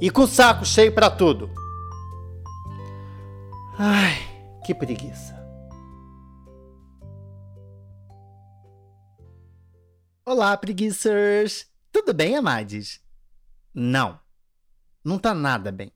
e 0.00 0.10
com 0.10 0.22
o 0.22 0.26
saco 0.26 0.64
cheio 0.64 0.92
para 0.92 1.10
tudo. 1.10 1.50
Ai, 3.78 4.16
que 4.64 4.74
preguiça. 4.74 5.36
Olá, 10.24 10.56
preguiças! 10.56 11.66
Tudo 11.92 12.12
bem, 12.12 12.36
amades? 12.36 13.00
Não, 13.72 14.18
não 15.04 15.18
tá 15.18 15.32
nada 15.34 15.70
bem. 15.70 15.92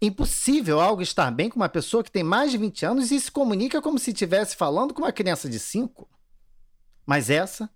Impossível 0.00 0.80
algo 0.80 1.00
estar 1.00 1.30
bem 1.30 1.48
com 1.48 1.56
uma 1.56 1.68
pessoa 1.68 2.02
que 2.02 2.10
tem 2.10 2.22
mais 2.22 2.50
de 2.50 2.58
20 2.58 2.84
anos 2.84 3.10
e 3.10 3.20
se 3.20 3.30
comunica 3.30 3.80
como 3.80 3.98
se 3.98 4.10
estivesse 4.10 4.56
falando 4.56 4.92
com 4.92 5.02
uma 5.02 5.12
criança 5.12 5.48
de 5.48 5.58
5. 5.58 6.08
Mas 7.06 7.30
essa 7.30 7.70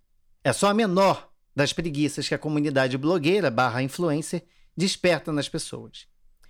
é 0.45 0.53
só 0.53 0.69
a 0.69 0.75
menor 0.75 1.31
das 1.55 1.73
preguiças 1.73 2.29
que 2.29 2.35
a 2.35 2.39
comunidade 2.39 2.99
blogueira 2.99 3.51
barra 3.51 3.83
influencer 3.83 4.47
desperta 4.77 5.33
nas 5.33 5.49
pessoas. 5.49 6.07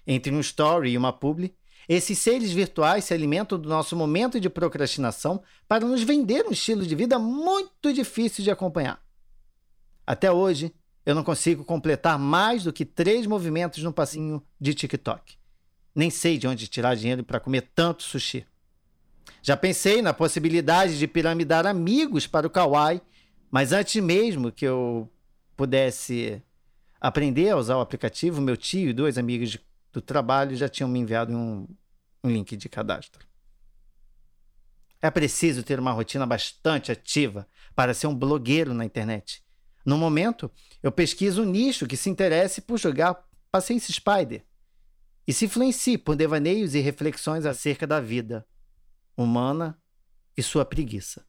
Entre 0.06 0.32
um 0.34 0.40
story 0.40 0.90
e 0.90 0.98
uma 0.98 1.12
publi, 1.12 1.54
esses 1.88 2.18
seres 2.18 2.50
virtuais 2.50 3.04
se 3.04 3.14
alimentam 3.14 3.58
do 3.58 3.68
nosso 3.68 3.94
momento 3.94 4.40
de 4.40 4.50
procrastinação 4.50 5.42
para 5.68 5.86
nos 5.86 6.02
vender 6.02 6.44
um 6.46 6.50
estilo 6.50 6.84
de 6.84 6.94
vida 6.94 7.18
muito 7.18 7.92
difícil 7.92 8.42
de 8.42 8.50
acompanhar. 8.50 9.00
Até 10.04 10.30
hoje, 10.30 10.74
eu 11.04 11.14
não 11.14 11.22
consigo 11.22 11.64
completar 11.64 12.18
mais 12.18 12.64
do 12.64 12.72
que 12.72 12.84
três 12.84 13.26
movimentos 13.26 13.82
no 13.82 13.92
passinho 13.92 14.42
de 14.60 14.74
TikTok. 14.74 15.36
Nem 15.94 16.10
sei 16.10 16.36
de 16.36 16.48
onde 16.48 16.66
tirar 16.66 16.96
dinheiro 16.96 17.22
para 17.22 17.40
comer 17.40 17.70
tanto 17.74 18.02
sushi. 18.02 18.44
Já 19.40 19.56
pensei 19.56 20.02
na 20.02 20.12
possibilidade 20.12 20.98
de 20.98 21.06
piramidar 21.06 21.66
amigos 21.66 22.26
para 22.26 22.46
o 22.46 22.50
Kawaii, 22.50 23.00
mas 23.50 23.72
antes 23.72 24.02
mesmo 24.02 24.50
que 24.50 24.64
eu 24.64 25.08
pudesse 25.56 26.42
aprender 27.00 27.50
a 27.50 27.56
usar 27.56 27.76
o 27.76 27.80
aplicativo, 27.80 28.40
meu 28.40 28.56
tio 28.56 28.90
e 28.90 28.92
dois 28.92 29.18
amigos 29.18 29.50
de, 29.50 29.60
do 29.92 30.00
trabalho 30.00 30.56
já 30.56 30.68
tinham 30.68 30.88
me 30.88 30.98
enviado 30.98 31.32
um, 31.32 31.66
um 32.22 32.30
link 32.30 32.56
de 32.56 32.68
cadastro. 32.68 33.26
É 35.00 35.10
preciso 35.10 35.62
ter 35.62 35.78
uma 35.78 35.92
rotina 35.92 36.26
bastante 36.26 36.90
ativa 36.90 37.46
para 37.74 37.94
ser 37.94 38.06
um 38.06 38.14
blogueiro 38.14 38.72
na 38.72 38.84
internet. 38.84 39.44
No 39.84 39.96
momento, 39.96 40.50
eu 40.82 40.90
pesquiso 40.90 41.42
um 41.42 41.44
nicho 41.44 41.86
que 41.86 41.96
se 41.96 42.10
interesse 42.10 42.60
por 42.60 42.78
jogar 42.78 43.24
Paciência 43.52 43.92
Spider 43.92 44.44
e 45.26 45.32
se 45.32 45.44
influencie 45.44 45.96
por 45.96 46.16
devaneios 46.16 46.74
e 46.74 46.80
reflexões 46.80 47.46
acerca 47.46 47.86
da 47.86 48.00
vida 48.00 48.46
humana 49.16 49.80
e 50.36 50.42
sua 50.42 50.64
preguiça. 50.64 51.24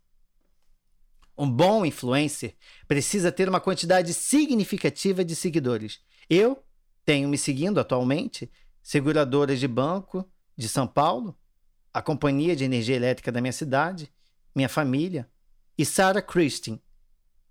Um 1.37 1.49
bom 1.49 1.85
influencer 1.85 2.55
precisa 2.87 3.31
ter 3.31 3.47
uma 3.47 3.59
quantidade 3.59 4.13
significativa 4.13 5.23
de 5.23 5.35
seguidores. 5.35 5.99
Eu 6.29 6.63
tenho 7.05 7.29
me 7.29 7.37
seguindo 7.37 7.79
atualmente 7.79 8.51
seguradoras 8.81 9.59
de 9.59 9.67
banco 9.67 10.27
de 10.57 10.67
São 10.67 10.87
Paulo, 10.87 11.37
a 11.93 12.01
companhia 12.01 12.55
de 12.55 12.63
energia 12.63 12.95
elétrica 12.95 13.31
da 13.31 13.39
minha 13.39 13.53
cidade, 13.53 14.11
minha 14.55 14.69
família 14.69 15.29
e 15.77 15.85
Sarah 15.85 16.21
Christine, 16.21 16.81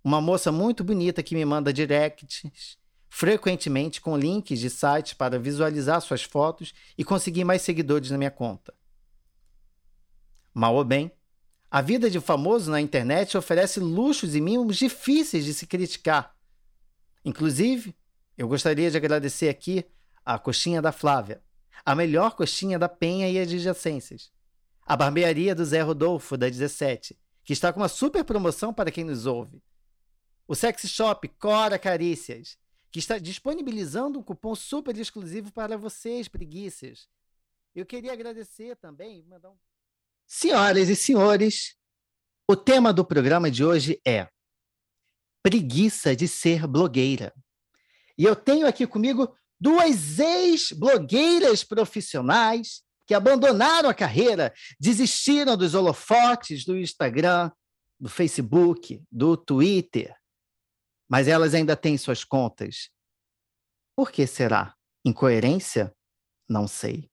uma 0.03 0.21
moça 0.21 0.51
muito 0.51 0.83
bonita 0.83 1.23
que 1.23 1.35
me 1.35 1.45
manda 1.45 1.73
directs 1.73 2.79
frequentemente 3.09 4.01
com 4.01 4.17
links 4.17 4.59
de 4.59 4.69
sites 4.69 5.15
para 5.15 5.39
visualizar 5.39 6.01
suas 6.03 6.23
fotos 6.23 6.75
e 6.99 7.05
conseguir 7.05 7.45
mais 7.45 7.63
seguidores 7.63 8.11
na 8.11 8.19
minha 8.19 8.31
conta. 8.31 8.75
Mal 10.53 10.75
ou 10.75 10.85
bem, 10.85 11.11
a 11.71 11.81
vida 11.81 12.09
de 12.09 12.21
famoso 12.21 12.71
na 12.71 12.81
internet 12.81 13.37
oferece 13.37 13.81
luxos 13.81 14.35
e 14.35 14.41
mimos 14.41 14.77
difíceis 14.77 15.45
de 15.45 15.53
se 15.53 15.67
criticar. 15.67 16.35
Inclusive, 17.25 17.95
eu 18.39 18.47
gostaria 18.47 18.91
de 18.91 18.97
agradecer 18.97 19.49
aqui 19.49 19.85
a 20.25 20.39
coxinha 20.39 20.81
da 20.81 20.93
Flávia, 20.93 21.43
a 21.85 21.95
melhor 21.95 22.37
coxinha 22.37 22.79
da 22.79 22.89
Penha 22.89 23.29
e 23.29 23.39
adjacências. 23.39 24.31
A 24.87 24.97
barbearia 24.97 25.55
do 25.55 25.65
Zé 25.65 25.81
Rodolfo, 25.83 26.37
da 26.37 26.49
17, 26.49 27.19
que 27.43 27.53
está 27.53 27.73
com 27.73 27.81
uma 27.81 27.89
super 27.89 28.25
promoção 28.25 28.73
para 28.73 28.91
quem 28.91 29.05
nos 29.05 29.27
ouve. 29.27 29.61
O 30.47 30.55
Sexy 30.55 30.89
Shop 30.89 31.27
Cora 31.41 31.79
Carícias, 31.79 32.57
que 32.93 33.01
está 33.01 33.19
disponibilizando 33.19 34.19
um 34.19 34.23
cupom 34.23 34.55
super 34.55 34.97
exclusivo 34.97 35.53
para 35.53 35.77
vocês, 35.77 36.29
preguiças. 36.29 37.09
Eu 37.75 37.85
queria 37.85 38.13
agradecer 38.13 38.77
também, 38.77 39.25
mandar 39.25 39.51
um 39.51 39.57
Senhoras 40.27 40.89
e 40.89 40.97
senhores, 40.97 41.77
o 42.49 42.57
tema 42.57 42.93
do 42.93 43.05
programa 43.05 43.51
de 43.51 43.65
hoje 43.65 44.01
é 44.05 44.29
preguiça 45.43 46.17
de 46.17 46.27
ser 46.27 46.67
blogueira. 46.67 47.33
E 48.19 48.25
eu 48.25 48.35
tenho 48.35 48.67
aqui 48.67 48.87
comigo 48.87 49.33
duas 49.61 50.19
ex-blogueiras 50.19 51.63
profissionais 51.63 52.83
que 53.07 53.15
abandonaram 53.15 53.89
a 53.89 53.95
carreira, 53.95 54.53
desistiram 54.81 55.57
dos 55.57 55.75
holofotes 55.75 56.65
do 56.65 56.77
Instagram, 56.77 57.53
do 57.99 58.09
Facebook, 58.09 59.01
do 59.11 59.37
Twitter, 59.37 60.15
mas 61.09 61.29
elas 61.29 61.55
ainda 61.55 61.77
têm 61.77 61.97
suas 61.97 62.25
contas. 62.25 62.91
Por 63.95 64.11
que 64.11 64.27
será? 64.27 64.75
Incoerência? 65.05 65.95
Não 66.49 66.67
sei. 66.67 67.09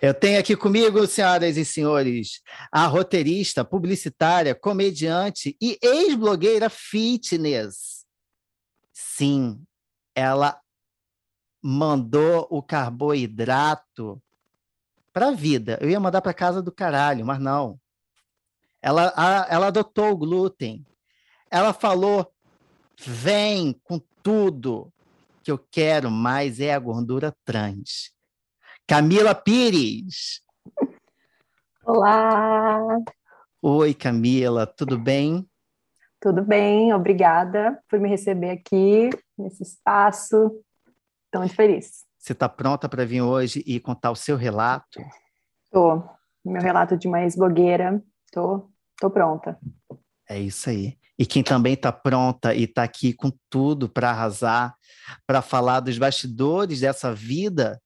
Eu 0.00 0.12
tenho 0.12 0.38
aqui 0.38 0.56
comigo, 0.56 1.06
senhoras 1.06 1.56
e 1.56 1.64
senhores, 1.64 2.40
a 2.70 2.86
roteirista, 2.86 3.64
publicitária, 3.64 4.54
comediante 4.54 5.56
e 5.60 5.78
ex-blogueira 5.82 6.68
fitness. 6.68 8.04
Sim, 8.92 9.62
ela 10.14 10.60
mandou 11.62 12.46
o 12.50 12.62
carboidrato 12.62 14.20
para 15.12 15.28
a 15.28 15.32
vida. 15.32 15.78
Eu 15.80 15.88
ia 15.88 16.00
mandar 16.00 16.20
para 16.20 16.34
casa 16.34 16.60
do 16.60 16.72
caralho, 16.72 17.24
mas 17.24 17.38
não. 17.38 17.78
Ela, 18.80 19.12
a, 19.16 19.46
ela 19.48 19.68
adotou 19.68 20.10
o 20.10 20.16
glúten. 20.16 20.84
Ela 21.50 21.72
falou: 21.72 22.32
vem 22.98 23.72
com 23.84 24.00
tudo 24.22 24.92
que 25.42 25.50
eu 25.50 25.58
quero 25.58 26.10
mais 26.10 26.60
é 26.60 26.72
a 26.72 26.78
gordura 26.78 27.34
trans. 27.44 28.12
Camila 28.86 29.34
Pires. 29.34 30.42
Olá. 31.84 32.78
Oi, 33.62 33.94
Camila, 33.94 34.66
tudo 34.66 34.98
bem? 34.98 35.48
Tudo 36.20 36.42
bem, 36.44 36.92
obrigada 36.92 37.80
por 37.88 37.98
me 37.98 38.08
receber 38.08 38.50
aqui 38.50 39.10
nesse 39.38 39.62
espaço. 39.62 40.36
Estou 41.24 41.40
muito 41.40 41.54
feliz. 41.54 42.04
Você 42.18 42.32
está 42.32 42.48
pronta 42.48 42.88
para 42.88 43.06
vir 43.06 43.22
hoje 43.22 43.62
e 43.66 43.80
contar 43.80 44.10
o 44.10 44.16
seu 44.16 44.36
relato? 44.36 45.00
Estou. 45.64 46.08
Meu 46.44 46.60
relato 46.60 46.96
de 46.96 47.08
uma 47.08 47.22
ex-blogueira. 47.22 48.02
Estou 48.26 48.58
tô, 48.98 49.08
tô 49.08 49.10
pronta. 49.10 49.58
É 50.28 50.38
isso 50.38 50.68
aí. 50.68 50.98
E 51.18 51.24
quem 51.24 51.42
também 51.42 51.74
está 51.74 51.92
pronta 51.92 52.52
e 52.52 52.64
está 52.64 52.82
aqui 52.82 53.12
com 53.14 53.30
tudo 53.48 53.88
para 53.88 54.10
arrasar, 54.10 54.74
para 55.26 55.40
falar 55.40 55.80
dos 55.80 55.96
bastidores 55.98 56.80
dessa 56.80 57.14
vida 57.14 57.80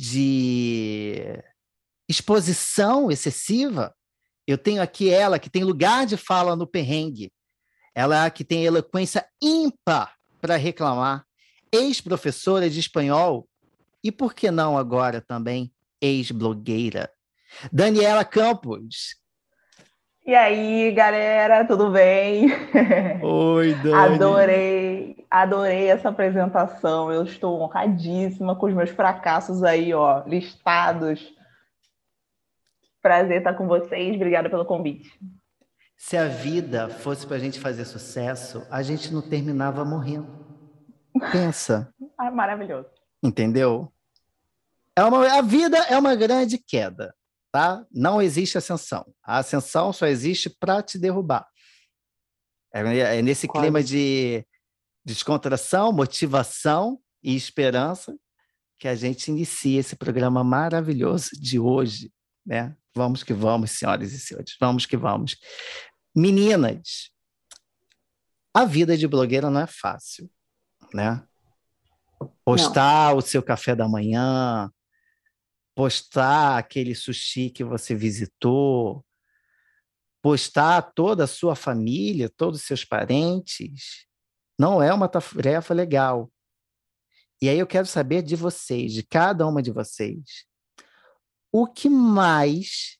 de 0.00 1.44
exposição 2.08 3.10
excessiva, 3.10 3.94
eu 4.46 4.56
tenho 4.56 4.80
aqui 4.80 5.10
ela 5.10 5.38
que 5.38 5.50
tem 5.50 5.62
lugar 5.62 6.06
de 6.06 6.16
fala 6.16 6.56
no 6.56 6.66
perrengue. 6.66 7.30
Ela 7.94 8.24
é 8.24 8.30
que 8.30 8.42
tem 8.42 8.64
eloquência 8.64 9.28
ímpar 9.42 10.16
para 10.40 10.56
reclamar, 10.56 11.26
ex-professora 11.70 12.70
de 12.70 12.80
espanhol 12.80 13.46
e 14.02 14.10
por 14.10 14.32
que 14.32 14.50
não 14.50 14.78
agora 14.78 15.20
também 15.20 15.70
ex-blogueira. 16.00 17.12
Daniela 17.70 18.24
Campos. 18.24 19.16
E 20.30 20.34
aí, 20.36 20.92
galera, 20.92 21.64
tudo 21.64 21.90
bem? 21.90 22.46
Oi, 23.20 23.74
Dani. 23.74 24.14
Adorei 24.14 25.26
Adorei 25.28 25.88
essa 25.88 26.10
apresentação. 26.10 27.10
Eu 27.10 27.24
estou 27.24 27.60
honradíssima 27.60 28.54
com 28.54 28.66
os 28.66 28.72
meus 28.72 28.90
fracassos 28.90 29.64
aí, 29.64 29.92
ó, 29.92 30.22
listados. 30.28 31.20
Prazer 33.02 33.38
estar 33.38 33.54
com 33.54 33.66
vocês. 33.66 34.14
Obrigada 34.14 34.48
pelo 34.48 34.64
convite. 34.64 35.10
Se 35.96 36.16
a 36.16 36.28
vida 36.28 36.88
fosse 36.88 37.26
para 37.26 37.34
a 37.34 37.40
gente 37.40 37.58
fazer 37.58 37.84
sucesso, 37.84 38.64
a 38.70 38.84
gente 38.84 39.12
não 39.12 39.20
terminava 39.20 39.84
morrendo. 39.84 40.28
Pensa. 41.32 41.92
ah, 42.16 42.30
maravilhoso. 42.30 42.88
Entendeu? 43.20 43.92
É 44.94 45.02
uma, 45.02 45.26
a 45.38 45.42
vida 45.42 45.76
é 45.88 45.98
uma 45.98 46.14
grande 46.14 46.56
queda, 46.56 47.12
tá? 47.50 47.84
Não 47.90 48.20
existe 48.20 48.58
ascensão. 48.58 49.04
A 49.22 49.38
ascensão 49.38 49.92
só 49.92 50.06
existe 50.06 50.50
para 50.50 50.82
te 50.82 50.98
derrubar. 50.98 51.46
É, 52.72 52.80
é 53.18 53.22
nesse 53.22 53.46
Quase. 53.46 53.66
clima 53.66 53.82
de 53.82 54.44
descontração, 55.04 55.92
motivação 55.92 57.00
e 57.22 57.34
esperança 57.34 58.16
que 58.78 58.88
a 58.88 58.94
gente 58.94 59.30
inicia 59.30 59.80
esse 59.80 59.94
programa 59.94 60.42
maravilhoso 60.42 61.30
de 61.32 61.58
hoje, 61.58 62.10
né? 62.46 62.74
Vamos 62.94 63.22
que 63.22 63.32
vamos, 63.32 63.72
senhoras 63.72 64.12
e 64.12 64.18
senhores, 64.18 64.56
vamos 64.58 64.86
que 64.86 64.96
vamos. 64.96 65.36
Meninas, 66.16 67.10
a 68.54 68.64
vida 68.64 68.96
de 68.96 69.06
blogueira 69.06 69.50
não 69.50 69.60
é 69.60 69.66
fácil, 69.66 70.30
né? 70.94 71.22
Postar 72.44 73.10
não. 73.10 73.18
o 73.18 73.20
seu 73.20 73.42
café 73.42 73.76
da 73.76 73.88
manhã, 73.88 74.70
postar 75.74 76.58
aquele 76.58 76.94
sushi 76.94 77.50
que 77.50 77.64
você 77.64 77.94
visitou, 77.94 79.04
postar 80.22 80.82
toda 80.94 81.24
a 81.24 81.28
sua 81.28 81.54
família, 81.54 82.28
todos 82.28 82.60
os 82.60 82.66
seus 82.66 82.84
parentes, 82.84 84.06
não 84.58 84.82
é 84.82 84.92
uma 84.92 85.08
tarefa 85.08 85.72
legal. 85.72 86.30
E 87.42 87.48
aí 87.48 87.58
eu 87.58 87.66
quero 87.66 87.86
saber 87.86 88.22
de 88.22 88.36
vocês, 88.36 88.92
de 88.92 89.02
cada 89.02 89.46
uma 89.46 89.62
de 89.62 89.70
vocês, 89.70 90.44
o 91.50 91.66
que 91.66 91.88
mais 91.88 92.98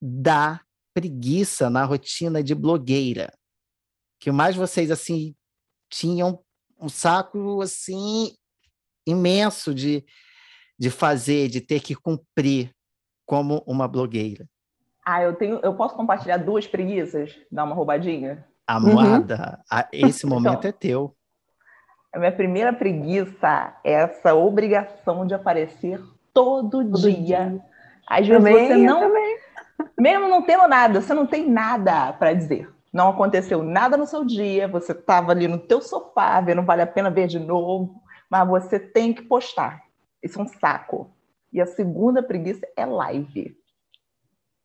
dá 0.00 0.60
preguiça 0.92 1.70
na 1.70 1.84
rotina 1.84 2.42
de 2.42 2.54
blogueira? 2.54 3.32
Que 4.20 4.30
mais 4.30 4.54
vocês 4.54 4.90
assim 4.90 5.34
tinham 5.88 6.44
um 6.78 6.88
saco 6.88 7.62
assim 7.62 8.36
imenso 9.06 9.74
de, 9.74 10.04
de 10.78 10.90
fazer, 10.90 11.48
de 11.48 11.60
ter 11.60 11.80
que 11.80 11.94
cumprir 11.94 12.70
como 13.26 13.62
uma 13.66 13.88
blogueira? 13.88 14.46
Ah, 15.04 15.22
eu 15.22 15.34
tenho, 15.34 15.60
eu 15.62 15.74
posso 15.74 15.94
compartilhar 15.94 16.38
duas 16.38 16.66
preguiças, 16.66 17.34
dar 17.50 17.64
uma 17.64 17.74
roubadinha? 17.74 18.44
Amada, 18.66 19.60
uhum. 19.70 19.78
esse 19.92 20.24
momento 20.26 20.60
então, 20.60 20.68
é 20.70 20.72
teu. 20.72 21.16
A 22.12 22.18
minha 22.18 22.32
primeira 22.32 22.72
preguiça 22.72 23.76
é 23.84 23.92
essa 23.92 24.34
obrigação 24.34 25.26
de 25.26 25.34
aparecer 25.34 26.00
todo, 26.32 26.84
todo 26.84 27.00
dia. 27.00 27.20
dia. 27.20 27.60
Às 28.06 28.26
vezes 28.26 28.42
também, 28.42 28.68
você 28.68 28.76
não, 28.76 29.12
mesmo 29.98 30.28
não 30.28 30.42
tendo 30.42 30.68
nada, 30.68 31.00
você 31.00 31.12
não 31.12 31.26
tem 31.26 31.50
nada 31.50 32.12
para 32.12 32.32
dizer. 32.32 32.70
Não 32.92 33.08
aconteceu 33.08 33.62
nada 33.62 33.96
no 33.96 34.06
seu 34.06 34.24
dia, 34.24 34.68
você 34.68 34.92
estava 34.92 35.32
ali 35.32 35.48
no 35.48 35.58
teu 35.58 35.80
sofá, 35.80 36.40
vendo 36.40 36.62
vale 36.62 36.82
a 36.82 36.86
pena 36.86 37.10
ver 37.10 37.26
de 37.26 37.40
novo, 37.40 38.00
mas 38.30 38.48
você 38.48 38.78
tem 38.78 39.12
que 39.12 39.22
postar. 39.22 39.82
Isso 40.24 40.40
é 40.40 40.42
um 40.42 40.48
saco. 40.48 41.14
E 41.52 41.60
a 41.60 41.66
segunda 41.66 42.22
preguiça 42.22 42.66
é 42.74 42.86
live. 42.86 43.54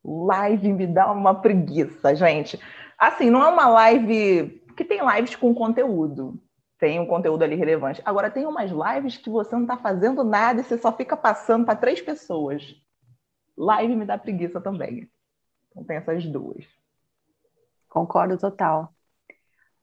Live 0.04 0.74
me 0.74 0.88
dá 0.88 1.12
uma 1.12 1.36
preguiça, 1.36 2.16
gente. 2.16 2.58
Assim, 2.98 3.30
não 3.30 3.44
é 3.44 3.50
uma 3.50 3.68
live. 3.68 4.64
que 4.76 4.86
tem 4.86 5.02
lives 5.06 5.36
com 5.36 5.54
conteúdo. 5.54 6.42
Tem 6.80 6.98
um 6.98 7.06
conteúdo 7.06 7.44
ali 7.44 7.56
relevante. 7.56 8.02
Agora, 8.06 8.32
tem 8.32 8.46
umas 8.46 8.72
lives 8.72 9.18
que 9.18 9.30
você 9.30 9.54
não 9.54 9.64
está 9.64 9.76
fazendo 9.76 10.24
nada 10.24 10.62
e 10.62 10.64
você 10.64 10.78
só 10.78 10.94
fica 10.94 11.18
passando 11.18 11.66
para 11.66 11.76
três 11.76 12.02
pessoas. 12.02 12.64
Live 13.58 13.94
me 13.98 14.06
dá 14.06 14.18
preguiça 14.18 14.62
também. 14.62 15.10
Então, 15.70 15.84
tem 15.84 15.98
essas 15.98 16.26
duas. 16.26 16.66
Concordo 17.90 18.38
total. 18.38 18.94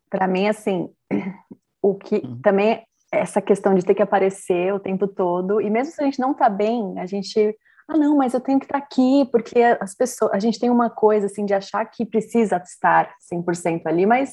Para 0.09 0.27
mim, 0.27 0.49
assim, 0.49 0.91
o 1.83 1.95
que 1.95 2.17
uhum. 2.17 2.41
também 2.41 2.83
essa 3.13 3.41
questão 3.41 3.75
de 3.75 3.85
ter 3.85 3.95
que 3.95 4.03
aparecer 4.03 4.73
o 4.75 4.81
tempo 4.81 5.07
todo, 5.07 5.61
e 5.61 5.71
mesmo 5.71 5.93
se 5.93 6.01
a 6.01 6.05
gente 6.05 6.21
não 6.21 6.35
tá 6.35 6.49
bem, 6.49 6.99
a 6.99 7.07
gente 7.07 7.57
ah, 7.89 7.97
não, 7.97 8.17
mas 8.17 8.35
eu 8.35 8.41
tenho 8.41 8.59
que 8.59 8.65
estar 8.65 8.79
aqui, 8.79 9.29
porque 9.31 9.63
as 9.63 9.95
pessoas, 9.95 10.33
a 10.33 10.41
gente 10.41 10.59
tem 10.59 10.69
uma 10.69 10.91
coisa 10.91 11.27
assim 11.27 11.45
de 11.45 11.55
achar 11.55 11.85
que 11.85 12.05
precisa 12.05 12.57
estar 12.57 13.15
100% 13.33 13.83
ali, 13.87 14.05
mas 14.05 14.33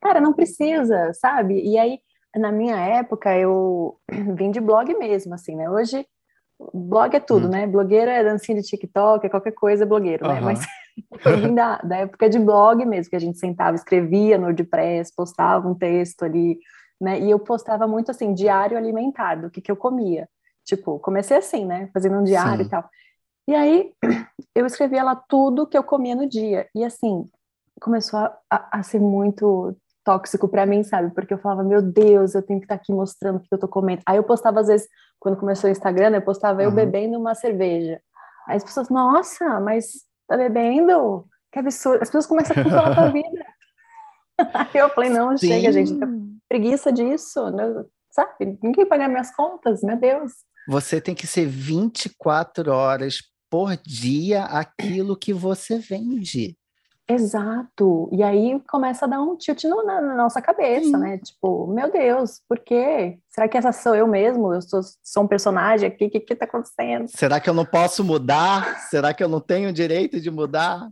cara, 0.00 0.20
não 0.20 0.32
precisa, 0.32 1.12
sabe? 1.12 1.60
E 1.60 1.76
aí, 1.76 1.98
na 2.34 2.50
minha 2.50 2.76
época, 2.76 3.36
eu 3.36 3.98
vim 4.36 4.50
de 4.50 4.60
blog 4.60 4.94
mesmo, 4.94 5.34
assim, 5.34 5.54
né? 5.54 5.68
Hoje 5.68 6.06
blog 6.74 7.14
é 7.14 7.20
tudo, 7.20 7.46
hum. 7.46 7.50
né? 7.50 7.66
Blogueira 7.66 8.10
é 8.10 8.24
dancinha 8.24 8.60
de 8.60 8.66
TikTok, 8.66 9.26
é 9.26 9.28
qualquer 9.28 9.52
coisa 9.52 9.84
é 9.84 9.86
blogueiro, 9.86 10.26
uhum. 10.26 10.32
né? 10.32 10.40
Mas 10.40 10.66
eu 11.24 11.36
vim 11.38 11.54
da, 11.54 11.76
da 11.78 11.98
época 11.98 12.28
de 12.28 12.38
blog 12.38 12.84
mesmo, 12.84 13.10
que 13.10 13.16
a 13.16 13.20
gente 13.20 13.38
sentava, 13.38 13.76
escrevia 13.76 14.38
no 14.38 14.44
WordPress, 14.44 15.14
postava 15.14 15.68
um 15.68 15.74
texto 15.74 16.24
ali, 16.24 16.58
né? 17.00 17.20
E 17.20 17.30
eu 17.30 17.38
postava 17.38 17.86
muito 17.86 18.10
assim, 18.10 18.34
diário 18.34 18.76
alimentado, 18.76 19.46
o 19.46 19.50
que, 19.50 19.60
que 19.60 19.70
eu 19.70 19.76
comia. 19.76 20.28
Tipo, 20.64 20.98
comecei 20.98 21.36
assim, 21.36 21.64
né? 21.64 21.88
Fazendo 21.92 22.18
um 22.18 22.24
diário 22.24 22.62
Sim. 22.62 22.66
e 22.66 22.68
tal. 22.68 22.90
E 23.48 23.54
aí, 23.54 23.92
eu 24.54 24.66
escrevia 24.66 25.02
lá 25.02 25.16
tudo 25.16 25.66
que 25.66 25.78
eu 25.78 25.82
comia 25.82 26.14
no 26.14 26.28
dia. 26.28 26.68
E 26.74 26.84
assim, 26.84 27.28
começou 27.80 28.18
a, 28.18 28.38
a, 28.50 28.78
a 28.78 28.82
ser 28.82 29.00
muito 29.00 29.74
tóxico 30.04 30.48
para 30.48 30.66
mim, 30.66 30.82
sabe? 30.82 31.10
Porque 31.14 31.34
eu 31.34 31.38
falava, 31.38 31.62
meu 31.62 31.82
Deus, 31.82 32.34
eu 32.34 32.42
tenho 32.42 32.60
que 32.60 32.64
estar 32.64 32.76
tá 32.76 32.82
aqui 32.82 32.92
mostrando 32.92 33.36
o 33.36 33.40
que 33.40 33.48
eu 33.50 33.58
tô 33.58 33.68
comendo. 33.68 34.02
Aí 34.06 34.16
eu 34.16 34.24
postava, 34.24 34.60
às 34.60 34.66
vezes, 34.66 34.88
quando 35.18 35.36
começou 35.36 35.68
o 35.68 35.70
Instagram, 35.70 36.10
eu 36.10 36.22
postava 36.22 36.60
uhum. 36.60 36.66
eu 36.66 36.72
bebendo 36.72 37.18
uma 37.18 37.34
cerveja. 37.34 38.00
Aí 38.46 38.56
as 38.56 38.64
pessoas, 38.64 38.88
nossa, 38.88 39.60
mas 39.60 40.04
tá 40.26 40.36
bebendo? 40.36 41.26
Que 41.52 41.58
absurdo. 41.58 42.02
As 42.02 42.08
pessoas 42.08 42.26
começam 42.26 42.56
a 42.58 42.62
controlar 42.62 42.92
a 42.92 42.94
tua 42.94 43.10
vida. 43.12 43.46
Aí 44.54 44.80
eu 44.80 44.88
falei, 44.90 45.10
não, 45.10 45.36
Sim. 45.36 45.48
chega, 45.48 45.72
gente, 45.72 45.92
preguiça 46.48 46.92
disso, 46.92 47.50
né? 47.50 47.84
sabe? 48.10 48.58
Ninguém 48.62 48.86
paga 48.86 49.08
minhas 49.08 49.34
contas, 49.34 49.82
meu 49.82 49.96
Deus. 49.96 50.32
Você 50.68 51.00
tem 51.00 51.14
que 51.14 51.26
ser 51.26 51.46
24 51.46 52.72
horas 52.72 53.22
por 53.50 53.76
dia 53.76 54.44
aquilo 54.44 55.16
que 55.16 55.32
você 55.32 55.78
vende. 55.78 56.56
Exato. 57.08 58.10
E 58.12 58.22
aí 58.22 58.60
começa 58.68 59.06
a 59.06 59.08
dar 59.08 59.22
um 59.22 59.34
tilt 59.34 59.64
no, 59.64 59.82
na, 59.82 59.98
na, 59.98 60.14
nossa 60.14 60.42
cabeça, 60.42 60.84
Sim. 60.84 60.98
né? 60.98 61.16
Tipo, 61.16 61.66
meu 61.66 61.90
Deus, 61.90 62.42
por 62.46 62.58
quê? 62.58 63.18
Será 63.30 63.48
que 63.48 63.56
essa 63.56 63.72
sou 63.72 63.94
eu 63.94 64.06
mesmo? 64.06 64.52
Eu 64.52 64.60
sou, 64.60 64.82
sou 65.02 65.22
um 65.22 65.26
personagem 65.26 65.88
aqui? 65.88 66.04
O 66.04 66.10
que, 66.10 66.20
que 66.20 66.34
tá 66.34 66.44
acontecendo? 66.44 67.08
Será 67.08 67.40
que 67.40 67.48
eu 67.48 67.54
não 67.54 67.64
posso 67.64 68.04
mudar? 68.04 68.78
Será 68.90 69.14
que 69.14 69.24
eu 69.24 69.28
não 69.28 69.40
tenho 69.40 69.72
direito 69.72 70.20
de 70.20 70.30
mudar? 70.30 70.90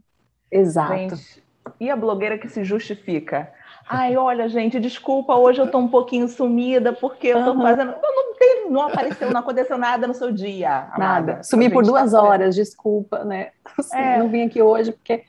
Exato. 0.50 1.16
Gente, 1.16 1.44
e 1.78 1.90
a 1.90 1.96
blogueira 1.96 2.38
que 2.38 2.48
se 2.48 2.64
justifica? 2.64 3.52
Ai, 3.88 4.16
olha, 4.16 4.48
gente, 4.48 4.80
desculpa, 4.80 5.34
hoje 5.36 5.60
eu 5.60 5.70
tô 5.70 5.78
um 5.78 5.88
pouquinho 5.88 6.26
sumida 6.28 6.92
porque 6.92 7.28
eu 7.28 7.44
tô 7.44 7.52
uhum. 7.52 7.62
fazendo. 7.62 7.92
Eu 7.92 8.14
não, 8.14 8.34
tem, 8.34 8.70
não 8.70 8.82
apareceu, 8.82 9.30
não 9.30 9.40
aconteceu 9.40 9.78
nada 9.78 10.06
no 10.06 10.14
seu 10.14 10.32
dia. 10.32 10.88
Amada. 10.92 10.98
Nada. 10.98 11.42
Sumi 11.44 11.70
por 11.70 11.84
duas 11.84 12.10
tá 12.10 12.22
horas, 12.22 12.54
desculpa, 12.54 13.24
né? 13.24 13.50
É. 13.92 14.18
Não 14.18 14.28
vim 14.28 14.42
aqui 14.42 14.60
hoje 14.60 14.92
porque. 14.92 15.24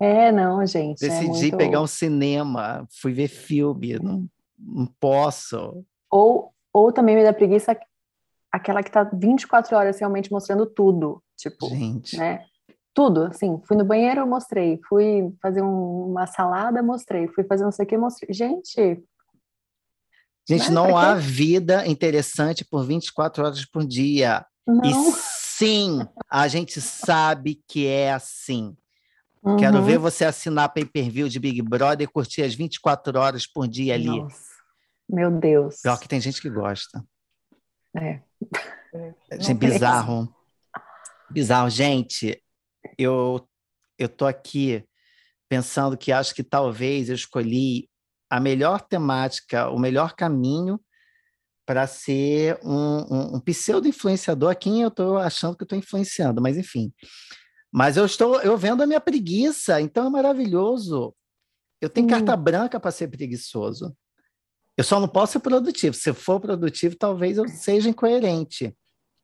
É, 0.00 0.32
não, 0.32 0.64
gente. 0.66 1.04
É 1.04 1.08
Decidi 1.08 1.26
é 1.26 1.50
muito... 1.50 1.56
pegar 1.56 1.80
um 1.80 1.86
cinema, 1.86 2.86
fui 2.90 3.12
ver 3.12 3.28
filme, 3.28 3.98
não, 3.98 4.26
não 4.58 4.86
posso. 4.98 5.84
Ou, 6.10 6.52
ou 6.72 6.92
também 6.92 7.14
me 7.14 7.22
dá 7.22 7.32
preguiça 7.32 7.76
aquela 8.50 8.82
que 8.82 8.90
tá 8.90 9.04
24 9.04 9.76
horas 9.76 10.00
realmente 10.00 10.32
mostrando 10.32 10.66
tudo. 10.66 11.22
Tipo, 11.36 11.68
gente. 11.68 12.16
né? 12.16 12.44
Tudo, 13.00 13.24
assim, 13.24 13.58
fui 13.64 13.78
no 13.78 13.84
banheiro, 13.86 14.26
mostrei, 14.26 14.78
fui 14.86 15.34
fazer 15.40 15.62
um, 15.62 16.10
uma 16.10 16.26
salada, 16.26 16.82
mostrei, 16.82 17.26
fui 17.28 17.42
fazer 17.44 17.64
não 17.64 17.72
sei 17.72 17.86
o 17.86 17.88
que, 17.88 17.96
mostrei. 17.96 18.30
Gente. 18.30 19.02
Gente, 20.46 20.68
né? 20.68 20.74
não 20.74 20.98
há 20.98 21.14
vida 21.14 21.86
interessante 21.86 22.62
por 22.62 22.84
24 22.84 23.42
horas 23.42 23.64
por 23.64 23.86
dia. 23.86 24.44
Não. 24.66 24.84
E 24.84 25.12
sim, 25.14 26.06
a 26.30 26.46
gente 26.46 26.78
sabe 26.78 27.62
que 27.66 27.86
é 27.86 28.12
assim. 28.12 28.76
Uhum. 29.42 29.56
Quero 29.56 29.82
ver 29.82 29.96
você 29.96 30.26
assinar 30.26 30.68
pay-per-view 30.68 31.26
de 31.26 31.40
Big 31.40 31.62
Brother 31.62 32.06
e 32.06 32.12
curtir 32.12 32.42
as 32.42 32.54
24 32.54 33.18
horas 33.18 33.46
por 33.46 33.66
dia 33.66 33.94
ali. 33.94 34.08
Nossa. 34.08 34.50
Meu 35.08 35.30
Deus. 35.30 35.80
Pior 35.80 35.98
que 35.98 36.06
tem 36.06 36.20
gente 36.20 36.42
que 36.42 36.50
gosta. 36.50 37.02
É. 37.96 38.20
é 38.92 39.54
bizarro. 39.54 40.28
Bizarro. 41.30 41.70
Gente, 41.70 42.38
eu 43.02 43.46
eu 43.98 44.08
tô 44.08 44.26
aqui 44.26 44.84
pensando 45.48 45.96
que 45.96 46.10
acho 46.10 46.34
que 46.34 46.42
talvez 46.42 47.08
eu 47.08 47.14
escolhi 47.14 47.88
a 48.30 48.40
melhor 48.40 48.80
temática, 48.80 49.68
o 49.68 49.78
melhor 49.78 50.14
caminho 50.14 50.80
para 51.66 51.86
ser 51.86 52.58
um, 52.64 53.14
um, 53.14 53.36
um 53.36 53.40
pseudo-influenciador 53.40 54.50
a 54.50 54.54
quem 54.54 54.82
eu 54.82 54.88
estou 54.88 55.18
achando 55.18 55.56
que 55.56 55.62
eu 55.62 55.66
estou 55.66 55.78
influenciando, 55.78 56.40
mas 56.40 56.56
enfim. 56.56 56.92
Mas 57.72 57.96
eu 57.96 58.04
estou 58.04 58.40
eu 58.40 58.56
vendo 58.56 58.82
a 58.82 58.86
minha 58.86 59.00
preguiça, 59.00 59.80
então 59.80 60.06
é 60.06 60.10
maravilhoso. 60.10 61.14
Eu 61.80 61.88
tenho 61.88 62.06
hum. 62.06 62.10
carta 62.10 62.36
branca 62.36 62.80
para 62.80 62.90
ser 62.90 63.08
preguiçoso. 63.08 63.94
Eu 64.76 64.84
só 64.84 64.98
não 64.98 65.08
posso 65.08 65.34
ser 65.34 65.40
produtivo. 65.40 65.94
Se 65.94 66.10
eu 66.10 66.14
for 66.14 66.40
produtivo, 66.40 66.96
talvez 66.96 67.36
eu 67.36 67.46
seja 67.48 67.88
incoerente. 67.88 68.74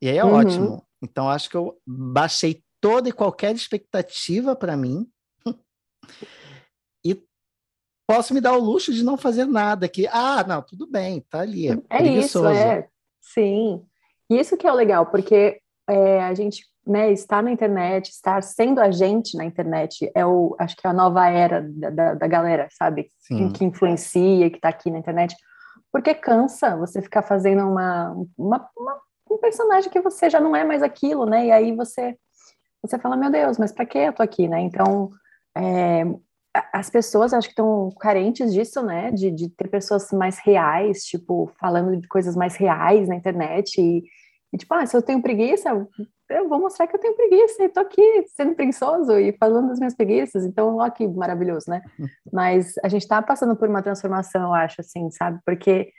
E 0.02 0.08
aí 0.08 0.18
é 0.18 0.24
uhum. 0.24 0.34
ótimo. 0.34 0.86
Então 1.02 1.28
acho 1.28 1.48
que 1.48 1.56
eu 1.56 1.80
baixei 1.86 2.62
toda 2.86 3.08
e 3.08 3.12
qualquer 3.12 3.54
expectativa 3.54 4.54
para 4.54 4.76
mim 4.76 5.08
e 7.04 7.20
posso 8.08 8.32
me 8.32 8.40
dar 8.40 8.52
o 8.56 8.60
luxo 8.60 8.92
de 8.92 9.02
não 9.02 9.16
fazer 9.16 9.44
nada 9.46 9.88
que 9.88 10.06
ah 10.06 10.44
não 10.46 10.62
tudo 10.62 10.86
bem 10.86 11.20
tá 11.28 11.40
ali 11.40 11.68
é, 11.68 11.78
é 11.90 12.04
isso 12.04 12.46
é 12.46 12.88
sim 13.20 13.84
isso 14.30 14.56
que 14.56 14.66
é 14.66 14.72
o 14.72 14.76
legal 14.76 15.06
porque 15.06 15.60
é, 15.88 16.22
a 16.22 16.32
gente 16.34 16.64
né, 16.86 17.10
estar 17.10 17.42
na 17.42 17.50
internet, 17.50 18.10
estar 18.10 18.40
sendo 18.42 18.80
a 18.80 18.92
gente 18.92 19.36
na 19.36 19.44
internet, 19.44 20.08
é 20.14 20.24
o, 20.24 20.54
acho 20.56 20.76
que 20.76 20.86
é 20.86 20.90
a 20.90 20.92
nova 20.92 21.28
era 21.28 21.60
da, 21.68 21.90
da, 21.90 22.14
da 22.14 22.26
galera, 22.28 22.68
sabe? 22.70 23.08
Que, 23.26 23.50
que, 23.50 23.64
influencia, 23.64 24.48
que 24.48 24.56
está 24.56 24.68
aqui 24.68 24.88
na 24.88 24.98
internet. 24.98 25.34
Porque 25.92 26.14
cansa 26.14 26.76
você 26.76 27.02
ficar 27.02 27.22
fazendo 27.22 27.62
uma, 27.62 28.14
uma, 28.38 28.70
uma, 28.78 29.00
um 29.28 29.38
personagem 29.38 29.90
que 29.90 30.00
você 30.00 30.30
já 30.30 30.38
não 30.38 30.54
é 30.54 30.62
mais 30.62 30.80
aquilo, 30.80 31.26
né? 31.26 31.46
E 31.46 31.50
aí 31.50 31.74
você, 31.74 32.16
você 32.82 32.98
fala, 32.98 33.16
meu 33.16 33.30
Deus, 33.30 33.58
mas 33.58 33.72
para 33.72 33.86
que 33.86 33.98
eu 33.98 34.12
tô 34.12 34.22
aqui, 34.22 34.48
né? 34.48 34.60
Então, 34.60 35.10
é, 35.56 36.04
as 36.72 36.90
pessoas 36.90 37.32
acho 37.32 37.48
que 37.48 37.52
estão 37.52 37.90
carentes 38.00 38.52
disso, 38.52 38.82
né? 38.82 39.10
De, 39.10 39.30
de 39.30 39.48
ter 39.48 39.68
pessoas 39.68 40.10
mais 40.12 40.38
reais, 40.38 41.04
tipo, 41.04 41.50
falando 41.58 41.96
de 41.96 42.06
coisas 42.08 42.36
mais 42.36 42.56
reais 42.56 43.08
na 43.08 43.16
internet 43.16 43.80
e, 43.80 44.04
e 44.52 44.58
tipo, 44.58 44.72
ah, 44.74 44.86
se 44.86 44.96
eu 44.96 45.02
tenho 45.02 45.22
preguiça, 45.22 45.70
eu 46.30 46.48
vou 46.48 46.58
mostrar 46.58 46.86
que 46.86 46.96
eu 46.96 47.00
tenho 47.00 47.14
preguiça 47.14 47.62
e 47.62 47.68
tô 47.68 47.80
aqui 47.80 48.24
sendo 48.34 48.54
preguiçoso 48.54 49.18
e 49.18 49.32
falando 49.38 49.68
das 49.68 49.78
minhas 49.78 49.94
preguiças, 49.94 50.44
então, 50.44 50.76
ó 50.78 50.90
que 50.90 51.06
maravilhoso, 51.06 51.70
né? 51.70 51.82
Mas 52.32 52.74
a 52.82 52.88
gente 52.88 53.06
tá 53.06 53.20
passando 53.22 53.56
por 53.56 53.68
uma 53.68 53.82
transformação, 53.82 54.42
eu 54.42 54.54
acho, 54.54 54.80
assim, 54.80 55.10
sabe? 55.10 55.38
Porque 55.44 55.92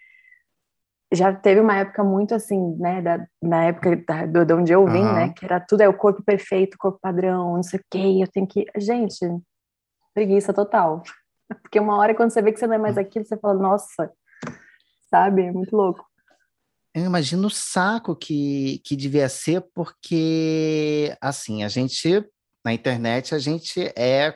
já 1.13 1.33
teve 1.33 1.61
uma 1.61 1.77
época 1.77 2.03
muito 2.03 2.35
assim, 2.35 2.75
né, 2.77 3.01
da, 3.01 3.25
na 3.41 3.65
época 3.65 3.95
da, 4.07 4.25
do, 4.25 4.45
de 4.45 4.53
onde 4.53 4.71
eu 4.73 4.85
vim, 4.85 5.03
uhum. 5.03 5.13
né, 5.13 5.33
que 5.33 5.45
era 5.45 5.59
tudo 5.59 5.81
é 5.81 5.87
o 5.87 5.97
corpo 5.97 6.21
perfeito, 6.23 6.77
corpo 6.77 6.99
padrão, 7.01 7.55
não 7.55 7.63
sei 7.63 7.79
o 7.79 7.83
quê, 7.89 8.19
eu 8.21 8.27
tenho 8.27 8.47
que... 8.47 8.65
Gente, 8.77 9.25
preguiça 10.13 10.53
total. 10.53 11.03
Porque 11.61 11.79
uma 11.79 11.97
hora 11.97 12.13
quando 12.13 12.31
você 12.31 12.41
vê 12.41 12.51
que 12.51 12.59
você 12.59 12.67
não 12.67 12.75
é 12.75 12.77
mais 12.77 12.97
aquilo, 12.97 13.25
você 13.25 13.37
fala, 13.37 13.53
nossa, 13.53 14.11
sabe? 15.09 15.43
É 15.43 15.51
muito 15.51 15.75
louco. 15.75 16.05
Eu 16.93 17.05
imagino 17.05 17.47
o 17.47 17.51
saco 17.51 18.15
que, 18.15 18.81
que 18.83 18.95
devia 18.95 19.29
ser, 19.29 19.63
porque, 19.73 21.15
assim, 21.21 21.63
a 21.63 21.67
gente, 21.67 22.25
na 22.65 22.73
internet, 22.73 23.35
a 23.35 23.39
gente 23.39 23.93
é, 23.95 24.35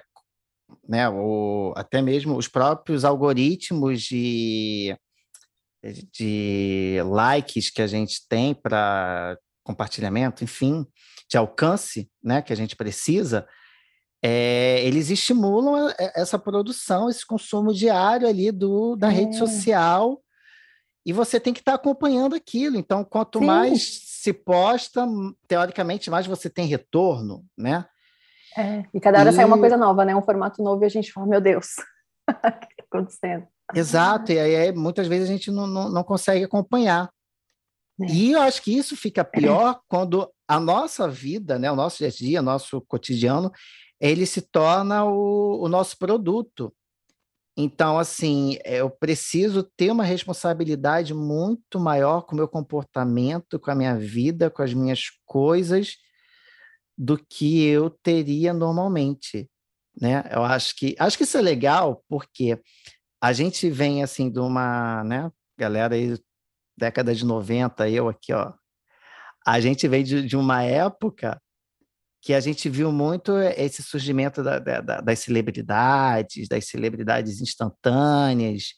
né, 0.87 1.09
o, 1.09 1.73
até 1.75 2.01
mesmo 2.01 2.37
os 2.37 2.47
próprios 2.47 3.03
algoritmos 3.03 4.03
de, 4.03 4.95
de 6.11 6.97
likes 7.05 7.69
que 7.69 7.81
a 7.81 7.87
gente 7.87 8.27
tem 8.27 8.53
para 8.53 9.37
compartilhamento, 9.63 10.43
enfim, 10.43 10.85
de 11.29 11.37
alcance, 11.37 12.09
né, 12.23 12.41
que 12.41 12.51
a 12.51 12.55
gente 12.55 12.75
precisa, 12.75 13.47
é, 14.23 14.83
eles 14.85 15.09
estimulam 15.09 15.91
essa 16.15 16.37
produção, 16.37 17.09
esse 17.09 17.25
consumo 17.25 17.73
diário 17.73 18.27
ali 18.27 18.51
do, 18.51 18.95
da 18.95 19.07
é. 19.07 19.11
rede 19.11 19.37
social 19.37 20.21
e 21.03 21.11
você 21.11 21.39
tem 21.39 21.53
que 21.53 21.59
estar 21.59 21.71
tá 21.71 21.75
acompanhando 21.77 22.35
aquilo. 22.35 22.77
Então, 22.77 23.03
quanto 23.03 23.39
Sim. 23.39 23.45
mais 23.45 23.99
se 24.21 24.31
posta, 24.31 25.07
teoricamente, 25.47 26.11
mais 26.11 26.27
você 26.27 26.49
tem 26.49 26.67
retorno, 26.67 27.43
né? 27.57 27.85
É, 28.55 28.83
e 28.93 28.99
cada 28.99 29.19
hora 29.19 29.31
e... 29.31 29.33
sai 29.33 29.45
uma 29.45 29.57
coisa 29.57 29.77
nova, 29.77 30.05
né? 30.05 30.15
Um 30.15 30.21
formato 30.21 30.61
novo 30.61 30.83
e 30.83 30.85
a 30.85 30.89
gente 30.89 31.11
fala, 31.11 31.25
meu 31.25 31.41
Deus, 31.41 31.67
o 32.29 32.33
que 32.33 32.37
está 32.37 32.85
acontecendo? 32.91 33.47
Exato, 33.75 34.31
e 34.31 34.39
aí 34.39 34.71
muitas 34.71 35.07
vezes 35.07 35.29
a 35.29 35.31
gente 35.31 35.51
não, 35.51 35.67
não, 35.67 35.89
não 35.89 36.03
consegue 36.03 36.43
acompanhar. 36.43 37.09
É. 38.01 38.05
E 38.11 38.31
eu 38.31 38.41
acho 38.41 38.61
que 38.61 38.75
isso 38.75 38.95
fica 38.95 39.23
pior 39.23 39.79
quando 39.87 40.31
a 40.47 40.59
nossa 40.59 41.07
vida, 41.07 41.57
né, 41.59 41.71
o 41.71 41.75
nosso 41.75 41.99
dia 41.99 42.07
a 42.07 42.11
dia, 42.11 42.41
nosso 42.41 42.81
cotidiano, 42.81 43.51
ele 43.99 44.25
se 44.25 44.41
torna 44.41 45.05
o, 45.05 45.63
o 45.63 45.69
nosso 45.69 45.97
produto. 45.97 46.73
Então, 47.55 47.99
assim, 47.99 48.57
eu 48.63 48.89
preciso 48.89 49.63
ter 49.75 49.91
uma 49.91 50.03
responsabilidade 50.03 51.13
muito 51.13 51.79
maior 51.79 52.21
com 52.21 52.33
o 52.33 52.35
meu 52.35 52.47
comportamento, 52.47 53.59
com 53.59 53.69
a 53.69 53.75
minha 53.75 53.95
vida, 53.97 54.49
com 54.49 54.63
as 54.63 54.73
minhas 54.73 55.03
coisas, 55.25 55.97
do 56.97 57.17
que 57.17 57.63
eu 57.63 57.89
teria 57.89 58.53
normalmente, 58.53 59.49
né? 59.99 60.23
Eu 60.31 60.43
acho 60.43 60.75
que 60.75 60.95
acho 60.99 61.17
que 61.17 61.23
isso 61.23 61.37
é 61.37 61.41
legal 61.41 62.03
porque 62.07 62.59
a 63.21 63.33
gente 63.33 63.69
vem 63.69 64.03
assim 64.03 64.29
de 64.29 64.39
uma, 64.39 65.03
né, 65.03 65.31
galera 65.57 65.95
aí 65.95 66.17
década 66.77 67.13
de 67.13 67.23
90, 67.23 67.87
eu 67.89 68.09
aqui, 68.09 68.33
ó. 68.33 68.53
A 69.45 69.59
gente 69.59 69.87
vem 69.87 70.03
de, 70.03 70.25
de 70.25 70.35
uma 70.35 70.63
época 70.63 71.39
que 72.21 72.33
a 72.33 72.39
gente 72.39 72.69
viu 72.69 72.91
muito 72.91 73.37
esse 73.39 73.81
surgimento 73.83 74.43
da, 74.43 74.59
da, 74.59 75.01
das 75.01 75.19
celebridades, 75.19 76.47
das 76.47 76.67
celebridades 76.67 77.41
instantâneas, 77.41 78.75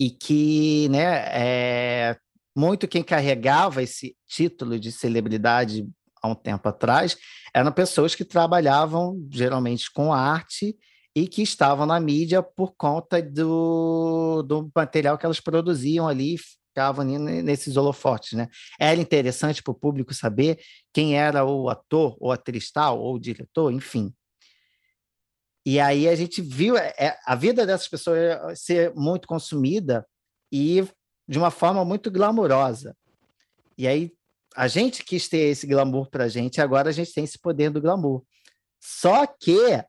e 0.00 0.10
que 0.10 0.88
né, 0.90 1.24
é, 1.30 2.16
muito 2.56 2.88
quem 2.88 3.02
carregava 3.02 3.82
esse 3.82 4.16
título 4.26 4.78
de 4.78 4.92
celebridade 4.92 5.86
há 6.22 6.28
um 6.28 6.34
tempo 6.34 6.68
atrás 6.68 7.16
eram 7.54 7.72
pessoas 7.72 8.14
que 8.14 8.24
trabalhavam 8.24 9.26
geralmente 9.30 9.90
com 9.90 10.12
arte 10.12 10.76
e 11.16 11.26
que 11.26 11.40
estavam 11.40 11.86
na 11.86 11.98
mídia 11.98 12.42
por 12.42 12.74
conta 12.76 13.22
do, 13.22 14.42
do 14.42 14.70
material 14.76 15.16
que 15.16 15.24
elas 15.24 15.40
produziam 15.40 16.06
ali, 16.06 16.36
ficavam 16.36 17.06
nesses 17.06 17.78
holofotes, 17.78 18.34
né? 18.34 18.50
Era 18.78 19.00
interessante 19.00 19.62
para 19.62 19.72
o 19.72 19.74
público 19.74 20.12
saber 20.12 20.60
quem 20.92 21.18
era 21.18 21.42
o 21.42 21.70
ator, 21.70 22.18
ou 22.20 22.30
atriz 22.30 22.70
tal, 22.70 23.00
ou 23.00 23.14
o 23.14 23.18
diretor, 23.18 23.72
enfim. 23.72 24.14
E 25.64 25.80
aí 25.80 26.06
a 26.06 26.14
gente 26.14 26.42
viu 26.42 26.76
é, 26.76 26.92
é, 26.98 27.18
a 27.24 27.34
vida 27.34 27.64
dessas 27.64 27.88
pessoas 27.88 28.60
ser 28.60 28.94
muito 28.94 29.26
consumida 29.26 30.06
e 30.52 30.86
de 31.26 31.38
uma 31.38 31.50
forma 31.50 31.82
muito 31.82 32.10
glamurosa. 32.10 32.94
E 33.78 33.88
aí 33.88 34.12
a 34.54 34.68
gente 34.68 35.02
quis 35.02 35.28
ter 35.28 35.48
esse 35.48 35.66
glamour 35.66 36.10
para 36.10 36.24
a 36.24 36.28
gente, 36.28 36.60
agora 36.60 36.90
a 36.90 36.92
gente 36.92 37.14
tem 37.14 37.24
esse 37.24 37.38
poder 37.38 37.70
do 37.70 37.80
glamour. 37.80 38.22
Só 38.78 39.26
que 39.26 39.82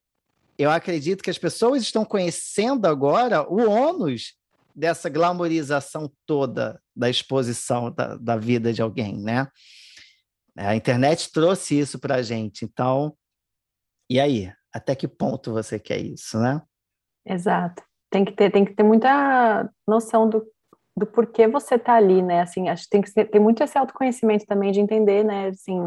eu 0.57 0.71
acredito 0.71 1.23
que 1.23 1.29
as 1.29 1.37
pessoas 1.37 1.81
estão 1.83 2.03
conhecendo 2.03 2.85
agora 2.87 3.47
o 3.47 3.69
ônus 3.69 4.33
dessa 4.75 5.09
glamorização 5.09 6.11
toda 6.25 6.81
da 6.95 7.09
exposição 7.09 7.91
da, 7.91 8.15
da 8.15 8.37
vida 8.37 8.73
de 8.73 8.81
alguém, 8.81 9.17
né? 9.17 9.47
A 10.55 10.75
internet 10.75 11.31
trouxe 11.31 11.79
isso 11.79 11.99
para 11.99 12.15
a 12.15 12.21
gente. 12.21 12.65
Então, 12.65 13.15
e 14.09 14.19
aí? 14.19 14.51
Até 14.73 14.95
que 14.95 15.07
ponto 15.07 15.53
você 15.53 15.79
quer 15.79 15.99
isso, 15.99 16.39
né? 16.39 16.61
Exato. 17.25 17.83
Tem 18.09 18.23
que 18.25 18.31
ter, 18.31 18.51
tem 18.51 18.65
que 18.65 18.73
ter 18.73 18.83
muita 18.83 19.69
noção 19.87 20.29
do, 20.29 20.45
do 20.95 21.05
porquê 21.05 21.47
você 21.47 21.75
está 21.75 21.95
ali, 21.95 22.21
né? 22.21 22.41
Assim, 22.41 22.69
acho 22.69 22.83
que 22.83 22.89
tem 22.89 23.01
que 23.01 23.11
ter 23.11 23.39
muito 23.39 23.63
esse 23.63 23.77
autoconhecimento 23.77 24.45
também 24.45 24.71
de 24.71 24.79
entender, 24.79 25.23
né? 25.23 25.47
Assim, 25.47 25.79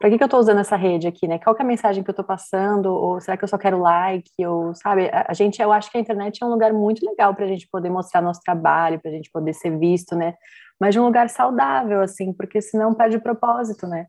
para 0.00 0.08
que, 0.08 0.16
que 0.16 0.24
eu 0.24 0.26
estou 0.26 0.40
usando 0.40 0.60
essa 0.60 0.76
rede 0.76 1.06
aqui, 1.06 1.28
né? 1.28 1.38
Qual 1.38 1.54
é 1.54 1.62
a 1.62 1.64
mensagem 1.64 2.02
que 2.02 2.08
eu 2.08 2.12
estou 2.12 2.24
passando? 2.24 2.86
Ou 2.86 3.20
será 3.20 3.36
que 3.36 3.44
eu 3.44 3.48
só 3.48 3.58
quero 3.58 3.78
like? 3.78 4.30
Ou, 4.46 4.74
sabe, 4.74 5.10
a, 5.12 5.34
gente, 5.34 5.60
eu 5.60 5.70
acho 5.70 5.92
que 5.92 5.98
a 5.98 6.00
internet 6.00 6.42
é 6.42 6.46
um 6.46 6.48
lugar 6.48 6.72
muito 6.72 7.04
legal 7.04 7.34
para 7.34 7.44
a 7.44 7.48
gente 7.48 7.68
poder 7.70 7.90
mostrar 7.90 8.22
nosso 8.22 8.40
trabalho, 8.40 8.98
para 8.98 9.10
a 9.10 9.14
gente 9.14 9.30
poder 9.30 9.52
ser 9.52 9.78
visto, 9.78 10.16
né? 10.16 10.36
Mas 10.80 10.94
de 10.94 11.00
um 11.00 11.04
lugar 11.04 11.28
saudável, 11.28 12.00
assim, 12.00 12.32
porque 12.32 12.62
senão 12.62 12.94
perde 12.94 13.18
o 13.18 13.20
propósito, 13.20 13.86
né? 13.86 14.06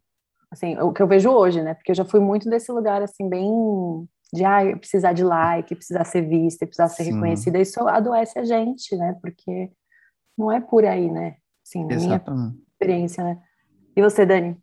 Assim, 0.49 0.79
o 0.79 0.93
que 0.93 1.01
eu 1.03 1.07
vejo 1.07 1.29
hoje, 1.29 1.61
né? 1.61 1.73
Porque 1.73 1.91
eu 1.91 1.95
já 1.95 2.05
fui 2.05 2.21
muito 2.21 2.49
desse 2.49 2.71
lugar, 2.71 3.01
assim, 3.01 3.27
bem 3.27 3.51
de 4.33 4.45
ah, 4.45 4.61
precisar 4.77 5.11
de 5.11 5.25
like, 5.25 5.75
precisar 5.75 6.05
ser 6.05 6.21
vista, 6.21 6.65
precisar 6.65 6.87
ser 6.87 7.03
Sim. 7.03 7.15
reconhecida. 7.15 7.59
Isso 7.59 7.85
adoece 7.85 8.39
a 8.39 8.45
gente, 8.45 8.95
né? 8.95 9.17
Porque 9.21 9.69
não 10.37 10.49
é 10.49 10.61
por 10.61 10.85
aí, 10.85 11.11
né? 11.11 11.35
Assim, 11.67 11.83
na 11.83 11.97
minha 11.97 12.23
experiência, 12.71 13.25
né? 13.25 13.37
E 13.93 14.01
você, 14.01 14.25
Dani? 14.25 14.57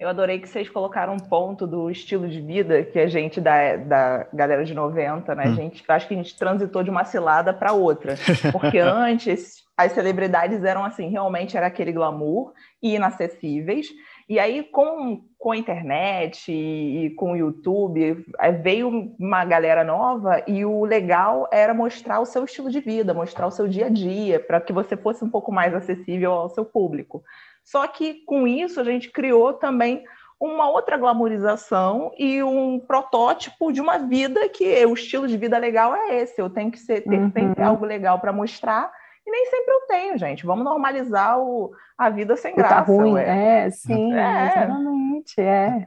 Eu 0.00 0.08
adorei 0.08 0.38
que 0.38 0.48
vocês 0.48 0.66
colocaram 0.66 1.12
um 1.12 1.18
ponto 1.18 1.66
do 1.66 1.90
estilo 1.90 2.26
de 2.26 2.40
vida 2.40 2.82
que 2.82 2.98
a 2.98 3.06
gente 3.06 3.38
da, 3.38 3.76
da 3.76 4.26
galera 4.32 4.64
de 4.64 4.72
90, 4.72 5.34
né? 5.34 5.44
Hum. 5.44 5.52
A 5.52 5.54
gente 5.54 5.84
acho 5.86 6.08
que 6.08 6.14
a 6.14 6.16
gente 6.16 6.38
transitou 6.38 6.82
de 6.82 6.88
uma 6.88 7.04
cilada 7.04 7.52
para 7.52 7.74
outra. 7.74 8.14
Porque 8.50 8.78
antes 8.80 9.62
as 9.76 9.92
celebridades 9.92 10.64
eram 10.64 10.86
assim, 10.86 11.10
realmente 11.10 11.54
era 11.54 11.66
aquele 11.66 11.92
glamour 11.92 12.54
e 12.82 12.94
inacessíveis. 12.94 13.88
E 14.26 14.38
aí, 14.38 14.62
com, 14.62 15.20
com 15.38 15.52
a 15.52 15.56
internet 15.56 16.50
e, 16.50 17.06
e 17.06 17.10
com 17.10 17.32
o 17.32 17.36
YouTube, 17.36 18.24
veio 18.62 19.14
uma 19.18 19.44
galera 19.44 19.84
nova 19.84 20.42
e 20.46 20.64
o 20.64 20.82
legal 20.82 21.46
era 21.52 21.74
mostrar 21.74 22.20
o 22.20 22.26
seu 22.26 22.44
estilo 22.44 22.70
de 22.70 22.80
vida, 22.80 23.12
mostrar 23.12 23.46
o 23.46 23.50
seu 23.50 23.68
dia 23.68 23.86
a 23.86 23.90
dia, 23.90 24.40
para 24.40 24.62
que 24.62 24.72
você 24.72 24.96
fosse 24.96 25.22
um 25.22 25.28
pouco 25.28 25.52
mais 25.52 25.74
acessível 25.74 26.32
ao 26.32 26.48
seu 26.48 26.64
público. 26.64 27.22
Só 27.70 27.86
que 27.86 28.24
com 28.24 28.48
isso 28.48 28.80
a 28.80 28.84
gente 28.84 29.12
criou 29.12 29.52
também 29.52 30.02
uma 30.40 30.68
outra 30.68 30.96
glamorização 30.96 32.10
e 32.18 32.42
um 32.42 32.80
protótipo 32.80 33.70
de 33.70 33.80
uma 33.80 33.96
vida 33.96 34.48
que 34.48 34.84
o 34.86 34.94
estilo 34.94 35.28
de 35.28 35.36
vida 35.36 35.56
legal 35.56 35.94
é 35.94 36.20
esse. 36.20 36.40
Eu 36.40 36.50
tenho 36.50 36.72
que 36.72 36.80
ser, 36.80 37.02
ter 37.02 37.20
uhum. 37.20 37.30
sempre 37.30 37.62
algo 37.62 37.84
legal 37.84 38.18
para 38.18 38.32
mostrar 38.32 38.90
e 39.24 39.30
nem 39.30 39.46
sempre 39.46 39.72
eu 39.72 39.80
tenho, 39.86 40.18
gente. 40.18 40.44
Vamos 40.44 40.64
normalizar 40.64 41.38
o, 41.38 41.70
a 41.96 42.10
vida 42.10 42.36
sem 42.36 42.56
tá 42.56 42.62
graça. 42.62 42.74
Tá 42.74 42.80
ruim, 42.80 43.16
é, 43.16 43.66
é 43.66 43.70
sim, 43.70 44.14
é. 44.14 44.46
exatamente, 44.46 45.40
é. 45.40 45.86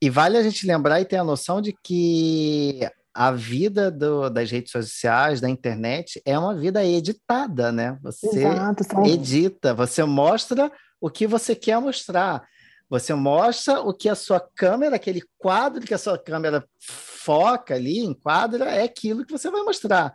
E 0.00 0.08
vale 0.08 0.36
a 0.36 0.42
gente 0.42 0.64
lembrar 0.64 1.00
e 1.00 1.04
ter 1.04 1.16
a 1.16 1.24
noção 1.24 1.60
de 1.60 1.74
que 1.82 2.80
a 3.12 3.32
vida 3.32 3.90
do, 3.90 4.28
das 4.28 4.52
redes 4.52 4.70
sociais, 4.70 5.40
da 5.40 5.50
internet, 5.50 6.22
é 6.24 6.38
uma 6.38 6.54
vida 6.54 6.84
editada, 6.84 7.72
né? 7.72 7.98
Você 8.02 8.40
Exato, 8.40 8.84
edita, 9.04 9.74
você 9.74 10.04
mostra 10.04 10.70
o 11.04 11.10
que 11.10 11.26
você 11.26 11.54
quer 11.54 11.78
mostrar. 11.78 12.48
Você 12.88 13.12
mostra 13.12 13.78
o 13.80 13.92
que 13.92 14.08
a 14.08 14.14
sua 14.14 14.40
câmera, 14.40 14.96
aquele 14.96 15.22
quadro 15.36 15.82
que 15.82 15.92
a 15.92 15.98
sua 15.98 16.18
câmera 16.18 16.64
foca 16.80 17.74
ali, 17.74 17.98
enquadra, 17.98 18.70
é 18.70 18.84
aquilo 18.84 19.26
que 19.26 19.32
você 19.32 19.50
vai 19.50 19.60
mostrar, 19.62 20.14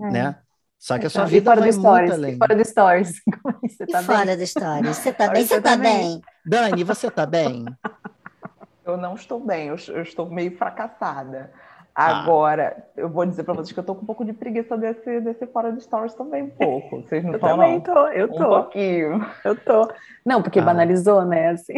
é. 0.00 0.10
né? 0.10 0.38
Só 0.76 0.98
que 0.98 1.06
a 1.06 1.10
sua 1.10 1.24
vida 1.24 1.54
vai 1.54 1.70
muito 1.70 2.12
além. 2.12 2.36
Fora 2.36 2.56
do 2.56 2.64
stories. 2.66 3.20
Você 3.62 3.86
tá 3.86 4.02
e 4.02 4.06
bem? 4.06 4.16
fora 4.16 4.36
do 4.36 4.46
stories. 4.46 4.96
Você 4.96 5.12
tá 5.12 5.28
bem? 5.28 5.46
Você 5.46 5.60
tá 5.60 5.76
bem? 5.76 6.20
Dani, 6.44 6.84
você 6.84 7.10
tá 7.12 7.26
bem? 7.26 7.64
Eu 8.84 8.96
não 8.96 9.14
estou 9.14 9.38
bem, 9.38 9.68
eu, 9.68 9.76
eu 9.88 10.02
estou 10.02 10.28
meio 10.28 10.56
fracassada. 10.58 11.52
Ah. 11.94 12.22
Agora, 12.22 12.88
eu 12.96 13.08
vou 13.08 13.24
dizer 13.24 13.44
para 13.44 13.54
vocês 13.54 13.72
que 13.72 13.78
eu 13.78 13.84
tô 13.84 13.94
com 13.94 14.02
um 14.02 14.06
pouco 14.06 14.24
de 14.24 14.32
preguiça 14.32 14.76
desse, 14.76 15.20
desse 15.20 15.46
fora 15.46 15.72
de 15.72 15.80
stories 15.80 16.14
também, 16.14 16.42
um 16.42 16.50
pouco. 16.50 17.02
Vocês 17.02 17.22
não 17.22 17.34
estão, 17.34 17.50
Eu 17.50 17.56
também 17.56 17.80
tô, 17.80 18.08
eu 18.08 18.28
tô. 18.28 18.44
Um 18.44 18.62
pouquinho. 18.62 19.26
Eu 19.44 19.56
tô. 19.56 19.92
Não, 20.26 20.42
porque 20.42 20.58
ah. 20.58 20.64
banalizou, 20.64 21.24
né, 21.24 21.50
assim. 21.50 21.74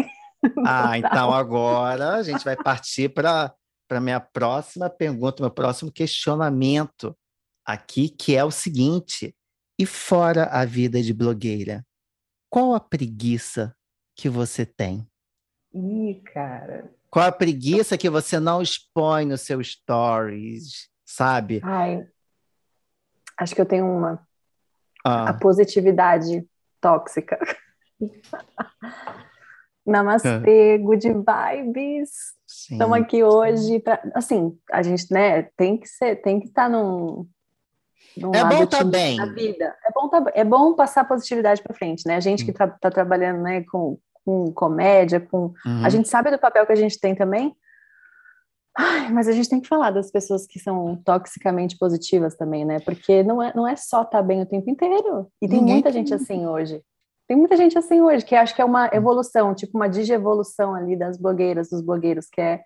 Ah, 0.66 0.96
então 0.98 1.32
agora 1.32 2.14
a 2.14 2.22
gente 2.22 2.44
vai 2.44 2.56
partir 2.56 3.10
para 3.10 3.54
a 3.90 4.00
minha 4.00 4.20
próxima 4.20 4.88
pergunta, 4.88 5.42
meu 5.42 5.50
próximo 5.50 5.92
questionamento 5.92 7.14
aqui, 7.66 8.08
que 8.08 8.34
é 8.34 8.42
o 8.42 8.50
seguinte: 8.50 9.36
e 9.78 9.84
fora 9.84 10.44
a 10.44 10.64
vida 10.64 11.02
de 11.02 11.12
blogueira, 11.12 11.84
qual 12.48 12.74
a 12.74 12.80
preguiça 12.80 13.76
que 14.16 14.30
você 14.30 14.64
tem? 14.64 15.06
Ih, 15.74 16.22
cara, 16.32 16.90
qual 17.16 17.28
a 17.28 17.32
preguiça 17.32 17.96
que 17.96 18.10
você 18.10 18.38
não 18.38 18.60
expõe 18.60 19.24
nos 19.24 19.40
seus 19.40 19.72
stories, 19.72 20.90
sabe? 21.02 21.62
Ai, 21.64 22.06
acho 23.38 23.54
que 23.54 23.60
eu 23.62 23.64
tenho 23.64 23.86
uma. 23.86 24.20
Ah. 25.02 25.30
A 25.30 25.32
positividade 25.32 26.46
tóxica. 26.78 27.38
Namastê, 29.86 30.76
good 30.76 31.08
vibes. 31.08 32.10
Estamos 32.46 32.98
aqui 32.98 33.24
hoje 33.24 33.80
para, 33.80 33.98
assim, 34.14 34.54
a 34.70 34.82
gente, 34.82 35.10
né, 35.10 35.44
tem 35.56 35.78
que 35.78 35.88
ser, 35.88 36.16
tem 36.16 36.38
que 36.38 36.48
estar 36.48 36.64
tá 36.64 36.68
num, 36.68 37.26
num 38.14 38.34
é 38.34 38.44
bom 38.44 38.62
estar 38.62 38.78
tá 38.78 38.84
bem. 38.84 39.16
Na 39.16 39.32
vida. 39.32 39.74
É 39.86 39.90
bom, 39.90 40.10
tá, 40.10 40.22
é 40.34 40.44
bom 40.44 40.74
passar 40.74 41.08
positividade 41.08 41.62
para 41.62 41.74
frente, 41.74 42.06
né? 42.06 42.16
A 42.16 42.20
gente 42.20 42.44
que 42.44 42.50
está 42.50 42.68
tá 42.68 42.90
trabalhando, 42.90 43.40
né, 43.40 43.64
com 43.70 43.98
com 44.26 44.52
comédia, 44.52 45.20
com. 45.20 45.54
Uhum. 45.64 45.84
A 45.84 45.88
gente 45.88 46.08
sabe 46.08 46.32
do 46.32 46.38
papel 46.38 46.66
que 46.66 46.72
a 46.72 46.76
gente 46.76 46.98
tem 46.98 47.14
também. 47.14 47.56
Ai, 48.76 49.10
mas 49.10 49.28
a 49.28 49.32
gente 49.32 49.48
tem 49.48 49.60
que 49.60 49.68
falar 49.68 49.90
das 49.90 50.10
pessoas 50.10 50.46
que 50.46 50.58
são 50.58 50.96
toxicamente 50.96 51.78
positivas 51.78 52.34
também, 52.34 52.64
né? 52.64 52.80
Porque 52.80 53.22
não 53.22 53.40
é, 53.40 53.52
não 53.54 53.66
é 53.66 53.76
só 53.76 54.02
estar 54.02 54.18
tá 54.18 54.22
bem 54.22 54.42
o 54.42 54.46
tempo 54.46 54.68
inteiro. 54.68 55.30
E 55.40 55.48
tem 55.48 55.60
Ninguém 55.60 55.74
muita 55.76 55.92
gente 55.92 56.12
assim 56.12 56.46
hoje. 56.46 56.82
Tem 57.28 57.36
muita 57.36 57.56
gente 57.56 57.78
assim 57.78 58.02
hoje, 58.02 58.24
que 58.24 58.34
acho 58.34 58.54
que 58.54 58.60
é 58.60 58.64
uma 58.64 58.90
evolução, 58.92 59.54
tipo 59.54 59.78
uma 59.78 59.88
digievolução 59.88 60.74
ali 60.74 60.96
das 60.96 61.16
blogueiras, 61.16 61.70
dos 61.70 61.80
blogueiros, 61.80 62.28
que 62.30 62.40
é 62.40 62.62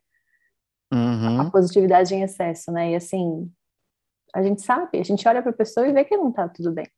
uhum. 0.92 1.42
a 1.42 1.50
positividade 1.50 2.14
em 2.14 2.22
excesso, 2.22 2.72
né? 2.72 2.90
E 2.90 2.96
assim, 2.96 3.50
a 4.34 4.42
gente 4.42 4.62
sabe, 4.62 4.98
a 4.98 5.04
gente 5.04 5.26
olha 5.28 5.42
para 5.42 5.50
a 5.50 5.54
pessoa 5.54 5.86
e 5.86 5.92
vê 5.92 6.04
que 6.04 6.16
não 6.16 6.32
tá 6.32 6.48
tudo 6.48 6.72
bem. 6.72 6.88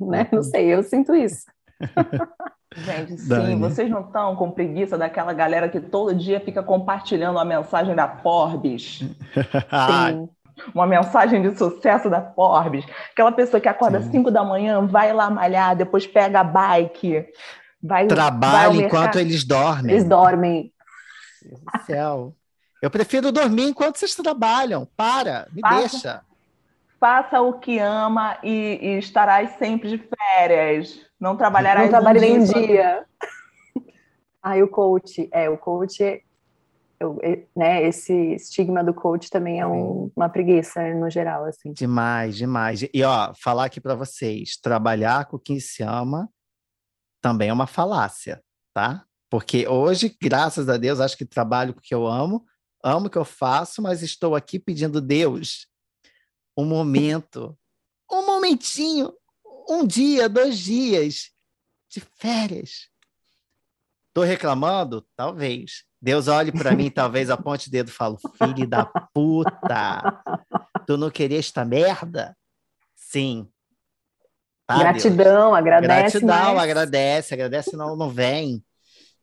Né? 0.00 0.28
Não 0.32 0.42
sei, 0.42 0.74
eu 0.74 0.82
sinto 0.82 1.14
isso. 1.14 1.44
Gente, 2.76 3.16
sim, 3.18 3.28
Dani. 3.28 3.56
vocês 3.56 3.88
não 3.88 4.00
estão 4.00 4.34
com 4.34 4.50
preguiça 4.50 4.98
daquela 4.98 5.32
galera 5.32 5.68
que 5.68 5.80
todo 5.80 6.14
dia 6.14 6.40
fica 6.40 6.62
compartilhando 6.62 7.38
a 7.38 7.44
mensagem 7.44 7.94
da 7.94 8.08
Forbes? 8.08 8.98
sim. 9.34 10.28
Uma 10.74 10.86
mensagem 10.86 11.42
de 11.42 11.56
sucesso 11.56 12.08
da 12.08 12.20
Forbes. 12.20 12.84
Aquela 13.12 13.32
pessoa 13.32 13.60
que 13.60 13.68
acorda 13.68 13.98
às 13.98 14.04
5 14.06 14.30
da 14.30 14.44
manhã, 14.44 14.86
vai 14.86 15.12
lá 15.12 15.28
malhar, 15.30 15.76
depois 15.76 16.06
pega 16.06 16.40
a 16.40 16.44
bike, 16.44 17.26
vai. 17.82 18.06
Trabalha 18.06 18.84
enquanto 18.84 19.18
eles 19.18 19.44
dormem. 19.44 19.92
Eles 19.92 20.04
dormem. 20.04 20.72
Meu 21.42 21.58
Deus 21.58 21.60
do 21.60 21.86
céu. 21.86 22.34
Eu 22.80 22.90
prefiro 22.90 23.32
dormir 23.32 23.68
enquanto 23.68 23.96
vocês 23.96 24.14
trabalham. 24.14 24.86
Para, 24.96 25.48
me 25.52 25.60
Faça. 25.60 25.78
deixa 25.78 26.22
faça 26.98 27.40
o 27.40 27.58
que 27.58 27.78
ama 27.78 28.38
e, 28.42 28.78
e, 28.80 28.98
estarás 28.98 29.50
sempre 29.58 29.88
de 29.88 29.98
férias. 29.98 31.00
Não 31.18 31.36
trabalharás 31.36 31.90
Não 31.90 31.90
trabalhe 31.90 32.20
nem 32.20 32.40
um 32.40 32.44
dia. 32.44 33.04
Aí 34.42 34.62
o 34.62 34.68
coach, 34.68 35.28
é, 35.32 35.48
o 35.48 35.56
coach, 35.56 36.02
eu, 37.00 37.18
né, 37.56 37.82
esse 37.86 38.34
estigma 38.34 38.84
do 38.84 38.92
coach 38.92 39.30
também 39.30 39.60
é 39.60 39.66
um, 39.66 40.10
uma 40.14 40.28
preguiça 40.28 40.82
no 40.94 41.08
geral, 41.08 41.44
assim. 41.44 41.72
Demais, 41.72 42.36
demais. 42.36 42.82
E 42.92 43.02
ó, 43.02 43.32
falar 43.34 43.64
aqui 43.64 43.80
para 43.80 43.94
vocês, 43.94 44.56
trabalhar 44.56 45.26
com 45.26 45.38
quem 45.38 45.58
se 45.58 45.82
ama 45.82 46.28
também 47.22 47.48
é 47.48 47.52
uma 47.52 47.66
falácia, 47.66 48.42
tá? 48.74 49.04
Porque 49.30 49.66
hoje, 49.66 50.14
graças 50.22 50.68
a 50.68 50.76
Deus, 50.76 51.00
acho 51.00 51.16
que 51.16 51.24
trabalho 51.24 51.72
com 51.72 51.80
o 51.80 51.82
que 51.82 51.94
eu 51.94 52.06
amo, 52.06 52.44
amo 52.84 53.06
o 53.06 53.10
que 53.10 53.16
eu 53.16 53.24
faço, 53.24 53.80
mas 53.80 54.02
estou 54.02 54.36
aqui 54.36 54.58
pedindo 54.58 55.00
Deus 55.00 55.66
um 56.56 56.64
momento, 56.64 57.56
um 58.10 58.24
momentinho 58.26 59.12
um 59.68 59.86
dia, 59.86 60.28
dois 60.28 60.58
dias 60.58 61.30
de 61.88 62.00
férias. 62.00 62.88
Tô 64.12 64.22
reclamando? 64.22 65.06
Talvez. 65.16 65.84
Deus 66.00 66.28
olhe 66.28 66.52
para 66.52 66.72
mim, 66.72 66.90
talvez 66.90 67.30
aponte 67.30 67.68
o 67.68 67.70
dedo 67.70 67.88
e 67.88 67.92
fale: 67.92 68.16
Filho 68.38 68.68
da 68.68 68.84
puta, 68.84 70.22
tu 70.86 70.96
não 70.96 71.10
queria 71.10 71.38
esta 71.38 71.64
merda? 71.64 72.36
Sim. 72.94 73.48
Tá, 74.66 74.78
Gratidão, 74.78 75.50
Deus. 75.50 75.58
agradece. 75.58 76.20
Gratidão, 76.20 76.54
mas... 76.54 76.62
agradece, 76.62 77.34
agradece, 77.34 77.76
não, 77.76 77.96
não 77.96 78.08
vem. 78.08 78.64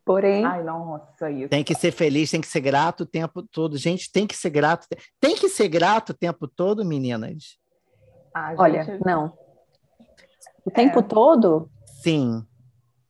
Porém. 0.05 0.45
Ai, 0.45 0.63
nossa, 0.63 1.29
isso. 1.29 1.49
Tem 1.49 1.63
que 1.63 1.75
ser 1.75 1.91
feliz, 1.91 2.31
tem 2.31 2.41
que 2.41 2.47
ser 2.47 2.61
grato 2.61 3.01
o 3.01 3.05
tempo 3.05 3.43
todo. 3.43 3.77
Gente, 3.77 4.11
tem 4.11 4.25
que 4.25 4.35
ser 4.35 4.49
grato. 4.49 4.87
Tem 5.19 5.35
que 5.35 5.47
ser 5.47 5.67
grato 5.67 6.09
o 6.09 6.17
tempo 6.17 6.47
todo, 6.47 6.83
meninas. 6.83 7.57
Ah, 8.33 8.53
Olha, 8.57 8.99
não. 9.05 9.33
O 10.65 10.71
tempo 10.71 10.99
é. 10.99 11.03
todo? 11.03 11.69
Sim. 12.01 12.43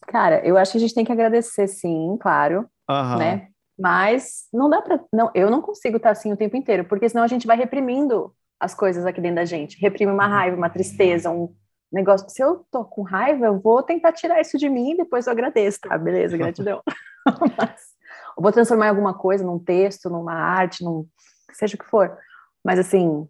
Cara, 0.08 0.45
eu 0.45 0.58
acho 0.58 0.73
que 0.73 0.77
a 0.77 0.82
gente 0.82 0.93
tem 0.93 1.06
que 1.06 1.12
agradecer, 1.12 1.67
sim, 1.67 2.17
claro, 2.19 2.67
uhum. 2.89 3.17
né? 3.17 3.47
Mas 3.80 4.47
não 4.54 4.69
dá 4.69 4.82
para, 4.82 4.99
não, 5.12 5.32
eu 5.34 5.49
não 5.49 5.62
consigo 5.62 5.97
estar 5.97 6.12
assim 6.12 6.34
o 6.34 6.38
tempo 6.38 6.58
inteiro, 6.58 6.84
porque 6.86 7.08
senão 7.08 7.23
a 7.23 7.27
gente 7.27 7.47
vai 7.47 7.56
reprimindo 7.56 8.34
as 8.60 8.75
coisas 8.75 9.06
aqui 9.06 9.21
dentro 9.21 9.38
da 9.38 9.45
gente. 9.45 9.80
Reprime 9.80 10.12
uma 10.12 10.27
raiva, 10.27 10.58
uma 10.58 10.69
tristeza, 10.69 11.32
um 11.32 11.56
negócio. 11.91 12.30
Se 12.30 12.41
eu 12.41 12.65
tô 12.71 12.86
com 12.86 13.01
raiva, 13.01 13.45
eu 13.45 13.60
vou 13.60 13.84
tentar 13.84 14.13
tirar 14.13 14.39
isso 14.39 14.58
de 14.58 14.69
mim 14.69 14.91
e 14.91 14.97
depois 14.97 15.27
eu 15.27 15.34
agradeço, 15.34 15.80
tá? 15.82 15.97
Beleza, 15.97 16.38
gratidão. 16.38 16.82
Mas, 17.58 17.91
eu 18.38 18.41
vou 18.41 18.51
transformar 18.51 18.88
em 18.88 18.89
alguma 18.89 19.13
coisa, 19.13 19.43
num 19.43 19.60
texto, 19.60 20.10
numa 20.10 20.34
arte, 20.34 20.84
num 20.84 21.08
seja 21.54 21.75
o 21.75 21.80
que 21.80 21.89
for. 21.89 22.17
Mas 22.63 22.80
assim, 22.80 23.27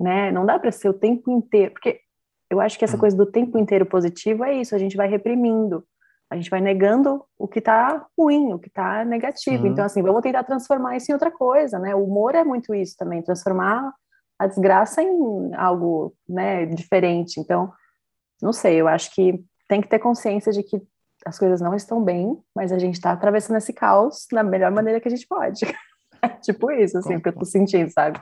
né? 0.00 0.30
Não 0.30 0.44
dá 0.44 0.58
para 0.58 0.70
ser 0.70 0.88
o 0.88 0.94
tempo 0.94 1.30
inteiro, 1.30 1.72
porque 1.72 2.00
eu 2.50 2.60
acho 2.60 2.78
que 2.78 2.84
essa 2.84 2.96
hum. 2.96 3.00
coisa 3.00 3.16
do 3.16 3.26
tempo 3.26 3.58
inteiro 3.58 3.86
positivo 3.86 4.44
é 4.44 4.54
isso, 4.54 4.74
a 4.74 4.78
gente 4.78 4.96
vai 4.96 5.08
reprimindo, 5.08 5.84
a 6.30 6.36
gente 6.36 6.50
vai 6.50 6.60
negando 6.60 7.24
o 7.38 7.48
que 7.48 7.58
está 7.58 8.06
ruim, 8.18 8.52
o 8.52 8.58
que 8.58 8.68
está 8.68 9.04
negativo. 9.04 9.66
Então, 9.66 9.84
assim, 9.84 10.02
vamos 10.02 10.22
tentar 10.22 10.44
transformar 10.44 10.96
isso 10.96 11.10
em 11.10 11.14
outra 11.14 11.30
coisa, 11.30 11.78
né? 11.78 11.94
O 11.94 12.04
humor 12.04 12.34
é 12.34 12.44
muito 12.44 12.74
isso 12.74 12.96
também, 12.96 13.22
transformar 13.22 13.92
a 14.38 14.46
desgraça 14.46 15.02
em 15.02 15.54
algo, 15.54 16.14
né, 16.28 16.66
diferente. 16.66 17.40
Então, 17.40 17.72
não 18.42 18.52
sei, 18.52 18.80
eu 18.80 18.88
acho 18.88 19.14
que 19.14 19.42
tem 19.68 19.80
que 19.80 19.88
ter 19.88 19.98
consciência 19.98 20.52
de 20.52 20.62
que 20.62 20.80
as 21.24 21.38
coisas 21.38 21.60
não 21.60 21.74
estão 21.74 22.02
bem, 22.02 22.38
mas 22.54 22.72
a 22.72 22.78
gente 22.78 22.94
está 22.94 23.12
atravessando 23.12 23.56
esse 23.56 23.72
caos 23.72 24.26
da 24.30 24.42
melhor 24.42 24.70
maneira 24.70 25.00
que 25.00 25.08
a 25.08 25.10
gente 25.10 25.26
pode. 25.26 25.60
tipo 26.42 26.70
isso, 26.70 26.98
assim, 26.98 27.18
que 27.20 27.28
eu 27.28 27.32
tô 27.32 27.44
sentindo, 27.44 27.90
sabe? 27.90 28.20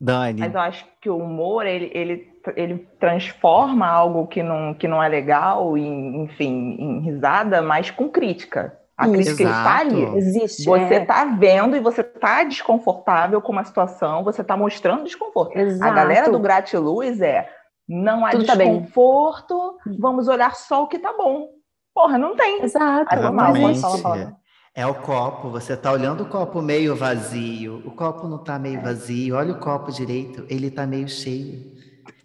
Dani. 0.00 0.40
Mas 0.40 0.54
eu 0.54 0.60
acho 0.60 0.86
que 1.00 1.08
o 1.08 1.16
humor, 1.16 1.66
ele, 1.66 1.90
ele, 1.94 2.40
ele 2.54 2.78
transforma 3.00 3.86
algo 3.86 4.26
que 4.26 4.42
não, 4.42 4.74
que 4.74 4.86
não 4.86 5.02
é 5.02 5.08
legal, 5.08 5.76
em, 5.76 6.24
enfim, 6.24 6.76
em 6.78 7.00
risada, 7.00 7.62
mas 7.62 7.90
com 7.90 8.08
crítica. 8.08 8.78
A 8.96 9.08
crítica 9.08 9.42
está 9.42 9.78
ali. 9.78 10.16
Existe. 10.16 10.64
Você 10.64 10.94
está 10.94 11.20
é. 11.22 11.36
vendo 11.36 11.76
e 11.76 11.80
você 11.80 12.00
está 12.00 12.42
desconfortável 12.44 13.42
com 13.42 13.52
uma 13.52 13.64
situação, 13.64 14.24
você 14.24 14.40
está 14.40 14.56
mostrando 14.56 15.04
desconforto. 15.04 15.56
Exato. 15.56 15.92
A 15.92 15.94
galera 15.94 16.30
do 16.30 16.38
Gratiluz 16.38 17.20
é 17.20 17.48
não 17.86 18.24
há 18.24 18.30
Tudo 18.30 18.46
tá 18.46 18.54
desconforto, 18.54 19.78
tá 19.84 19.90
vamos 19.98 20.28
olhar 20.28 20.54
só 20.54 20.84
o 20.84 20.86
que 20.88 20.98
tá 20.98 21.12
bom. 21.12 21.48
Porra, 21.94 22.16
não 22.18 22.34
tem. 22.34 22.62
Exato. 22.62 23.14
Exatamente. 23.14 24.34
É 24.74 24.86
o 24.86 24.94
copo, 24.94 25.48
você 25.48 25.72
está 25.72 25.90
olhando 25.90 26.24
o 26.24 26.28
copo 26.28 26.60
meio 26.60 26.94
vazio. 26.94 27.82
O 27.86 27.90
copo 27.90 28.28
não 28.28 28.36
está 28.36 28.58
meio 28.58 28.80
vazio. 28.82 29.36
Olha 29.36 29.52
o 29.52 29.58
copo 29.58 29.90
direito, 29.90 30.44
ele 30.50 30.66
está 30.66 30.86
meio 30.86 31.08
cheio. 31.08 31.72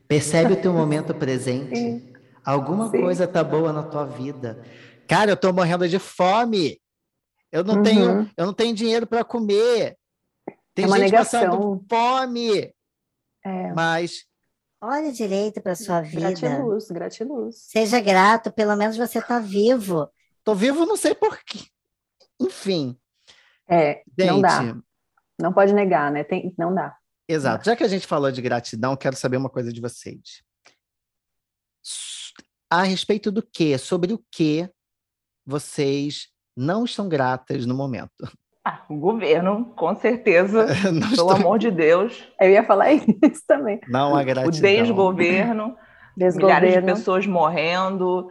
Percebe 0.06 0.54
o 0.54 0.62
teu 0.62 0.74
momento 0.74 1.14
presente. 1.14 1.76
Sim. 1.76 2.14
Alguma 2.44 2.90
Sim. 2.90 3.02
coisa 3.02 3.26
tá 3.26 3.42
boa 3.42 3.72
na 3.72 3.84
tua 3.84 4.04
vida. 4.06 4.62
Cara, 5.12 5.30
eu 5.30 5.34
estou 5.36 5.52
morrendo 5.52 5.89
de 5.89 6.00
fome. 6.00 6.82
Eu 7.52 7.65
não 7.65 7.76
uhum. 7.76 7.84
tenho, 7.84 8.32
eu 8.38 8.45
não 8.45 8.54
tenho 8.54 8.74
dinheiro 8.74 9.06
para 9.06 9.26
comer. 9.26 9.97
Tem 10.74 10.86
é 10.86 10.88
uma 10.88 10.97
gente 10.97 11.12
negação. 11.12 11.41
passando 11.41 11.86
fome. 11.89 12.74
É. 13.43 13.74
Mas 13.74 14.26
olha 14.80 15.12
direito 15.12 15.62
para 15.62 15.76
sua 15.76 16.00
vida. 16.00 16.32
Gratiluz, 16.32 16.89
gratiluz. 16.89 17.58
Seja 17.58 18.00
grato, 18.00 18.54
pelo 18.54 18.74
menos 18.78 18.95
você 18.95 19.19
está 19.19 19.38
vivo. 19.38 20.10
Tô 20.45 20.56
vivo, 20.56 20.86
não 20.86 20.95
sei 20.95 21.13
porquê. 21.13 21.60
Enfim. 22.39 22.97
É, 23.67 24.04
gente, 24.17 24.32
não 24.32 24.39
dá. 24.39 24.78
Não 25.41 25.52
pode 25.52 25.74
negar, 25.74 26.10
né? 26.10 26.24
Tem, 26.24 26.56
não 26.58 26.74
dá. 26.74 26.95
Exato. 27.28 27.65
Já 27.65 27.76
que 27.76 27.84
a 27.84 27.89
gente 27.89 28.08
falou 28.08 28.32
de 28.32 28.41
gratidão, 28.41 28.95
quero 28.95 29.17
saber 29.17 29.36
uma 29.36 29.50
coisa 29.50 29.74
de 29.74 29.82
vocês. 29.82 30.41
A 32.69 32.84
respeito 32.84 33.30
do 33.30 33.43
que, 33.43 33.78
sobre 33.78 34.13
o 34.13 34.26
que 34.32 34.71
vocês 35.46 36.28
não 36.56 36.86
estão 36.86 37.08
gratas 37.08 37.66
no 37.66 37.76
momento? 37.76 38.32
Ah, 38.64 38.84
o 38.90 38.96
governo, 38.96 39.74
com 39.76 39.96
certeza. 39.96 40.68
Pelo 40.82 41.00
estou... 41.00 41.32
amor 41.32 41.58
de 41.58 41.72
Deus. 41.72 42.28
Eu 42.40 42.52
ia 42.52 42.64
falar 42.64 42.92
isso 42.94 43.44
também. 43.48 43.80
Não 43.88 44.16
há 44.16 44.24
gratidão. 44.24 44.48
O 44.48 44.52
desgoverno, 44.52 45.76
desgoverno. 46.16 46.46
milhares 46.46 46.74
de 46.74 46.82
pessoas 46.82 47.26
morrendo. 47.26 48.30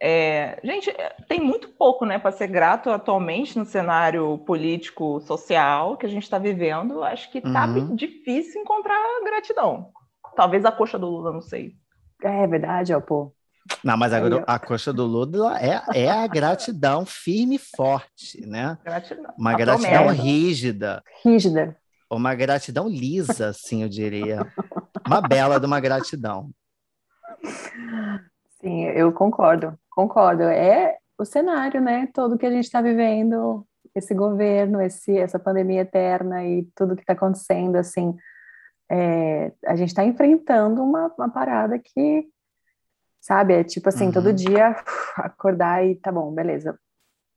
É... 0.00 0.60
Gente, 0.62 0.94
tem 1.28 1.40
muito 1.40 1.68
pouco 1.70 2.06
né, 2.06 2.18
para 2.18 2.30
ser 2.30 2.46
grato 2.46 2.90
atualmente 2.90 3.58
no 3.58 3.64
cenário 3.64 4.38
político, 4.38 5.20
social 5.22 5.96
que 5.96 6.06
a 6.06 6.08
gente 6.08 6.22
está 6.22 6.38
vivendo. 6.38 7.02
Acho 7.02 7.30
que 7.32 7.38
está 7.38 7.66
uhum. 7.66 7.96
difícil 7.96 8.60
encontrar 8.60 8.96
gratidão. 9.24 9.88
Talvez 10.36 10.64
a 10.64 10.70
coxa 10.70 10.98
do 10.98 11.06
Lula, 11.08 11.32
não 11.32 11.42
sei. 11.42 11.72
É 12.22 12.46
verdade, 12.46 12.94
ó, 12.94 13.00
pô. 13.00 13.32
Não, 13.82 13.96
mas 13.96 14.12
a, 14.12 14.18
a 14.46 14.58
coxa 14.58 14.92
do 14.92 15.04
Lula 15.04 15.58
é, 15.58 15.82
é 15.94 16.10
a 16.10 16.26
gratidão 16.26 17.06
firme 17.06 17.56
e 17.56 17.58
forte, 17.58 18.46
né? 18.46 18.78
Gratidão. 18.84 19.34
Uma 19.38 19.54
gratidão 19.54 20.08
rígida. 20.08 21.02
Rígida. 21.24 21.76
Uma 22.10 22.34
gratidão 22.34 22.88
lisa, 22.88 23.48
assim, 23.48 23.82
eu 23.82 23.88
diria. 23.88 24.46
Uma 25.06 25.20
bela 25.20 25.58
de 25.58 25.66
uma 25.66 25.80
gratidão. 25.80 26.50
Sim, 28.60 28.84
eu 28.84 29.12
concordo, 29.12 29.78
concordo. 29.90 30.44
É 30.44 30.96
o 31.18 31.24
cenário, 31.24 31.80
né? 31.80 32.08
Todo 32.12 32.38
que 32.38 32.46
a 32.46 32.50
gente 32.50 32.64
está 32.64 32.80
vivendo, 32.80 33.66
esse 33.94 34.14
governo, 34.14 34.80
esse, 34.80 35.16
essa 35.16 35.38
pandemia 35.38 35.82
eterna 35.82 36.44
e 36.44 36.66
tudo 36.74 36.96
que 36.96 37.02
está 37.02 37.12
acontecendo, 37.14 37.76
assim, 37.76 38.14
é, 38.90 39.52
a 39.66 39.76
gente 39.76 39.88
está 39.88 40.04
enfrentando 40.04 40.82
uma, 40.82 41.12
uma 41.16 41.30
parada 41.30 41.78
que 41.78 42.26
sabe? 43.24 43.54
É 43.54 43.64
tipo 43.64 43.88
assim, 43.88 44.06
uhum. 44.06 44.12
todo 44.12 44.34
dia 44.34 44.76
acordar 45.16 45.84
e 45.84 45.94
tá 45.96 46.12
bom, 46.12 46.30
beleza, 46.30 46.78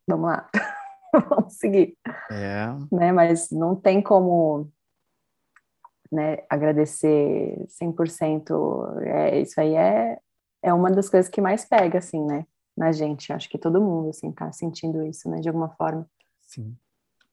vamos 0.05 0.27
lá, 0.27 0.49
vamos 1.29 1.53
seguir. 1.53 1.97
É. 2.29 2.67
Né? 2.91 3.13
Mas 3.13 3.49
não 3.51 3.73
tem 3.73 4.01
como 4.01 4.69
né, 6.11 6.39
agradecer 6.49 7.65
100%, 7.81 9.01
é, 9.01 9.39
isso 9.39 9.59
aí 9.61 9.75
é, 9.75 10.17
é 10.61 10.73
uma 10.73 10.91
das 10.91 11.09
coisas 11.09 11.29
que 11.29 11.39
mais 11.39 11.63
pega, 11.63 11.99
assim, 11.99 12.21
né, 12.25 12.45
na 12.75 12.91
gente, 12.91 13.31
acho 13.31 13.49
que 13.49 13.57
todo 13.57 13.81
mundo, 13.81 14.09
assim, 14.09 14.31
tá 14.31 14.51
sentindo 14.51 15.05
isso, 15.05 15.29
né, 15.29 15.39
de 15.39 15.47
alguma 15.47 15.69
forma. 15.69 16.05
Sim, 16.41 16.77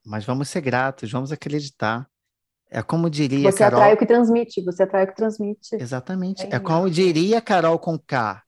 mas 0.04 0.24
vamos 0.24 0.48
ser 0.48 0.60
gratos, 0.60 1.10
vamos 1.10 1.32
acreditar. 1.32 2.08
É 2.70 2.82
como 2.82 3.08
diria 3.08 3.50
Você 3.50 3.58
Carol... 3.58 3.78
atrai 3.78 3.94
o 3.94 3.96
que 3.96 4.06
transmite, 4.06 4.62
você 4.64 4.82
atrai 4.82 5.04
o 5.04 5.06
que 5.06 5.14
transmite. 5.14 5.76
Exatamente. 5.76 6.42
É, 6.44 6.56
é 6.56 6.58
como 6.58 6.90
diria 6.90 7.40
Carol 7.40 7.78
com 7.78 7.96
K. 7.98 8.43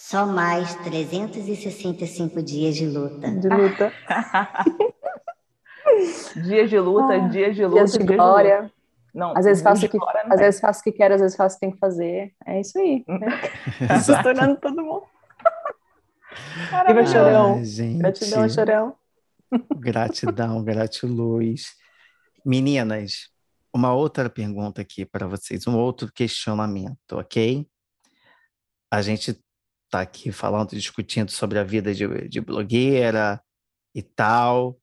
Só 0.00 0.24
mais 0.24 0.74
365 0.76 2.42
dias 2.42 2.74
de 2.74 2.86
luta. 2.86 3.30
De 3.30 3.48
luta. 3.48 3.92
dias 6.42 6.70
de 6.70 6.80
luta, 6.80 7.12
ah, 7.12 7.28
dias 7.28 7.54
de 7.54 7.66
luta. 7.66 7.84
Dias 7.84 7.92
de 7.92 8.04
glória. 8.04 8.62
De 8.62 8.72
não, 9.14 9.36
às 9.36 9.44
vezes 9.44 9.62
faço 9.62 9.84
o 9.84 9.88
que, 9.88 9.98
às 10.24 10.40
vezes 10.40 10.58
faço 10.58 10.80
o 10.80 10.84
que 10.84 10.92
quero, 10.92 11.14
às 11.14 11.20
vezes 11.20 11.36
faço 11.36 11.54
o 11.54 11.58
que 11.58 11.66
tem 11.66 11.70
que 11.70 11.78
fazer. 11.78 12.32
É 12.46 12.60
isso 12.60 12.78
aí. 12.78 13.04
Né? 13.06 13.28
Estou 13.94 14.22
tornando 14.22 14.56
todo 14.56 14.82
mundo. 14.82 15.04
Chorão. 17.12 17.62
Gente. 17.62 17.98
Gratidão, 17.98 18.48
chorão. 18.48 18.96
Gratidão, 19.76 20.64
gratiluz. 20.64 21.74
Meninas, 22.44 23.28
uma 23.72 23.92
outra 23.92 24.30
pergunta 24.30 24.80
aqui 24.80 25.04
para 25.04 25.26
vocês, 25.26 25.66
um 25.66 25.76
outro 25.76 26.10
questionamento, 26.10 27.12
ok? 27.12 27.66
A 28.90 29.02
gente 29.02 29.38
tá 29.90 30.00
aqui 30.00 30.30
falando, 30.30 30.70
discutindo 30.70 31.30
sobre 31.30 31.58
a 31.58 31.64
vida 31.64 31.92
de, 31.92 32.28
de 32.28 32.40
blogueira 32.40 33.42
e 33.94 34.02
tal, 34.02 34.80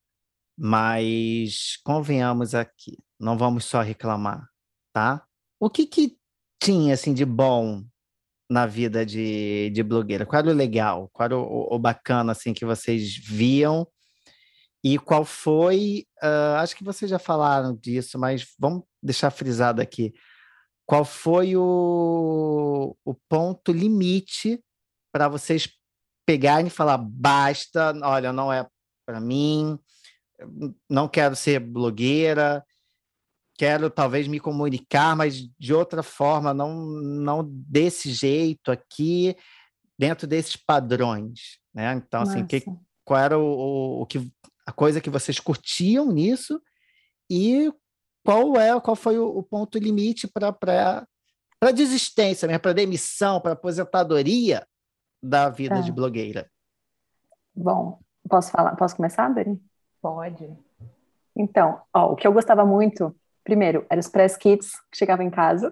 mas 0.58 1.78
convenhamos 1.84 2.54
aqui, 2.54 2.98
não 3.20 3.38
vamos 3.38 3.66
só 3.66 3.82
reclamar, 3.82 4.48
tá? 4.94 5.26
O 5.60 5.70
que 5.70 5.86
que 5.88 6.18
tinha, 6.62 6.94
assim, 6.94 7.14
de 7.14 7.26
bom 7.26 7.84
na 8.50 8.66
vida 8.66 9.06
de, 9.06 9.70
de 9.70 9.82
blogueira? 9.82 10.26
Qual 10.26 10.40
era 10.40 10.50
o 10.50 10.54
legal? 10.54 11.10
Qual 11.14 11.26
era 11.26 11.38
o, 11.38 11.76
o 11.76 11.80
bacana, 11.80 12.34
assim, 12.34 12.54
que 12.54 12.66
vocês 12.66 13.16
viam? 13.16 13.88
E 14.84 14.98
qual 15.00 15.26
foi, 15.26 16.06
uh, 16.24 16.58
acho 16.58 16.76
que 16.76 16.84
vocês 16.84 17.10
já 17.10 17.20
falaram 17.20 17.76
disso, 17.76 18.20
mas 18.20 18.48
vamos 18.60 18.84
deixar 19.02 19.32
frisado 19.32 19.82
aqui. 19.82 20.14
Qual 20.86 21.04
foi 21.04 21.56
o, 21.56 22.96
o 23.04 23.14
ponto 23.28 23.72
limite 23.72 24.64
para 25.18 25.28
vocês 25.28 25.68
pegarem 26.28 26.68
e 26.68 26.70
falar 26.70 27.00
basta, 27.00 27.92
olha, 28.04 28.32
não 28.32 28.54
é 28.54 28.68
para 29.04 29.20
mim, 29.20 29.80
não 30.88 31.08
quero 31.08 31.36
ser 31.36 31.60
blogueira, 31.60 32.64
quero 33.58 33.90
talvez 33.90 34.28
me 34.28 34.40
comunicar, 34.40 35.16
mas 35.16 35.50
de 35.58 35.74
outra 35.74 36.04
forma, 36.04 36.54
não, 36.54 36.86
não 36.86 37.44
desse 37.44 38.12
jeito 38.14 38.72
aqui, 38.72 39.36
dentro 39.98 40.28
desses 40.28 40.56
padrões, 40.56 41.58
né? 41.74 41.94
Então, 41.94 42.22
assim, 42.22 42.46
que, 42.46 42.64
qual 43.04 43.20
era 43.20 43.40
o, 43.40 43.44
o, 43.44 44.02
o, 44.04 44.06
que 44.06 44.32
a 44.68 44.72
coisa 44.72 45.02
que 45.02 45.10
vocês 45.10 45.40
curtiam 45.40 46.12
nisso 46.12 46.62
e 47.28 47.74
qual 48.24 48.56
é 48.60 48.80
qual 48.80 48.96
foi 48.96 49.18
o, 49.18 49.26
o 49.26 49.42
ponto 49.42 49.80
limite 49.80 50.28
para 50.28 50.54
para 50.54 51.72
desistência, 51.74 52.60
para 52.60 52.72
demissão, 52.72 53.42
para 53.42 53.54
aposentadoria 53.54 54.64
da 55.22 55.50
vida 55.50 55.80
é. 55.80 55.82
de 55.82 55.92
blogueira? 55.92 56.50
Bom, 57.56 58.00
posso 58.30 58.52
falar? 58.52 58.76
Posso 58.76 58.96
começar, 58.96 59.30
Dani? 59.30 59.62
Pode. 60.02 60.50
Então, 61.36 61.82
ó, 61.94 62.14
o 62.14 62.16
que 62.16 62.28
eu 62.28 62.34
gostava 62.34 62.66
muito, 62.66 63.16
primeiro, 63.44 63.86
eram 63.90 64.00
os 64.00 64.08
press 64.08 64.36
kits 64.36 64.72
que 64.92 64.98
chegavam 64.98 65.26
em 65.26 65.30
casa. 65.30 65.72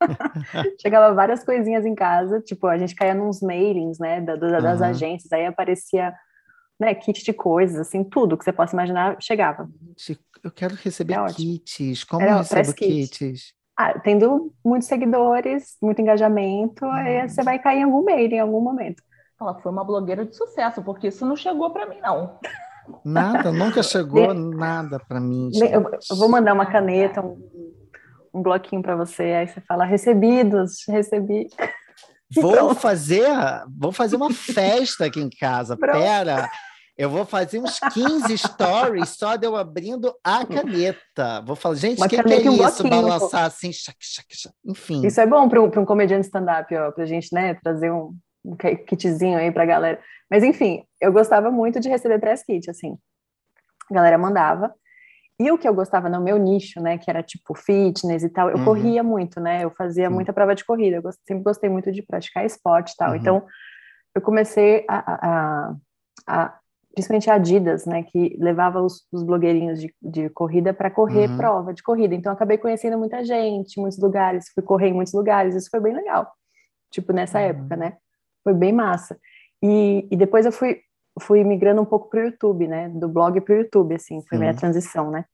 Chegava 0.80 1.14
várias 1.14 1.44
coisinhas 1.44 1.84
em 1.84 1.94
casa, 1.94 2.40
tipo, 2.40 2.66
a 2.66 2.78
gente 2.78 2.94
caía 2.94 3.14
nos 3.14 3.40
mailings, 3.40 3.98
né, 3.98 4.20
das, 4.20 4.38
das 4.38 4.80
uhum. 4.80 4.86
agências, 4.86 5.32
aí 5.32 5.44
aparecia, 5.44 6.14
né, 6.78 6.94
kit 6.94 7.24
de 7.24 7.32
coisas, 7.32 7.80
assim, 7.80 8.04
tudo 8.04 8.36
que 8.36 8.44
você 8.44 8.52
possa 8.52 8.74
imaginar 8.74 9.16
chegava. 9.20 9.68
Eu 10.42 10.50
quero 10.50 10.74
receber 10.76 11.14
é 11.14 11.26
kits, 11.26 12.04
como 12.04 12.22
Era 12.22 12.32
eu 12.32 12.38
recebo 12.38 12.72
kits? 12.74 13.52
Ah, 13.80 13.96
tendo 13.96 14.52
muitos 14.64 14.88
seguidores, 14.88 15.76
muito 15.80 16.02
engajamento, 16.02 16.84
hum. 16.84 16.90
aí 16.90 17.28
você 17.28 17.44
vai 17.44 17.60
cair 17.60 17.78
em 17.78 17.84
algum 17.84 18.04
meio, 18.04 18.28
em 18.28 18.40
algum 18.40 18.60
momento. 18.60 19.00
Ela 19.40 19.54
foi 19.60 19.70
uma 19.70 19.84
blogueira 19.84 20.26
de 20.26 20.34
sucesso, 20.34 20.82
porque 20.82 21.06
isso 21.06 21.24
não 21.24 21.36
chegou 21.36 21.70
para 21.70 21.86
mim, 21.86 22.00
não. 22.00 22.40
Nada, 23.04 23.52
nunca 23.52 23.80
chegou 23.84 24.34
de... 24.34 24.56
nada 24.56 24.98
para 24.98 25.20
mim. 25.20 25.52
Eu, 25.54 25.82
eu, 26.10 26.16
vou 26.16 26.28
mandar 26.28 26.54
uma 26.54 26.66
caneta, 26.66 27.22
um, 27.22 27.38
um 28.34 28.42
bloquinho 28.42 28.82
para 28.82 28.96
você, 28.96 29.22
aí 29.22 29.46
você 29.46 29.60
fala 29.60 29.84
recebidos, 29.84 30.84
recebi. 30.88 31.46
Vou 32.34 32.74
fazer, 32.74 33.26
vou 33.74 33.90
fazer 33.90 34.16
uma 34.16 34.30
festa 34.30 35.06
aqui 35.06 35.18
em 35.18 35.30
casa. 35.30 35.78
Pronto. 35.78 35.98
Pera, 35.98 36.46
eu 36.98 37.08
vou 37.08 37.24
fazer 37.24 37.60
uns 37.60 37.78
15 37.78 38.36
stories 38.36 39.10
só 39.10 39.36
de 39.36 39.46
eu 39.46 39.54
abrindo 39.54 40.12
a 40.22 40.44
caneta. 40.44 41.40
Vou 41.46 41.54
falar, 41.54 41.76
gente, 41.76 42.02
o 42.02 42.08
que, 42.08 42.20
que, 42.20 42.32
é 42.32 42.50
um 42.50 42.66
isso? 42.66 42.88
Balançar 42.88 43.44
assim, 43.44 43.70
enfim. 44.64 45.06
Isso 45.06 45.20
é 45.20 45.26
bom 45.26 45.48
para 45.48 45.62
um, 45.62 45.66
um 45.66 45.84
comediante 45.84 46.26
stand-up, 46.26 46.68
para 46.68 47.04
a 47.04 47.06
gente 47.06 47.32
né, 47.32 47.54
trazer 47.54 47.92
um, 47.92 48.16
um 48.44 48.56
kitzinho 48.56 49.38
aí 49.38 49.52
para 49.52 49.62
a 49.62 49.66
galera. 49.66 50.00
Mas, 50.28 50.42
enfim, 50.42 50.82
eu 51.00 51.12
gostava 51.12 51.52
muito 51.52 51.78
de 51.78 51.88
receber 51.88 52.18
press 52.18 52.42
kit, 52.42 52.68
assim. 52.68 52.98
A 53.88 53.94
galera 53.94 54.18
mandava. 54.18 54.74
E 55.40 55.52
o 55.52 55.56
que 55.56 55.68
eu 55.68 55.74
gostava 55.74 56.08
no 56.08 56.20
meu 56.20 56.36
nicho, 56.36 56.82
né, 56.82 56.98
que 56.98 57.08
era 57.08 57.22
tipo 57.22 57.54
fitness 57.54 58.24
e 58.24 58.28
tal, 58.28 58.50
eu 58.50 58.56
uhum. 58.56 58.64
corria 58.64 59.04
muito, 59.04 59.38
né? 59.38 59.62
Eu 59.62 59.70
fazia 59.70 60.10
muita 60.10 60.32
prova 60.32 60.52
de 60.52 60.64
corrida. 60.64 60.96
Eu 60.96 61.12
sempre 61.24 61.44
gostei 61.44 61.70
muito 61.70 61.92
de 61.92 62.02
praticar 62.02 62.44
esporte 62.44 62.90
e 62.90 62.96
tal. 62.96 63.10
Uhum. 63.10 63.16
Então, 63.16 63.46
eu 64.16 64.20
comecei 64.20 64.84
a, 64.88 65.68
a, 65.68 65.74
a 66.26 66.58
principalmente 66.98 67.30
a 67.30 67.34
Adidas, 67.34 67.86
né, 67.86 68.02
que 68.02 68.36
levava 68.40 68.82
os, 68.82 69.06
os 69.12 69.22
blogueirinhos 69.22 69.80
de, 69.80 69.94
de 70.02 70.28
corrida 70.30 70.74
para 70.74 70.90
correr 70.90 71.30
uhum. 71.30 71.36
prova 71.36 71.72
de 71.72 71.80
corrida. 71.80 72.12
Então, 72.12 72.32
acabei 72.32 72.58
conhecendo 72.58 72.98
muita 72.98 73.24
gente, 73.24 73.78
muitos 73.78 74.00
lugares, 74.00 74.50
fui 74.52 74.64
correr 74.64 74.88
em 74.88 74.94
muitos 74.94 75.14
lugares, 75.14 75.54
isso 75.54 75.70
foi 75.70 75.78
bem 75.78 75.94
legal, 75.94 76.28
tipo, 76.90 77.12
nessa 77.12 77.38
uhum. 77.38 77.44
época, 77.44 77.76
né? 77.76 77.96
Foi 78.42 78.52
bem 78.52 78.72
massa. 78.72 79.16
E, 79.62 80.08
e 80.10 80.16
depois 80.16 80.44
eu 80.44 80.50
fui, 80.50 80.80
fui 81.20 81.44
migrando 81.44 81.80
um 81.80 81.84
pouco 81.84 82.10
para 82.10 82.20
o 82.20 82.24
YouTube, 82.24 82.66
né, 82.66 82.88
do 82.88 83.08
blog 83.08 83.40
para 83.42 83.54
o 83.54 83.58
YouTube, 83.58 83.94
assim, 83.94 84.24
foi 84.28 84.36
minha 84.38 84.54
transição, 84.54 85.08
né? 85.08 85.24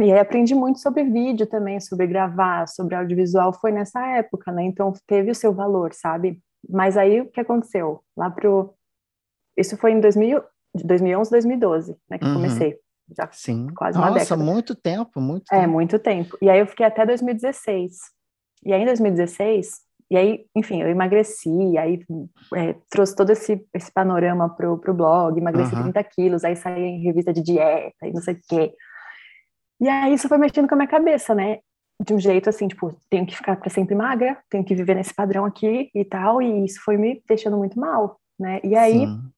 E 0.00 0.12
aí 0.12 0.18
aprendi 0.18 0.54
muito 0.54 0.78
sobre 0.78 1.04
vídeo 1.04 1.46
também, 1.46 1.78
sobre 1.78 2.06
gravar, 2.06 2.66
sobre 2.68 2.94
audiovisual, 2.94 3.52
foi 3.52 3.70
nessa 3.70 4.00
época, 4.16 4.50
né? 4.50 4.62
Então, 4.62 4.94
teve 5.06 5.30
o 5.30 5.34
seu 5.34 5.52
valor, 5.52 5.92
sabe? 5.92 6.40
Mas 6.66 6.96
aí, 6.96 7.20
o 7.20 7.30
que 7.30 7.40
aconteceu? 7.40 8.02
Lá 8.16 8.30
pro 8.30 8.74
Isso 9.58 9.76
foi 9.76 9.92
em 9.92 10.00
2000, 10.00 10.42
2011, 10.74 11.30
2012, 11.30 11.96
né, 12.08 12.18
que 12.18 12.24
uhum. 12.24 12.34
comecei. 12.34 12.78
Já 13.16 13.28
Sim. 13.32 13.66
quase 13.76 13.98
uma 13.98 14.10
Nossa, 14.10 14.20
década. 14.20 14.42
muito 14.42 14.74
tempo, 14.74 15.20
muito 15.20 15.52
é, 15.52 15.56
tempo. 15.56 15.62
É, 15.62 15.66
muito 15.66 15.98
tempo. 15.98 16.38
E 16.40 16.48
aí 16.48 16.60
eu 16.60 16.66
fiquei 16.66 16.86
até 16.86 17.04
2016. 17.04 17.96
E 18.64 18.72
aí 18.72 18.82
em 18.82 18.86
2016, 18.86 19.80
e 20.10 20.16
aí, 20.16 20.44
enfim, 20.56 20.82
eu 20.82 20.88
emagreci, 20.88 21.78
aí 21.78 22.04
é, 22.56 22.74
trouxe 22.90 23.14
todo 23.14 23.30
esse, 23.30 23.64
esse 23.72 23.92
panorama 23.92 24.48
pro, 24.48 24.76
pro 24.76 24.92
blog, 24.92 25.38
emagreci 25.38 25.72
uhum. 25.74 25.84
30 25.84 26.04
quilos, 26.04 26.44
aí 26.44 26.56
saí 26.56 26.82
em 26.82 27.02
revista 27.02 27.32
de 27.32 27.40
dieta 27.40 28.06
e 28.06 28.12
não 28.12 28.20
sei 28.20 28.34
o 28.34 28.40
quê. 28.48 28.74
E 29.80 29.88
aí 29.88 30.12
isso 30.12 30.28
foi 30.28 30.36
mexendo 30.36 30.68
com 30.68 30.74
a 30.74 30.78
minha 30.78 30.88
cabeça, 30.88 31.32
né? 31.32 31.60
De 32.04 32.12
um 32.12 32.18
jeito 32.18 32.48
assim, 32.48 32.66
tipo, 32.66 32.92
tenho 33.08 33.24
que 33.24 33.36
ficar 33.36 33.56
para 33.56 33.70
sempre 33.70 33.94
magra, 33.94 34.36
tenho 34.50 34.64
que 34.64 34.74
viver 34.74 34.94
nesse 34.94 35.14
padrão 35.14 35.44
aqui 35.44 35.90
e 35.94 36.04
tal, 36.04 36.42
e 36.42 36.64
isso 36.64 36.82
foi 36.82 36.96
me 36.96 37.22
deixando 37.28 37.56
muito 37.56 37.78
mal, 37.78 38.18
né? 38.38 38.60
E 38.64 38.74
aí 38.74 39.06
Sim. 39.06 39.30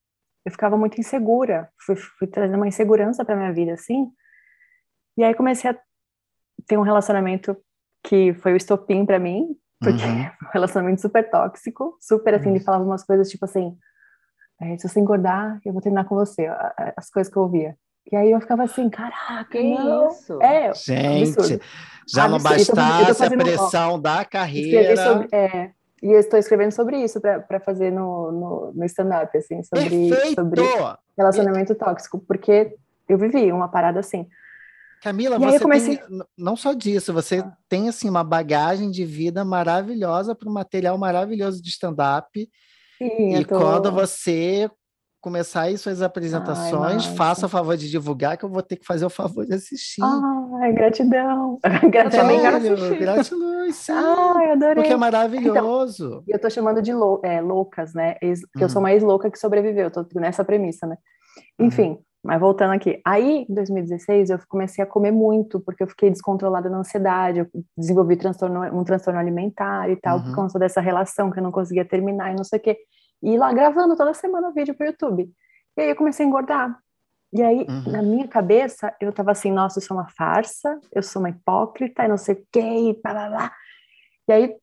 Eu 0.44 0.50
ficava 0.50 0.76
muito 0.76 1.00
insegura, 1.00 1.68
fui, 1.78 1.96
fui 1.96 2.26
trazendo 2.26 2.56
uma 2.56 2.68
insegurança 2.68 3.24
para 3.24 3.36
minha 3.36 3.52
vida, 3.52 3.72
assim. 3.74 4.10
E 5.16 5.22
aí 5.22 5.34
comecei 5.34 5.70
a 5.70 5.78
ter 6.66 6.78
um 6.78 6.82
relacionamento 6.82 7.56
que 8.02 8.34
foi 8.34 8.52
o 8.52 8.56
estopim 8.56 9.06
para 9.06 9.18
mim, 9.18 9.56
porque 9.78 10.04
uhum. 10.04 10.22
um 10.48 10.50
relacionamento 10.52 11.00
super 11.00 11.28
tóxico, 11.30 11.96
super 12.00 12.34
assim, 12.34 12.50
ele 12.50 12.60
falava 12.60 12.84
umas 12.84 13.04
coisas 13.04 13.28
tipo 13.28 13.44
assim, 13.44 13.76
é, 14.60 14.76
se 14.78 14.88
você 14.88 15.00
engordar, 15.00 15.60
eu 15.64 15.72
vou 15.72 15.82
terminar 15.82 16.04
com 16.04 16.14
você, 16.14 16.46
as 16.96 17.10
coisas 17.10 17.32
que 17.32 17.38
eu 17.38 17.42
ouvia. 17.42 17.76
E 18.10 18.16
aí 18.16 18.30
eu 18.30 18.40
ficava 18.40 18.64
assim, 18.64 18.90
caraca, 18.90 19.44
que 19.44 19.74
não. 19.74 20.08
isso? 20.08 20.42
É, 20.42 20.74
Gente, 20.74 21.38
absurdo. 21.38 21.64
já 22.08 22.28
não 22.28 22.38
bastasse 22.38 23.24
a 23.24 23.30
pressão 23.30 23.94
ó, 23.94 23.98
da 23.98 24.24
carreira. 24.24 24.96
Sobre, 24.96 25.28
é, 25.32 25.70
e 26.02 26.10
eu 26.10 26.18
estou 26.18 26.38
escrevendo 26.38 26.72
sobre 26.72 26.96
isso 26.96 27.20
para 27.20 27.60
fazer 27.60 27.92
no, 27.92 28.32
no, 28.32 28.72
no 28.74 28.84
stand-up, 28.84 29.36
assim, 29.38 29.62
sobre, 29.62 30.10
sobre 30.34 30.62
relacionamento 31.16 31.74
tóxico, 31.76 32.18
porque 32.18 32.74
eu 33.08 33.16
vivi 33.16 33.52
uma 33.52 33.68
parada 33.68 34.00
assim. 34.00 34.26
Camila, 35.00 35.38
você 35.38 35.60
comecei... 35.60 35.98
tem, 35.98 36.22
não 36.36 36.56
só 36.56 36.72
disso, 36.72 37.12
você 37.12 37.38
ah. 37.38 37.52
tem 37.68 37.88
assim 37.88 38.08
uma 38.08 38.24
bagagem 38.24 38.90
de 38.90 39.04
vida 39.04 39.44
maravilhosa 39.44 40.34
para 40.34 40.48
um 40.48 40.52
material 40.52 40.98
maravilhoso 40.98 41.62
de 41.62 41.70
stand-up. 41.70 42.48
E 43.00 43.44
tô... 43.44 43.58
quando 43.58 43.90
você 43.92 44.70
começar 45.20 45.62
aí 45.62 45.78
suas 45.78 46.02
apresentações, 46.02 47.06
Ai, 47.06 47.16
faça 47.16 47.46
o 47.46 47.48
favor 47.48 47.76
de 47.76 47.88
divulgar, 47.88 48.36
que 48.36 48.44
eu 48.44 48.48
vou 48.48 48.62
ter 48.62 48.76
que 48.76 48.84
fazer 48.84 49.04
o 49.04 49.10
favor 49.10 49.46
de 49.46 49.54
assistir. 49.54 50.02
Ai, 50.62 50.72
gratidão. 50.72 51.58
Gratidão. 51.90 52.98
Gratiluz. 52.98 53.90
Ai, 53.90 54.52
adorei. 54.52 54.74
Porque 54.74 54.92
é 54.92 54.96
maravilhoso. 54.96 56.06
Então, 56.06 56.24
eu 56.28 56.38
tô 56.38 56.48
chamando 56.48 56.80
de 56.80 56.92
lou 56.92 57.20
é, 57.24 57.40
loucas, 57.40 57.92
né? 57.94 58.14
Que 58.14 58.28
hum. 58.28 58.60
eu 58.60 58.68
sou 58.68 58.80
mais 58.80 59.02
louca 59.02 59.28
que 59.28 59.38
sobreviveu, 59.38 59.84
eu 59.84 59.90
tô 59.90 60.06
nessa 60.14 60.44
premissa, 60.44 60.86
né? 60.86 60.96
Enfim, 61.58 61.92
hum. 61.92 62.02
Mas 62.24 62.38
voltando 62.38 62.72
aqui, 62.72 63.00
aí 63.04 63.44
em 63.48 63.52
2016 63.52 64.30
eu 64.30 64.38
comecei 64.48 64.84
a 64.84 64.86
comer 64.86 65.10
muito, 65.10 65.58
porque 65.58 65.82
eu 65.82 65.88
fiquei 65.88 66.08
descontrolada 66.08 66.70
na 66.70 66.78
ansiedade, 66.78 67.40
eu 67.40 67.46
desenvolvi 67.76 68.16
transtorno, 68.16 68.62
um 68.72 68.84
transtorno 68.84 69.18
alimentar 69.18 69.90
e 69.90 69.96
tal, 69.96 70.18
uhum. 70.18 70.24
por 70.26 70.34
conta 70.36 70.56
dessa 70.56 70.80
relação 70.80 71.32
que 71.32 71.40
eu 71.40 71.42
não 71.42 71.50
conseguia 71.50 71.84
terminar 71.84 72.30
e 72.32 72.36
não 72.36 72.44
sei 72.44 72.60
o 72.60 72.62
quê. 72.62 72.78
E 73.20 73.36
lá 73.36 73.52
gravando 73.52 73.96
toda 73.96 74.14
semana 74.14 74.52
vídeo 74.52 74.74
pro 74.76 74.86
YouTube. 74.86 75.28
E 75.76 75.80
aí 75.80 75.90
eu 75.90 75.96
comecei 75.96 76.24
a 76.24 76.28
engordar. 76.28 76.78
E 77.32 77.42
aí, 77.42 77.66
uhum. 77.68 77.90
na 77.90 78.02
minha 78.02 78.28
cabeça, 78.28 78.94
eu 79.00 79.12
tava 79.12 79.30
assim, 79.30 79.50
nossa, 79.50 79.78
eu 79.78 79.82
sou 79.82 79.96
uma 79.96 80.08
farsa, 80.08 80.78
eu 80.92 81.02
sou 81.02 81.20
uma 81.20 81.30
hipócrita, 81.30 82.04
e 82.04 82.08
não 82.08 82.18
sei 82.18 82.34
o 82.34 82.46
quê, 82.52 82.60
e 82.60 83.00
blá, 83.02 83.12
blá, 83.12 83.28
blá. 83.28 83.52
E 84.28 84.32
aí, 84.32 84.56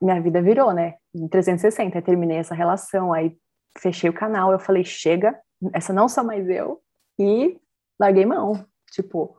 minha 0.00 0.20
vida 0.20 0.42
virou, 0.42 0.72
né? 0.72 0.94
Em 1.14 1.28
360, 1.28 1.96
aí 1.96 2.02
terminei 2.02 2.38
essa 2.38 2.54
relação, 2.54 3.12
aí 3.12 3.36
fechei 3.78 4.10
o 4.10 4.12
canal, 4.12 4.50
eu 4.50 4.58
falei, 4.58 4.84
chega, 4.84 5.38
essa 5.72 5.92
não 5.92 6.08
sou 6.08 6.24
mais 6.24 6.48
eu, 6.48 6.80
e 7.18 7.56
larguei 8.00 8.26
mão. 8.26 8.64
Tipo, 8.90 9.36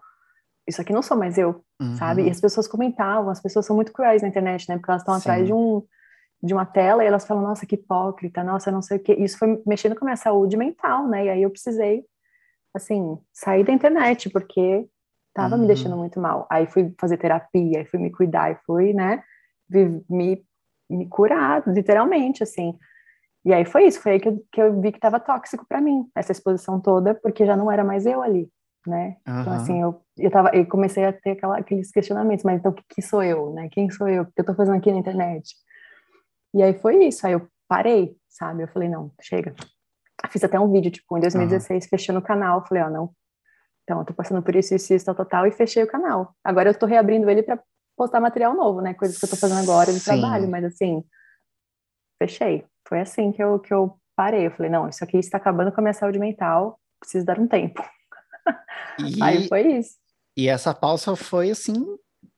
isso 0.68 0.82
aqui 0.82 0.94
não 0.94 1.02
sou 1.02 1.18
mais 1.18 1.38
eu, 1.38 1.64
uhum. 1.82 1.96
sabe? 1.98 2.28
E 2.28 2.30
as 2.30 2.40
pessoas 2.40 2.68
comentavam, 2.68 3.30
as 3.30 3.42
pessoas 3.42 3.66
são 3.66 3.76
muito 3.76 3.92
cruéis 3.92 4.22
na 4.22 4.28
internet, 4.28 4.70
né? 4.70 4.78
Porque 4.78 4.90
elas 4.90 5.02
estão 5.02 5.16
atrás 5.16 5.46
de 5.46 5.54
um 5.54 5.84
de 6.42 6.54
uma 6.54 6.66
tela 6.66 7.04
e 7.04 7.08
elas 7.08 7.28
falam, 7.28 7.44
nossa, 7.44 7.66
que 7.66 7.76
hipócrita, 7.76 8.44
nossa, 8.44 8.72
não 8.72 8.82
sei 8.82 8.98
o 8.98 9.00
quê. 9.02 9.14
Isso 9.14 9.38
foi 9.38 9.62
mexendo 9.66 9.94
com 9.96 10.06
a 10.06 10.08
minha 10.08 10.16
saúde 10.16 10.56
mental, 10.56 11.06
né? 11.08 11.26
E 11.26 11.30
aí 11.30 11.44
eu 11.44 11.50
precisei, 11.50 12.06
assim, 12.74 13.18
sair 13.34 13.64
da 13.64 13.74
internet, 13.74 14.30
porque 14.30 14.88
tava 15.34 15.56
uhum. 15.56 15.62
me 15.62 15.68
deixando 15.68 15.98
muito 15.98 16.20
mal. 16.20 16.48
Aí 16.50 16.68
fui 16.68 16.94
fazer 17.00 17.18
terapia, 17.18 17.86
fui 17.90 18.00
me 18.00 18.12
cuidar, 18.12 18.52
e 18.52 18.56
fui, 18.66 18.94
né, 18.94 19.24
me, 20.10 20.44
me 20.90 21.08
curar, 21.08 21.64
literalmente, 21.68 22.44
assim. 22.44 22.78
E 23.46 23.54
aí 23.54 23.66
foi 23.66 23.86
isso, 23.86 24.02
foi 24.02 24.14
aí 24.14 24.20
que 24.20 24.28
eu, 24.28 24.46
que 24.52 24.62
eu 24.62 24.82
vi 24.82 24.92
que 24.92 25.00
tava 25.00 25.20
tóxico 25.20 25.66
para 25.68 25.80
mim, 25.80 26.06
essa 26.16 26.32
exposição 26.32 26.80
toda, 26.80 27.16
porque 27.16 27.46
já 27.46 27.56
não 27.56 27.72
era 27.72 27.84
mais 27.84 28.06
eu 28.06 28.22
ali, 28.22 28.50
né? 28.86 29.16
Uhum. 29.28 29.42
Então, 29.42 29.54
assim, 29.54 29.82
eu, 29.82 30.02
eu, 30.18 30.30
tava, 30.30 30.50
eu 30.54 30.66
comecei 30.66 31.06
a 31.06 31.14
ter 31.14 31.32
aquela, 31.32 31.58
aqueles 31.58 31.92
questionamentos, 31.92 32.44
mas 32.44 32.60
então, 32.60 32.74
que, 32.74 32.84
que 32.90 33.02
sou 33.02 33.24
eu, 33.24 33.54
né? 33.54 33.70
Quem 33.72 33.90
sou 33.90 34.08
eu? 34.08 34.24
O 34.24 34.26
que 34.26 34.42
eu 34.42 34.46
tô 34.46 34.54
fazendo 34.54 34.78
aqui 34.78 34.92
na 34.92 34.98
internet? 34.98 35.56
E 36.54 36.62
aí 36.62 36.74
foi 36.74 37.06
isso, 37.06 37.26
aí 37.26 37.34
eu 37.34 37.48
parei, 37.68 38.16
sabe? 38.28 38.64
Eu 38.64 38.68
falei, 38.68 38.90
não, 38.90 39.12
chega. 39.22 39.54
Fiz 40.30 40.44
até 40.44 40.60
um 40.60 40.72
vídeo, 40.72 40.92
tipo, 40.92 41.18
em 41.18 41.22
2016, 41.22 41.84
uhum. 41.84 41.90
fechando 41.90 42.20
o 42.20 42.24
canal, 42.24 42.66
falei, 42.66 42.84
ó, 42.84 42.88
oh, 42.88 42.90
não, 42.90 43.14
então, 43.90 44.02
eu 44.02 44.06
tô 44.06 44.14
passando 44.14 44.44
por 44.44 44.56
isso, 44.56 44.76
isso, 44.76 44.94
isso, 44.94 45.04
tal, 45.04 45.16
total, 45.16 45.48
e 45.48 45.52
fechei 45.52 45.82
o 45.82 45.88
canal. 45.88 46.36
Agora 46.44 46.70
eu 46.70 46.78
tô 46.78 46.86
reabrindo 46.86 47.28
ele 47.28 47.42
para 47.42 47.60
postar 47.98 48.20
material 48.20 48.54
novo, 48.54 48.82
né? 48.82 48.94
Coisas 48.94 49.18
que 49.18 49.26
eu 49.26 49.30
tô 49.32 49.36
fazendo 49.36 49.62
agora 49.62 49.92
de 49.92 50.00
Sim. 50.00 50.06
trabalho, 50.06 50.48
mas 50.48 50.64
assim, 50.64 51.04
fechei. 52.22 52.68
Foi 52.88 53.00
assim 53.00 53.32
que 53.32 53.42
eu, 53.44 53.58
que 53.60 53.74
eu 53.74 54.00
parei. 54.16 54.46
Eu 54.46 54.52
falei, 54.52 54.70
não, 54.72 54.88
isso 54.88 55.04
aqui 55.04 55.18
está 55.18 55.38
acabando 55.38 55.72
com 55.72 55.82
a 55.82 55.84
minha 55.84 55.94
saúde 55.96 56.20
mental, 56.20 56.80
preciso 57.00 57.26
dar 57.26 57.40
um 57.40 57.48
tempo. 57.48 57.82
E, 59.00 59.18
Aí 59.24 59.48
foi 59.48 59.64
isso. 59.80 59.98
E 60.38 60.48
essa 60.48 60.72
pausa 60.72 61.16
foi 61.16 61.50
assim, 61.50 61.84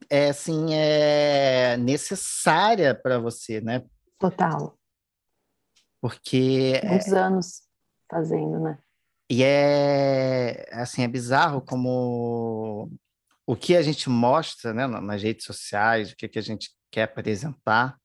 é 0.09 0.29
assim, 0.29 0.73
é 0.73 1.75
necessária 1.75 2.95
para 2.95 3.19
você, 3.19 3.59
né? 3.59 3.83
Total. 4.17 4.77
Porque. 5.99 6.79
É 6.81 6.87
Muitos 6.87 7.11
é... 7.11 7.19
anos 7.19 7.70
fazendo, 8.11 8.59
né? 8.59 8.77
E 9.29 9.43
é 9.43 10.67
assim, 10.73 11.03
é 11.03 11.07
bizarro 11.07 11.61
como 11.61 12.91
o 13.47 13.55
que 13.55 13.75
a 13.77 13.81
gente 13.81 14.09
mostra 14.09 14.73
né, 14.73 14.85
nas 14.85 15.23
redes 15.23 15.45
sociais, 15.45 16.11
o 16.11 16.15
que, 16.17 16.27
que 16.27 16.37
a 16.37 16.41
gente 16.41 16.69
quer 16.91 17.03
apresentar 17.03 17.97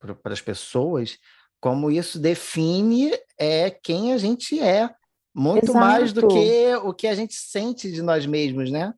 para 0.00 0.32
as 0.32 0.40
pessoas, 0.40 1.18
como 1.60 1.90
isso 1.90 2.18
define 2.18 3.12
é 3.38 3.70
quem 3.70 4.14
a 4.14 4.18
gente 4.18 4.58
é, 4.58 4.90
muito 5.34 5.70
Exato. 5.70 5.78
mais 5.78 6.12
do 6.12 6.26
que 6.26 6.74
o 6.76 6.92
que 6.92 7.06
a 7.06 7.14
gente 7.14 7.34
sente 7.34 7.92
de 7.92 8.02
nós 8.02 8.26
mesmos, 8.26 8.70
né? 8.70 8.94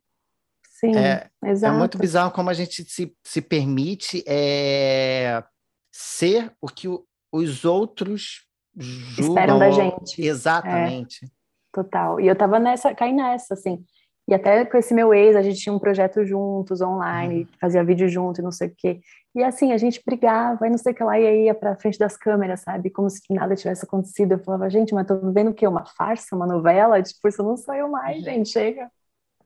Sim, 0.69 0.95
é. 0.95 1.29
É 1.43 1.71
muito 1.71 1.97
bizarro 1.97 2.31
como 2.31 2.49
a 2.49 2.53
gente 2.53 2.83
se, 2.89 3.15
se 3.23 3.41
permite 3.41 4.23
é, 4.25 5.43
ser 5.91 6.53
o 6.61 6.67
que 6.67 6.87
o, 6.87 7.05
os 7.31 7.65
outros 7.65 8.45
julgam. 8.77 9.35
Esperam 9.35 9.59
da 9.59 9.71
gente. 9.71 10.21
Exatamente. 10.21 11.25
É, 11.25 11.27
total. 11.71 12.19
E 12.19 12.27
eu 12.27 12.35
tava 12.35 12.59
nessa, 12.59 12.93
caí 12.93 13.13
nessa, 13.13 13.53
assim. 13.53 13.83
E 14.27 14.33
até 14.33 14.65
com 14.65 14.77
esse 14.77 14.93
meu 14.93 15.13
ex, 15.13 15.35
a 15.35 15.41
gente 15.41 15.59
tinha 15.59 15.73
um 15.73 15.79
projeto 15.79 16.25
juntos, 16.25 16.81
online, 16.81 17.41
uhum. 17.41 17.47
fazia 17.61 17.83
vídeo 17.83 18.09
junto 18.09 18.41
e 18.41 18.43
não 18.43 18.51
sei 18.51 18.69
o 18.69 18.73
quê. 18.75 18.99
E 19.35 19.43
assim, 19.43 19.71
a 19.71 19.77
gente 19.77 20.01
brigava 20.03 20.65
e 20.65 20.69
não 20.69 20.77
sei 20.77 20.93
o 20.93 20.95
que 20.95 21.03
lá, 21.03 21.19
e 21.19 21.27
aí 21.27 21.43
ia 21.45 21.53
pra 21.53 21.75
frente 21.75 21.99
das 21.99 22.17
câmeras, 22.17 22.61
sabe? 22.61 22.89
Como 22.89 23.07
se 23.09 23.21
nada 23.29 23.55
tivesse 23.55 23.85
acontecido. 23.85 24.31
Eu 24.31 24.39
falava, 24.39 24.69
gente, 24.69 24.95
mas 24.95 25.05
tô 25.05 25.19
vendo 25.31 25.51
o 25.51 25.53
quê? 25.53 25.67
Uma 25.67 25.85
farsa, 25.85 26.35
uma 26.35 26.47
novela? 26.47 27.01
Tipo, 27.03 27.27
isso 27.27 27.43
não 27.43 27.55
sou 27.55 27.75
eu 27.75 27.87
mais, 27.87 28.23
gente, 28.23 28.49
chega. 28.49 28.89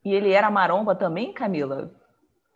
E 0.06 0.14
ele 0.14 0.32
era 0.32 0.50
maromba 0.50 0.96
também, 0.96 1.34
Camila? 1.34 1.92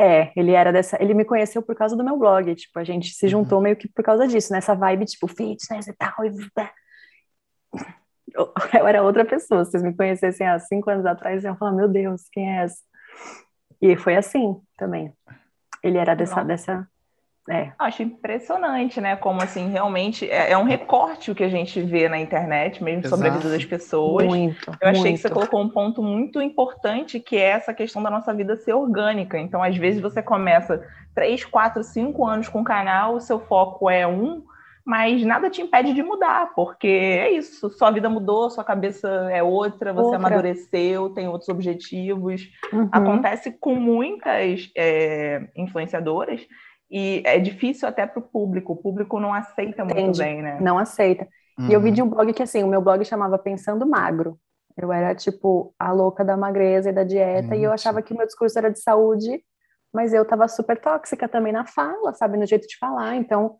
É, 0.03 0.33
ele 0.35 0.51
era 0.51 0.73
dessa. 0.73 1.01
Ele 1.01 1.13
me 1.13 1.23
conheceu 1.23 1.61
por 1.61 1.73
causa 1.75 1.95
do 1.95 2.03
meu 2.03 2.17
blog. 2.17 2.53
Tipo, 2.55 2.77
a 2.77 2.83
gente 2.83 3.13
se 3.13 3.25
juntou 3.29 3.59
uhum. 3.59 3.63
meio 3.63 3.75
que 3.77 3.87
por 3.87 4.03
causa 4.03 4.27
disso, 4.27 4.51
nessa 4.51 4.75
vibe, 4.75 5.05
tipo, 5.05 5.27
fitness 5.29 5.87
e 5.87 5.93
tal. 5.93 6.13
E... 6.25 6.31
Eu, 8.35 8.51
eu 8.77 8.87
era 8.87 9.01
outra 9.01 9.23
pessoa. 9.23 9.63
Se 9.63 9.71
vocês 9.71 9.83
me 9.83 9.95
conhecessem 9.95 10.45
há 10.45 10.59
cinco 10.59 10.89
anos 10.89 11.05
atrás, 11.05 11.45
iam 11.45 11.55
falar, 11.55 11.71
meu 11.71 11.87
Deus, 11.87 12.23
quem 12.33 12.53
é 12.53 12.63
essa? 12.63 12.81
E 13.81 13.95
foi 13.95 14.17
assim 14.17 14.59
também. 14.77 15.13
Ele 15.81 15.97
era 15.97 16.15
dessa, 16.15 16.43
dessa, 16.43 16.87
é. 17.49 17.73
Acho 17.77 18.03
impressionante, 18.03 19.01
né? 19.01 19.17
Como 19.17 19.41
assim, 19.41 19.69
realmente 19.69 20.29
é, 20.29 20.51
é, 20.51 20.57
um 20.57 20.63
recorte 20.63 21.29
o 21.29 21.35
que 21.35 21.43
a 21.43 21.49
gente 21.49 21.81
vê 21.81 22.07
na 22.07 22.17
internet, 22.17 22.81
mesmo 22.81 23.01
Exato. 23.01 23.15
sobre 23.15 23.27
a 23.27 23.31
vida 23.33 23.49
das 23.49 23.65
pessoas. 23.65 24.25
Muito. 24.25 24.71
Eu 24.79 24.89
achei 24.89 25.01
muito. 25.01 25.15
que 25.15 25.21
você 25.21 25.29
colocou 25.29 25.61
um 25.61 25.69
ponto 25.69 26.01
muito 26.01 26.41
importante, 26.41 27.19
que 27.19 27.35
é 27.35 27.49
essa 27.49 27.73
questão 27.73 28.01
da 28.01 28.09
nossa 28.09 28.33
vida 28.33 28.55
ser 28.55 28.73
orgânica. 28.73 29.37
Então, 29.37 29.61
às 29.61 29.75
vezes, 29.75 30.01
você 30.01 30.21
começa 30.21 30.85
três, 31.13 31.43
quatro, 31.43 31.83
cinco 31.83 32.25
anos 32.25 32.47
com 32.47 32.61
o 32.61 32.63
canal, 32.63 33.15
o 33.15 33.19
seu 33.19 33.39
foco 33.41 33.89
é 33.89 34.07
um, 34.07 34.41
mas 34.85 35.21
nada 35.23 35.49
te 35.49 35.61
impede 35.61 35.93
de 35.93 36.01
mudar, 36.01 36.53
porque 36.55 36.87
é 36.87 37.29
isso, 37.31 37.69
sua 37.71 37.91
vida 37.91 38.09
mudou, 38.09 38.49
sua 38.49 38.63
cabeça 38.63 39.07
é 39.31 39.43
outra, 39.43 39.93
você 39.93 40.05
outra. 40.05 40.17
amadureceu, 40.17 41.09
tem 41.09 41.27
outros 41.27 41.49
objetivos. 41.49 42.49
Uhum. 42.71 42.89
Acontece 42.91 43.51
com 43.51 43.75
muitas 43.75 44.71
é, 44.75 45.47
influenciadoras 45.55 46.41
e 46.95 47.23
é 47.25 47.39
difícil 47.39 47.87
até 47.87 48.05
para 48.05 48.19
o 48.19 48.21
público, 48.21 48.73
o 48.73 48.75
público 48.75 49.19
não 49.19 49.33
aceita 49.33 49.83
muito 49.83 50.19
bem, 50.19 50.43
né? 50.43 50.59
Não 50.61 50.77
aceita. 50.77 51.27
Uhum. 51.57 51.67
E 51.67 51.73
eu 51.73 51.81
vi 51.81 51.89
de 51.89 52.03
um 52.03 52.07
blog 52.07 52.31
que, 52.31 52.43
assim, 52.43 52.63
o 52.63 52.67
meu 52.67 52.83
blog 52.83 53.03
chamava 53.03 53.35
Pensando 53.39 53.83
Magro. 53.87 54.37
Eu 54.77 54.93
era, 54.93 55.15
tipo, 55.15 55.73
a 55.79 55.91
louca 55.91 56.23
da 56.23 56.37
magreza 56.37 56.91
e 56.91 56.93
da 56.93 57.03
dieta, 57.03 57.47
Gente. 57.49 57.57
e 57.57 57.63
eu 57.63 57.71
achava 57.71 57.99
que 58.03 58.13
o 58.13 58.17
meu 58.17 58.27
discurso 58.27 58.59
era 58.59 58.69
de 58.69 58.79
saúde, 58.79 59.43
mas 59.91 60.13
eu 60.13 60.23
tava 60.23 60.47
super 60.47 60.79
tóxica 60.79 61.27
também 61.27 61.51
na 61.51 61.65
fala, 61.65 62.13
sabe, 62.13 62.37
no 62.37 62.45
jeito 62.45 62.67
de 62.67 62.77
falar. 62.77 63.15
Então, 63.15 63.55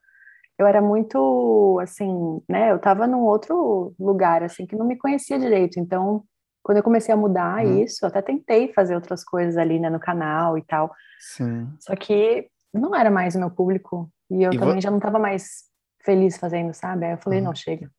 eu 0.60 0.68
era 0.68 0.80
muito, 0.80 1.80
assim, 1.82 2.40
né, 2.48 2.72
eu 2.72 2.78
tava 2.78 3.08
num 3.08 3.22
outro 3.22 3.96
lugar, 4.00 4.44
assim, 4.44 4.68
que 4.68 4.76
não 4.76 4.86
me 4.86 4.96
conhecia 4.96 5.40
direito. 5.40 5.80
Então, 5.80 6.24
quando 6.62 6.78
eu 6.78 6.84
comecei 6.84 7.12
a 7.12 7.18
mudar 7.18 7.66
hum. 7.66 7.82
isso, 7.82 8.06
eu 8.06 8.10
até 8.10 8.22
tentei 8.22 8.72
fazer 8.74 8.94
outras 8.94 9.24
coisas 9.24 9.58
ali, 9.58 9.80
né, 9.80 9.90
no 9.90 10.00
canal 10.00 10.56
e 10.56 10.62
tal. 10.64 10.94
Sim. 11.20 11.68
Só 11.80 11.96
que 11.96 12.48
não 12.80 12.96
era 12.96 13.12
mais 13.12 13.36
o 13.36 13.40
meu 13.40 13.52
público, 13.52 14.10
e 14.30 14.44
eu 14.44 14.52
e 14.52 14.58
também 14.58 14.82
já 14.82 14.90
não 14.90 15.00
tava 15.00 15.20
mais 15.20 15.64
feliz 16.04 16.38
fazendo, 16.38 16.74
sabe? 16.74 17.06
Aí 17.06 17.12
eu 17.14 17.18
falei, 17.18 17.40
hum. 17.40 17.46
não, 17.46 17.56
chega. 17.56 17.90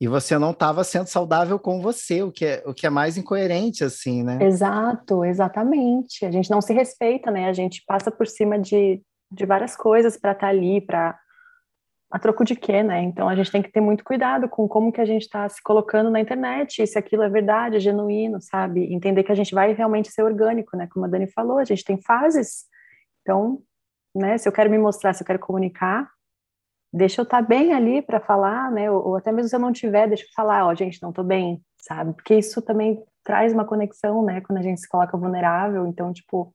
E 0.00 0.06
você 0.06 0.38
não 0.38 0.50
estava 0.50 0.84
sendo 0.84 1.06
saudável 1.06 1.58
com 1.58 1.80
você, 1.80 2.22
o 2.22 2.30
que, 2.30 2.44
é, 2.44 2.62
o 2.66 2.74
que 2.74 2.86
é 2.86 2.90
mais 2.90 3.16
incoerente, 3.16 3.82
assim, 3.82 4.22
né? 4.22 4.38
Exato, 4.42 5.24
exatamente. 5.24 6.24
A 6.26 6.30
gente 6.30 6.50
não 6.50 6.60
se 6.60 6.74
respeita, 6.74 7.30
né? 7.30 7.48
A 7.48 7.52
gente 7.52 7.82
passa 7.86 8.10
por 8.10 8.26
cima 8.26 8.58
de, 8.58 9.02
de 9.32 9.46
várias 9.46 9.74
coisas 9.74 10.16
para 10.18 10.32
estar 10.32 10.46
tá 10.46 10.50
ali, 10.50 10.82
para 10.82 11.18
a 12.10 12.18
troco 12.18 12.44
de 12.44 12.54
quê, 12.54 12.82
né? 12.82 13.02
Então 13.02 13.26
a 13.26 13.34
gente 13.34 13.50
tem 13.50 13.62
que 13.62 13.72
ter 13.72 13.80
muito 13.80 14.04
cuidado 14.04 14.48
com 14.48 14.68
como 14.68 14.92
que 14.92 15.00
a 15.00 15.04
gente 15.04 15.22
está 15.22 15.48
se 15.48 15.62
colocando 15.62 16.10
na 16.10 16.20
internet, 16.20 16.86
se 16.86 16.98
aquilo 16.98 17.22
é 17.22 17.28
verdade, 17.28 17.76
é 17.76 17.80
genuíno, 17.80 18.38
sabe? 18.40 18.92
Entender 18.92 19.24
que 19.24 19.32
a 19.32 19.34
gente 19.34 19.54
vai 19.54 19.72
realmente 19.72 20.10
ser 20.10 20.22
orgânico, 20.22 20.76
né? 20.76 20.86
Como 20.92 21.06
a 21.06 21.08
Dani 21.08 21.26
falou, 21.26 21.58
a 21.58 21.64
gente 21.64 21.84
tem 21.84 22.00
fases. 22.00 22.66
Então, 23.22 23.62
né? 24.16 24.38
Se 24.38 24.48
eu 24.48 24.52
quero 24.52 24.70
me 24.70 24.78
mostrar, 24.78 25.12
se 25.12 25.22
eu 25.22 25.26
quero 25.26 25.38
comunicar, 25.38 26.10
deixa 26.92 27.20
eu 27.20 27.24
estar 27.24 27.42
tá 27.42 27.46
bem 27.46 27.72
ali 27.72 28.00
para 28.00 28.20
falar, 28.20 28.70
né? 28.70 28.90
Ou, 28.90 29.08
ou, 29.08 29.16
até 29.16 29.30
mesmo 29.30 29.48
se 29.48 29.56
eu 29.56 29.60
não 29.60 29.72
tiver, 29.72 30.08
deixa 30.08 30.24
eu 30.24 30.28
falar, 30.34 30.66
ó, 30.66 30.74
gente, 30.74 31.02
não 31.02 31.10
estou 31.10 31.24
bem, 31.24 31.62
sabe? 31.78 32.14
Porque 32.14 32.34
isso 32.34 32.62
também 32.62 33.04
traz 33.22 33.52
uma 33.52 33.64
conexão, 33.64 34.24
né? 34.24 34.40
Quando 34.40 34.58
a 34.58 34.62
gente 34.62 34.80
se 34.80 34.88
coloca 34.88 35.16
vulnerável, 35.16 35.86
então, 35.86 36.12
tipo, 36.12 36.52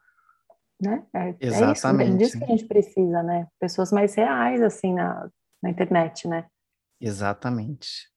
né? 0.82 1.06
É, 1.14 1.36
Exatamente. 1.40 2.12
É 2.12 2.16
isso, 2.16 2.16
é 2.16 2.18
disso 2.18 2.38
que 2.40 2.44
a 2.44 2.48
gente 2.48 2.66
precisa, 2.66 3.22
né? 3.22 3.48
Pessoas 3.60 3.92
mais 3.92 4.16
reais, 4.16 4.62
assim, 4.62 4.94
na, 4.94 5.30
na 5.62 5.70
internet, 5.70 6.28
né? 6.28 6.48
Exatamente. 7.00 8.10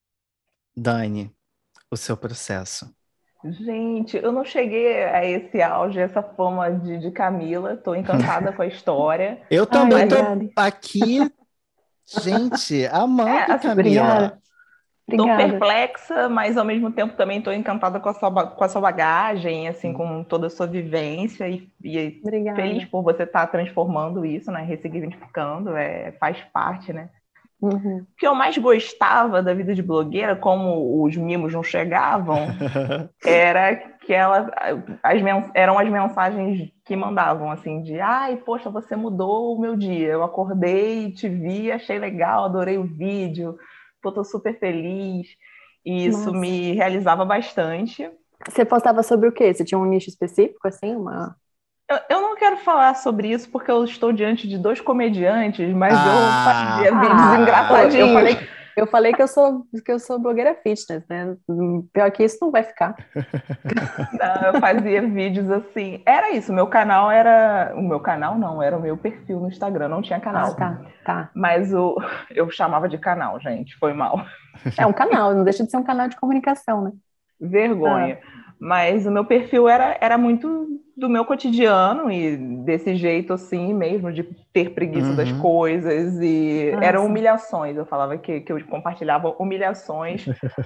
Dani, 0.77 1.35
o 1.91 1.97
seu 1.97 2.17
processo. 2.17 2.95
Gente, 3.45 4.17
eu 4.17 4.33
não 4.33 4.45
cheguei 4.45 5.05
a 5.05 5.25
esse 5.25 5.61
auge, 5.61 6.01
essa 6.01 6.23
fama 6.23 6.71
de, 6.71 6.99
de 6.99 7.11
Camila. 7.11 7.75
Estou 7.75 7.95
encantada 7.95 8.53
com 8.53 8.63
a 8.63 8.67
história. 8.67 9.43
Eu 9.51 9.67
também 9.67 10.05
estou 10.05 10.51
aqui 10.57 11.19
Gente, 12.07 12.87
amando 12.87 13.31
é, 13.31 13.45
assim, 13.53 13.69
Camila. 13.69 14.39
Estou 15.07 15.27
perplexa, 15.27 16.29
mas 16.31 16.57
ao 16.57 16.65
mesmo 16.65 16.91
tempo 16.91 17.15
também 17.15 17.39
estou 17.39 17.53
encantada 17.53 18.01
com 18.01 18.09
a, 18.09 18.15
sua, 18.15 18.47
com 18.47 18.65
a 18.65 18.69
sua 18.69 18.81
bagagem, 18.81 19.69
assim, 19.69 19.93
com 19.93 20.25
toda 20.25 20.47
a 20.47 20.51
sua 20.51 20.67
vivência 20.67 21.47
e, 21.47 21.71
e 21.83 22.23
feliz 22.57 22.87
por 22.87 23.03
você 23.03 23.25
estar 23.25 23.47
tá 23.47 23.53
transformando 23.53 24.25
isso, 24.25 24.51
né? 24.51 24.63
Ressignificando, 24.63 25.77
é, 25.77 26.13
faz 26.13 26.41
parte, 26.53 26.91
né? 26.91 27.11
Uhum. 27.61 28.01
O 28.01 28.17
que 28.17 28.27
eu 28.27 28.35
mais 28.35 28.57
gostava 28.59 29.43
da 29.43 29.55
vida 29.55 29.75
de 29.75 29.83
blogueira, 29.83 30.37
como 30.37 31.03
os 31.03 31.17
mimos 31.17 31.53
não 31.53 31.63
chegavam, 31.63 32.47
era 33.25 33.75
que 34.05 34.13
ela, 34.13 34.51
as, 35.03 35.51
eram 35.55 35.79
as 35.79 35.89
mensagens 35.89 36.71
que 36.85 36.95
mandavam, 36.95 37.51
assim, 37.51 37.83
de 37.83 37.99
ai, 37.99 38.37
poxa, 38.37 38.69
você 38.69 38.95
mudou 38.95 39.57
o 39.57 39.61
meu 39.61 39.77
dia. 39.77 40.09
Eu 40.09 40.23
acordei, 40.23 41.13
te 41.13 41.29
vi, 41.29 41.73
achei 41.73 41.99
legal, 41.99 42.45
adorei 42.45 42.77
o 42.77 42.85
vídeo, 42.85 43.57
pô, 44.03 44.13
tô 44.13 44.23
super 44.23 44.59
feliz. 44.59 45.29
E 45.85 46.07
isso 46.07 46.27
Nossa. 46.27 46.39
me 46.39 46.73
realizava 46.73 47.25
bastante. 47.25 48.11
Você 48.47 48.65
postava 48.65 49.03
sobre 49.03 49.29
o 49.29 49.33
quê? 49.33 49.53
Você 49.53 49.65
tinha 49.65 49.79
um 49.79 49.87
nicho 49.87 50.09
específico, 50.09 50.67
assim? 50.69 50.95
Uma... 50.95 51.37
Eu, 51.89 51.99
eu 52.09 52.21
não 52.23 52.35
quero 52.35 52.57
falar 52.59 52.95
sobre 52.95 53.29
isso 53.29 53.51
porque 53.51 53.71
eu 53.71 53.85
estou 53.85 54.13
diante 54.13 54.49
de 54.49 54.57
dois 54.57 54.81
comediantes, 54.81 55.73
mas 55.75 55.93
ah, 55.95 56.81
eu 56.83 56.93
fazia 56.93 57.01
vídeos 57.01 57.21
ah, 57.21 57.37
engraçadinhos. 57.39 58.09
Eu 58.09 58.15
falei, 58.15 58.49
eu 58.77 58.87
falei 58.87 59.13
que 59.13 59.23
eu 59.23 59.29
sou 59.29 59.67
que 59.85 59.93
eu 59.93 59.99
sou 59.99 60.19
blogueira 60.19 60.55
fitness, 60.55 61.07
né? 61.09 61.37
Pior 61.93 62.11
que 62.11 62.25
isso 62.25 62.39
não 62.41 62.51
vai 62.51 62.63
ficar. 62.63 62.97
Não, 64.19 64.49
eu 64.49 64.61
fazia 64.61 65.03
vídeos 65.03 65.51
assim. 65.51 66.03
Era 66.07 66.31
isso, 66.31 66.53
meu 66.53 66.67
canal 66.67 67.11
era. 67.11 67.75
O 67.77 67.83
meu 67.83 68.01
canal 68.01 68.39
não, 68.39 68.63
era 68.63 68.77
o 68.77 68.81
meu 68.81 68.97
perfil 68.97 69.41
no 69.41 69.49
Instagram, 69.49 69.89
não 69.89 70.01
tinha 70.01 70.21
canal. 70.21 70.53
Ah, 70.53 70.55
tá, 70.55 70.81
tá. 71.05 71.31
Mas 71.35 71.73
o... 71.75 71.97
eu 72.31 72.51
chamava 72.51 72.89
de 72.89 72.97
canal, 72.97 73.39
gente, 73.41 73.77
foi 73.77 73.93
mal. 73.93 74.25
É 74.79 74.87
um 74.87 74.93
canal, 74.93 75.35
não 75.35 75.45
deixa 75.45 75.65
de 75.65 75.71
ser 75.71 75.77
um 75.77 75.85
canal 75.85 76.09
de 76.09 76.17
comunicação, 76.17 76.83
né? 76.83 76.93
Vergonha. 77.41 78.19
Ah. 78.23 78.45
Mas 78.59 79.05
o 79.05 79.11
meu 79.11 79.25
perfil 79.25 79.69
era, 79.69 79.99
era 80.01 80.17
muito 80.17 80.81
do 80.97 81.09
meu 81.09 81.25
cotidiano 81.25 82.11
e 82.11 82.37
desse 82.37 82.95
jeito 82.95 83.33
assim 83.33 83.75
mesmo, 83.75 84.13
de 84.13 84.23
ter 84.53 84.71
preguiça 84.71 85.09
uhum. 85.09 85.17
das 85.17 85.33
coisas 85.33 86.21
e 86.21 86.73
ah, 86.77 86.85
eram 86.85 87.03
sim. 87.03 87.09
humilhações. 87.09 87.77
Eu 87.77 87.85
falava 87.85 88.17
que, 88.17 88.41
que 88.41 88.53
eu 88.53 88.65
compartilhava 88.67 89.35
humilhações 89.39 90.25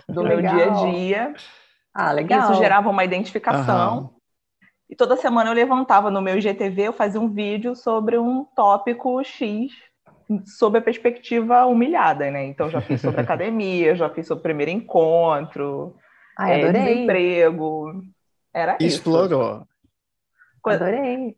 do 0.09 0.23
meu 0.23 0.41
dia 0.41 0.71
a 0.71 0.91
dia. 0.91 1.35
Ah, 1.95 2.13
legal. 2.13 2.53
Isso 2.53 2.61
gerava 2.61 2.91
uma 2.91 3.05
identificação. 3.05 3.99
Uhum. 3.99 4.11
E 4.91 4.97
toda 4.97 5.17
semana 5.17 5.51
eu 5.51 5.55
levantava 5.55 6.11
no 6.11 6.23
meu 6.23 6.39
IGTV, 6.39 6.89
eu 6.89 6.93
fazia 6.93 7.21
um 7.21 7.29
vídeo 7.29 7.75
sobre 7.75 8.19
um 8.19 8.45
tópico 8.57 9.23
X, 9.23 9.73
sob 10.47 10.79
a 10.79 10.83
perspectiva 10.83 11.67
humilhada, 11.67 12.31
né? 12.31 12.47
Então 12.47 12.71
já 12.71 12.81
fiz 12.81 13.01
sobre 13.01 13.21
academia, 13.23 13.95
já 13.95 14.09
fiz 14.09 14.27
sobre 14.27 14.43
primeiro 14.43 14.71
encontro, 14.71 15.95
Ai, 16.39 16.63
é, 16.63 16.73
desemprego. 16.73 18.03
Era 18.55 18.77
Explorou. 18.81 19.57
isso. 19.57 19.69
Adorei. 20.75 21.37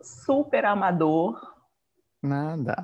Super 0.00 0.64
amador. 0.64 1.40
Nada. 2.22 2.76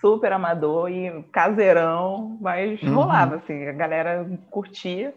Super 0.00 0.32
amador 0.32 0.90
e 0.90 1.22
caseirão, 1.32 2.38
mas 2.40 2.80
uhum. 2.82 2.94
rolava, 2.94 3.36
assim, 3.36 3.66
a 3.66 3.72
galera 3.72 4.28
curtia. 4.50 5.14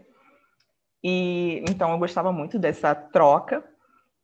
E 1.03 1.63
então 1.69 1.91
eu 1.91 1.97
gostava 1.97 2.31
muito 2.31 2.57
dessa 2.59 2.93
troca. 2.93 3.63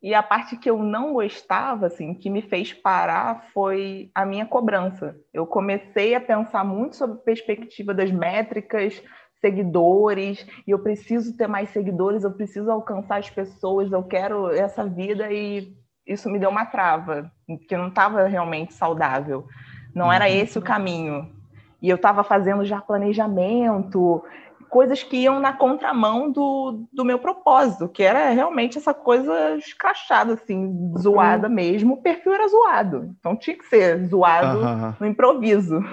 E 0.02 0.14
a 0.14 0.22
parte 0.22 0.58
que 0.58 0.70
eu 0.70 0.78
não 0.84 1.14
gostava, 1.14 1.88
assim, 1.88 2.14
que 2.14 2.30
me 2.30 2.44
fez 2.44 2.72
parar 2.72 3.48
foi 3.52 4.12
a 4.14 4.26
minha 4.26 4.46
cobrança. 4.46 5.20
Eu 5.34 5.48
comecei 5.48 6.14
a 6.14 6.22
pensar 6.22 6.64
muito 6.64 6.96
sobre 6.96 7.18
a 7.18 7.24
perspectiva 7.24 7.94
das 7.96 8.12
métricas, 8.12 9.02
seguidores, 9.40 10.46
e 10.66 10.72
eu 10.72 10.80
preciso 10.80 11.36
ter 11.36 11.48
mais 11.48 11.70
seguidores, 11.70 12.24
eu 12.24 12.32
preciso 12.32 12.72
alcançar 12.72 13.20
as 13.20 13.30
pessoas, 13.30 13.92
eu 13.92 14.04
quero 14.04 14.52
essa 14.52 14.86
vida 14.86 15.32
e 15.32 15.76
isso 16.06 16.30
me 16.30 16.40
deu 16.40 16.50
uma 16.50 16.66
trava, 16.66 17.32
que 17.68 17.76
não 17.76 17.90
estava 17.90 18.26
realmente 18.28 18.74
saudável. 18.74 19.46
Não 19.94 20.12
era 20.12 20.26
uhum. 20.26 20.32
esse 20.32 20.58
o 20.58 20.62
caminho. 20.62 21.30
E 21.82 21.90
eu 21.90 21.96
estava 21.96 22.24
fazendo 22.24 22.66
já 22.66 22.82
planejamento, 22.82 24.24
coisas 24.70 25.04
que 25.04 25.18
iam 25.18 25.40
na 25.40 25.54
contramão 25.54 26.32
do, 26.32 26.88
do 26.92 27.06
meu 27.06 27.20
propósito, 27.20 27.88
que 27.88 28.04
era 28.04 28.30
realmente 28.30 28.78
essa 28.78 28.94
coisa 28.94 29.56
escrachada, 29.56 30.34
assim, 30.34 30.94
zoada 30.98 31.48
uhum. 31.48 31.54
mesmo. 31.54 31.94
O 31.96 32.02
perfil 32.02 32.34
era 32.34 32.48
zoado, 32.48 33.16
então 33.20 33.36
tinha 33.36 33.58
que 33.58 33.66
ser 33.66 34.06
zoado 34.08 34.96
no 35.00 35.06
improviso. 35.06 35.84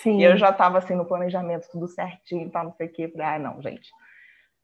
Sim. 0.00 0.20
E 0.20 0.24
eu 0.24 0.36
já 0.36 0.50
estava 0.50 0.78
assim 0.78 0.94
no 0.94 1.04
planejamento, 1.04 1.68
tudo 1.70 1.86
certinho, 1.86 2.50
tá, 2.50 2.64
não 2.64 2.72
sei 2.72 2.86
o 2.86 2.92
quê. 2.92 3.08
Falei, 3.08 3.26
ah, 3.26 3.38
não, 3.38 3.60
gente, 3.60 3.90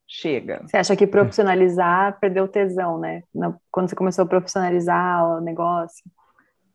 chega. 0.06 0.62
Você 0.66 0.76
acha 0.78 0.96
que 0.96 1.06
profissionalizar 1.06 2.18
perdeu 2.18 2.48
tesão, 2.48 2.98
né? 2.98 3.22
Quando 3.70 3.88
você 3.88 3.96
começou 3.96 4.24
a 4.24 4.28
profissionalizar 4.28 5.24
o 5.26 5.40
negócio? 5.40 6.02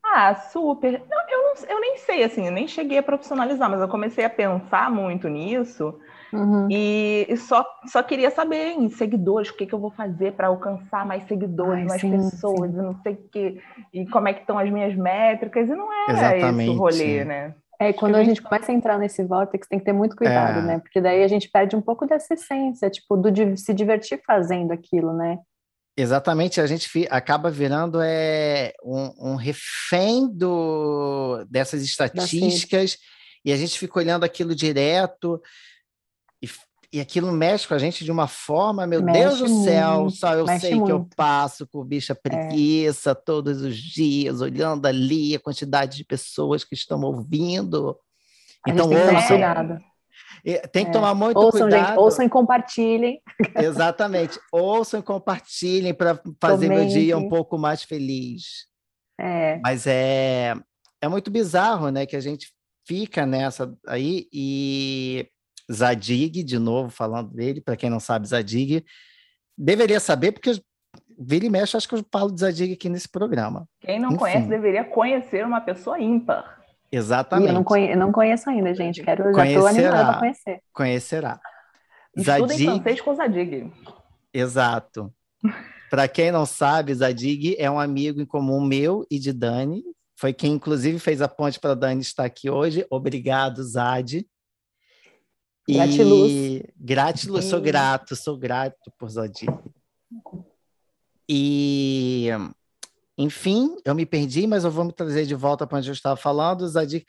Ah, 0.05 0.35
super. 0.35 1.01
Não, 1.09 1.29
eu, 1.29 1.43
não, 1.43 1.69
eu 1.69 1.81
nem 1.81 1.97
sei, 1.97 2.23
assim, 2.23 2.45
eu 2.45 2.51
nem 2.51 2.67
cheguei 2.67 2.99
a 2.99 3.03
profissionalizar, 3.03 3.69
mas 3.69 3.81
eu 3.81 3.87
comecei 3.87 4.23
a 4.23 4.29
pensar 4.29 4.91
muito 4.91 5.27
nisso 5.27 5.97
uhum. 6.31 6.67
e, 6.69 7.25
e, 7.27 7.37
só, 7.37 7.65
só 7.87 8.03
queria 8.03 8.29
saber 8.29 8.73
em 8.73 8.89
seguidores, 8.89 9.49
o 9.49 9.55
que, 9.55 9.65
que 9.65 9.73
eu 9.73 9.79
vou 9.79 9.89
fazer 9.89 10.33
para 10.33 10.47
alcançar 10.47 11.05
mais 11.05 11.23
seguidores, 11.23 11.83
Ai, 11.83 11.87
mais 11.87 12.01
sim, 12.01 12.11
pessoas, 12.11 12.71
sim. 12.71 12.77
e 12.77 12.81
não 12.81 13.01
sei 13.01 13.13
o 13.13 13.29
que, 13.29 13.61
e 13.93 14.05
como 14.07 14.27
é 14.27 14.33
que 14.33 14.41
estão 14.41 14.59
as 14.59 14.69
minhas 14.69 14.93
métricas, 14.93 15.67
e 15.67 15.73
não 15.73 15.91
era 15.91 16.11
Exatamente. 16.11 16.69
esse 16.69 16.77
o 16.77 16.79
rolê, 16.79 17.25
né? 17.25 17.55
É, 17.79 17.91
quando 17.91 18.15
a 18.15 18.23
gente 18.23 18.41
começa 18.41 18.71
a 18.71 18.75
entrar 18.75 18.97
nesse 18.97 19.23
vórtice, 19.23 19.67
tem 19.67 19.79
que 19.79 19.85
ter 19.85 19.93
muito 19.93 20.15
cuidado, 20.15 20.59
é. 20.59 20.61
né? 20.61 20.79
Porque 20.79 21.01
daí 21.01 21.23
a 21.23 21.27
gente 21.27 21.49
perde 21.49 21.75
um 21.75 21.81
pouco 21.81 22.05
dessa 22.05 22.33
essência, 22.33 22.89
tipo, 22.89 23.17
do 23.17 23.31
de 23.31 23.57
se 23.57 23.73
divertir 23.73 24.21
fazendo 24.25 24.71
aquilo, 24.71 25.13
né? 25.13 25.39
Exatamente, 25.95 26.59
a 26.59 26.65
gente 26.65 26.89
acaba 27.09 27.51
virando 27.51 28.01
é, 28.01 28.73
um, 28.83 29.31
um 29.33 29.35
refém 29.35 30.27
do, 30.27 31.45
dessas 31.49 31.83
estatísticas 31.83 32.97
e 33.45 33.53
a 33.53 33.57
gente 33.57 33.77
fica 33.77 33.99
olhando 33.99 34.23
aquilo 34.23 34.55
direto 34.55 35.39
e 36.93 37.01
aquilo 37.01 37.31
mexe 37.31 37.67
com 37.67 37.73
a 37.73 37.79
gente 37.79 38.05
de 38.05 38.11
uma 38.11 38.27
forma, 38.27 38.85
meu 38.85 39.01
mexe 39.01 39.19
Deus 39.19 39.39
do 39.39 39.63
céu, 39.63 40.01
muito, 40.01 40.15
só 40.15 40.35
eu 40.35 40.45
sei 40.59 40.75
muito. 40.75 40.85
que 40.85 40.91
eu 40.91 41.09
passo 41.15 41.65
com 41.65 41.83
bicha 41.83 42.13
é. 42.13 42.15
preguiça 42.15 43.11
é. 43.11 43.15
todos 43.15 43.63
os 43.63 43.75
dias, 43.75 44.41
olhando 44.41 44.85
ali 44.85 45.33
a 45.33 45.39
quantidade 45.39 45.97
de 45.97 46.05
pessoas 46.05 46.63
que 46.63 46.75
estão 46.75 47.01
ouvindo. 47.01 47.97
A 48.63 48.69
então, 48.69 48.87
ouçam. 48.91 49.81
Tem 50.71 50.85
que 50.85 50.91
é. 50.91 50.93
tomar 50.93 51.15
muito 51.15 51.37
ouçam, 51.37 51.61
cuidado. 51.61 51.87
Gente, 51.87 51.97
ouçam 51.97 52.25
e 52.25 52.29
compartilhem. 52.29 53.21
Exatamente. 53.57 54.39
Ouçam 54.51 54.99
e 54.99 55.03
compartilhem 55.03 55.95
para 55.95 56.21
fazer 56.39 56.67
Comente. 56.67 56.93
meu 56.93 57.01
dia 57.01 57.17
um 57.17 57.27
pouco 57.27 57.57
mais 57.57 57.81
feliz. 57.81 58.67
É. 59.19 59.59
Mas 59.63 59.87
é, 59.87 60.53
é 61.01 61.07
muito 61.07 61.31
bizarro, 61.31 61.89
né? 61.89 62.05
Que 62.05 62.15
a 62.15 62.19
gente 62.19 62.53
fica 62.85 63.25
nessa 63.25 63.73
aí 63.87 64.27
e 64.31 65.27
Zadig, 65.73 66.43
de 66.43 66.59
novo 66.59 66.89
falando 66.89 67.31
dele, 67.31 67.61
para 67.61 67.75
quem 67.75 67.89
não 67.89 67.99
sabe, 67.99 68.27
Zadig, 68.27 68.85
deveria 69.57 69.99
saber, 69.99 70.31
porque 70.31 70.51
vira 71.17 71.45
e 71.45 71.49
mexe, 71.49 71.75
acho 71.77 71.87
que 71.87 71.95
eu 71.95 72.05
falo 72.11 72.31
de 72.31 72.41
Zadig 72.41 72.73
aqui 72.73 72.89
nesse 72.89 73.09
programa. 73.09 73.67
Quem 73.79 73.99
não 73.99 74.09
Enfim. 74.09 74.19
conhece 74.19 74.47
deveria 74.47 74.83
conhecer 74.83 75.45
uma 75.45 75.61
pessoa 75.61 75.99
ímpar. 75.99 76.61
Exatamente. 76.91 77.47
eu 77.47 77.53
não, 77.53 77.63
conhe 77.63 77.95
não 77.95 78.11
conheço 78.11 78.49
ainda, 78.49 78.73
gente. 78.73 79.01
Quero, 79.01 79.33
já 79.33 79.47
estou 79.47 79.67
animada 79.67 80.05
para 80.05 80.19
conhecer. 80.19 80.61
Conhecerá. 80.71 81.39
Estudem 82.15 82.57
Zadig... 82.57 82.65
francês 82.65 83.01
com 83.01 83.15
Zadig. 83.15 83.71
Exato. 84.31 85.13
Para 85.89 86.07
quem 86.07 86.31
não 86.31 86.45
sabe, 86.45 86.93
Zadig 86.93 87.55
é 87.57 87.69
um 87.69 87.79
amigo 87.79 88.21
em 88.21 88.25
comum 88.25 88.61
meu 88.61 89.05
e 89.09 89.17
de 89.17 89.33
Dani. 89.33 89.83
Foi 90.15 90.31
quem, 90.33 90.53
inclusive, 90.53 90.99
fez 90.99 91.21
a 91.21 91.27
ponte 91.27 91.59
para 91.59 91.75
Dani 91.75 92.01
estar 92.01 92.25
aqui 92.25 92.49
hoje. 92.49 92.85
Obrigado, 92.89 93.63
Zad. 93.63 94.25
Gratiluz. 95.67 96.63
Gratiluz, 96.77 97.45
sou 97.45 97.61
grato, 97.61 98.15
sou 98.15 98.37
grato 98.37 98.91
por 98.97 99.09
Zadig. 99.09 99.47
E 101.29 102.27
enfim, 103.17 103.77
eu 103.85 103.95
me 103.95 104.05
perdi, 104.05 104.45
mas 104.45 104.63
eu 104.63 104.71
vou 104.71 104.85
me 104.85 104.91
trazer 104.91 105.25
de 105.25 105.35
volta 105.35 105.65
para 105.65 105.77
onde 105.77 105.89
eu 105.89 105.93
estava 105.93 106.15
falando. 106.15 106.67
Zadig... 106.67 107.05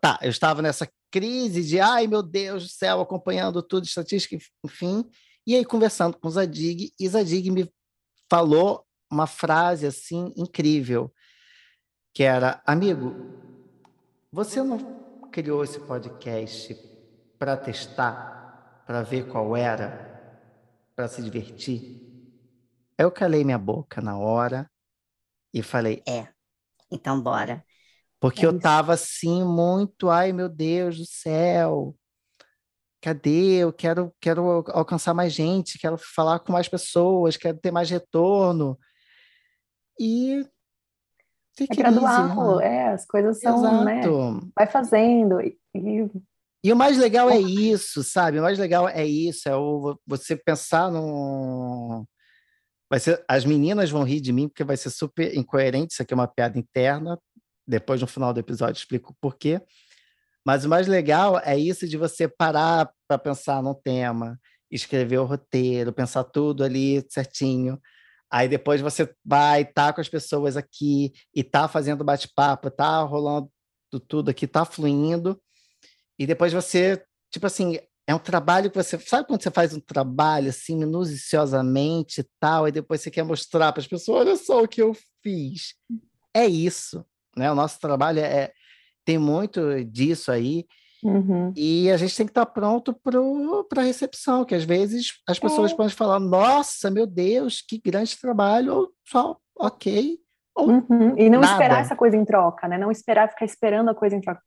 Tá, 0.00 0.18
eu 0.22 0.30
estava 0.30 0.62
nessa 0.62 0.88
crise 1.10 1.62
de, 1.62 1.80
ai 1.80 2.06
meu 2.06 2.22
Deus 2.22 2.62
do 2.62 2.68
céu, 2.68 3.00
acompanhando 3.00 3.62
tudo, 3.62 3.84
estatística, 3.84 4.36
enfim. 4.64 5.04
E 5.46 5.56
aí, 5.56 5.64
conversando 5.64 6.18
com 6.18 6.28
o 6.28 6.30
Zadig, 6.30 6.92
e 6.98 7.08
Zadig 7.08 7.50
me 7.50 7.70
falou 8.30 8.84
uma 9.10 9.26
frase 9.26 9.86
assim 9.86 10.32
incrível, 10.36 11.12
que 12.14 12.22
era: 12.22 12.62
Amigo, 12.64 13.14
você 14.32 14.62
não 14.62 14.78
criou 15.32 15.64
esse 15.64 15.80
podcast 15.80 16.89
para 17.40 17.56
testar, 17.56 18.84
para 18.86 19.02
ver 19.02 19.26
qual 19.26 19.56
era, 19.56 20.52
para 20.94 21.08
se 21.08 21.22
divertir? 21.22 22.06
Eu 22.98 23.10
calei 23.10 23.42
minha 23.42 23.56
boca 23.56 24.02
na 24.02 24.18
hora 24.18 24.70
e 25.54 25.62
falei: 25.62 26.02
É, 26.06 26.28
então 26.92 27.18
bora. 27.18 27.64
Porque 28.20 28.44
é 28.44 28.48
eu 28.48 28.60
tava 28.60 28.92
assim, 28.92 29.42
muito, 29.42 30.10
ai 30.10 30.34
meu 30.34 30.50
Deus 30.50 30.98
do 30.98 31.06
céu, 31.06 31.96
cadê? 33.00 33.54
Eu 33.54 33.72
quero, 33.72 34.14
quero 34.20 34.62
alcançar 34.68 35.14
mais 35.14 35.32
gente, 35.32 35.78
quero 35.78 35.96
falar 35.96 36.40
com 36.40 36.52
mais 36.52 36.68
pessoas, 36.68 37.38
quero 37.38 37.56
ter 37.56 37.70
mais 37.70 37.88
retorno. 37.88 38.78
E. 39.98 40.46
É 41.58 41.74
gradual, 41.74 42.56
né? 42.56 42.66
é, 42.66 42.88
as 42.88 43.06
coisas 43.06 43.40
são, 43.40 43.84
né, 43.84 44.00
Exato. 44.00 44.34
né? 44.34 44.40
Vai 44.54 44.66
fazendo. 44.66 45.40
E... 45.40 45.58
e 46.62 46.72
o 46.72 46.76
mais 46.76 46.98
legal 46.98 47.30
é 47.30 47.38
isso, 47.38 48.02
sabe? 48.02 48.38
O 48.38 48.42
mais 48.42 48.58
legal 48.58 48.88
é 48.88 49.04
isso, 49.04 49.48
é 49.48 49.56
o, 49.56 49.98
você 50.06 50.36
pensar 50.36 50.90
no 50.90 52.06
Vai 52.90 52.98
ser, 52.98 53.24
as 53.28 53.44
meninas 53.44 53.88
vão 53.88 54.02
rir 54.02 54.20
de 54.20 54.32
mim 54.32 54.48
porque 54.48 54.64
vai 54.64 54.76
ser 54.76 54.90
super 54.90 55.36
incoerente. 55.36 55.92
Isso 55.92 56.02
aqui 56.02 56.12
é 56.12 56.16
uma 56.16 56.26
piada 56.26 56.58
interna. 56.58 57.16
Depois, 57.64 58.00
no 58.00 58.06
final 58.08 58.32
do 58.34 58.40
episódio, 58.40 58.80
explico 58.80 59.12
o 59.12 59.16
porquê. 59.20 59.62
Mas 60.44 60.64
o 60.64 60.68
mais 60.68 60.88
legal 60.88 61.38
é 61.38 61.56
isso 61.56 61.86
de 61.86 61.96
você 61.96 62.26
parar 62.26 62.90
para 63.06 63.16
pensar 63.16 63.62
no 63.62 63.74
tema, 63.76 64.40
escrever 64.68 65.18
o 65.18 65.24
roteiro, 65.24 65.92
pensar 65.92 66.24
tudo 66.24 66.64
ali 66.64 67.06
certinho. 67.08 67.80
Aí 68.28 68.48
depois 68.48 68.80
você 68.80 69.14
vai 69.24 69.62
estar 69.62 69.88
tá 69.88 69.92
com 69.92 70.00
as 70.00 70.08
pessoas 70.08 70.56
aqui 70.56 71.12
e 71.32 71.44
tá 71.44 71.68
fazendo 71.68 72.02
bate-papo, 72.02 72.70
tá 72.70 73.02
rolando 73.02 73.50
tudo 74.08 74.30
aqui, 74.30 74.48
tá 74.48 74.64
fluindo. 74.64 75.40
E 76.20 76.26
depois 76.26 76.52
você, 76.52 77.02
tipo 77.32 77.46
assim, 77.46 77.78
é 78.06 78.14
um 78.14 78.18
trabalho 78.18 78.70
que 78.70 78.76
você. 78.76 78.98
Sabe 78.98 79.26
quando 79.26 79.42
você 79.42 79.50
faz 79.50 79.72
um 79.72 79.80
trabalho 79.80 80.50
assim, 80.50 80.76
minuciosamente 80.76 82.20
e 82.20 82.26
tal, 82.38 82.68
e 82.68 82.72
depois 82.72 83.00
você 83.00 83.10
quer 83.10 83.22
mostrar 83.22 83.72
para 83.72 83.80
as 83.80 83.86
pessoas: 83.86 84.26
olha 84.26 84.36
só 84.36 84.62
o 84.62 84.68
que 84.68 84.82
eu 84.82 84.94
fiz. 85.22 85.74
É 86.34 86.44
isso. 86.44 87.02
Né? 87.34 87.50
O 87.50 87.54
nosso 87.54 87.80
trabalho 87.80 88.20
é, 88.20 88.52
tem 89.02 89.16
muito 89.16 89.82
disso 89.86 90.30
aí. 90.30 90.66
Uhum. 91.02 91.54
E 91.56 91.90
a 91.90 91.96
gente 91.96 92.14
tem 92.14 92.26
que 92.26 92.32
estar 92.32 92.44
pronto 92.44 92.92
para 92.92 93.80
a 93.80 93.84
recepção, 93.84 94.44
que 94.44 94.54
às 94.54 94.64
vezes 94.64 95.22
as 95.26 95.38
pessoas 95.38 95.72
é. 95.72 95.74
podem 95.74 95.90
falar: 95.90 96.20
nossa, 96.20 96.90
meu 96.90 97.06
Deus, 97.06 97.62
que 97.66 97.80
grande 97.82 98.18
trabalho, 98.18 98.74
ou 98.74 98.92
só, 99.08 99.38
ok. 99.58 100.18
Ou 100.54 100.68
uhum. 100.68 101.16
E 101.16 101.30
não 101.30 101.40
nada. 101.40 101.54
esperar 101.54 101.80
essa 101.80 101.96
coisa 101.96 102.14
em 102.14 102.26
troca, 102.26 102.68
né? 102.68 102.76
Não 102.76 102.90
esperar 102.90 103.30
ficar 103.30 103.46
esperando 103.46 103.88
a 103.88 103.94
coisa 103.94 104.14
em 104.14 104.20
troca. 104.20 104.42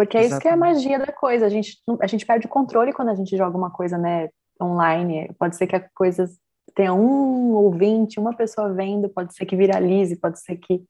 Porque 0.00 0.16
é 0.16 0.22
Exatamente. 0.22 0.32
isso 0.32 0.40
que 0.40 0.48
é 0.48 0.52
a 0.52 0.56
magia 0.56 0.98
da 0.98 1.12
coisa. 1.12 1.44
A 1.44 1.50
gente, 1.50 1.76
a 2.00 2.06
gente 2.06 2.24
perde 2.24 2.46
o 2.46 2.48
controle 2.48 2.90
quando 2.90 3.10
a 3.10 3.14
gente 3.14 3.36
joga 3.36 3.54
uma 3.58 3.70
coisa, 3.70 3.98
né, 3.98 4.30
online. 4.58 5.30
Pode 5.38 5.56
ser 5.56 5.66
que 5.66 5.76
a 5.76 5.90
coisa 5.94 6.26
tenha 6.74 6.94
um 6.94 7.52
ouvinte, 7.52 8.18
uma 8.18 8.34
pessoa 8.34 8.72
vendo, 8.72 9.10
pode 9.10 9.34
ser 9.34 9.44
que 9.44 9.54
viralize, 9.54 10.16
pode 10.16 10.40
ser 10.40 10.56
que. 10.56 10.82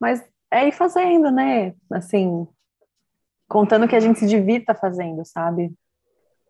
Mas 0.00 0.20
é 0.50 0.66
ir 0.66 0.72
fazendo, 0.72 1.30
né? 1.30 1.74
Assim, 1.92 2.44
contando 3.48 3.86
que 3.86 3.94
a 3.94 4.00
gente 4.00 4.18
se 4.18 4.26
divirta 4.26 4.74
fazendo, 4.74 5.24
sabe? 5.24 5.72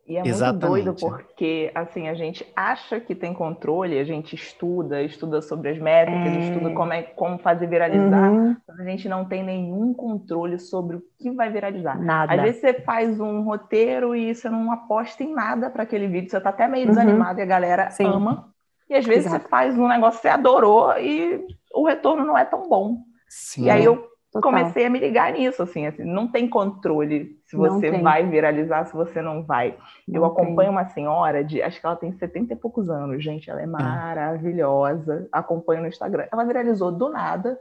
E 0.06 0.18
é 0.18 0.22
Exatamente. 0.26 0.84
muito 0.84 1.00
doido 1.00 1.00
porque, 1.00 1.70
assim, 1.74 2.08
a 2.08 2.14
gente 2.14 2.46
acha 2.54 3.00
que 3.00 3.14
tem 3.14 3.32
controle, 3.32 3.98
a 3.98 4.04
gente 4.04 4.34
estuda, 4.34 5.02
estuda 5.02 5.40
sobre 5.40 5.70
as 5.70 5.78
métricas, 5.78 6.26
é... 6.26 6.40
estuda 6.40 6.70
como, 6.74 6.92
é, 6.92 7.02
como 7.02 7.38
fazer 7.38 7.66
viralizar, 7.66 8.30
uhum. 8.30 8.54
mas 8.68 8.80
a 8.80 8.84
gente 8.84 9.08
não 9.08 9.24
tem 9.24 9.42
nenhum 9.42 9.94
controle 9.94 10.58
sobre 10.58 10.96
o 10.96 11.02
que 11.18 11.30
vai 11.30 11.50
viralizar. 11.50 11.98
Nada. 11.98 12.34
Às 12.34 12.42
vezes 12.42 12.60
você 12.60 12.74
faz 12.74 13.18
um 13.18 13.42
roteiro 13.42 14.14
e 14.14 14.34
você 14.34 14.50
não 14.50 14.70
aposta 14.70 15.24
em 15.24 15.32
nada 15.32 15.70
para 15.70 15.84
aquele 15.84 16.06
vídeo, 16.06 16.30
você 16.30 16.40
tá 16.40 16.50
até 16.50 16.68
meio 16.68 16.84
uhum. 16.84 16.90
desanimado 16.90 17.40
e 17.40 17.42
a 17.42 17.46
galera 17.46 17.90
Sim. 17.90 18.04
ama. 18.04 18.52
E 18.90 18.94
às 18.94 19.06
vezes 19.06 19.24
Exato. 19.24 19.44
você 19.44 19.48
faz 19.48 19.78
um 19.78 19.88
negócio 19.88 20.20
que 20.20 20.28
você 20.28 20.28
adorou 20.28 20.92
e 20.98 21.46
o 21.72 21.86
retorno 21.86 22.26
não 22.26 22.36
é 22.36 22.44
tão 22.44 22.68
bom. 22.68 22.98
Sim. 23.26 23.64
E 23.64 23.70
aí 23.70 23.82
eu 23.82 24.06
Total. 24.34 24.50
comecei 24.50 24.84
a 24.84 24.90
me 24.90 24.98
ligar 24.98 25.32
nisso, 25.32 25.62
assim, 25.62 25.86
assim, 25.86 26.02
não 26.02 26.26
tem 26.26 26.48
controle 26.48 27.38
se 27.46 27.54
você 27.54 27.92
vai 28.02 28.26
viralizar, 28.28 28.84
se 28.84 28.92
você 28.92 29.22
não 29.22 29.44
vai. 29.44 29.78
Não 30.08 30.22
eu 30.22 30.24
acompanho 30.24 30.70
tem. 30.70 30.76
uma 30.76 30.88
senhora 30.88 31.44
de, 31.44 31.62
acho 31.62 31.78
que 31.78 31.86
ela 31.86 31.94
tem 31.94 32.12
70 32.12 32.52
e 32.52 32.56
poucos 32.56 32.90
anos, 32.90 33.22
gente, 33.22 33.48
ela 33.48 33.62
é 33.62 33.66
maravilhosa, 33.66 35.28
acompanho 35.30 35.82
no 35.82 35.88
Instagram. 35.88 36.26
Ela 36.32 36.44
viralizou 36.44 36.90
do 36.90 37.08
nada 37.10 37.56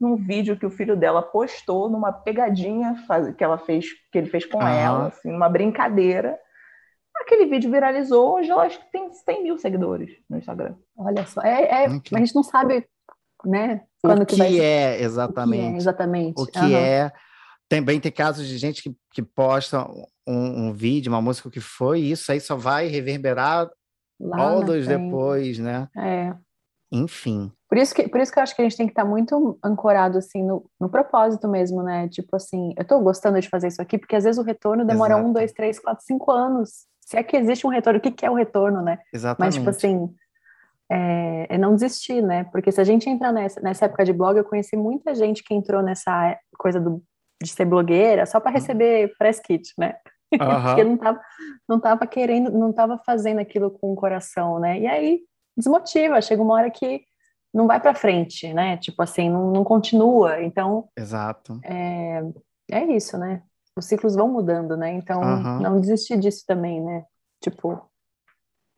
num 0.00 0.14
vídeo 0.14 0.56
que 0.56 0.66
o 0.66 0.70
filho 0.70 0.96
dela 0.96 1.22
postou 1.22 1.90
numa 1.90 2.12
pegadinha 2.12 2.94
que 3.36 3.42
ela 3.42 3.58
fez, 3.58 3.86
que 4.12 4.18
ele 4.18 4.28
fez 4.28 4.46
com 4.46 4.60
ah. 4.60 4.70
ela, 4.70 5.06
assim, 5.08 5.32
numa 5.32 5.48
brincadeira. 5.48 6.38
Aquele 7.16 7.46
vídeo 7.46 7.70
viralizou, 7.70 8.36
hoje 8.36 8.48
eu 8.48 8.60
acho 8.60 8.78
que 8.78 8.92
tem 8.92 9.12
100 9.12 9.42
mil 9.42 9.58
seguidores 9.58 10.10
no 10.30 10.38
Instagram. 10.38 10.76
Olha 10.96 11.26
só, 11.26 11.42
é, 11.42 11.84
é 11.84 11.86
a 11.86 12.18
gente 12.18 12.34
não 12.34 12.44
sabe 12.44 12.86
né? 13.44 13.82
Quando 14.02 14.22
o 14.22 14.26
que, 14.26 14.36
que 14.36 14.60
é 14.60 15.00
exatamente? 15.00 15.60
O 15.60 15.68
que 15.68 15.74
é, 15.74 15.76
exatamente. 15.76 16.42
O 16.42 16.46
que 16.46 16.58
uhum. 16.58 16.76
é. 16.76 17.12
Também 17.68 18.00
tem 18.00 18.12
casos 18.12 18.46
de 18.46 18.58
gente 18.58 18.82
que, 18.82 18.94
que 19.12 19.22
posta 19.22 19.88
um, 20.26 20.66
um, 20.66 20.72
vídeo, 20.72 21.10
uma 21.10 21.22
música 21.22 21.48
que 21.48 21.60
foi, 21.60 22.00
isso 22.00 22.30
aí 22.30 22.38
só 22.38 22.54
vai 22.54 22.88
reverberar 22.88 23.70
anos 24.20 24.86
depois, 24.86 25.58
né? 25.58 25.88
É. 25.96 26.34
Enfim. 26.90 27.50
Por 27.68 27.78
isso, 27.78 27.94
que, 27.94 28.06
por 28.06 28.20
isso 28.20 28.30
que 28.30 28.38
eu 28.38 28.42
acho 28.42 28.54
que 28.54 28.60
a 28.60 28.64
gente 28.64 28.76
tem 28.76 28.86
que 28.86 28.92
estar 28.92 29.04
muito 29.04 29.58
ancorado, 29.64 30.18
assim, 30.18 30.44
no, 30.44 30.68
no 30.78 30.90
propósito 30.90 31.48
mesmo, 31.48 31.82
né? 31.82 32.06
Tipo 32.08 32.36
assim, 32.36 32.74
eu 32.76 32.82
estou 32.82 33.00
gostando 33.00 33.40
de 33.40 33.48
fazer 33.48 33.68
isso 33.68 33.80
aqui, 33.80 33.96
porque 33.96 34.14
às 34.14 34.24
vezes 34.24 34.38
o 34.38 34.44
retorno 34.44 34.84
demora 34.84 35.14
Exato. 35.14 35.28
um, 35.28 35.32
dois, 35.32 35.52
três, 35.52 35.78
quatro, 35.78 36.04
cinco 36.04 36.30
anos. 36.30 36.86
Se 37.00 37.16
é 37.16 37.22
que 37.22 37.36
existe 37.36 37.66
um 37.66 37.70
retorno, 37.70 37.98
o 37.98 38.02
que, 38.02 38.10
que 38.10 38.26
é 38.26 38.30
o 38.30 38.34
retorno, 38.34 38.82
né? 38.82 38.98
Exatamente. 39.12 39.54
Mas, 39.54 39.54
tipo 39.54 39.70
assim, 39.70 40.14
é, 40.92 41.46
é, 41.48 41.58
não 41.58 41.74
desistir, 41.74 42.20
né? 42.20 42.44
Porque 42.44 42.70
se 42.70 42.80
a 42.80 42.84
gente 42.84 43.08
entrar 43.08 43.32
nessa, 43.32 43.60
nessa 43.62 43.86
época 43.86 44.04
de 44.04 44.12
blog, 44.12 44.36
eu 44.36 44.44
conheci 44.44 44.76
muita 44.76 45.14
gente 45.14 45.42
que 45.42 45.54
entrou 45.54 45.82
nessa 45.82 46.38
coisa 46.58 46.78
do, 46.78 47.02
de 47.42 47.48
ser 47.50 47.64
blogueira 47.64 48.26
só 48.26 48.38
para 48.38 48.50
uhum. 48.50 48.56
receber 48.58 49.14
press 49.18 49.40
kit, 49.40 49.72
né? 49.78 49.96
Uhum. 50.32 50.62
Porque 50.62 50.82
não 50.82 50.96
tava, 50.96 51.20
não 51.68 51.78
tava 51.78 52.06
querendo, 52.06 52.50
não 52.50 52.72
tava 52.72 52.98
fazendo 53.04 53.38
aquilo 53.38 53.70
com 53.70 53.92
o 53.92 53.94
coração, 53.94 54.58
né? 54.58 54.80
E 54.80 54.86
aí 54.86 55.20
desmotiva, 55.54 56.22
chega 56.22 56.40
uma 56.40 56.54
hora 56.54 56.70
que 56.70 57.02
não 57.52 57.66
vai 57.66 57.78
para 57.78 57.94
frente, 57.94 58.50
né? 58.54 58.78
Tipo 58.78 59.02
assim, 59.02 59.28
não, 59.28 59.50
não 59.50 59.62
continua. 59.62 60.42
Então, 60.42 60.88
exato. 60.96 61.60
É, 61.62 62.22
é 62.70 62.86
isso, 62.96 63.18
né? 63.18 63.42
Os 63.76 63.84
ciclos 63.84 64.14
vão 64.14 64.26
mudando, 64.26 64.74
né? 64.74 64.94
Então, 64.94 65.20
uhum. 65.20 65.60
não 65.60 65.78
desistir 65.78 66.18
disso 66.18 66.44
também, 66.46 66.82
né? 66.82 67.04
Tipo, 67.42 67.82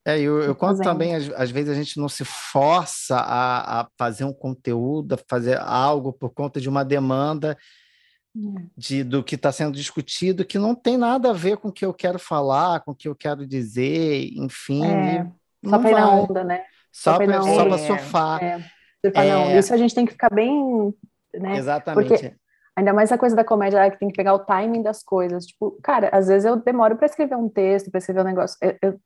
é, 0.04 0.20
eu, 0.20 0.42
eu 0.42 0.54
conto 0.54 0.82
também, 0.82 1.14
às, 1.14 1.30
às, 1.30 1.50
vezes 1.50 1.70
a 1.70 1.74
gente 1.74 1.98
não 1.98 2.08
se 2.08 2.24
força 2.24 3.16
a, 3.16 3.80
a, 3.80 3.88
fazer 3.96 4.24
um 4.24 4.32
conteúdo, 4.32 5.14
a 5.14 5.18
fazer 5.28 5.58
algo 5.58 6.12
por 6.12 6.30
conta 6.30 6.60
de 6.60 6.68
uma 6.68 6.84
demanda 6.84 7.56
de, 8.76 9.04
do 9.04 9.22
que 9.22 9.36
está 9.36 9.52
sendo 9.52 9.76
discutido, 9.76 10.44
que 10.44 10.58
não 10.58 10.74
tem 10.74 10.98
nada 10.98 11.30
a 11.30 11.32
ver 11.32 11.56
com 11.56 11.68
o 11.68 11.72
que 11.72 11.86
eu 11.86 11.94
quero 11.94 12.18
falar, 12.18 12.80
com 12.80 12.90
o 12.90 12.94
que 12.94 13.08
eu 13.08 13.14
quero 13.14 13.46
dizer, 13.46 14.28
enfim. 14.34 14.84
É, 14.84 15.26
só 15.64 15.78
para 15.78 15.90
ir 15.90 15.94
na 15.94 16.10
onda, 16.10 16.44
né? 16.44 16.64
Só 16.90 17.16
para 17.16 17.36
é, 17.36 17.78
surfar. 17.78 18.42
É, 18.42 18.58
surfar 19.04 19.24
é, 19.24 19.58
Isso 19.58 19.72
a 19.72 19.76
gente 19.76 19.94
tem 19.94 20.04
que 20.04 20.12
ficar 20.12 20.30
bem. 20.30 20.92
Né? 21.32 21.56
Exatamente. 21.56 22.08
Porque 22.08 22.34
ainda 22.76 22.92
mais 22.92 23.12
a 23.12 23.18
coisa 23.18 23.36
da 23.36 23.44
comédia, 23.44 23.78
é 23.78 23.90
que 23.90 23.98
tem 23.98 24.08
que 24.08 24.16
pegar 24.16 24.34
o 24.34 24.40
timing 24.40 24.82
das 24.82 25.02
coisas. 25.02 25.46
Tipo, 25.46 25.78
cara, 25.82 26.10
às 26.12 26.26
vezes 26.26 26.44
eu 26.44 26.56
demoro 26.56 26.96
para 26.96 27.06
escrever 27.06 27.36
um 27.36 27.48
texto, 27.48 27.90
para 27.90 27.98
escrever 27.98 28.20
um 28.20 28.24
negócio. 28.24 28.56
Eu, 28.60 28.76
eu, 28.82 29.00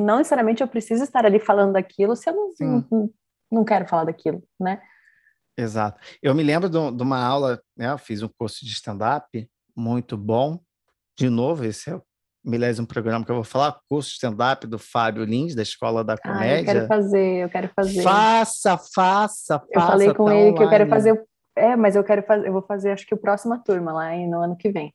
não 0.00 0.18
necessariamente 0.18 0.62
eu 0.62 0.68
preciso 0.68 1.02
estar 1.04 1.24
ali 1.26 1.38
falando 1.38 1.72
daquilo 1.72 2.16
se 2.16 2.30
eu 2.30 2.34
não, 2.34 2.84
não, 2.90 3.10
não 3.50 3.64
quero 3.64 3.86
falar 3.86 4.04
daquilo, 4.04 4.42
né? 4.58 4.80
Exato. 5.56 6.00
Eu 6.22 6.34
me 6.34 6.42
lembro 6.42 6.68
de, 6.68 6.78
uma 7.02 7.22
aula, 7.22 7.60
né, 7.76 7.90
eu 7.90 7.98
fiz 7.98 8.22
um 8.22 8.28
curso 8.28 8.64
de 8.64 8.72
stand-up 8.72 9.48
muito 9.76 10.16
bom. 10.16 10.60
De 11.18 11.28
novo, 11.28 11.64
esse 11.64 11.90
é 11.90 11.96
o 11.96 12.02
milésimo 12.44 12.86
programa 12.86 13.24
que 13.24 13.30
eu 13.30 13.36
vou 13.36 13.44
falar, 13.44 13.78
curso 13.88 14.08
de 14.08 14.14
stand-up 14.14 14.66
do 14.66 14.78
Fábio 14.78 15.24
Lins, 15.24 15.54
da 15.54 15.62
Escola 15.62 16.02
da 16.02 16.16
Comédia. 16.16 16.56
Ah, 16.56 16.60
eu 16.60 16.64
quero 16.64 16.86
fazer, 16.86 17.44
eu 17.44 17.48
quero 17.50 17.70
fazer. 17.76 18.02
Faça, 18.02 18.78
faça, 18.78 19.58
faça. 19.58 19.66
Eu 19.70 19.80
falei 19.82 20.14
com 20.14 20.24
tá 20.24 20.34
ele 20.34 20.40
online. 20.40 20.56
que 20.56 20.62
eu 20.62 20.68
quero 20.68 20.88
fazer, 20.88 21.24
é, 21.54 21.76
mas 21.76 21.96
eu 21.96 22.02
quero 22.04 22.22
fazer, 22.22 22.48
eu 22.48 22.52
vou 22.52 22.62
fazer 22.62 22.92
acho 22.92 23.06
que 23.06 23.14
a 23.14 23.18
próxima 23.18 23.62
turma 23.62 23.92
lá 23.92 24.16
no 24.16 24.40
ano 24.40 24.56
que 24.56 24.70
vem. 24.70 24.92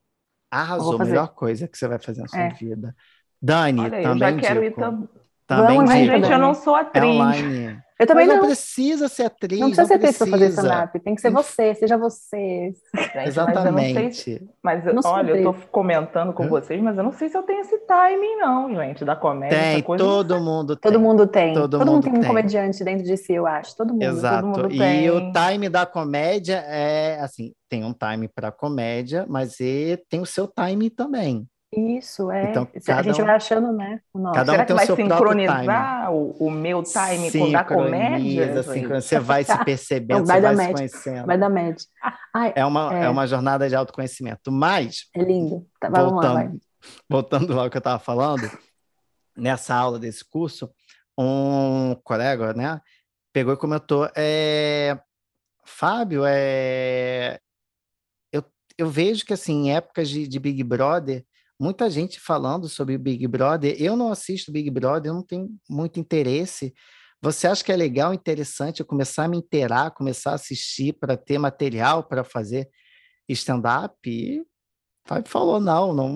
Arrasou, 0.49 0.99
a 0.99 1.05
melhor 1.05 1.27
coisa 1.33 1.67
que 1.67 1.77
você 1.77 1.87
vai 1.87 1.99
fazer 1.99 2.21
na 2.21 2.27
sua 2.27 2.39
é. 2.39 2.49
vida. 2.53 2.95
Dani, 3.41 3.81
Olha, 3.81 4.01
também 4.01 4.11
eu 4.11 4.17
já 4.17 4.47
quero 4.47 4.61
dico. 4.61 4.79
ir 4.79 4.81
tam... 4.81 5.09
Também 5.47 5.77
Vamos, 5.77 5.91
gente, 5.91 6.29
eu 6.29 6.38
não 6.38 6.53
sou 6.53 6.75
atriz. 6.75 7.03
É 7.03 7.07
online. 7.07 7.79
Eu 7.99 8.05
também 8.05 8.27
Mas 8.27 8.35
não. 8.35 8.41
não 8.43 8.47
precisa 8.47 9.07
ser 9.07 9.23
atriz. 9.23 9.59
Não 9.59 9.69
precisa 9.69 9.88
ser 9.88 9.93
atriz 9.95 10.17
para 10.17 10.27
fazer 10.27 10.47
stand-up. 10.49 10.99
Tem 10.99 11.15
que 11.15 11.21
ser 11.21 11.31
você, 11.31 11.73
seja 11.73 11.97
você. 11.97 12.73
Gente, 12.95 13.27
Exatamente. 13.27 14.47
Mas, 14.61 14.85
eu 14.85 14.93
mas 14.93 15.05
olha, 15.05 15.31
eu 15.31 15.43
tô 15.43 15.53
comentando 15.71 16.31
com 16.31 16.43
hum? 16.43 16.49
vocês, 16.49 16.79
mas 16.79 16.95
eu 16.95 17.03
não 17.03 17.11
sei 17.11 17.27
se 17.27 17.35
eu 17.35 17.41
tenho 17.41 17.61
esse 17.61 17.75
timing, 17.79 18.35
não, 18.35 18.69
gente, 18.75 19.03
da 19.03 19.15
comédia. 19.15 19.57
Tem, 19.57 19.81
todo 19.81 20.39
mundo 20.39 20.75
tem. 20.75 20.91
Todo 20.91 21.01
mundo 21.01 21.25
tem. 21.25 21.53
Todo, 21.55 21.79
todo 21.79 21.88
mundo, 21.88 21.93
mundo, 21.93 22.03
tem 22.03 22.13
um 22.13 22.27
comediante 22.27 22.83
dentro 22.83 23.03
de 23.03 23.17
si, 23.17 23.33
eu 23.33 23.47
acho. 23.47 23.75
Todo 23.75 23.93
mundo. 23.93 24.03
Exato. 24.03 24.51
Todo 24.51 24.63
mundo 24.63 24.75
e 24.75 24.77
tem. 24.77 25.09
o 25.09 25.31
time 25.31 25.67
da 25.67 25.85
comédia 25.85 26.63
é 26.67 27.19
assim: 27.19 27.51
tem 27.67 27.83
um 27.83 27.93
time 27.93 28.27
para 28.27 28.51
comédia, 28.51 29.25
mas 29.27 29.59
ele 29.59 29.97
tem 30.07 30.21
o 30.21 30.25
seu 30.25 30.47
time 30.47 30.91
também. 30.91 31.47
Isso, 31.76 32.32
é. 32.32 32.51
Então, 32.51 32.68
a 32.88 33.01
gente 33.03 33.22
um, 33.22 33.26
vai 33.26 33.36
achando, 33.36 33.74
né? 33.74 33.99
Cada 34.34 34.51
um 34.51 34.55
Será 34.55 34.65
que 34.65 34.74
vai 34.74 34.86
sincronizar 34.86 36.13
o, 36.13 36.32
o, 36.39 36.49
meu 36.49 36.82
time 36.82 37.30
com 37.30 37.43
o 37.43 37.51
da 37.51 37.63
comédia? 37.65 38.63
Você 38.63 39.20
vai 39.20 39.43
se 39.43 39.57
percebendo, 39.65 40.26
vai 40.26 40.39
você 40.39 40.55
vai 40.55 40.68
se 40.68 40.74
conhecendo. 40.74 41.26
Vai 41.28 41.38
dar 41.38 41.49
média. 41.49 41.86
Ai, 42.34 42.53
é, 42.55 42.65
uma, 42.65 42.97
é. 42.97 43.03
é 43.03 43.09
uma 43.09 43.28
jornada 43.28 43.68
de 43.68 43.76
autoconhecimento. 43.76 44.49
Mas. 44.49 45.09
É 45.13 45.22
lindo. 45.22 45.68
Tá, 45.78 45.89
voltando, 45.89 46.22
lá, 46.22 46.34
vai. 46.34 46.51
voltando 47.09 47.59
ao 47.59 47.70
que 47.70 47.76
eu 47.76 47.80
estava 47.80 47.99
falando, 47.99 48.49
nessa 49.36 49.76
aula 49.76 49.99
desse 49.99 50.24
curso, 50.24 50.72
um 51.18 51.95
colega, 52.01 52.53
né, 52.53 52.80
pegou 53.34 53.53
e 53.53 53.57
comentou: 53.57 54.09
é, 54.15 54.97
Fábio, 55.65 56.24
é, 56.26 57.39
eu, 58.32 58.41
eu 58.78 58.89
vejo 58.89 59.26
que 59.26 59.34
assim, 59.34 59.68
em 59.68 59.76
épocas 59.76 60.07
de, 60.09 60.26
de 60.30 60.39
Big 60.39 60.63
Brother 60.63 61.26
muita 61.60 61.89
gente 61.89 62.20
falando 62.20 62.70
sobre 62.70 62.95
o 62.95 62.99
Big 62.99 63.28
Brother. 63.28 63.76
Eu 63.82 63.95
não 63.95 64.12
assisto 64.12 64.51
Big 64.51 64.70
Brother, 64.70 65.12
eu 65.12 65.16
não 65.16 65.24
tenho 65.24 65.49
muito 65.70 65.99
interesse. 65.99 66.74
Você 67.22 67.47
acha 67.47 67.64
que 67.64 67.72
é 67.72 67.76
legal, 67.76 68.14
interessante 68.14 68.80
eu 68.80 68.86
começar 68.86 69.24
a 69.24 69.28
me 69.28 69.38
inteirar, 69.38 69.91
começar 69.91 70.32
a 70.32 70.36
assistir 70.36 70.93
para 70.93 71.18
ter 71.18 71.39
material 71.39 72.03
para 72.03 72.24
fazer 72.24 72.70
stand-up? 73.28 73.95
E 74.05 74.45
Fábio 75.08 75.32
falou: 75.32 75.60
não, 75.60 75.93
não, 75.93 76.14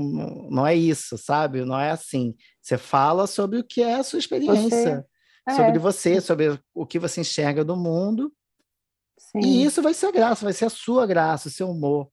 não 0.50 0.68
é 0.68 0.76
isso, 0.76 1.18
sabe? 1.18 1.66
Não 1.66 1.80
é 1.80 1.92
assim. 1.92 2.36
Você 2.62 2.78
fala 2.78 3.26
sobre 3.26 3.60
o 3.60 3.64
que 3.64 3.82
é 3.82 3.96
a 3.96 4.04
sua 4.04 4.20
experiência, 4.20 5.06
você, 5.50 5.56
sobre 5.56 5.78
é. 5.78 5.80
você, 5.80 6.22
sobre 6.22 6.60
o 6.74 6.86
que 6.86 7.00
você 7.00 7.22
enxerga 7.22 7.64
do 7.64 7.76
mundo. 7.76 8.32
Sim. 9.18 9.40
E 9.40 9.64
isso 9.64 9.82
vai 9.82 9.94
ser 9.94 10.08
a 10.08 10.12
graça, 10.12 10.44
vai 10.44 10.54
ser 10.54 10.66
a 10.66 10.70
sua 10.70 11.08
graça, 11.08 11.48
o 11.48 11.52
seu 11.52 11.70
humor. 11.70 12.10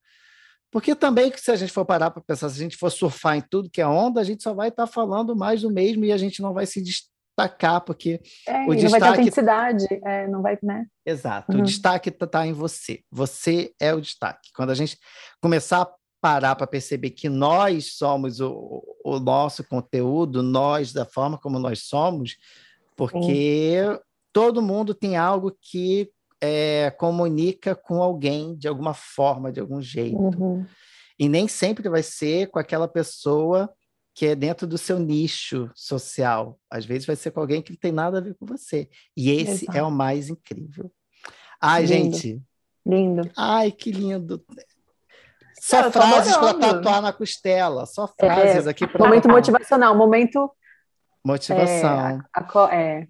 Porque 0.71 0.95
também, 0.95 1.33
se 1.35 1.51
a 1.51 1.57
gente 1.57 1.73
for 1.73 1.85
parar 1.85 2.11
para 2.11 2.23
pensar, 2.23 2.49
se 2.49 2.57
a 2.57 2.63
gente 2.63 2.77
for 2.77 2.91
surfar 2.91 3.37
em 3.37 3.41
tudo 3.41 3.71
que 3.71 3.81
é 3.81 3.87
onda, 3.87 4.21
a 4.21 4.25
gente 4.25 4.43
só 4.43 4.53
vai 4.53 4.69
estar 4.69 4.87
tá 4.87 4.93
falando 4.93 5.35
mais 5.35 5.63
do 5.63 5.73
mesmo 5.73 6.05
e 6.05 6.13
a 6.13 6.17
gente 6.17 6.43
não 6.43 6.53
vai 6.53 6.67
se 6.67 6.83
destacar, 6.83 7.81
porque 7.81 8.21
é, 8.47 8.67
o 8.67 8.75
destaque... 8.75 8.83
não 8.83 8.91
vai 8.91 9.01
ter 9.01 9.09
autenticidade, 9.09 9.87
é, 10.05 10.29
não 10.29 10.43
vai, 10.43 10.59
né? 10.63 10.87
Exato, 11.07 11.53
uhum. 11.53 11.61
o 11.61 11.65
destaque 11.65 12.11
está 12.11 12.27
tá 12.27 12.47
em 12.47 12.53
você. 12.53 13.01
Você 13.11 13.73
é 13.81 13.95
o 13.95 14.01
destaque. 14.01 14.51
Quando 14.55 14.71
a 14.71 14.75
gente 14.75 14.99
começar 15.41 15.83
a 15.83 15.91
parar 16.21 16.57
para 16.57 16.67
perceber 16.67 17.11
que 17.11 17.29
nós 17.29 17.97
somos 17.97 18.41
o, 18.41 18.83
o 19.05 19.19
nosso 19.19 19.65
conteúdo, 19.65 20.43
nós, 20.43 20.93
da 20.93 21.07
forma 21.07 21.39
como 21.39 21.59
nós 21.59 21.85
somos, 21.85 22.37
porque 22.97 23.81
Sim. 23.81 23.99
todo 24.33 24.61
mundo 24.61 24.93
tem 24.93 25.17
algo 25.17 25.57
que 25.63 26.11
é, 26.41 26.91
comunica 26.93 27.75
com 27.75 28.03
alguém 28.03 28.57
de 28.57 28.69
alguma 28.69 28.95
forma, 28.95 29.53
de 29.53 29.61
algum 29.61 29.81
jeito. 29.81 30.17
Uhum. 30.17 30.67
E 31.19 31.29
nem 31.29 31.49
sempre 31.49 31.89
vai 31.89 32.03
ser 32.03 32.49
com 32.49 32.59
aquela 32.59 32.87
pessoa 32.87 33.73
que 34.15 34.27
é 34.27 34.35
dentro 34.35 34.67
do 34.67 34.79
seu 34.79 34.99
nicho 34.99 35.71
social. 35.75 36.59
Às 36.71 36.85
vezes 36.85 37.07
vai 37.07 37.17
ser 37.17 37.31
com 37.31 37.41
alguém 37.41 37.63
que 37.63 37.71
não 37.71 37.79
tem 37.79 37.93
nada 37.93 38.19
a 38.19 38.21
ver 38.21 38.35
com 38.35 38.47
você. 38.47 38.89
E 39.17 39.31
esse 39.31 39.65
Exato. 39.65 39.79
é 39.79 39.83
o 39.83 39.91
mais 39.91 40.29
incrível. 40.29 40.91
Ai, 41.61 41.85
lindo. 41.85 42.17
gente. 42.17 42.43
Lindo. 42.87 43.31
Ai, 43.37 43.71
que 43.71 43.91
lindo. 43.91 44.45
Só 45.61 45.91
frases 45.91 46.37
para 46.37 46.55
tatuar 46.55 47.03
na 47.03 47.13
costela. 47.13 47.85
Só 47.87 48.07
frases 48.09 48.67
é, 48.67 48.71
aqui 48.71 48.87
para. 48.87 49.05
Momento 49.05 49.29
motivacional, 49.29 49.97
momento. 49.97 50.51
Motivação. 51.25 51.91
É, 51.91 52.21
a, 52.35 52.65
a, 52.65 52.75
é, 52.75 53.09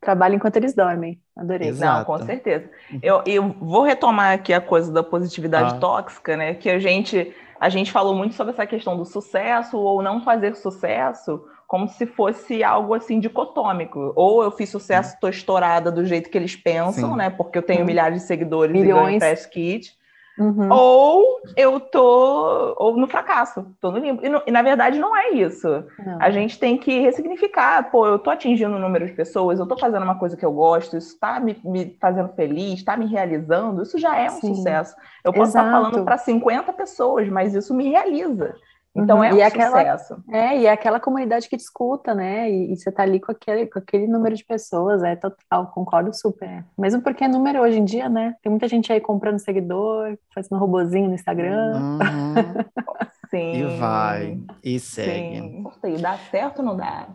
trabalho 0.00 0.34
enquanto 0.36 0.56
eles 0.56 0.74
dormem. 0.74 1.20
Adorei. 1.36 1.68
Exato. 1.68 1.98
Não, 1.98 2.04
com 2.04 2.24
certeza. 2.24 2.70
Eu, 3.02 3.22
eu 3.26 3.54
vou 3.60 3.82
retomar 3.82 4.32
aqui 4.32 4.52
a 4.52 4.60
coisa 4.60 4.92
da 4.92 5.02
positividade 5.02 5.74
ah. 5.74 5.78
tóxica, 5.78 6.36
né? 6.36 6.54
Que 6.54 6.70
a 6.70 6.78
gente, 6.78 7.34
a 7.60 7.68
gente 7.68 7.92
falou 7.92 8.14
muito 8.14 8.34
sobre 8.34 8.52
essa 8.52 8.66
questão 8.66 8.96
do 8.96 9.04
sucesso 9.04 9.76
ou 9.76 10.02
não 10.02 10.22
fazer 10.22 10.54
sucesso 10.56 11.44
como 11.66 11.86
se 11.86 12.06
fosse 12.06 12.64
algo 12.64 12.94
assim 12.94 13.20
dicotômico. 13.20 14.12
Ou 14.16 14.42
eu 14.42 14.50
fiz 14.50 14.70
sucesso, 14.70 15.14
estou 15.14 15.28
estourada 15.28 15.92
do 15.92 16.04
jeito 16.04 16.30
que 16.30 16.38
eles 16.38 16.56
pensam, 16.56 17.10
Sim. 17.10 17.16
né? 17.16 17.30
Porque 17.30 17.58
eu 17.58 17.62
tenho 17.62 17.84
milhares 17.84 18.22
de 18.22 18.26
seguidores 18.26 18.72
Milhões. 18.72 19.16
e 19.16 19.18
ganho 19.18 19.18
press 19.18 19.44
kit. 19.46 19.97
Uhum. 20.38 20.68
Ou 20.70 21.40
eu 21.56 21.80
tô 21.80 22.74
ou 22.78 22.96
no 22.96 23.08
fracasso, 23.08 23.66
tô 23.80 23.90
no 23.90 23.98
limbo. 23.98 24.22
E, 24.24 24.30
e 24.46 24.50
na 24.52 24.62
verdade 24.62 24.98
não 24.98 25.16
é 25.16 25.30
isso. 25.30 25.68
Não. 25.98 26.20
A 26.20 26.30
gente 26.30 26.58
tem 26.58 26.78
que 26.78 27.00
ressignificar, 27.00 27.90
pô, 27.90 28.06
eu 28.06 28.18
tô 28.18 28.30
atingindo 28.30 28.76
um 28.76 28.78
número 28.78 29.06
de 29.06 29.12
pessoas, 29.12 29.58
eu 29.58 29.66
tô 29.66 29.76
fazendo 29.76 30.04
uma 30.04 30.18
coisa 30.18 30.36
que 30.36 30.44
eu 30.46 30.52
gosto, 30.52 30.96
isso 30.96 31.14
está 31.14 31.40
me, 31.40 31.60
me, 31.64 31.96
fazendo 32.00 32.28
feliz, 32.34 32.74
está 32.74 32.96
me 32.96 33.06
realizando, 33.06 33.82
isso 33.82 33.98
já 33.98 34.16
é 34.16 34.26
um 34.30 34.40
Sim. 34.40 34.54
sucesso. 34.54 34.94
Eu 35.24 35.32
posso 35.32 35.50
Exato. 35.50 35.66
estar 35.66 35.80
falando 35.80 36.04
para 36.04 36.18
50 36.18 36.72
pessoas, 36.72 37.28
mas 37.28 37.54
isso 37.54 37.74
me 37.74 37.88
realiza. 37.88 38.54
Então 38.98 39.18
uhum. 39.18 39.24
é 39.24 39.32
um 39.32 39.36
e 39.36 39.42
aquela, 39.42 39.96
sucesso. 39.96 40.24
É, 40.30 40.58
e 40.58 40.66
é 40.66 40.72
aquela 40.72 40.98
comunidade 40.98 41.48
que 41.48 41.56
te 41.56 41.60
escuta, 41.60 42.14
né? 42.14 42.50
E, 42.50 42.72
e, 42.72 42.76
você 42.76 42.90
tá 42.90 43.04
ali 43.04 43.20
com 43.20 43.30
aquele, 43.30 43.66
com 43.66 43.78
aquele 43.78 44.06
número 44.06 44.34
de 44.34 44.44
pessoas, 44.44 45.02
é 45.02 45.14
total, 45.14 45.68
concordo 45.68 46.12
super. 46.12 46.64
Mesmo 46.76 47.00
porque 47.02 47.24
é 47.24 47.28
número 47.28 47.60
hoje 47.60 47.78
em 47.78 47.84
dia, 47.84 48.08
né? 48.08 48.34
Tem 48.42 48.50
muita 48.50 48.66
gente 48.66 48.92
aí 48.92 49.00
comprando 49.00 49.38
seguidor, 49.38 50.18
fazendo 50.34 50.58
robozinho 50.58 51.08
no 51.08 51.14
Instagram. 51.14 51.76
Uhum. 51.76 52.34
Sim. 53.30 53.52
E 53.56 53.78
vai, 53.78 54.40
e 54.64 54.80
segue. 54.80 55.40
Sim. 55.40 55.64
Sei, 55.80 55.96
dá 55.98 56.18
certo 56.30 56.60
ou 56.60 56.64
não 56.64 56.76
dá? 56.76 57.08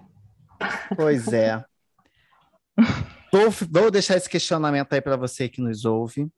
Pois 0.96 1.28
é. 1.34 1.64
vou, 3.32 3.50
vou 3.70 3.92
deixar 3.92 4.16
esse 4.16 4.30
questionamento 4.30 4.94
aí 4.94 5.02
para 5.02 5.18
você 5.18 5.50
que 5.50 5.62
nos 5.62 5.86
ouve. 5.86 6.30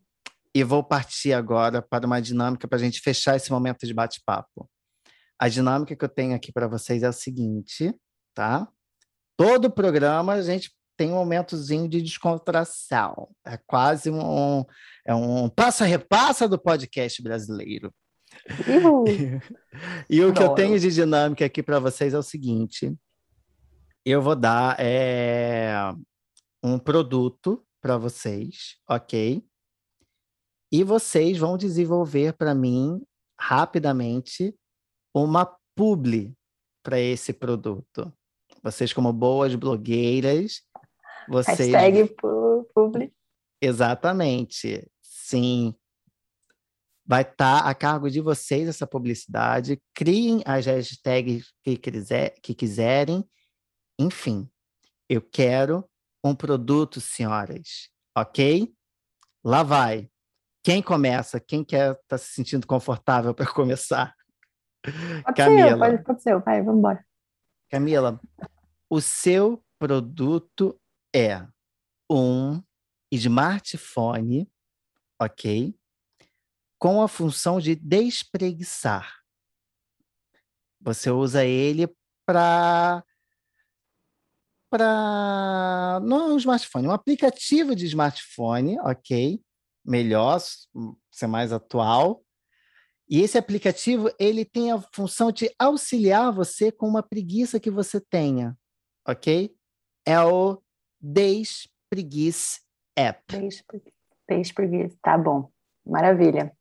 E 0.56 0.64
vou 0.64 0.82
partir 0.82 1.34
agora 1.34 1.82
para 1.82 2.08
uma 2.08 2.22
dinâmica 2.22 2.66
para 2.66 2.78
a 2.78 2.82
gente 2.82 3.02
fechar 3.02 3.36
esse 3.36 3.52
momento 3.52 3.86
de 3.86 3.94
bate-papo. 3.94 4.70
A 5.38 5.50
dinâmica 5.50 5.96
que 5.96 6.06
eu 6.06 6.10
tenho 6.10 6.36
aqui 6.36 6.52
para 6.52 6.68
vocês 6.68 7.04
é 7.04 7.10
o 7.10 7.14
seguinte, 7.14 7.94
tá? 8.34 8.68
Todo 9.38 9.72
programa 9.72 10.34
a 10.34 10.42
gente 10.42 10.72
tem 10.98 11.12
um 11.12 11.16
momentozinho 11.16 11.90
de 11.90 12.02
descontração. 12.02 13.30
É 13.46 13.58
quase 13.58 14.10
um, 14.10 14.64
é 15.06 15.14
um 15.14 15.50
passa-repassa 15.50 16.48
do 16.48 16.58
podcast 16.58 17.22
brasileiro. 17.22 17.94
e 20.10 20.24
o 20.24 20.34
que 20.34 20.42
eu 20.42 20.54
tenho 20.54 20.80
de 20.80 20.92
dinâmica 20.92 21.46
aqui 21.46 21.62
para 21.62 21.80
vocês 21.80 22.14
é 22.14 22.18
o 22.18 22.24
seguinte: 22.24 22.96
eu 24.06 24.22
vou 24.22 24.36
dar 24.36 24.78
é, 24.80 25.76
um 26.64 26.80
produto 26.80 27.66
para 27.82 27.98
vocês, 27.98 28.78
ok? 28.90 29.44
E 30.72 30.84
vocês 30.84 31.38
vão 31.38 31.58
desenvolver 31.58 32.34
para 32.34 32.56
mim 32.56 33.02
rapidamente 33.40 34.56
uma 35.24 35.46
publi 35.74 36.36
para 36.84 37.00
esse 37.00 37.32
produto. 37.32 38.12
Vocês, 38.62 38.92
como 38.92 39.14
boas 39.14 39.56
blogueiras, 39.56 40.62
vocês. 41.30 41.72
Hashtag 41.72 42.14
publi. 42.74 43.14
Exatamente. 43.62 44.86
Sim. 45.02 45.74
Vai 47.08 47.22
estar 47.22 47.64
tá 47.64 47.70
a 47.70 47.74
cargo 47.74 48.10
de 48.10 48.20
vocês 48.20 48.68
essa 48.68 48.86
publicidade. 48.86 49.82
Criem 49.94 50.42
as 50.46 50.66
hashtags 50.66 51.54
que, 51.64 51.78
quiser, 51.78 52.32
que 52.42 52.54
quiserem. 52.54 53.24
Enfim, 53.98 54.50
eu 55.08 55.22
quero 55.22 55.88
um 56.24 56.36
produto, 56.36 57.00
senhoras. 57.00 57.90
Ok? 58.18 58.74
Lá 59.44 59.64
vai. 59.64 60.10
Quem 60.64 60.82
começa? 60.82 61.40
Quem 61.40 61.64
quer 61.64 61.92
estar 61.92 62.04
tá 62.08 62.18
se 62.18 62.34
sentindo 62.34 62.66
confortável 62.66 63.34
para 63.34 63.46
começar? 63.54 64.16
Pode 65.24 65.38
Camila. 65.38 65.70
Ser, 65.70 65.78
pode, 65.78 66.04
pode 66.04 66.22
ser, 66.22 66.40
vai, 66.40 66.62
vamos 66.62 66.80
embora. 66.80 67.06
Camila, 67.70 68.20
o 68.90 69.02
seu 69.02 69.64
produto 69.80 70.80
é 71.14 71.46
um 72.10 72.62
smartphone, 73.12 74.50
ok? 75.20 75.76
Com 76.78 77.02
a 77.02 77.08
função 77.08 77.60
de 77.60 77.76
despreguiçar. 77.76 79.22
Você 80.82 81.10
usa 81.10 81.44
ele 81.44 81.88
para 82.26 83.04
para 84.70 86.02
não 86.04 86.32
é 86.32 86.34
um 86.34 86.38
smartphone, 86.38 86.88
é 86.88 86.90
um 86.90 86.94
aplicativo 86.94 87.76
de 87.76 87.86
smartphone, 87.86 88.78
ok? 88.82 89.42
Melhor, 89.86 90.42
ser 91.12 91.28
mais 91.28 91.54
atual. 91.54 92.25
E 93.08 93.22
esse 93.22 93.38
aplicativo 93.38 94.10
ele 94.20 94.44
tem 94.44 94.72
a 94.72 94.82
função 94.94 95.32
de 95.32 95.54
auxiliar 95.60 96.34
você 96.34 96.72
com 96.72 96.88
uma 96.88 97.04
preguiça 97.04 97.60
que 97.60 97.70
você 97.70 98.02
tenha, 98.02 98.58
ok? 99.08 99.56
É 100.06 100.20
o 100.22 100.60
Despreguice 101.00 102.62
App. 102.96 103.22
Despreguice, 104.28 104.98
tá 105.04 105.18
bom, 105.18 105.52
maravilha. 105.86 106.52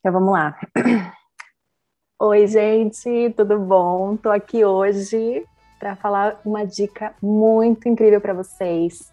Então 0.00 0.12
vamos 0.12 0.32
lá. 0.32 0.58
Oi, 2.20 2.46
gente, 2.46 3.32
tudo 3.36 3.58
bom? 3.58 4.16
Tô 4.16 4.30
aqui 4.30 4.64
hoje 4.64 5.46
para 5.78 5.96
falar 5.96 6.40
uma 6.44 6.64
dica 6.64 7.14
muito 7.22 7.88
incrível 7.88 8.20
para 8.20 8.34
vocês. 8.34 9.10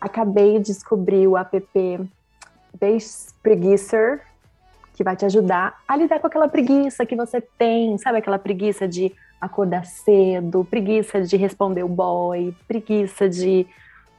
Acabei 0.00 0.58
de 0.58 0.66
descobrir 0.66 1.26
o 1.26 1.36
app 1.36 2.10
Despreguicer, 2.80 4.26
que 5.02 5.04
vai 5.04 5.16
te 5.16 5.24
ajudar 5.24 5.80
a 5.86 5.96
lidar 5.96 6.20
com 6.20 6.28
aquela 6.28 6.46
preguiça 6.46 7.04
que 7.04 7.16
você 7.16 7.40
tem, 7.40 7.98
sabe 7.98 8.18
aquela 8.18 8.38
preguiça 8.38 8.86
de 8.86 9.12
acordar 9.40 9.84
cedo, 9.84 10.64
preguiça 10.64 11.20
de 11.20 11.36
responder 11.36 11.82
o 11.82 11.88
boy, 11.88 12.54
preguiça 12.68 13.28
de 13.28 13.66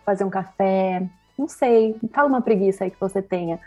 fazer 0.05 0.25
um 0.25 0.29
café, 0.29 1.01
não 1.39 1.47
sei, 1.47 1.95
fala 2.11 2.27
uma 2.27 2.41
preguiça 2.41 2.83
aí 2.83 2.91
que 2.91 2.99
você 2.99 3.21
tenha. 3.21 3.61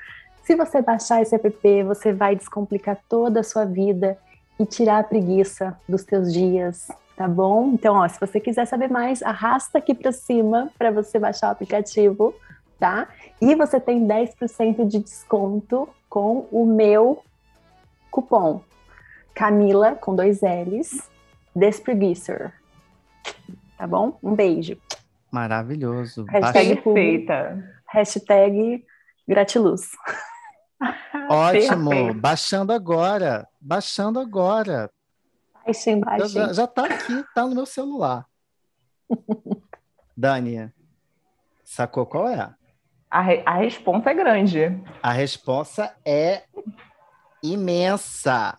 Se 0.44 0.54
você 0.54 0.82
baixar 0.82 1.22
esse 1.22 1.34
app, 1.34 1.82
você 1.84 2.12
vai 2.12 2.36
descomplicar 2.36 2.98
toda 3.08 3.40
a 3.40 3.42
sua 3.42 3.64
vida 3.64 4.18
e 4.60 4.66
tirar 4.66 4.98
a 4.98 5.04
preguiça 5.04 5.74
dos 5.88 6.04
teus 6.04 6.30
dias, 6.30 6.88
tá 7.16 7.26
bom? 7.26 7.70
Então, 7.72 7.96
ó, 7.96 8.06
se 8.06 8.20
você 8.20 8.38
quiser 8.38 8.66
saber 8.66 8.90
mais, 8.90 9.22
arrasta 9.22 9.78
aqui 9.78 9.94
para 9.94 10.12
cima 10.12 10.70
para 10.76 10.90
você 10.90 11.18
baixar 11.18 11.48
o 11.48 11.52
aplicativo, 11.52 12.34
tá? 12.78 13.08
E 13.40 13.54
você 13.54 13.80
tem 13.80 14.06
10% 14.06 14.86
de 14.86 14.98
desconto 14.98 15.88
com 16.08 16.48
o 16.50 16.64
meu 16.64 17.22
cupom 18.10 18.62
Camila 19.36 19.94
com 19.94 20.16
dois 20.16 20.40
L's, 20.40 21.10
Despreguicer. 21.54 22.54
Tá 23.76 23.86
bom? 23.86 24.18
Um 24.22 24.34
beijo. 24.34 24.78
Maravilhoso. 25.30 26.24
Hashtag 26.24 26.80
feita. 26.82 27.62
Hashtag 27.86 28.82
gratiluz. 29.28 29.90
Ótimo. 31.28 31.90
Perfeito. 31.90 32.20
Baixando 32.20 32.72
agora. 32.72 33.46
Baixando 33.60 34.18
agora. 34.18 34.90
Baixem, 35.66 36.00
baixem. 36.00 36.28
Já, 36.28 36.52
já 36.54 36.66
tá 36.66 36.86
aqui, 36.86 37.24
tá 37.34 37.46
no 37.46 37.54
meu 37.54 37.66
celular. 37.66 38.24
Dani, 40.16 40.72
sacou 41.62 42.06
qual 42.06 42.26
é? 42.26 42.54
A, 43.16 43.20
re, 43.22 43.42
a 43.46 43.54
resposta 43.54 44.10
é 44.10 44.14
grande. 44.14 44.60
A 45.02 45.10
resposta 45.10 45.96
é 46.04 46.42
imensa. 47.42 48.58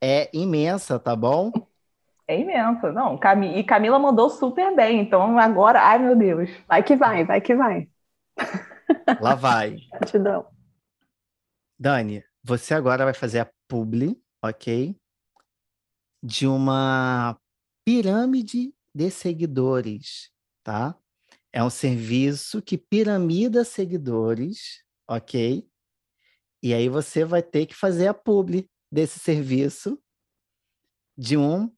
É 0.00 0.30
imensa, 0.32 0.98
tá 0.98 1.14
bom? 1.14 1.52
É 2.26 2.40
imensa. 2.40 2.90
Não, 2.92 3.18
Cam... 3.18 3.44
e 3.44 3.62
Camila 3.62 3.98
mandou 3.98 4.30
super 4.30 4.74
bem. 4.74 5.00
Então 5.00 5.38
agora, 5.38 5.82
ai 5.82 5.98
meu 5.98 6.16
Deus. 6.16 6.48
Vai 6.66 6.82
que 6.82 6.96
vai, 6.96 7.24
vai 7.24 7.40
que 7.42 7.54
vai. 7.54 7.90
Lá 9.20 9.34
vai. 9.34 9.76
Gratidão. 9.92 10.46
Dani, 11.78 12.24
você 12.42 12.72
agora 12.72 13.04
vai 13.04 13.12
fazer 13.12 13.40
a 13.40 13.50
publi, 13.68 14.18
ok? 14.42 14.96
de 16.22 16.46
uma 16.46 17.38
pirâmide 17.84 18.74
de 18.94 19.10
seguidores, 19.10 20.30
tá? 20.62 20.96
É 21.52 21.62
um 21.64 21.70
serviço 21.70 22.62
que 22.62 22.78
piramida 22.78 23.64
seguidores, 23.64 24.84
ok? 25.08 25.68
E 26.62 26.72
aí 26.74 26.88
você 26.88 27.24
vai 27.24 27.42
ter 27.42 27.66
que 27.66 27.74
fazer 27.74 28.06
a 28.06 28.14
publi 28.14 28.70
desse 28.90 29.18
serviço 29.18 30.00
de 31.16 31.36
um 31.36 31.72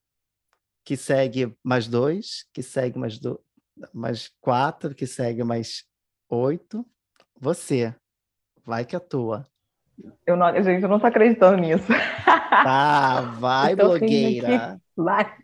que 0.85 0.95
segue 0.97 1.55
mais 1.63 1.87
dois, 1.87 2.45
que 2.53 2.61
segue 2.61 2.99
mais, 2.99 3.17
do, 3.17 3.41
mais 3.93 4.29
quatro, 4.39 4.93
que 4.93 5.07
segue 5.07 5.43
mais 5.43 5.85
oito. 6.29 6.85
Você, 7.39 7.95
vai 8.65 8.85
que 8.85 8.95
atua. 8.95 9.47
Eu 10.25 10.35
não, 10.35 10.53
gente, 10.61 10.83
eu 10.83 10.89
não 10.89 10.99
tô 10.99 11.07
acreditando 11.07 11.57
nisso. 11.57 11.87
Tá, 12.25 13.21
vai, 13.39 13.75
blogueira. 13.75 14.79
Vai. 14.95 15.35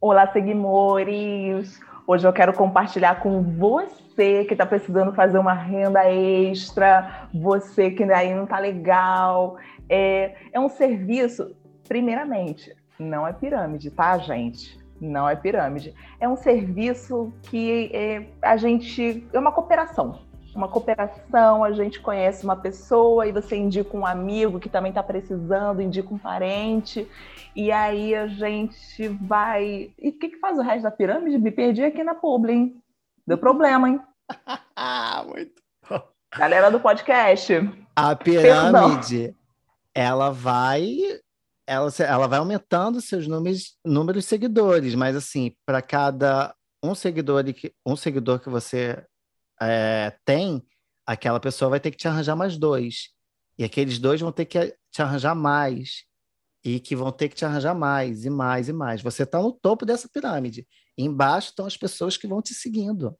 Olá, 0.00 0.32
seguimores. 0.32 1.80
Hoje 2.08 2.24
eu 2.24 2.32
quero 2.32 2.52
compartilhar 2.52 3.18
com 3.18 3.42
você 3.42 4.44
que 4.44 4.54
está 4.54 4.64
precisando 4.64 5.12
fazer 5.12 5.38
uma 5.38 5.52
renda 5.52 6.08
extra, 6.08 7.28
você 7.34 7.90
que 7.90 8.04
aí 8.04 8.32
não 8.32 8.46
tá 8.46 8.60
legal. 8.60 9.56
É, 9.88 10.36
é 10.52 10.60
um 10.60 10.68
serviço, 10.68 11.56
primeiramente, 11.88 12.72
não 12.96 13.26
é 13.26 13.32
pirâmide, 13.32 13.90
tá, 13.90 14.16
gente? 14.18 14.78
Não 15.00 15.28
é 15.28 15.34
pirâmide. 15.34 15.92
É 16.20 16.28
um 16.28 16.36
serviço 16.36 17.32
que 17.42 17.90
é, 17.92 18.28
a 18.40 18.56
gente. 18.56 19.26
É 19.32 19.38
uma 19.40 19.50
cooperação 19.50 20.20
uma 20.56 20.68
cooperação, 20.68 21.62
a 21.62 21.72
gente 21.72 22.00
conhece 22.00 22.44
uma 22.44 22.56
pessoa 22.56 23.26
e 23.26 23.32
você 23.32 23.56
indica 23.56 23.96
um 23.96 24.06
amigo 24.06 24.58
que 24.58 24.68
também 24.68 24.90
está 24.90 25.02
precisando, 25.02 25.82
indica 25.82 26.12
um 26.12 26.18
parente, 26.18 27.08
e 27.54 27.70
aí 27.70 28.14
a 28.14 28.26
gente 28.26 29.08
vai. 29.08 29.92
E 29.98 30.08
o 30.08 30.12
que, 30.18 30.30
que 30.30 30.38
faz 30.38 30.58
o 30.58 30.62
resto 30.62 30.82
da 30.82 30.90
pirâmide? 30.90 31.38
Me 31.38 31.50
perdi 31.50 31.82
aqui 31.84 32.02
na 32.02 32.14
publi, 32.14 32.52
hein? 32.52 32.82
Deu 33.26 33.38
problema, 33.38 33.88
hein? 33.88 34.00
Muito 35.26 35.62
bom. 35.88 36.02
Galera 36.36 36.70
do 36.70 36.80
podcast. 36.80 37.52
A 37.94 38.14
pirâmide, 38.14 39.18
Perdão. 39.18 39.34
ela 39.94 40.30
vai. 40.30 40.98
Ela, 41.66 41.90
ela 41.98 42.28
vai 42.28 42.38
aumentando 42.38 43.00
seus 43.00 43.26
números, 43.26 43.76
números 43.84 44.22
de 44.22 44.28
seguidores, 44.28 44.94
mas 44.94 45.16
assim, 45.16 45.52
para 45.66 45.82
cada 45.82 46.54
um 46.82 46.94
seguidor, 46.94 47.42
um 47.84 47.96
seguidor 47.96 48.38
que 48.38 48.48
você 48.48 49.04
é, 49.60 50.12
tem, 50.24 50.62
aquela 51.06 51.40
pessoa 51.40 51.70
vai 51.70 51.80
ter 51.80 51.90
que 51.90 51.96
te 51.96 52.08
arranjar 52.08 52.36
mais 52.36 52.56
dois. 52.56 53.10
E 53.58 53.64
aqueles 53.64 53.98
dois 53.98 54.20
vão 54.20 54.32
ter 54.32 54.44
que 54.44 54.76
te 54.90 55.02
arranjar 55.02 55.34
mais. 55.34 56.04
E 56.64 56.80
que 56.80 56.96
vão 56.96 57.12
ter 57.12 57.28
que 57.28 57.36
te 57.36 57.44
arranjar 57.44 57.74
mais, 57.74 58.24
e 58.24 58.30
mais, 58.30 58.68
e 58.68 58.72
mais. 58.72 59.00
Você 59.02 59.22
está 59.22 59.40
no 59.40 59.52
topo 59.52 59.86
dessa 59.86 60.08
pirâmide. 60.08 60.66
E 60.98 61.04
embaixo 61.04 61.50
estão 61.50 61.66
as 61.66 61.76
pessoas 61.76 62.16
que 62.16 62.26
vão 62.26 62.42
te 62.42 62.52
seguindo. 62.52 63.16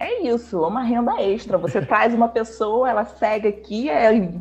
É 0.00 0.22
isso, 0.22 0.60
uma 0.62 0.82
renda 0.82 1.20
extra. 1.20 1.58
Você 1.58 1.80
traz 1.84 2.14
uma 2.14 2.28
pessoa, 2.28 2.88
ela 2.88 3.04
segue 3.04 3.48
aqui, 3.48 3.88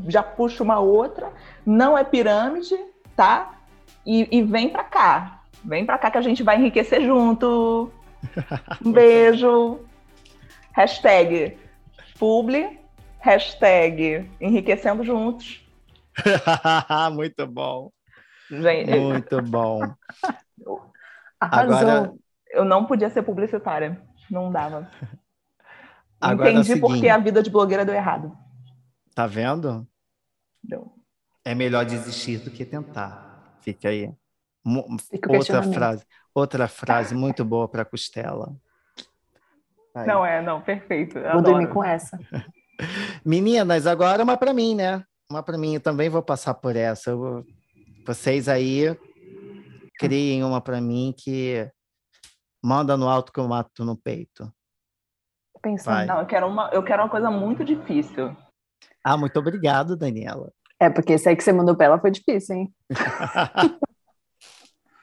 já 0.07 0.21
puxa 0.23 0.63
uma 0.63 0.79
outra, 0.79 1.31
não 1.65 1.97
é 1.97 2.03
pirâmide, 2.03 2.75
tá? 3.15 3.59
E, 4.05 4.27
e 4.31 4.43
vem 4.43 4.69
para 4.69 4.83
cá. 4.83 5.43
Vem 5.65 5.85
para 5.85 5.97
cá 5.97 6.11
que 6.11 6.17
a 6.17 6.21
gente 6.21 6.43
vai 6.43 6.57
enriquecer 6.57 7.01
junto. 7.03 7.91
Um 8.85 8.91
beijo. 8.91 9.79
Hashtag 10.77 11.57
publi, 12.19 12.79
hashtag 13.17 14.29
enriquecendo 14.39 15.03
juntos. 15.03 15.67
Muito 17.13 17.47
bom. 17.47 17.91
Gente. 18.47 18.91
Muito 18.91 19.41
bom. 19.41 19.81
Agora, 21.41 22.13
eu 22.51 22.63
não 22.63 22.85
podia 22.85 23.09
ser 23.09 23.23
publicitária. 23.23 23.99
Não 24.29 24.51
dava. 24.51 24.87
Agora 26.21 26.51
Entendi 26.51 26.73
é 26.73 26.75
seguinte, 26.75 26.91
porque 26.91 27.09
a 27.09 27.17
vida 27.17 27.41
de 27.41 27.49
blogueira 27.49 27.83
deu 27.83 27.95
errado. 27.95 28.37
Tá 29.15 29.25
vendo? 29.25 29.87
Deu. 30.63 30.93
É 31.43 31.55
melhor 31.55 31.85
desistir 31.85 32.37
do 32.37 32.51
que 32.51 32.63
tentar. 32.63 33.57
Fica 33.61 33.89
aí. 33.89 34.13
outra 35.27 35.63
frase, 35.63 36.05
outra 36.35 36.67
frase 36.67 37.15
muito 37.15 37.43
boa 37.43 37.67
para 37.67 37.83
Costela. 37.83 38.55
Aí. 39.97 40.05
Não 40.05 40.23
é, 40.23 40.41
não, 40.41 40.61
perfeito. 40.61 41.19
Vou 41.33 41.41
dormir 41.41 41.67
com 41.69 41.83
essa. 41.83 42.19
Meninas, 43.25 43.87
agora 43.87 44.23
uma 44.23 44.37
para 44.37 44.53
mim, 44.53 44.75
né? 44.75 45.03
Uma 45.29 45.41
para 45.41 45.57
mim, 45.57 45.73
eu 45.73 45.81
também 45.81 46.07
vou 46.07 46.21
passar 46.21 46.53
por 46.53 46.75
essa. 46.75 47.09
Eu, 47.09 47.43
vocês 48.05 48.47
aí 48.47 48.95
criem 49.97 50.43
uma 50.43 50.61
para 50.61 50.79
mim 50.79 51.15
que 51.17 51.67
manda 52.63 52.95
no 52.95 53.09
alto 53.09 53.33
que 53.33 53.39
eu 53.39 53.47
mato 53.47 53.83
no 53.83 53.97
peito. 53.97 54.53
Pensando, 55.59 55.95
Vai. 55.95 56.05
não, 56.05 56.19
eu 56.19 56.27
quero 56.27 56.47
uma, 56.47 56.69
eu 56.71 56.83
quero 56.83 57.01
uma 57.01 57.09
coisa 57.09 57.31
muito 57.31 57.65
difícil. 57.65 58.37
Ah, 59.03 59.17
muito 59.17 59.39
obrigado, 59.39 59.97
Daniela. 59.97 60.51
É, 60.79 60.91
porque 60.91 61.13
esse 61.13 61.27
aí 61.27 61.35
que 61.35 61.43
você 61.43 61.51
mandou 61.51 61.75
pra 61.75 61.87
ela 61.87 61.99
foi 61.99 62.11
difícil, 62.11 62.55
hein? 62.55 62.75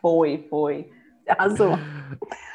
foi, 0.00 0.46
foi. 0.48 0.88
Arrasou. 1.26 1.72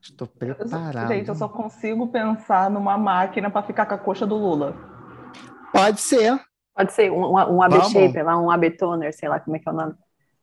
Estou 0.00 0.26
preparado. 0.26 1.08
Gente, 1.08 1.28
eu 1.28 1.34
só 1.34 1.48
consigo 1.48 2.08
pensar 2.08 2.70
numa 2.70 2.96
máquina 2.96 3.50
para 3.50 3.62
ficar 3.62 3.86
com 3.86 3.94
a 3.94 3.98
coxa 3.98 4.26
do 4.26 4.36
Lula. 4.36 4.74
Pode 5.72 6.00
ser. 6.00 6.40
Pode 6.74 6.92
ser 6.92 7.10
um, 7.10 7.32
um 7.32 7.62
AB 7.62 7.82
Shaper, 7.90 8.24
lá, 8.24 8.38
um 8.38 8.50
AB 8.50 8.70
Toner, 8.70 9.12
sei 9.12 9.28
lá 9.28 9.40
como 9.40 9.56
é 9.56 9.58
que 9.58 9.68
é 9.68 9.72
o 9.72 9.74
nome. 9.74 9.94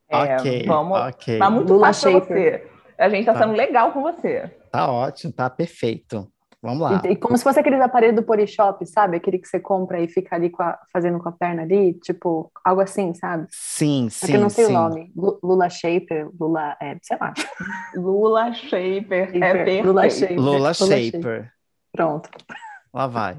É, 0.08 0.36
ok, 0.36 0.66
vamos. 0.66 1.00
Okay. 1.14 1.38
Tá 1.38 1.50
muito 1.50 1.72
Lula 1.72 1.86
fácil 1.86 2.12
você. 2.12 2.70
A 2.98 3.08
gente 3.08 3.24
tá, 3.24 3.32
tá 3.32 3.40
sendo 3.40 3.54
legal 3.54 3.92
com 3.92 4.02
você. 4.02 4.50
Tá 4.70 4.90
ótimo, 4.90 5.32
tá 5.32 5.48
perfeito. 5.50 6.30
Vamos 6.66 6.80
lá. 6.80 7.00
E, 7.04 7.12
e, 7.12 7.16
como 7.16 7.38
se 7.38 7.44
fosse 7.44 7.60
aqueles 7.60 7.80
aparelhos 7.80 8.16
do 8.16 8.24
Polishop, 8.24 8.84
sabe? 8.86 9.18
Aquele 9.18 9.38
que 9.38 9.46
você 9.46 9.60
compra 9.60 10.00
e 10.00 10.08
fica 10.08 10.34
ali 10.34 10.50
com 10.50 10.64
a, 10.64 10.76
fazendo 10.92 11.20
com 11.20 11.28
a 11.28 11.32
perna 11.32 11.62
ali, 11.62 11.94
tipo, 11.94 12.50
algo 12.64 12.80
assim, 12.80 13.14
sabe? 13.14 13.46
Sim, 13.50 14.08
sim. 14.10 14.26
É 14.26 14.30
que 14.30 14.36
eu 14.36 14.40
não 14.40 14.50
sei 14.50 14.64
sim. 14.64 14.72
o 14.72 14.74
nome. 14.74 15.12
Lula 15.14 15.70
Shaper, 15.70 16.28
Lula, 16.38 16.76
é, 16.82 16.98
sei 17.00 17.16
lá. 17.20 17.32
Lula 17.94 18.52
Shaper, 18.52 19.30
é 19.36 19.38
perfeito. 19.38 19.86
Lula 19.86 20.10
Shaper. 20.10 20.40
Lula 20.40 20.74
Shaper. 20.74 21.52
Pronto. 21.92 22.28
Lá 22.92 23.06
vai. 23.06 23.38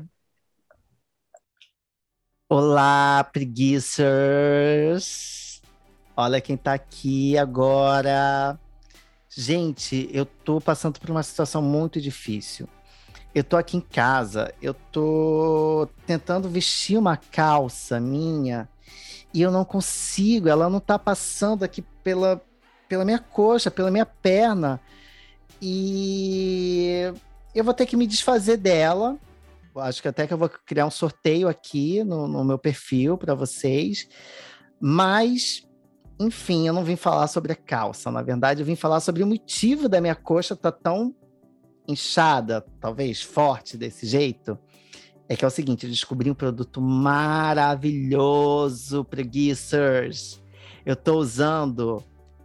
Olá, 2.48 3.30
preguiças! 3.34 4.02
Olha 6.16 6.40
quem 6.40 6.56
tá 6.56 6.76
aqui 6.76 7.38
agora. 7.38 8.58
Gente, 9.30 10.10
eu 10.14 10.26
tô 10.26 10.62
passando 10.62 10.98
por 10.98 11.10
uma 11.10 11.24
situação 11.24 11.62
muito 11.62 12.00
difícil 12.00 12.70
eu 13.34 13.44
tô 13.44 13.58
aqui 13.58 13.78
em 13.78 13.82
casa, 13.82 14.54
eu 14.62 14.74
tô 14.74 15.88
tentando 16.06 16.50
vestir 16.50 16.98
uma 16.98 17.18
calça 17.18 18.00
minha 18.00 18.68
e 19.34 19.42
eu 19.42 19.52
não 19.52 19.64
consigo, 19.64 20.50
ela 20.50 20.70
não 20.70 20.80
tá 20.80 20.98
passando 20.98 21.64
aqui 21.64 21.84
pela, 22.04 22.42
pela 22.88 23.06
minha 23.06 23.20
coxa, 23.20 23.70
pela 23.70 23.92
minha 23.92 24.06
perna. 24.06 24.80
E 25.62 27.12
eu 27.54 27.64
vou 27.64 27.74
ter 27.74 27.86
que 27.86 27.98
me 27.98 28.08
desfazer 28.08 28.58
dela. 28.58 29.18
Acho 29.76 30.02
que 30.02 30.08
até 30.08 30.26
que 30.26 30.34
eu 30.34 30.38
vou 30.38 30.50
criar 30.50 30.88
um 30.88 30.92
sorteio 30.92 31.48
aqui 31.48 32.04
no, 32.04 32.28
no 32.28 32.44
meu 32.44 32.58
perfil 32.58 33.18
para 33.18 33.36
vocês. 33.36 34.08
Mas, 34.80 35.68
enfim, 36.20 36.68
eu 36.68 36.74
não 36.74 36.84
vim 36.84 36.96
falar 36.96 37.28
sobre 37.28 37.52
a 37.52 37.56
calça. 37.56 38.10
Na 38.10 38.24
verdade, 38.24 38.62
eu 38.62 38.66
vim 38.66 38.76
falar 38.76 39.00
sobre 39.02 39.22
o 39.22 39.28
motivo 39.28 39.88
da 39.88 40.02
minha 40.02 40.16
coxa 40.16 40.56
estar 40.56 40.72
tá 40.72 40.80
tão 40.82 41.14
inchada, 41.88 42.66
talvez 42.80 43.22
forte 43.22 43.78
desse 43.78 44.06
jeito, 44.06 44.58
é 45.30 45.36
que 45.36 45.44
é 45.44 45.48
o 45.48 45.52
seguinte, 45.52 45.86
eu 45.86 45.92
descobri 45.92 46.32
um 46.32 46.36
produto 46.36 46.82
maravilhoso, 46.82 48.16
preguiças. 49.04 50.42
Eu 50.86 50.94
estou 50.94 51.20
usando 51.20 52.02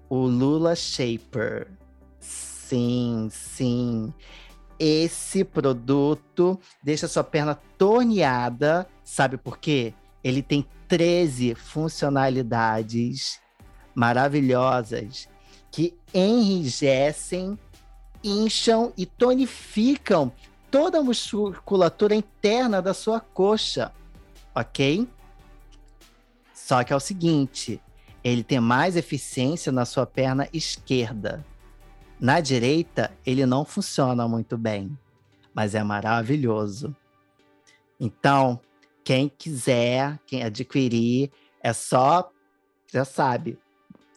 o 0.09 0.27
Lula 0.27 0.75
Shaper. 0.75 1.71
Sim, 2.19 3.29
sim. 3.31 4.13
Esse 4.79 5.45
produto 5.45 6.59
deixa 6.83 7.07
sua 7.07 7.23
perna 7.23 7.55
torneada. 7.55 8.89
Sabe 9.05 9.37
por 9.37 9.59
quê? 9.59 9.95
Ele 10.25 10.43
tem 10.43 10.67
13 10.89 11.55
funcionalidades 11.55 13.41
maravilhosas 13.95 15.29
que 15.71 15.97
enrijecem 16.13 17.57
incham 18.23 18.93
e 18.97 19.07
tonificam 19.07 20.33
toda 20.71 20.99
a 20.99 21.03
musculatura 21.03 22.15
interna 22.15 22.81
da 22.81 22.95
sua 22.95 23.21
coxa, 23.21 23.93
ok? 24.55 25.07
Só 26.55 26.83
que 26.83 26.93
é 26.93 26.97
o 26.97 27.01
seguinte, 27.01 27.81
ele 28.25 28.43
tem 28.43 28.61
mais 28.61 28.97
eficiência 28.97 29.71
na 29.71 29.85
sua 29.85 30.07
perna 30.07 30.49
esquerda. 30.53 31.45
Na 32.19 32.41
direita, 32.41 33.13
ele 33.27 33.45
não 33.45 33.65
funciona 33.65 34.27
muito 34.29 34.57
bem, 34.57 34.97
mas 35.53 35.75
é 35.75 35.83
maravilhoso. 35.83 36.95
Então, 37.99 38.61
quem 39.05 39.29
quiser, 39.29 40.19
quem 40.27 40.43
adquirir, 40.43 41.31
é 41.61 41.73
só, 41.73 42.31
já 42.93 43.05
sabe, 43.05 43.59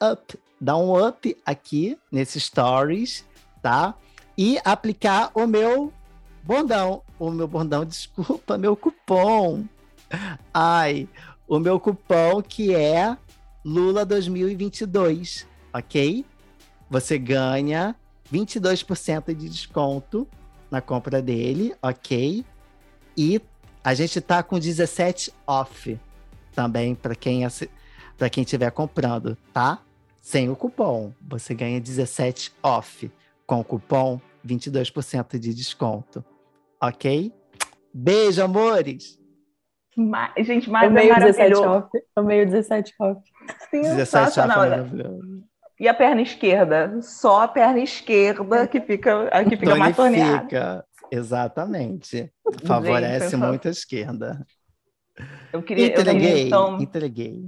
up, 0.01 0.39
dá 0.61 0.77
um 0.77 1.07
up 1.07 1.35
aqui 1.45 1.97
nesse 2.11 2.39
stories 2.39 3.25
tá? 3.65 3.95
E 4.37 4.59
aplicar 4.63 5.31
o 5.33 5.47
meu 5.47 5.91
bordão. 6.43 7.01
O 7.17 7.31
meu 7.31 7.47
bordão, 7.47 7.81
desculpa, 7.83 8.59
meu 8.59 8.75
cupom. 8.75 9.65
Ai, 10.53 11.09
o 11.47 11.57
meu 11.57 11.79
cupom 11.79 12.43
que 12.43 12.75
é 12.75 13.17
Lula 13.65 14.05
2022, 14.05 15.47
ok? 15.73 16.23
Você 16.91 17.17
ganha 17.17 17.95
22% 18.31 19.33
de 19.33 19.49
desconto 19.49 20.27
na 20.69 20.79
compra 20.79 21.19
dele, 21.19 21.73
ok? 21.81 22.45
E 23.17 23.41
a 23.83 23.95
gente 23.95 24.21
tá 24.21 24.43
com 24.43 24.59
17 24.59 25.33
off 25.47 25.99
também 26.53 26.93
para 26.93 27.15
quem 27.15 27.41
para 28.15 28.29
quem 28.29 28.43
estiver 28.43 28.69
comprando, 28.69 29.35
tá? 29.51 29.81
Sem 30.21 30.51
o 30.51 30.55
cupom, 30.55 31.11
você 31.19 31.55
ganha 31.55 31.81
17 31.81 32.53
off 32.61 33.11
com 33.45 33.59
o 33.59 33.63
cupom 33.63 34.19
22% 34.45 35.37
de 35.39 35.53
desconto. 35.53 36.23
Ok? 36.81 37.33
Beijo, 37.93 38.43
amores! 38.43 39.19
Mas, 39.95 40.45
gente, 40.45 40.69
mais 40.69 40.91
é 40.91 40.93
meio 40.93 41.15
17 41.15 41.55
off. 41.55 41.89
É 42.17 42.21
meio 42.21 42.45
17 42.45 42.93
off. 42.99 43.21
Sim, 43.69 43.81
17 43.81 44.39
off 44.41 44.51
é 44.51 45.83
E 45.83 45.87
a 45.87 45.93
perna 45.93 46.21
esquerda? 46.21 47.01
Só 47.01 47.43
a 47.43 47.47
perna 47.47 47.79
esquerda 47.79 48.67
que 48.67 48.81
fica, 48.81 49.29
que 49.47 49.55
fica 49.55 49.75
mais 49.75 49.95
torneada. 49.95 50.85
Exatamente. 51.09 52.31
Favorece 52.65 53.29
gente, 53.29 53.39
muito 53.39 53.67
a 53.67 53.71
esquerda. 53.71 54.45
Eu 55.53 55.63
queria. 55.63 55.87
Entreguei, 55.87 56.43
eu 56.43 56.47
então... 56.47 56.77
entreguei. 56.81 57.45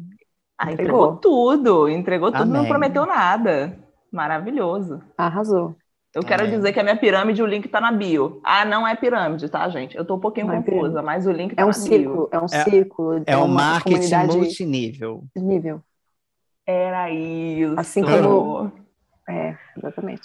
Ah, 0.58 0.72
entregou. 0.72 1.14
entregou 1.14 1.18
tudo, 1.18 1.90
entregou 1.90 2.32
tudo, 2.32 2.44
Amém. 2.44 2.62
não 2.62 2.66
prometeu 2.66 3.06
nada. 3.06 3.78
Maravilhoso. 4.12 5.04
Arrasou. 5.18 5.76
Eu 6.18 6.24
quero 6.24 6.46
é. 6.46 6.48
dizer 6.48 6.74
que 6.74 6.80
a 6.80 6.84
minha 6.84 6.98
pirâmide, 6.98 7.44
o 7.44 7.46
link 7.46 7.68
tá 7.68 7.80
na 7.80 7.92
bio. 7.92 8.42
Ah, 8.44 8.66
não 8.66 8.88
é 8.88 8.96
pirâmide, 8.96 9.48
tá, 9.50 9.70
gente? 9.70 9.96
Eu 9.96 10.04
tô 10.04 10.16
um 10.16 10.20
pouquinho 10.20 10.48
não 10.48 10.56
é 10.56 10.64
confusa, 10.64 10.98
é 10.98 11.02
mas 11.04 11.28
o 11.28 11.32
link 11.32 11.54
tá 11.54 11.62
é 11.62 11.64
um 11.64 11.68
na 11.68 11.74
círculo, 11.74 12.28
bio. 12.28 12.30
É 12.32 12.44
um 12.44 12.48
círculo. 12.48 13.18
É, 13.20 13.34
é 13.34 13.38
um 13.38 13.48
marketing 13.48 14.16
multinível. 14.26 15.24
Nível. 15.36 15.80
Era 16.66 17.12
isso. 17.12 17.76
Assim 17.78 18.02
como... 18.02 18.72
É, 19.30 19.56
exatamente. 19.78 20.24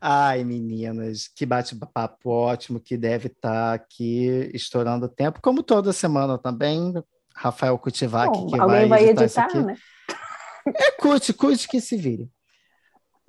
Ai, 0.00 0.42
meninas, 0.42 1.28
que 1.28 1.46
bate-papo 1.46 2.28
ótimo, 2.28 2.80
que 2.80 2.96
deve 2.96 3.28
estar 3.28 3.48
tá 3.48 3.74
aqui 3.74 4.50
estourando 4.52 5.06
o 5.06 5.08
tempo, 5.08 5.38
como 5.40 5.62
toda 5.62 5.92
semana 5.92 6.36
também. 6.36 6.92
Rafael 7.32 7.78
Cutivac, 7.78 8.32
que 8.46 8.58
alguém 8.58 8.88
vai 8.88 9.04
editar, 9.04 9.46
editar 9.46 9.62
né? 9.62 9.76
É, 10.66 10.90
curte, 10.92 11.32
curte 11.32 11.68
que 11.68 11.80
se 11.80 11.96
vire. 11.96 12.28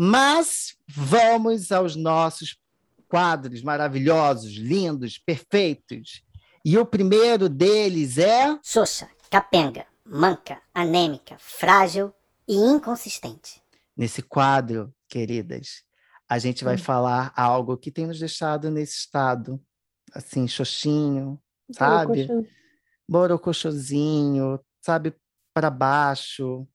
Mas 0.06 0.76
vamos 0.86 1.72
aos 1.72 1.96
nossos 1.96 2.60
quadros 3.08 3.64
maravilhosos, 3.64 4.52
lindos, 4.52 5.18
perfeitos. 5.18 6.22
E 6.66 6.78
o 6.78 6.86
primeiro 6.86 7.48
deles 7.48 8.18
é. 8.18 8.60
Xoxa, 8.62 9.10
capenga, 9.32 9.86
manca, 10.06 10.62
anêmica, 10.74 11.38
frágil 11.40 12.14
e 12.46 12.54
inconsistente. 12.54 13.64
Nesse 13.96 14.22
quadro, 14.22 14.94
queridas, 15.08 15.86
a 16.28 16.38
gente 16.38 16.66
vai 16.66 16.76
hum. 16.76 16.80
falar 16.80 17.32
algo 17.34 17.78
que 17.78 17.90
tem 17.90 18.06
nos 18.06 18.20
deixado 18.20 18.70
nesse 18.70 18.98
estado, 18.98 19.58
assim, 20.14 20.50
xoxinho, 20.50 21.42
sabe? 21.72 22.28
Borocochosinho, 23.08 24.60
sabe? 24.82 25.16
Para 25.54 25.70
baixo, 25.70 26.68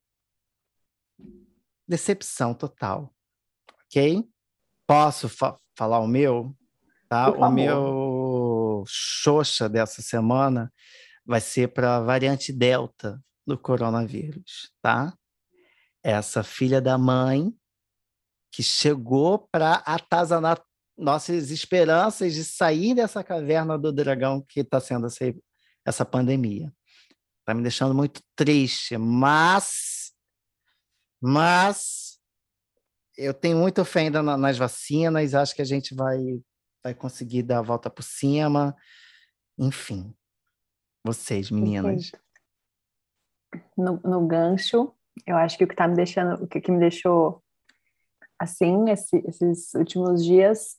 decepção 1.87 2.55
total. 2.55 3.15
Ok? 3.89 4.25
Posso 4.87 5.29
fa 5.29 5.59
falar 5.77 6.01
o 6.01 6.07
meu? 6.07 6.55
Tá? 7.09 7.31
O 7.31 7.51
meu 7.51 8.85
xoxa 8.87 9.69
dessa 9.69 10.03
semana 10.03 10.73
vai 11.25 11.41
ser 11.41 11.69
para 11.69 11.97
a 11.97 12.01
variante 12.01 12.53
Delta 12.53 13.23
do 13.47 13.57
coronavírus, 13.59 14.73
tá? 14.83 15.15
Essa 16.03 16.43
filha 16.43 16.81
da 16.81 16.99
mãe 16.99 17.53
que 18.51 18.63
chegou 18.63 19.39
para 19.51 19.75
atazanar 19.87 20.63
nossas 20.97 21.51
esperanças 21.51 22.35
de 22.35 22.45
sair 22.45 22.95
dessa 22.95 23.23
caverna 23.23 23.79
do 23.79 23.93
dragão 23.93 24.45
que 24.47 24.61
está 24.61 24.81
sendo 24.81 25.07
essa, 25.07 25.25
essa 25.85 26.05
pandemia. 26.05 26.73
Está 27.41 27.55
me 27.55 27.63
deixando 27.63 27.95
muito 27.95 28.21
triste, 28.35 28.97
mas, 28.99 30.13
mas 31.21 32.08
eu 33.19 33.35
tenho 33.35 33.59
muita 33.59 33.85
fé 33.85 34.03
ainda 34.03 34.23
nas 34.23 34.57
vacinas, 34.57 35.35
acho 35.35 35.55
que 35.55 35.61
a 35.61 35.65
gente 35.65 35.93
vai, 35.93 36.41
vai 36.83 36.95
conseguir 36.95 37.43
dar 37.43 37.59
a 37.59 37.63
volta 37.63 37.91
por 37.91 38.05
cima. 38.05 38.77
Enfim, 39.59 40.15
vocês, 41.05 41.51
meninas. 41.51 42.13
No, 43.77 44.01
no 44.05 44.27
gancho, 44.27 44.95
eu 45.27 45.37
acho 45.37 45.59
que 45.59 45.65
o 45.65 45.67
que 45.67 45.75
está 45.75 45.89
me 45.89 45.97
deixando, 45.97 46.45
o 46.45 46.47
que, 46.47 46.61
que 46.61 46.71
me 46.71 46.79
deixou 46.79 47.43
assim, 48.39 48.89
esse, 48.89 49.17
esses 49.27 49.75
últimos 49.75 50.25
dias, 50.25 50.77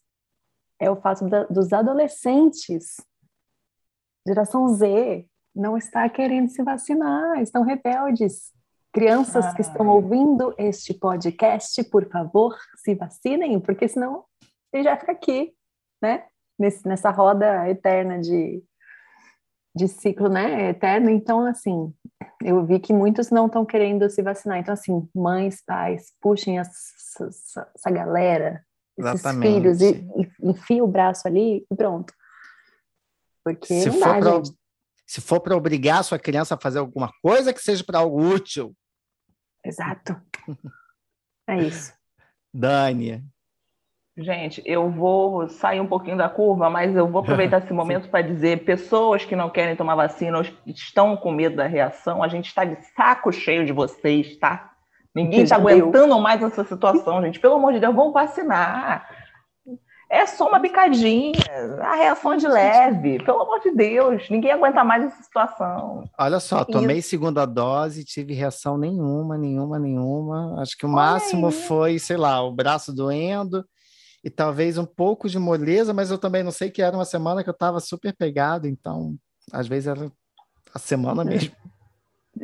é 0.80 0.90
o 0.90 0.96
fato 0.96 1.28
da, 1.28 1.44
dos 1.44 1.74
adolescentes, 1.74 2.96
geração 4.26 4.70
Z, 4.70 5.28
não 5.54 5.76
está 5.76 6.08
querendo 6.08 6.48
se 6.48 6.64
vacinar, 6.64 7.42
estão 7.42 7.64
rebeldes. 7.64 8.54
Crianças 8.92 9.46
Ai. 9.46 9.56
que 9.56 9.62
estão 9.62 9.88
ouvindo 9.88 10.54
este 10.58 10.94
podcast, 10.94 11.84
por 11.86 12.08
favor, 12.10 12.58
se 12.78 12.96
vacinem, 12.96 13.60
porque 13.60 13.88
senão 13.88 14.26
você 14.72 14.84
já 14.84 14.98
fica 14.98 15.12
aqui, 15.12 15.54
né? 16.02 16.26
Nesse, 16.58 16.88
nessa 16.88 17.10
roda 17.10 17.70
eterna 17.70 18.20
de, 18.20 18.64
de 19.76 19.88
ciclo, 19.88 20.28
né? 20.28 20.70
Eterno. 20.70 21.10
Então, 21.10 21.46
assim, 21.46 21.94
eu 22.44 22.66
vi 22.66 22.80
que 22.80 22.92
muitos 22.92 23.30
não 23.30 23.46
estão 23.46 23.66
querendo 23.66 24.10
se 24.10 24.22
vacinar. 24.22 24.58
Então, 24.58 24.74
assim, 24.74 25.08
mães, 25.14 25.64
pais, 25.66 26.14
puxem 26.20 26.60
essa, 26.60 27.28
essa, 27.28 27.72
essa 27.76 27.92
galera, 27.92 28.64
esses 28.98 29.14
Exatamente. 29.14 29.54
filhos, 29.54 29.82
e, 29.82 30.08
e 30.18 30.50
enfia 30.50 30.84
o 30.84 30.88
braço 30.88 31.28
ali 31.28 31.66
e 31.72 31.76
pronto. 31.76 32.14
Porque 33.44 33.82
se 33.82 33.90
não 33.90 34.00
dá, 34.00 34.20
pra, 34.20 34.32
gente. 34.32 34.59
Se 35.10 35.20
for 35.22 35.40
para 35.40 35.58
obrigar 35.58 36.02
a 36.02 36.04
sua 36.04 36.20
criança 36.20 36.54
a 36.54 36.62
fazer 36.62 36.78
alguma 36.78 37.12
coisa, 37.24 37.52
que 37.52 37.60
seja 37.60 37.84
para 37.84 37.98
algo 37.98 38.22
útil. 38.22 38.76
Exato. 39.66 40.16
É 41.50 41.58
isso. 41.64 41.92
Dani. 42.54 43.26
Gente, 44.16 44.62
eu 44.64 44.88
vou 44.92 45.50
sair 45.50 45.80
um 45.80 45.88
pouquinho 45.88 46.16
da 46.16 46.30
curva, 46.30 46.70
mas 46.70 46.96
eu 46.96 47.08
vou 47.08 47.22
aproveitar 47.22 47.58
esse 47.58 47.74
momento 47.74 48.08
para 48.08 48.22
dizer: 48.22 48.64
pessoas 48.66 49.26
que 49.26 49.36
não 49.36 49.50
querem 49.50 49.76
tomar 49.76 49.96
vacina 49.96 50.38
ou 50.38 50.46
estão 50.68 51.18
com 51.18 51.32
medo 51.32 51.56
da 51.56 51.66
reação, 51.66 52.22
a 52.22 52.28
gente 52.28 52.46
está 52.46 52.64
de 52.64 52.80
saco 52.96 53.32
cheio 53.32 53.66
de 53.66 53.74
vocês, 53.74 54.38
tá? 54.38 54.74
Ninguém 55.16 55.42
está 55.42 55.56
aguentando 55.56 56.20
mais 56.20 56.44
essa 56.44 56.64
situação, 56.64 57.20
gente. 57.24 57.40
Pelo 57.40 57.56
amor 57.56 57.74
de 57.74 57.80
Deus, 57.80 57.96
vamos 57.96 58.14
vacinar. 58.14 59.10
É 60.10 60.26
só 60.26 60.48
uma 60.48 60.60
picadinha, 60.60 61.34
a 61.82 61.96
reação 61.96 62.34
é 62.34 62.38
de 62.38 62.48
leve. 62.48 63.24
Pelo 63.24 63.44
amor 63.44 63.60
de 63.60 63.70
Deus, 63.70 64.28
ninguém 64.28 64.52
aguenta 64.52 64.84
mais 64.84 65.04
essa 65.04 65.22
situação. 65.22 66.10
Olha 66.18 66.40
só, 66.40 66.66
tomei 66.66 66.98
Isso. 66.98 67.10
segunda 67.10 67.46
dose, 67.46 68.04
tive 68.04 68.34
reação 68.34 68.76
nenhuma, 68.76 69.38
nenhuma, 69.38 69.78
nenhuma. 69.78 70.60
Acho 70.60 70.76
que 70.76 70.86
o 70.88 70.90
máximo 70.90 71.52
foi, 71.52 72.00
sei 72.00 72.18
lá, 72.18 72.42
o 72.42 72.52
braço 72.52 72.92
doendo 72.92 73.64
e 74.24 74.32
talvez 74.32 74.80
um 74.80 74.86
pouco 74.86 75.30
de 75.30 75.38
moleza, 75.38 75.94
mas 75.94 76.10
eu 76.10 76.18
também 76.18 76.42
não 76.42 76.52
sei 76.52 76.72
que 76.72 76.82
era 76.82 76.98
uma 76.98 77.06
semana 77.06 77.44
que 77.44 77.50
eu 77.50 77.54
estava 77.54 77.80
super 77.80 78.12
pegado, 78.12 78.68
então 78.68 79.16
às 79.54 79.68
vezes 79.68 79.88
era 79.88 80.12
a 80.74 80.80
semana 80.80 81.24
mesmo. 81.24 81.56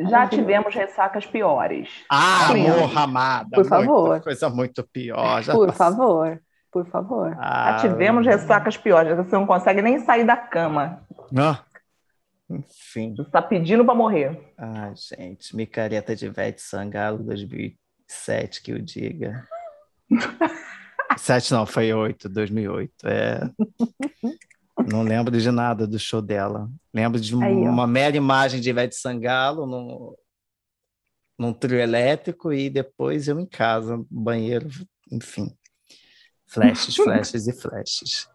Já 0.10 0.28
tivemos 0.28 0.74
ressacas 0.76 1.26
piores. 1.26 1.90
Ah, 2.12 2.50
amor, 2.50 2.96
amada. 2.96 3.56
Por 3.56 3.66
favor. 3.66 4.22
Coisa 4.22 4.50
muito 4.50 4.84
pior. 4.84 5.42
Já 5.42 5.54
Por 5.54 5.72
favor 5.72 6.40
por 6.76 6.86
favor. 6.88 7.34
Ah, 7.40 7.78
Já 7.78 7.88
tivemos 7.88 8.26
ressacas 8.26 8.76
piores, 8.76 9.16
você 9.16 9.34
não 9.34 9.46
consegue 9.46 9.82
nem 9.82 9.98
sair 10.02 10.26
da 10.26 10.36
cama. 10.36 11.08
Ah, 11.34 11.64
enfim. 12.50 13.16
Você 13.16 13.22
está 13.22 13.42
pedindo 13.42 13.86
para 13.86 13.96
morrer. 13.96 14.54
Ai, 14.58 14.94
gente, 14.94 15.56
micareta 15.56 16.14
de 16.14 16.28
Vete 16.28 16.62
Sangalo 16.62 17.24
2007, 17.24 18.62
que 18.62 18.74
eu 18.74 18.80
diga. 18.80 19.48
Sete 21.18 21.54
não, 21.54 21.66
foi 21.66 21.94
oito, 21.94 22.28
2008. 22.28 22.92
É... 23.06 23.40
Não 24.92 25.04
lembro 25.04 25.40
de 25.40 25.50
nada 25.52 25.88
do 25.88 25.98
show 25.98 26.22
dela. 26.22 26.70
Lembro 26.94 27.18
de 27.18 27.34
Aí, 27.42 27.54
uma 27.54 27.88
mera 27.88 28.18
imagem 28.18 28.60
de 28.60 28.70
Ivete 28.70 28.98
Sangalo 28.98 29.66
no, 29.66 30.20
num 31.40 31.54
trio 31.54 31.80
elétrico 31.80 32.52
e 32.52 32.70
depois 32.70 33.30
eu 33.30 33.40
em 33.40 33.46
casa, 33.46 34.06
banheiro, 34.12 34.68
enfim. 35.10 35.56
Flashes, 36.48 36.96
flashes 36.98 37.48
e 37.48 37.54
flashes. 37.54 38.30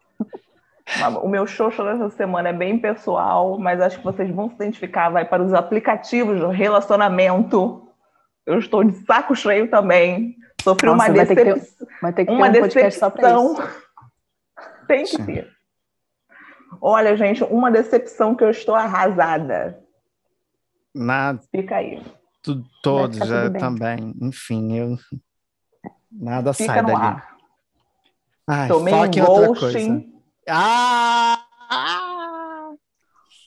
O 1.21 1.27
meu 1.27 1.47
xoxo 1.47 1.83
dessa 1.83 2.09
semana 2.09 2.49
é 2.49 2.53
bem 2.53 2.77
pessoal, 2.77 3.57
mas 3.57 3.79
acho 3.79 3.99
que 3.99 4.03
vocês 4.03 4.29
vão 4.29 4.49
se 4.49 4.55
identificar. 4.55 5.09
Vai 5.09 5.25
para 5.25 5.41
os 5.41 5.53
aplicativos 5.53 6.39
de 6.39 6.55
relacionamento. 6.55 7.87
Eu 8.45 8.59
estou 8.59 8.83
de 8.83 8.93
saco 9.05 9.35
cheio 9.35 9.69
também. 9.69 10.35
Sofri 10.61 10.87
Nossa, 10.87 11.05
uma 11.05 11.13
decepção. 11.13 11.87
Vai 12.01 12.13
ter 12.13 12.25
que 12.25 12.31
ter, 12.31 12.37
uma 12.37 12.47
um 12.47 12.51
decepção. 12.51 13.55
Tem 14.87 15.05
que 15.05 15.23
ter. 15.23 15.49
Olha, 16.81 17.15
gente, 17.15 17.43
uma 17.45 17.71
decepção 17.71 18.35
que 18.35 18.43
eu 18.43 18.49
estou 18.49 18.75
arrasada. 18.75 19.79
Nada. 20.93 21.39
Fica 21.49 21.77
aí. 21.77 22.03
todos 22.83 23.17
já 23.17 23.49
também. 23.51 24.13
Enfim, 24.21 24.77
eu 24.77 24.97
nada 26.11 26.53
Fica 26.53 26.73
sai 26.73 26.83
dali. 26.83 26.95
Ar. 26.95 27.30
Ai, 28.53 28.67
Tomei 28.67 28.93
um 28.93 29.09
ghosting. 29.09 30.13
Ah! 30.49 31.39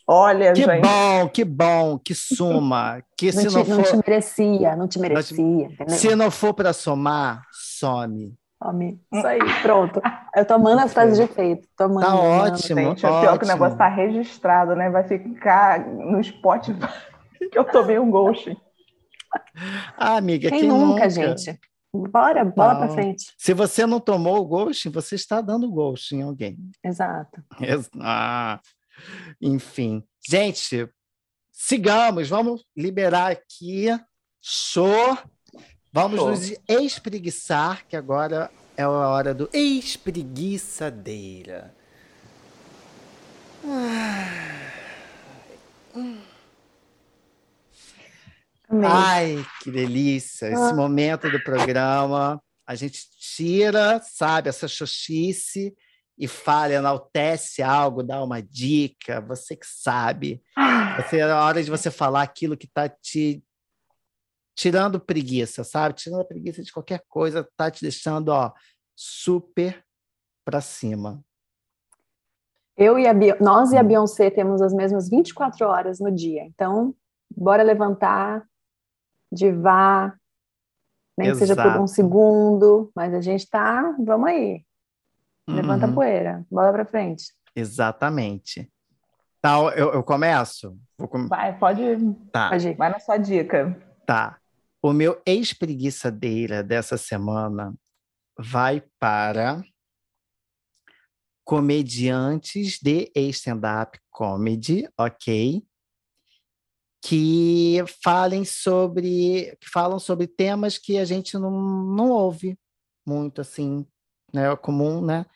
Olha, 0.06 0.54
que 0.54 0.64
gente. 0.64 0.80
bom, 0.80 1.28
que 1.28 1.44
bom, 1.44 1.98
que 1.98 2.14
suma. 2.14 3.02
Que 3.14 3.26
não, 3.26 3.42
se 3.42 3.48
te, 3.48 3.54
não, 3.54 3.64
for... 3.64 3.76
não 3.76 3.82
te 3.82 3.96
merecia, 3.96 4.76
não 4.76 4.88
te 4.88 4.98
merecia. 4.98 5.68
Não 5.78 5.86
te... 5.86 5.92
Se 5.92 6.16
não 6.16 6.30
for 6.30 6.54
para 6.54 6.72
somar, 6.72 7.42
some. 7.52 8.34
Some. 8.62 8.98
Isso 9.12 9.26
aí, 9.26 9.40
pronto. 9.60 10.00
Eu 10.34 10.46
tô 10.46 10.54
amando 10.54 10.80
as 10.80 10.94
frases 10.94 11.18
de 11.18 11.24
efeito. 11.24 11.68
Tô 11.76 11.84
amando, 11.84 12.06
tá 12.06 12.14
ótimo. 12.14 12.80
Gente, 12.80 13.04
ótimo. 13.04 13.18
É 13.18 13.20
pior 13.20 13.38
que 13.38 13.44
o 13.44 13.48
negócio 13.48 13.76
tá 13.76 13.88
registrado, 13.88 14.74
né? 14.74 14.88
Vai 14.88 15.04
ficar 15.04 15.86
no 15.86 16.24
Spotify 16.24 16.88
que 17.52 17.58
eu 17.58 17.64
tomei 17.64 17.98
um 17.98 18.10
ghosting. 18.10 18.56
Ah, 19.98 20.16
amiga, 20.16 20.48
quem, 20.48 20.60
quem 20.60 20.68
nunca, 20.68 20.86
nunca, 20.86 21.10
gente? 21.10 21.60
Bora, 21.96 22.44
bola 22.44 22.74
para 22.74 22.88
frente. 22.88 23.32
Se 23.38 23.54
você 23.54 23.86
não 23.86 24.00
tomou 24.00 24.38
o 24.38 24.44
ghosting, 24.44 24.90
você 24.90 25.14
está 25.14 25.40
dando 25.40 25.70
ghosting 25.70 26.16
em 26.16 26.22
alguém. 26.22 26.58
Exato. 26.82 27.40
Ah, 28.00 28.58
enfim. 29.40 30.02
Gente, 30.28 30.90
sigamos, 31.52 32.28
vamos 32.28 32.66
liberar 32.76 33.30
aqui. 33.30 33.86
Show! 34.42 35.16
Vamos 35.92 36.18
Show. 36.18 36.30
nos 36.30 36.52
espreguiçar, 36.68 37.86
que 37.86 37.96
agora 37.96 38.50
é 38.76 38.82
a 38.82 38.90
hora 38.90 39.32
do 39.32 39.48
espreguiçadeira. 39.52 41.72
Ah. 43.64 44.26
Hum. 45.94 46.33
Amei. 48.74 48.90
Ai, 48.90 49.46
que 49.62 49.70
delícia! 49.70 50.46
Esse 50.46 50.72
ah. 50.72 50.74
momento 50.74 51.30
do 51.30 51.42
programa, 51.42 52.42
a 52.66 52.74
gente 52.74 53.08
tira, 53.18 54.00
sabe, 54.02 54.48
essa 54.48 54.66
xoxice 54.66 55.74
e 56.18 56.26
fala, 56.28 56.74
enaltece 56.74 57.62
algo, 57.62 58.02
dá 58.02 58.22
uma 58.22 58.40
dica, 58.40 59.20
você 59.20 59.56
que 59.56 59.66
sabe. 59.66 60.42
Ah. 60.56 61.00
Você, 61.00 61.18
é 61.18 61.22
a 61.22 61.44
hora 61.44 61.62
de 61.62 61.70
você 61.70 61.90
falar 61.90 62.22
aquilo 62.22 62.56
que 62.56 62.66
está 62.66 62.88
te 62.88 63.42
tirando 64.56 65.00
preguiça, 65.00 65.64
sabe? 65.64 65.94
Tirando 65.94 66.20
a 66.20 66.26
preguiça 66.26 66.62
de 66.62 66.72
qualquer 66.72 67.02
coisa, 67.08 67.48
tá 67.56 67.70
te 67.70 67.82
deixando, 67.82 68.28
ó, 68.28 68.52
super 68.96 69.84
para 70.44 70.60
cima. 70.60 71.24
Eu 72.76 72.98
e 72.98 73.06
a 73.06 73.14
nós 73.40 73.72
e 73.72 73.76
a 73.76 73.82
hum. 73.82 73.86
Beyoncé 73.86 74.30
temos 74.30 74.60
as 74.60 74.72
mesmas 74.72 75.08
24 75.08 75.66
horas 75.66 76.00
no 76.00 76.10
dia. 76.10 76.44
Então, 76.44 76.94
bora 77.30 77.62
levantar, 77.62 78.44
de 79.34 79.50
vá, 79.50 80.14
nem 81.16 81.28
Exato. 81.28 81.40
que 81.40 81.46
seja 81.46 81.62
por 81.62 81.80
um 81.80 81.86
segundo, 81.86 82.90
mas 82.94 83.12
a 83.14 83.20
gente 83.20 83.48
tá, 83.48 83.94
vamos 83.98 84.28
aí. 84.28 84.64
Levanta 85.48 85.86
uhum. 85.86 85.92
a 85.92 85.94
poeira, 85.94 86.46
bola 86.50 86.72
para 86.72 86.84
frente. 86.84 87.32
Exatamente. 87.54 88.70
Tá, 89.40 89.58
eu, 89.76 89.92
eu 89.92 90.02
começo? 90.02 90.78
Com... 91.10 91.28
Vai, 91.28 91.56
pode, 91.58 91.82
tá. 92.32 92.48
pode 92.48 92.68
ir. 92.68 92.76
Vai 92.76 92.90
na 92.90 92.98
sua 92.98 93.18
dica. 93.18 93.78
Tá. 94.06 94.38
O 94.82 94.92
meu 94.92 95.20
ex-preguiçadeira 95.26 96.62
dessa 96.62 96.96
semana 96.96 97.74
vai 98.38 98.82
para 98.98 99.62
comediantes 101.44 102.78
de 102.80 103.12
stand-up 103.14 103.98
comedy, 104.10 104.88
ok? 104.98 105.62
Que 107.04 107.84
falem 108.02 108.46
sobre 108.46 109.54
que 109.60 109.68
falam 109.68 109.98
sobre 109.98 110.26
temas 110.26 110.78
que 110.78 110.96
a 110.96 111.04
gente 111.04 111.36
não, 111.36 111.50
não 111.50 112.08
ouve 112.08 112.58
muito 113.06 113.42
assim, 113.42 113.86
né, 114.32 114.50
é 114.50 114.56
comum, 114.56 115.04
né? 115.04 115.26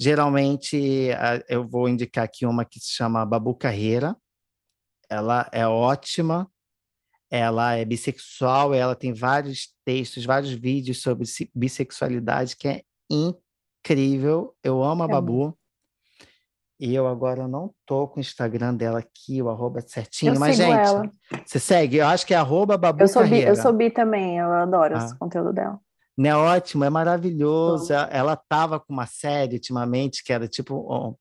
Geralmente, 0.00 1.08
eu 1.48 1.68
vou 1.68 1.88
indicar 1.88 2.24
aqui 2.24 2.46
uma 2.46 2.64
que 2.64 2.80
se 2.80 2.92
chama 2.92 3.26
Babu 3.26 3.54
Carreira. 3.54 4.16
Ela 5.10 5.50
é 5.52 5.66
ótima. 5.66 6.50
Ela 7.30 7.74
é 7.74 7.84
bissexual, 7.84 8.72
ela 8.72 8.94
tem 8.94 9.12
vários 9.12 9.74
textos, 9.84 10.24
vários 10.24 10.52
vídeos 10.52 11.02
sobre 11.02 11.26
bissexualidade 11.54 12.56
que 12.56 12.68
é 12.68 12.82
incrível. 13.10 14.56
Eu 14.62 14.82
amo 14.82 15.02
a 15.02 15.06
é 15.06 15.08
Babu. 15.08 15.58
E 16.80 16.94
eu 16.94 17.08
agora 17.08 17.48
não 17.48 17.72
tô 17.84 18.06
com 18.06 18.18
o 18.18 18.20
Instagram 18.20 18.74
dela 18.74 19.00
aqui, 19.00 19.42
o 19.42 19.48
arroba 19.48 19.80
certinho, 19.80 20.34
eu 20.34 20.38
mas, 20.38 20.56
gente, 20.56 20.70
ela. 20.70 21.10
você 21.44 21.58
segue? 21.58 21.96
Eu 21.96 22.06
acho 22.06 22.24
que 22.24 22.32
é 22.32 22.36
arroba 22.36 22.76
Babu 22.78 23.02
eu 23.02 23.08
soubi, 23.08 23.28
Carreira. 23.30 23.50
Eu 23.50 23.56
soubi 23.56 23.90
também, 23.90 24.38
eu 24.38 24.52
adoro 24.52 24.96
ah. 24.96 24.98
esse 24.98 25.18
conteúdo 25.18 25.52
dela. 25.52 25.78
Né, 26.16 26.34
ótimo, 26.34 26.84
é 26.84 26.90
maravilhoso. 26.90 27.92
Ela, 27.92 28.08
ela 28.10 28.36
tava 28.36 28.78
com 28.78 28.92
uma 28.92 29.06
série 29.06 29.54
ultimamente 29.54 30.22
que 30.24 30.32
era 30.32 30.48
tipo 30.48 30.74
um, 30.74 31.14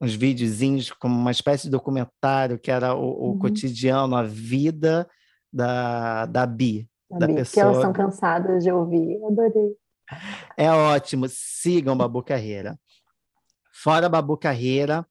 uns 0.00 0.14
videozinhos 0.14 0.90
como 0.92 1.16
uma 1.16 1.30
espécie 1.30 1.64
de 1.64 1.70
documentário 1.70 2.58
que 2.58 2.70
era 2.70 2.94
o, 2.94 3.00
o 3.00 3.30
uhum. 3.30 3.38
cotidiano, 3.38 4.16
a 4.16 4.22
vida 4.22 5.08
da, 5.52 6.26
da 6.26 6.46
Bi, 6.46 6.88
da, 7.10 7.18
da 7.18 7.26
Bi, 7.26 7.34
pessoa. 7.34 7.52
Que 7.52 7.60
elas 7.60 7.82
são 7.82 7.92
cansadas 7.92 8.64
de 8.64 8.70
ouvir, 8.70 9.18
adorei. 9.24 9.76
É 10.56 10.70
ótimo, 10.70 11.26
sigam 11.28 11.96
Babu 11.96 12.22
Carreira. 12.22 12.78
Fora 13.80 14.08
Babu 14.08 14.36
Carreira, 14.36 15.06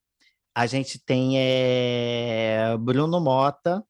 a 0.53 0.65
gente 0.65 0.99
tem 0.99 1.35
é, 1.37 2.75
Bruno 2.77 3.17
Mota, 3.21 3.81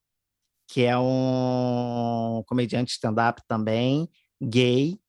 que 0.67 0.83
é 0.83 0.95
um 0.95 2.43
comediante 2.45 2.91
stand-up 2.91 3.41
também, 3.47 4.07
gay, 4.39 4.99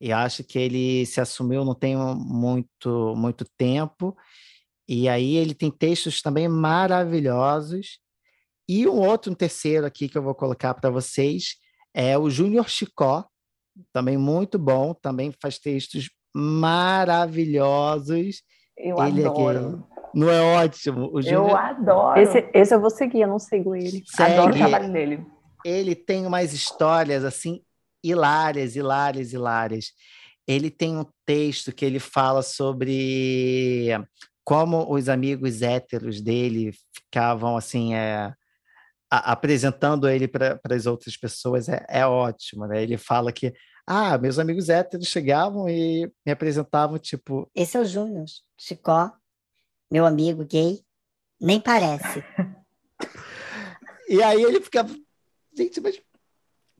e 0.00 0.12
acho 0.12 0.42
que 0.42 0.58
ele 0.58 1.06
se 1.06 1.20
assumiu 1.20 1.64
não 1.64 1.74
tem 1.74 1.96
muito, 1.96 3.14
muito 3.16 3.44
tempo, 3.56 4.16
e 4.88 5.08
aí 5.08 5.36
ele 5.36 5.54
tem 5.54 5.70
textos 5.70 6.20
também 6.20 6.48
maravilhosos. 6.48 8.00
E 8.68 8.88
um 8.88 8.98
outro, 8.98 9.30
um 9.30 9.36
terceiro 9.36 9.86
aqui 9.86 10.08
que 10.08 10.18
eu 10.18 10.22
vou 10.22 10.34
colocar 10.34 10.74
para 10.74 10.90
vocês 10.90 11.58
é 11.94 12.18
o 12.18 12.28
Júnior 12.28 12.68
Chicó, 12.68 13.24
também 13.92 14.18
muito 14.18 14.58
bom, 14.58 14.92
também 14.92 15.32
faz 15.40 15.60
textos 15.60 16.10
maravilhosos 16.34 18.42
eu 18.82 19.02
ele 19.06 19.24
adoro. 19.24 19.84
É 19.88 19.92
não 20.14 20.30
é 20.30 20.40
ótimo? 20.40 21.10
O 21.12 21.22
Júnior... 21.22 21.50
Eu 21.50 21.56
adoro. 21.56 22.20
Esse, 22.20 22.50
esse 22.52 22.74
eu 22.74 22.80
vou 22.80 22.90
seguir, 22.90 23.22
eu 23.22 23.28
não 23.28 23.38
sigo 23.38 23.74
ele. 23.74 24.02
Segue. 24.06 24.32
Adoro 24.34 24.54
o 24.54 24.58
trabalho 24.58 24.92
dele. 24.92 25.26
Ele 25.64 25.94
tem 25.94 26.26
umas 26.26 26.52
histórias 26.52 27.24
assim 27.24 27.62
hilárias, 28.04 28.76
hilárias, 28.76 29.32
hilárias. 29.32 29.92
Ele 30.46 30.70
tem 30.70 30.98
um 30.98 31.06
texto 31.24 31.72
que 31.72 31.84
ele 31.84 31.98
fala 31.98 32.42
sobre 32.42 33.88
como 34.44 34.92
os 34.92 35.08
amigos 35.08 35.62
héteros 35.62 36.20
dele 36.20 36.72
ficavam 36.92 37.56
assim 37.56 37.94
é, 37.94 38.32
a, 39.10 39.32
apresentando 39.32 40.08
ele 40.08 40.26
para 40.26 40.58
as 40.68 40.84
outras 40.84 41.16
pessoas 41.16 41.68
é, 41.68 41.86
é 41.88 42.06
ótimo, 42.06 42.66
né? 42.66 42.82
Ele 42.82 42.96
fala 42.96 43.32
que 43.32 43.52
ah, 43.86 44.16
meus 44.16 44.38
amigos 44.38 44.68
héteros 44.68 45.08
chegavam 45.08 45.68
e 45.68 46.10
me 46.24 46.32
apresentavam, 46.32 46.98
tipo. 46.98 47.50
Esse 47.54 47.76
é 47.76 47.80
o 47.80 47.84
Júnior, 47.84 48.26
Chicó, 48.56 49.12
meu 49.90 50.06
amigo 50.06 50.44
gay, 50.44 50.84
nem 51.40 51.60
parece. 51.60 52.22
e 54.08 54.22
aí 54.22 54.42
ele 54.42 54.60
ficava, 54.60 54.94
gente, 55.56 55.80
mas 55.80 56.00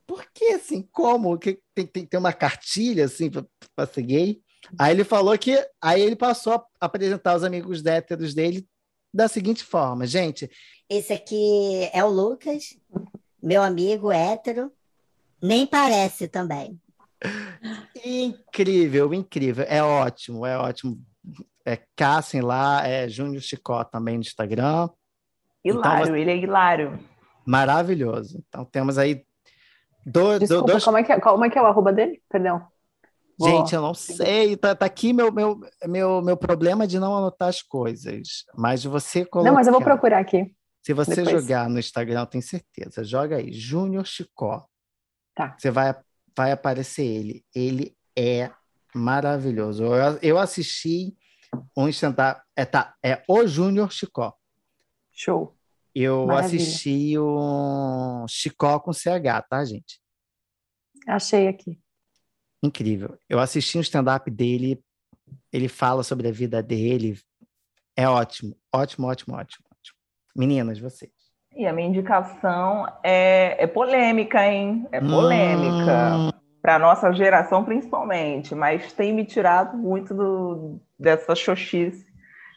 por 0.06 0.24
que 0.32 0.52
assim? 0.52 0.82
Como? 0.92 1.38
Que 1.38 1.60
tem, 1.74 1.86
tem, 1.86 2.06
tem 2.06 2.20
uma 2.20 2.32
cartilha 2.32 3.06
assim 3.06 3.30
para 3.30 3.86
ser 3.86 4.02
gay? 4.02 4.42
Aí 4.78 4.92
ele 4.92 5.04
falou 5.04 5.36
que. 5.38 5.56
Aí 5.80 6.00
ele 6.00 6.16
passou 6.16 6.54
a 6.54 6.66
apresentar 6.80 7.36
os 7.36 7.42
amigos 7.42 7.84
héteros 7.84 8.34
dele 8.34 8.66
da 9.12 9.28
seguinte 9.28 9.64
forma, 9.64 10.06
gente. 10.06 10.50
Esse 10.88 11.12
aqui 11.12 11.90
é 11.92 12.04
o 12.04 12.08
Lucas, 12.08 12.76
meu 13.42 13.62
amigo 13.62 14.10
hétero, 14.10 14.72
nem 15.42 15.66
parece 15.66 16.28
também. 16.28 16.80
Incrível, 18.04 19.12
incrível. 19.14 19.64
É 19.68 19.82
ótimo, 19.82 20.44
é 20.44 20.56
ótimo. 20.56 20.98
É 21.64 21.78
Cassem 21.94 22.40
lá, 22.40 22.86
é 22.86 23.08
Júnior 23.08 23.42
Chicó 23.42 23.84
também 23.84 24.16
no 24.16 24.22
Instagram. 24.22 24.88
Hilário, 25.64 26.04
então, 26.04 26.16
ele 26.16 26.30
é 26.30 26.36
hilário. 26.36 26.98
Maravilhoso. 27.46 28.42
Então 28.48 28.64
temos 28.64 28.98
aí 28.98 29.24
do, 30.04 30.38
Desculpa, 30.38 30.66
do, 30.66 30.72
dois... 30.72 30.84
como, 30.84 30.98
é 30.98 31.04
que 31.04 31.12
é, 31.12 31.20
como 31.20 31.44
é 31.44 31.50
que 31.50 31.58
é 31.58 31.62
o 31.62 31.66
arroba 31.66 31.92
dele? 31.92 32.20
Perdão. 32.28 32.66
Gente, 33.40 33.74
eu 33.74 33.80
não 33.82 33.94
sei. 33.94 34.56
Tá, 34.56 34.74
tá, 34.74 34.86
aqui 34.86 35.12
meu, 35.12 35.32
meu, 35.32 35.60
meu, 35.86 36.22
meu 36.22 36.36
problema 36.36 36.86
de 36.86 36.98
não 36.98 37.16
anotar 37.16 37.48
as 37.48 37.62
coisas. 37.62 38.44
Mas 38.54 38.84
você 38.84 39.24
colocar... 39.24 39.48
Não, 39.48 39.56
mas 39.56 39.66
eu 39.66 39.72
vou 39.72 39.82
procurar 39.82 40.18
aqui. 40.18 40.54
Se 40.82 40.92
você 40.92 41.16
Depois. 41.16 41.42
jogar 41.42 41.68
no 41.68 41.78
Instagram, 41.78 42.20
eu 42.20 42.26
tenho 42.26 42.42
certeza. 42.42 43.04
Joga 43.04 43.36
aí, 43.36 43.52
Júnior 43.52 44.04
Chicó. 44.04 44.66
Tá. 45.34 45.56
Você 45.58 45.70
vai 45.70 45.94
vai 46.36 46.52
aparecer 46.52 47.04
ele. 47.04 47.44
Ele 47.54 47.96
é 48.16 48.50
maravilhoso. 48.94 49.84
Eu, 49.84 50.18
eu 50.22 50.38
assisti 50.38 51.16
um 51.76 51.88
stand-up. 51.88 52.42
É, 52.56 52.64
tá, 52.64 52.94
é 53.02 53.22
o 53.28 53.46
Júnior 53.46 53.92
Chicó. 53.92 54.34
Show. 55.10 55.56
Eu 55.94 56.26
Maravilha. 56.26 56.62
assisti 56.62 57.18
o 57.18 58.26
Chicó 58.28 58.80
com 58.80 58.92
CH, 58.92 59.46
tá, 59.48 59.64
gente? 59.64 60.00
Achei 61.06 61.48
aqui. 61.48 61.78
Incrível. 62.62 63.18
Eu 63.28 63.38
assisti 63.38 63.76
um 63.76 63.82
stand-up 63.82 64.30
dele, 64.30 64.82
ele 65.52 65.68
fala 65.68 66.02
sobre 66.02 66.28
a 66.28 66.32
vida 66.32 66.62
dele. 66.62 67.20
É 67.96 68.08
ótimo, 68.08 68.56
ótimo, 68.72 69.06
ótimo, 69.08 69.36
ótimo, 69.36 69.66
ótimo. 69.70 69.98
Meninas, 70.34 70.78
vocês. 70.78 71.12
E 71.54 71.66
a 71.66 71.72
minha 71.72 71.88
indicação 71.88 72.86
é, 73.02 73.62
é 73.62 73.66
polêmica, 73.66 74.44
hein? 74.46 74.86
É 74.90 75.00
polêmica. 75.00 76.14
Hum. 76.16 76.30
Para 76.62 76.78
nossa 76.78 77.12
geração, 77.12 77.64
principalmente. 77.64 78.54
Mas 78.54 78.92
tem 78.92 79.12
me 79.12 79.24
tirado 79.24 79.76
muito 79.76 80.14
do, 80.14 80.80
dessa 80.98 81.34
xoxice, 81.34 82.06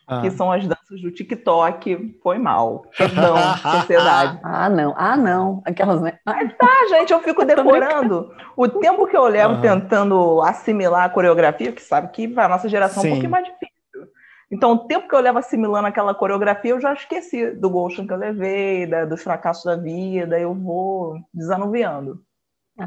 ah. 0.08 0.22
que 0.22 0.30
são 0.30 0.52
as 0.52 0.66
danças 0.66 1.02
do 1.02 1.12
TikTok. 1.12 2.20
Foi 2.22 2.38
mal. 2.38 2.86
Perdão, 2.98 3.36
sociedade. 3.80 4.40
Ah, 4.44 4.70
não. 4.70 4.94
Ah, 4.96 5.18
não. 5.18 5.62
Aquelas, 5.66 6.02
né? 6.02 6.20
Mas 6.26 6.56
tá, 6.56 6.88
gente, 6.90 7.12
eu 7.12 7.20
fico 7.20 7.44
decorando. 7.46 8.32
O 8.56 8.68
tempo 8.68 9.08
que 9.08 9.18
eu 9.18 9.26
levo 9.26 9.60
tentando 9.60 10.42
assimilar 10.44 11.06
a 11.06 11.10
coreografia, 11.10 11.72
que 11.72 11.82
sabe 11.82 12.10
que 12.10 12.28
para 12.28 12.48
nossa 12.48 12.70
geração 12.70 13.02
Sim. 13.02 13.08
é 13.08 13.12
um 13.12 13.14
pouquinho 13.16 13.32
mais 13.32 13.46
difícil. 13.46 13.75
Então, 14.56 14.72
o 14.72 14.80
tempo 14.88 15.10
que 15.10 15.14
eu 15.14 15.20
levo 15.20 15.38
assimilando 15.38 15.86
aquela 15.86 16.16
coreografia, 16.16 16.72
eu 16.72 16.80
já 16.80 16.94
esqueci 16.94 17.52
do 17.52 17.70
Goshen 17.70 18.08
que 18.08 18.14
eu 18.14 18.18
levei, 18.18 18.88
da, 18.88 19.04
dos 19.04 19.22
fracassos 19.22 19.66
da 19.66 19.76
vida, 19.76 20.40
eu 20.40 20.54
vou 20.54 21.20
desanuviando. 21.34 22.22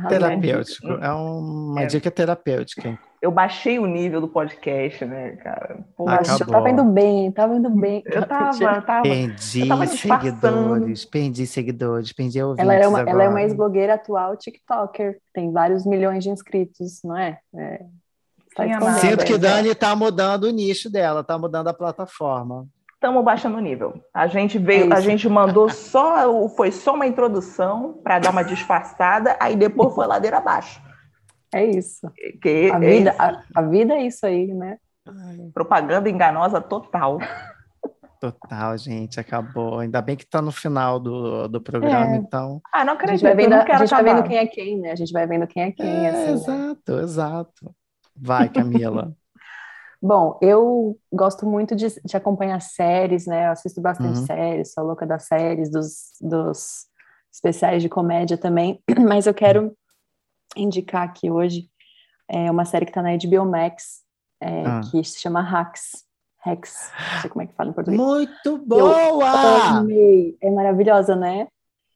terapêutico, 0.08 0.88
é 0.92 1.12
uma 1.12 1.82
é. 1.82 1.86
dica 1.86 2.10
terapêutica. 2.10 2.98
Eu 3.20 3.30
baixei 3.30 3.78
o 3.78 3.84
nível 3.84 4.18
do 4.18 4.28
podcast, 4.28 5.04
né, 5.04 5.32
cara? 5.32 5.84
Pô, 5.94 6.06
eu 6.10 6.46
tava 6.46 6.70
indo 6.70 6.84
bem, 6.84 7.30
tava 7.32 7.54
indo 7.54 7.68
bem. 7.68 8.02
Eu 8.06 8.26
tava, 8.26 8.64
eu 8.64 8.82
tava. 8.82 9.02
Perdi 9.02 9.60
eu 9.60 9.68
tava 9.68 9.86
seguidores, 9.86 11.04
perdi 11.04 11.46
seguidores, 11.46 12.12
perdi 12.14 12.42
ouvintes 12.42 12.64
ela 12.64 12.74
é 12.74 12.88
uma, 12.88 13.00
agora. 13.00 13.10
Ela 13.10 13.24
é 13.24 13.28
uma 13.28 13.42
ex-blogueira 13.42 13.94
atual 13.94 14.38
TikToker, 14.38 15.18
tem 15.34 15.52
vários 15.52 15.84
milhões 15.84 16.24
de 16.24 16.30
inscritos, 16.30 17.00
não 17.04 17.18
é? 17.18 17.38
é 17.54 17.84
Tá 18.58 18.92
Sinto 18.94 19.24
que 19.24 19.38
Dani 19.38 19.68
está 19.68 19.94
mudando 19.94 20.44
o 20.44 20.50
nicho 20.50 20.90
dela, 20.90 21.20
está 21.20 21.38
mudando 21.38 21.68
a 21.68 21.74
plataforma. 21.74 22.66
Estamos 22.92 23.24
baixando 23.24 23.56
o 23.56 23.60
nível. 23.60 24.02
A 24.12 24.26
gente 24.26 24.58
veio, 24.58 24.92
é 24.92 24.96
a 24.96 25.00
gente 25.00 25.28
mandou 25.28 25.68
só, 25.68 26.48
foi 26.48 26.72
só 26.72 26.94
uma 26.94 27.06
introdução 27.06 28.00
para 28.02 28.18
dar 28.18 28.30
uma 28.30 28.42
disfarçada, 28.42 29.36
aí 29.38 29.54
depois 29.54 29.94
foi 29.94 30.08
ladeira 30.08 30.38
abaixo. 30.38 30.82
É 31.54 31.64
isso. 31.64 32.10
Que, 32.42 32.68
a, 32.72 32.78
vida, 32.80 33.14
a, 33.16 33.42
a, 33.54 33.62
vida 33.62 33.94
é 33.94 34.02
isso 34.02 34.26
aí, 34.26 34.52
né? 34.52 34.78
Propaganda 35.54 36.10
enganosa 36.10 36.60
total. 36.60 37.18
Total, 38.20 38.76
gente, 38.76 39.20
acabou. 39.20 39.78
Ainda 39.78 40.02
bem 40.02 40.16
que 40.16 40.24
está 40.24 40.42
no 40.42 40.50
final 40.50 40.98
do, 40.98 41.46
do 41.46 41.60
programa, 41.60 42.14
é. 42.14 42.16
então. 42.16 42.60
Ah, 42.72 42.84
não 42.84 42.94
acredito. 42.94 43.24
A 43.24 43.28
gente, 43.30 43.36
vai 43.36 43.46
vendo, 43.46 43.54
a 43.54 43.78
gente 43.78 43.90
vai 43.90 44.02
vendo 44.02 44.22
quem 44.24 44.36
é 44.36 44.46
quem, 44.46 44.80
né? 44.80 44.90
A 44.90 44.96
gente 44.96 45.12
vai 45.12 45.26
vendo 45.26 45.46
quem 45.46 45.62
é 45.62 45.70
quem. 45.70 45.86
É, 45.86 46.08
assim, 46.10 46.32
exato, 46.32 46.96
né? 46.96 47.02
exato. 47.02 47.74
Vai, 48.20 48.48
Camila. 48.48 49.14
Bom, 50.00 50.38
eu 50.40 50.96
gosto 51.12 51.44
muito 51.44 51.74
de, 51.74 51.88
de, 51.88 52.16
acompanhar 52.16 52.60
séries, 52.60 53.26
né? 53.26 53.48
Eu 53.48 53.50
assisto 53.50 53.80
bastante 53.80 54.20
uhum. 54.20 54.26
séries, 54.26 54.72
sou 54.72 54.84
louca 54.84 55.04
das 55.04 55.24
séries, 55.24 55.68
dos, 55.70 56.12
dos 56.20 56.86
especiais 57.32 57.82
de 57.82 57.88
comédia 57.88 58.38
também, 58.38 58.80
mas 59.08 59.26
eu 59.26 59.34
quero 59.34 59.76
indicar 60.56 61.02
aqui 61.02 61.30
hoje 61.30 61.68
é 62.28 62.50
uma 62.50 62.64
série 62.64 62.84
que 62.84 62.90
está 62.90 63.02
na 63.02 63.16
HBO 63.16 63.50
Max, 63.50 64.02
é, 64.40 64.64
ah. 64.66 64.80
que 64.90 65.02
se 65.02 65.18
chama 65.18 65.40
Hacks. 65.40 66.06
Hacks, 66.40 66.92
não 67.14 67.20
sei 67.20 67.30
como 67.30 67.42
é 67.42 67.46
que 67.46 67.54
fala 67.54 67.70
em 67.70 67.72
português. 67.72 68.00
Muito 68.00 68.58
boa! 68.58 69.00
Eu 69.02 69.22
amei, 69.22 70.36
é 70.40 70.50
maravilhosa, 70.50 71.16
né? 71.16 71.48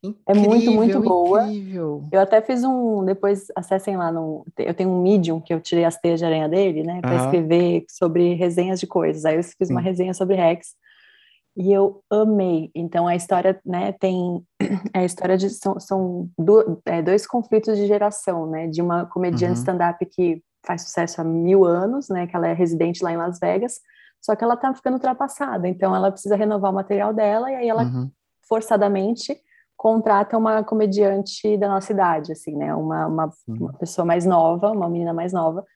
Incrível, 0.03 0.23
é 0.27 0.35
muito, 0.35 0.73
muito 0.73 1.01
boa. 1.01 1.43
Incrível. 1.47 2.09
Eu 2.11 2.21
até 2.21 2.41
fiz 2.43 2.65
um. 2.65 3.05
Depois 3.05 3.47
acessem 3.55 3.97
lá 3.97 4.11
no. 4.11 4.45
Eu 4.59 4.75
tenho 4.75 4.91
um 4.91 5.01
Medium 5.01 5.41
que 5.41 5.55
eu 5.55 5.61
tirei 5.61 5.85
as 5.85 5.97
teias 5.97 6.19
de 6.19 6.27
aranha 6.27 6.49
dele, 6.49 6.83
né? 6.83 7.01
Para 7.01 7.15
Aham. 7.17 7.25
escrever 7.25 7.85
sobre 7.89 8.35
resenhas 8.35 8.81
de 8.81 8.87
coisas. 8.87 9.25
Aí 9.25 9.37
eu 9.37 9.43
fiz 9.45 9.71
uma 9.71 9.81
resenha 9.81 10.13
sobre 10.13 10.35
Rex. 10.35 10.75
E 11.57 11.71
eu 11.73 12.03
amei. 12.11 12.71
Então 12.75 13.07
a 13.07 13.15
história, 13.15 13.61
né, 13.65 13.93
tem 13.93 14.43
é 14.95 15.01
a 15.01 15.05
história 15.05 15.37
de 15.37 15.51
são, 15.51 15.79
são 15.79 16.29
do- 16.39 16.81
é, 16.87 17.03
dois 17.03 17.27
conflitos 17.27 17.77
de 17.77 17.87
geração, 17.87 18.47
né, 18.47 18.69
de 18.69 18.81
uma 18.81 19.05
comediante 19.05 19.49
Uhum. 19.49 19.53
stand-up 19.53 20.07
que 20.07 20.43
faz 20.67 20.81
sucesso 20.83 21.21
há 21.21 21.25
mil 21.25 21.67
anos, 21.67 22.09
né, 22.09 22.27
que 22.27 22.35
ela 22.35 22.49
é 22.49 22.55
residente 22.55 23.05
lá 23.05 23.13
em 23.13 23.19
Las 23.19 23.39
Vegas, 23.39 23.81
só 24.19 24.35
que 24.35 24.43
ela 24.43 24.57
tá 24.57 24.73
ficando 24.75 24.95
ultrapassada, 24.95 25.69
então 25.69 25.95
ela 25.95 26.11
precisa 26.11 26.37
renovar 26.37 26.71
o 26.71 26.75
material 26.75 27.13
dela 27.13 27.51
e 27.51 27.55
aí 27.57 27.69
ela 27.69 27.83
Uhum. 27.85 28.11
forçadamente 28.49 29.37
contrata 29.83 30.39
uma 30.39 30.63
comediante 30.63 31.57
da 31.57 31.67
nossa 31.67 31.93
idade, 31.93 32.31
assim, 32.31 32.55
né, 32.57 32.73
uma, 32.73 33.09
uma, 33.09 33.31
uma 33.49 33.73
pessoa 33.73 34.05
mais 34.05 34.25
nova, 34.25 34.71
uma 34.71 34.89
menina 34.89 35.13
mais 35.13 35.33
nova. 35.33 35.67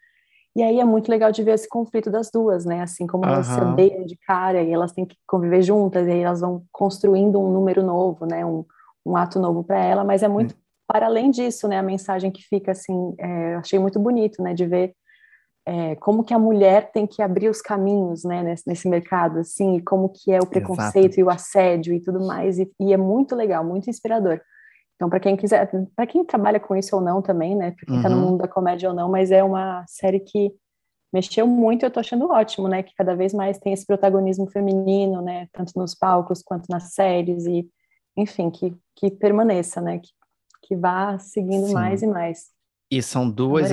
E 0.55 0.63
aí 0.63 0.79
é 0.79 0.85
muito 0.85 1.11
legal 1.11 1.33
de 1.33 1.43
ver 1.43 1.55
esse 1.55 1.69
conflito 1.69 2.09
das 2.09 2.31
duas, 2.31 2.65
né? 2.65 2.81
Assim 2.81 3.07
como 3.07 3.27
elas 3.27 3.47
se 3.47 3.61
odeiam 3.61 4.07
de 4.07 4.17
cara 4.17 4.63
e 4.63 4.73
elas 4.73 4.93
têm 4.93 5.05
que 5.05 5.17
conviver 5.27 5.61
juntas, 5.61 6.07
e 6.07 6.13
aí 6.13 6.21
elas 6.21 6.41
vão 6.41 6.63
construindo 6.73 7.39
um 7.39 7.51
número 7.51 7.83
novo, 7.83 8.25
né? 8.25 8.47
Um, 8.47 8.65
um 9.05 9.17
ato 9.17 9.41
novo 9.41 9.65
para 9.65 9.85
ela, 9.85 10.03
mas 10.03 10.23
é 10.23 10.29
muito 10.29 10.55
para 10.87 11.07
além 11.07 11.31
disso, 11.31 11.67
né? 11.69 11.77
A 11.79 11.83
mensagem 11.83 12.31
que 12.31 12.43
fica 12.43 12.71
assim, 12.71 13.15
é, 13.19 13.55
eu 13.55 13.59
achei 13.59 13.79
muito 13.79 13.99
bonito, 13.99 14.41
né? 14.41 14.55
De 14.55 14.65
ver 14.65 14.95
é, 15.67 15.97
como 15.97 16.23
que 16.23 16.33
a 16.33 16.39
mulher 16.39 16.93
tem 16.93 17.07
que 17.07 17.21
abrir 17.21 17.49
os 17.49 17.61
caminhos, 17.61 18.23
né? 18.23 18.43
Nesse, 18.43 18.69
nesse 18.69 18.89
mercado, 18.89 19.41
assim, 19.41 19.77
e 19.77 19.83
como 19.83 20.09
que 20.09 20.31
é 20.31 20.39
o 20.41 20.47
preconceito 20.47 21.19
e 21.19 21.25
o 21.25 21.31
assédio 21.31 21.93
e 21.93 22.01
tudo 22.01 22.25
mais, 22.25 22.59
e, 22.59 22.71
e 22.81 22.93
é 22.93 22.97
muito 22.97 23.35
legal, 23.35 23.65
muito 23.65 23.91
inspirador. 23.91 24.41
Então, 24.95 25.11
para 25.11 25.21
quem 25.21 25.37
quiser, 25.37 25.69
para 25.95 26.07
quem 26.07 26.25
trabalha 26.25 26.61
com 26.61 26.75
isso 26.77 26.95
ou 26.97 27.03
não 27.03 27.21
também, 27.21 27.55
né? 27.57 27.73
Para 27.73 27.85
quem 27.87 27.97
está 27.97 28.09
no 28.09 28.17
Uhum. 28.17 28.23
mundo 28.23 28.39
da 28.39 28.49
comédia 28.49 28.89
ou 28.89 28.95
não, 28.95 29.11
mas 29.11 29.31
é 29.31 29.43
uma 29.43 29.85
série 29.89 30.21
que 30.21 30.53
mexeu 31.13 31.47
muito, 31.47 31.85
eu 31.85 31.91
tô 31.91 32.01
achando 32.01 32.31
ótimo, 32.31 32.69
né? 32.69 32.83
Que 32.83 32.95
cada 32.95 33.15
vez 33.17 33.35
mais 33.35 33.59
tem 33.59 33.73
esse 33.73 33.85
protagonismo 33.85 34.49
feminino, 34.51 35.21
né? 35.21 35.49
Tanto 35.53 35.73
nos 35.77 35.95
palcos 35.95 36.43
quanto 36.43 36.67
nas 36.71 36.95
séries 36.95 37.45
e, 37.45 37.69
enfim, 38.17 38.51
que, 38.51 38.75
que 38.95 39.11
permaneça, 39.11 39.81
né? 39.81 39.99
Que, 39.99 40.09
que 40.63 40.77
vá 40.77 41.19
seguindo 41.19 41.67
Sim. 41.67 41.75
mais 41.75 42.03
e 42.03 42.07
mais. 42.07 42.47
E 42.91 43.03
são 43.03 43.29
duas. 43.29 43.71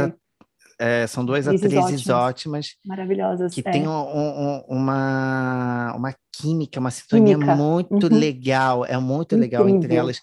É, 0.79 1.05
são 1.07 1.23
duas 1.25 1.47
Atrizes 1.47 1.77
ótimas. 1.77 2.09
ótimas 2.09 2.67
Maravilhosas. 2.85 3.53
que 3.53 3.61
é. 3.65 3.71
tem 3.71 3.87
um- 3.87 3.91
um- 3.91 4.39
um- 4.39 4.63
uma, 4.77 5.93
uma 5.95 6.15
química, 6.31 6.79
uma 6.79 6.91
sintonia 6.91 7.35
Química. 7.35 7.55
muito 7.55 8.07
Uhum. 8.07 8.17
legal, 8.19 8.85
é 8.85 8.97
muito 8.97 9.35
legal 9.35 9.67
entre 9.69 9.95
elas. 9.95 10.19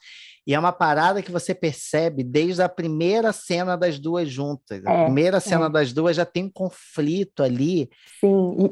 E 0.46 0.54
é 0.54 0.58
uma 0.58 0.72
parada 0.72 1.22
que 1.22 1.30
você 1.30 1.54
percebe 1.54 2.24
desde 2.24 2.62
a 2.62 2.68
primeira 2.68 3.32
cena 3.32 3.76
das 3.76 3.98
duas 3.98 4.28
juntas. 4.28 4.84
A 4.84 4.90
É, 4.92 5.04
primeira 5.04 5.38
cena 5.38 5.66
é. 5.66 5.70
das 5.70 5.92
duas 5.92 6.16
já 6.16 6.24
tem 6.24 6.44
um 6.44 6.50
conflito 6.50 7.42
ali. 7.42 7.88
Sim, 8.20 8.56
e 8.58 8.70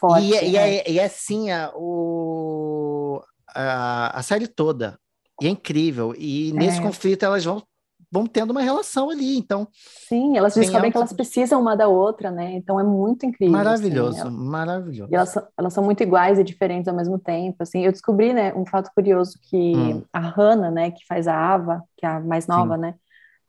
forte. 0.00 0.26
e, 0.26 0.34
é- 0.34 0.48
e 0.48 0.56
é. 0.56 0.76
é, 0.78 0.90
e 0.92 0.98
assim 1.00 1.50
a, 1.50 1.70
o, 1.76 3.22
a, 3.54 4.18
a 4.18 4.22
série 4.22 4.48
toda. 4.48 4.98
E 5.40 5.46
é 5.46 5.50
incrível. 5.50 6.14
E 6.18 6.52
nesse 6.52 6.80
conflito 6.80 7.22
elas 7.24 7.44
vão, 7.44 7.62
vão 8.10 8.26
tendo 8.26 8.50
uma 8.50 8.62
relação 8.62 9.10
ali. 9.10 9.36
Então, 9.38 9.68
Sim, 9.72 10.36
elas 10.38 10.54
descobrem 10.54 10.90
que 10.90 10.96
elas 10.96 11.12
precisam 11.12 11.60
uma 11.60 11.76
da 11.76 11.88
outra, 11.88 12.30
né? 12.30 12.52
Então 12.54 12.80
é 12.80 12.82
muito 12.82 13.26
incrível. 13.26 13.56
assim, 13.56 13.62
maravilhoso, 13.62 14.18
ela- 14.18 14.30
maravilhoso. 14.30 15.10
E 15.12 15.14
elas, 15.16 15.28
são- 15.30 15.48
elas 15.58 15.72
são 15.74 15.84
muito 15.84 16.02
iguais 16.02 16.38
e 16.38 16.44
diferentes 16.44 16.88
ao 16.88 16.94
mesmo 16.96 17.18
tempo. 17.18 17.56
Assim, 17.62 17.80
eu 17.84 17.92
descobri, 17.92 18.32
né, 18.32 18.54
um 18.54 18.66
fato 18.66 18.90
curioso 18.94 19.38
que 19.42 19.56
Hum. 19.76 20.02
a 20.12 20.20
Hannah, 20.20 20.70
né, 20.70 20.90
que 20.90 21.04
faz 21.06 21.26
a 21.28 21.34
Ava, 21.36 21.82
que 21.96 22.04
é 22.06 22.08
a 22.08 22.20
mais 22.20 22.46
nova, 22.46 22.76
né, 22.76 22.94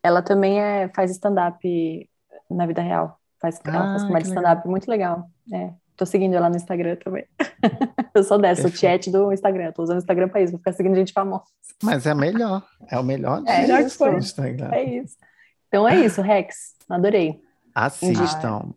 ela 0.03 0.21
também 0.21 0.61
é, 0.61 0.89
faz 0.95 1.11
stand-up 1.11 2.09
na 2.49 2.65
vida 2.67 2.81
real. 2.81 3.19
Faz, 3.41 3.59
ela 3.73 3.87
faz 3.87 4.03
Ah, 4.03 4.07
comédia 4.07 4.25
que 4.25 4.29
stand-up 4.29 4.67
muito 4.67 4.87
legal. 4.89 5.29
É, 5.53 5.73
tô 5.99 6.05
seguindo 6.05 6.33
ela 6.33 6.49
no 6.49 6.55
Instagram 6.55 6.95
também. 6.95 7.25
eu 8.15 8.23
sou 8.23 8.39
dessa, 8.39 8.61
o 8.61 8.71
Perfeito. 8.71 8.79
chat 8.79 9.11
do 9.11 9.31
Instagram. 9.33 9.71
Tô 9.73 9.83
usando 9.83 9.97
o 9.97 9.99
Instagram 9.99 10.29
pra 10.29 10.41
isso, 10.41 10.53
vou 10.53 10.59
ficar 10.59 10.71
seguindo 10.71 10.95
gente 10.95 11.11
famosa. 11.13 11.43
Mas 11.83 12.05
é 12.07 12.13
melhor. 12.15 12.63
É 12.89 12.97
o 12.97 13.03
melhor 13.03 13.43
É, 13.45 13.65
disso 13.65 13.79
isso. 13.85 14.05
no 14.05 14.17
Instagram. 14.17 14.69
É 14.71 14.83
isso. 14.83 15.15
Então 15.67 15.87
é 15.87 15.97
isso, 15.97 16.21
Rex. 16.21 16.73
Adorei. 16.89 17.39
Assistam. 17.75 18.61
Eu 18.65 18.73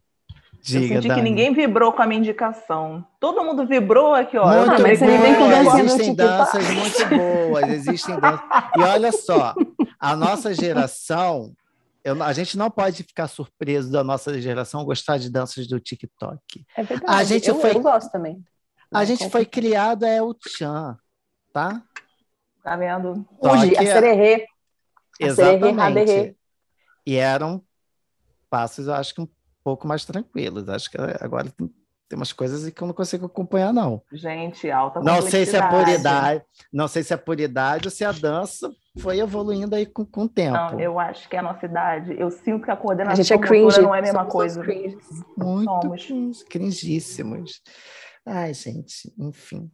Diga, 0.81 0.95
senti 0.97 1.09
Dani. 1.09 1.21
que 1.21 1.29
ninguém 1.29 1.53
vibrou 1.55 1.93
com 1.93 2.03
a 2.03 2.07
minha 2.07 2.21
indicação. 2.21 3.05
Todo 3.19 3.43
mundo 3.43 3.67
vibrou 3.67 4.15
aqui, 4.15 4.37
ó. 4.39 4.53
Eu 4.53 4.67
Muito 4.67 4.75
Ah, 4.75 4.79
mas 4.83 5.01
vem 5.01 5.35
com 5.35 5.49
que- 5.49 5.63
no 5.63 5.79
existem 5.79 6.15
TikTok. 6.15 6.17
danças 6.17 6.71
muito 6.71 7.09
boas, 7.17 7.69
existem 7.69 8.21
danças. 8.21 8.41
E 8.77 8.81
olha 8.81 9.11
só, 9.13 9.55
a 9.99 10.15
nossa 10.15 10.55
geração, 10.55 11.53
eu- 12.05 12.23
a 12.23 12.33
gente 12.33 12.57
não 12.57 12.71
pode 12.71 13.03
ficar 13.03 13.29
surpreso 13.29 13.91
da 13.91 14.03
nossa 14.05 14.41
geração 14.41 14.85
gostar 14.85 15.19
de 15.19 15.31
danças 15.31 15.67
do 15.67 15.79
TikTok. 15.81 16.65
É 16.77 16.83
verdade. 16.83 17.13
A 17.13 17.25
gente 17.25 17.49
eu, 17.49 17.55
foi- 17.61 17.75
eu 17.75 17.81
gosto 17.81 18.11
também. 18.11 18.43
A 18.93 19.05
gente 19.05 19.29
foi 19.31 19.47
criado 19.47 20.05
é 20.05 20.21
o 20.23 20.35
Tchan, 20.35 20.99
tá? 21.53 21.83
Tá 22.63 22.77
vendo? 22.77 23.27
Fuji, 23.43 23.75
a 23.77 23.79
que- 23.81 23.87
sererê. 23.87 24.47
Exatamente. 25.19 26.37
E 27.07 27.17
eram 27.17 27.63
passos, 28.51 28.87
eu 28.87 28.95
acho 28.95 29.15
que 29.15 29.21
um 29.21 29.29
pouco 29.65 29.87
mais 29.87 30.05
tranquilos. 30.05 30.69
Acho 30.69 30.91
que 30.91 30.99
agora 31.21 31.51
tem, 31.51 31.69
tem 32.09 32.17
umas 32.19 32.33
coisas 32.33 32.69
que 32.71 32.83
eu 32.83 32.87
não 32.87 32.95
consigo 32.95 33.27
acompanhar, 33.27 33.73
não. 33.73 34.03
Gente, 34.13 34.71
alta 34.71 35.01
Não 35.01 35.23
sei 35.23 35.47
se 35.47 35.57
é 35.57 35.69
por 35.69 35.89
idade, 35.89 36.45
não 36.73 36.87
sei 36.87 37.03
se 37.03 37.15
é 37.15 37.17
por 37.17 37.41
idade 37.41 37.87
ou 37.89 37.91
se 37.91 38.05
a 38.05 38.13
dança 38.13 38.71
foi 38.99 39.19
evoluindo 39.19 39.75
aí 39.75 39.87
com, 39.87 40.05
com 40.05 40.23
o 40.25 40.29
tempo. 40.29 40.57
Não, 40.57 40.81
eu 40.81 40.99
acho 40.99 41.29
que 41.29 41.37
é 41.37 41.39
a 41.39 41.43
nossa 41.43 41.65
idade. 41.65 42.15
Eu 42.19 42.31
sinto 42.31 42.65
que 42.65 42.71
a 42.71 42.77
coordenação 42.77 43.13
A 43.13 43.17
gente 43.17 43.33
é 43.33 43.39
cringe. 43.39 43.81
não 43.81 43.95
é 43.95 43.99
a 44.01 44.03
mesma 44.03 44.19
somos 44.21 44.33
coisa. 44.33 44.63
Muito 45.37 45.99
somos. 45.99 46.43
cringíssimos. 46.45 47.61
Ai, 48.27 48.53
gente, 48.55 49.13
enfim. 49.19 49.71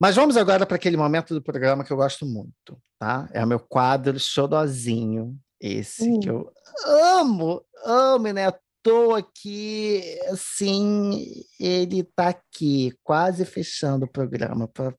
Mas 0.00 0.16
vamos 0.16 0.36
agora 0.36 0.64
para 0.64 0.76
aquele 0.76 0.96
momento 0.96 1.34
do 1.34 1.42
programa 1.42 1.84
que 1.84 1.92
eu 1.92 1.96
gosto 1.96 2.24
muito, 2.24 2.80
tá? 2.98 3.28
É 3.32 3.44
o 3.44 3.48
meu 3.48 3.58
quadro 3.60 4.18
xodozinho, 4.18 5.36
esse 5.60 6.08
Hum. 6.08 6.20
que 6.20 6.30
eu 6.30 6.50
amo, 6.86 7.62
amo, 7.84 8.32
né? 8.32 8.50
Tô 8.80 9.12
aqui, 9.14 10.00
assim, 10.30 11.42
ele 11.58 12.04
tá 12.04 12.28
aqui, 12.28 12.92
quase 13.02 13.44
fechando 13.44 14.06
o 14.06 14.10
programa 14.10 14.68
para 14.68 14.94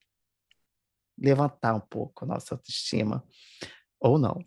levantar 1.22 1.74
um 1.76 1.80
pouco 1.80 2.24
a 2.24 2.28
nossa 2.28 2.56
autoestima, 2.56 3.24
ou 4.00 4.18
não. 4.18 4.44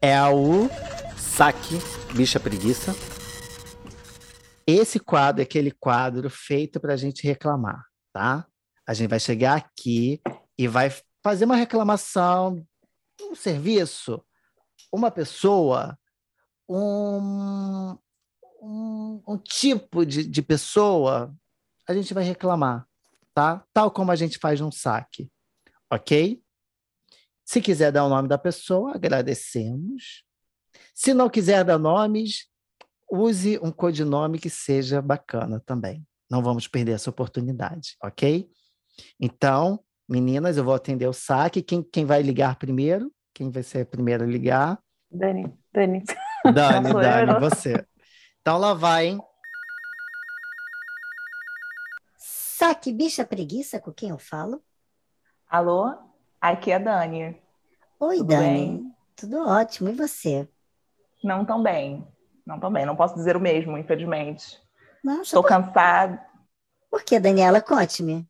É 0.00 0.20
o 0.28 0.68
saque 1.16 1.76
bicha 2.14 2.38
preguiça. 2.38 2.94
Esse 4.66 4.98
quadro 4.98 5.42
é 5.42 5.44
aquele 5.44 5.70
quadro 5.70 6.28
feito 6.28 6.80
para 6.80 6.94
a 6.94 6.96
gente 6.96 7.26
reclamar, 7.26 7.84
tá? 8.12 8.46
A 8.86 8.94
gente 8.94 9.08
vai 9.08 9.20
chegar 9.20 9.56
aqui 9.56 10.20
e 10.58 10.66
vai 10.66 10.92
fazer 11.22 11.44
uma 11.44 11.56
reclamação, 11.56 12.66
um 13.20 13.34
serviço, 13.34 14.22
uma 14.92 15.10
pessoa, 15.10 15.98
um, 16.68 17.96
um, 18.60 19.22
um 19.26 19.38
tipo 19.38 20.04
de, 20.04 20.24
de 20.24 20.42
pessoa, 20.42 21.34
a 21.88 21.94
gente 21.94 22.12
vai 22.12 22.24
reclamar, 22.24 22.86
tá? 23.32 23.64
Tal 23.72 23.90
como 23.90 24.10
a 24.10 24.16
gente 24.16 24.38
faz 24.38 24.60
num 24.60 24.72
saque, 24.72 25.30
ok? 25.90 26.42
Se 27.44 27.60
quiser 27.60 27.92
dar 27.92 28.04
o 28.04 28.08
nome 28.08 28.28
da 28.28 28.36
pessoa, 28.36 28.94
agradecemos. 28.94 30.24
Se 30.94 31.14
não 31.14 31.30
quiser 31.30 31.64
dar 31.64 31.78
nomes, 31.78 32.48
use 33.10 33.58
um 33.62 33.70
codinome 33.70 34.38
que 34.38 34.50
seja 34.50 35.00
bacana 35.00 35.60
também. 35.64 36.04
Não 36.28 36.42
vamos 36.42 36.66
perder 36.66 36.92
essa 36.92 37.10
oportunidade, 37.10 37.96
ok? 38.02 38.50
Então, 39.20 39.80
meninas, 40.08 40.56
eu 40.56 40.64
vou 40.64 40.74
atender 40.74 41.06
o 41.06 41.12
saque. 41.12 41.62
Quem, 41.62 41.82
quem 41.82 42.04
vai 42.04 42.20
ligar 42.22 42.58
primeiro? 42.58 43.12
Quem 43.32 43.50
vai 43.50 43.62
ser 43.62 43.82
a 43.82 43.86
primeira 43.86 44.24
a 44.24 44.26
ligar? 44.26 44.82
Dani, 45.10 45.56
Dani. 45.72 46.02
Dani, 46.52 46.92
Dani, 46.94 47.40
você. 47.40 47.86
Então 48.40 48.58
lá 48.58 48.74
vai, 48.74 49.08
hein? 49.08 49.20
Saque 52.18 52.92
bicha 52.92 53.24
preguiça 53.24 53.78
com 53.78 53.92
quem 53.92 54.08
eu 54.08 54.18
falo? 54.18 54.62
Alô? 55.48 55.94
Aqui 56.40 56.70
é 56.72 56.76
a 56.76 56.78
Dani. 56.78 57.40
Oi, 58.00 58.16
Tudo 58.18 58.28
Dani. 58.28 58.42
bem? 58.48 58.94
Tudo 59.16 59.46
ótimo. 59.48 59.88
E 59.88 59.92
você? 59.92 60.48
Não 61.22 61.44
tão 61.44 61.62
bem. 61.62 62.06
Não 62.46 62.58
tão 62.60 62.70
bem. 62.70 62.84
Não 62.84 62.96
posso 62.96 63.14
dizer 63.14 63.36
o 63.36 63.40
mesmo, 63.40 63.78
infelizmente. 63.78 64.60
Nossa, 65.02 65.22
Estou 65.22 65.42
por, 65.42 65.48
cansada. 65.48 66.20
por 66.90 67.02
que, 67.02 67.18
Daniela? 67.18 67.60
Conte-me. 67.60 68.26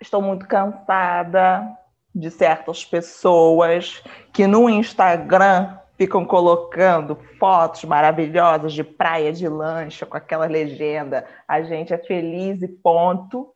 Estou 0.00 0.22
muito 0.22 0.46
cansada 0.46 1.76
de 2.14 2.30
certas 2.30 2.84
pessoas 2.84 4.02
que 4.32 4.46
no 4.46 4.68
Instagram 4.68 5.78
ficam 5.96 6.24
colocando 6.24 7.16
fotos 7.38 7.84
maravilhosas 7.84 8.72
de 8.72 8.82
praia 8.82 9.32
de 9.32 9.46
lancha 9.48 10.06
com 10.06 10.16
aquela 10.16 10.46
legenda. 10.46 11.26
A 11.46 11.62
gente 11.62 11.92
é 11.92 11.98
feliz 11.98 12.62
e 12.62 12.68
ponto. 12.68 13.52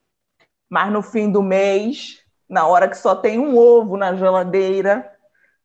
Mas 0.68 0.92
no 0.92 1.02
fim 1.02 1.30
do 1.30 1.42
mês 1.42 2.23
Na 2.54 2.68
hora 2.68 2.88
que 2.88 2.96
só 2.96 3.16
tem 3.16 3.36
um 3.36 3.58
ovo 3.58 3.96
na 3.96 4.14
geladeira, 4.14 5.12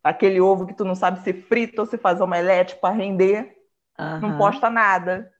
aquele 0.04 0.42
ovo 0.42 0.66
que 0.66 0.74
tu 0.74 0.84
não 0.84 0.96
sabe 0.96 1.24
se 1.24 1.32
frita 1.32 1.84
ou 1.84 1.86
se 1.86 2.00
faz 2.00 2.20
omelete 2.20 2.76
para 2.78 2.96
render, 2.96 3.56
uhum. 4.00 4.20
não 4.22 4.38
posta 4.40 4.72
nada. 4.72 5.32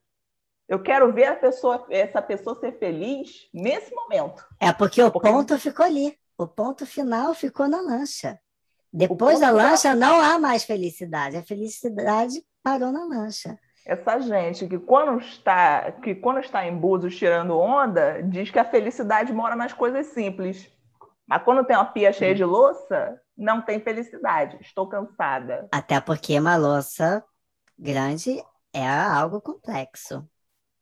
Eu 0.68 0.80
quero 0.84 1.12
ver 1.12 1.26
a 1.26 1.36
pessoa, 1.36 1.88
essa 1.90 2.22
pessoa 2.22 2.56
ser 2.60 2.78
feliz 2.78 3.50
nesse 3.52 3.92
momento. 3.96 4.46
É 4.60 4.72
porque 4.72 5.02
o 5.02 5.10
porque... 5.10 5.28
ponto 5.28 5.58
ficou 5.58 5.84
ali. 5.84 6.16
O 6.38 6.46
ponto 6.46 6.86
final 6.86 7.34
ficou 7.34 7.68
na 7.68 7.82
lancha. 7.82 8.40
Depois 8.94 9.40
da 9.40 9.50
lancha 9.50 9.96
não 9.96 10.22
há 10.22 10.38
mais 10.38 10.64
felicidade. 10.64 11.36
A 11.36 11.42
felicidade 11.42 12.44
parou 12.62 12.92
na 12.92 13.06
lancha. 13.06 13.58
Essa 13.84 14.20
gente 14.20 14.68
que 14.68 14.78
quando 14.78 15.20
está, 15.20 15.94
que 15.94 16.14
quando 16.14 16.42
está 16.42 16.64
em 16.68 16.78
Búzios 16.78 17.18
tirando 17.18 17.58
onda, 17.58 18.22
diz 18.22 18.52
que 18.52 18.60
a 18.60 18.64
felicidade 18.70 19.34
mora 19.34 19.56
nas 19.56 19.74
coisas 19.74 20.06
simples. 20.06 20.72
Mas 21.30 21.44
quando 21.44 21.64
tem 21.64 21.76
uma 21.76 21.86
pia 21.86 22.12
cheia 22.12 22.34
de 22.34 22.44
louça, 22.44 23.22
não 23.38 23.62
tem 23.62 23.80
felicidade. 23.80 24.58
Estou 24.62 24.90
cansada. 24.90 25.68
Até 25.72 26.02
porque 26.02 26.40
uma 26.40 26.58
louça 26.58 27.24
grande 27.78 28.44
é 28.74 28.88
algo 28.90 29.40
complexo. 29.40 30.28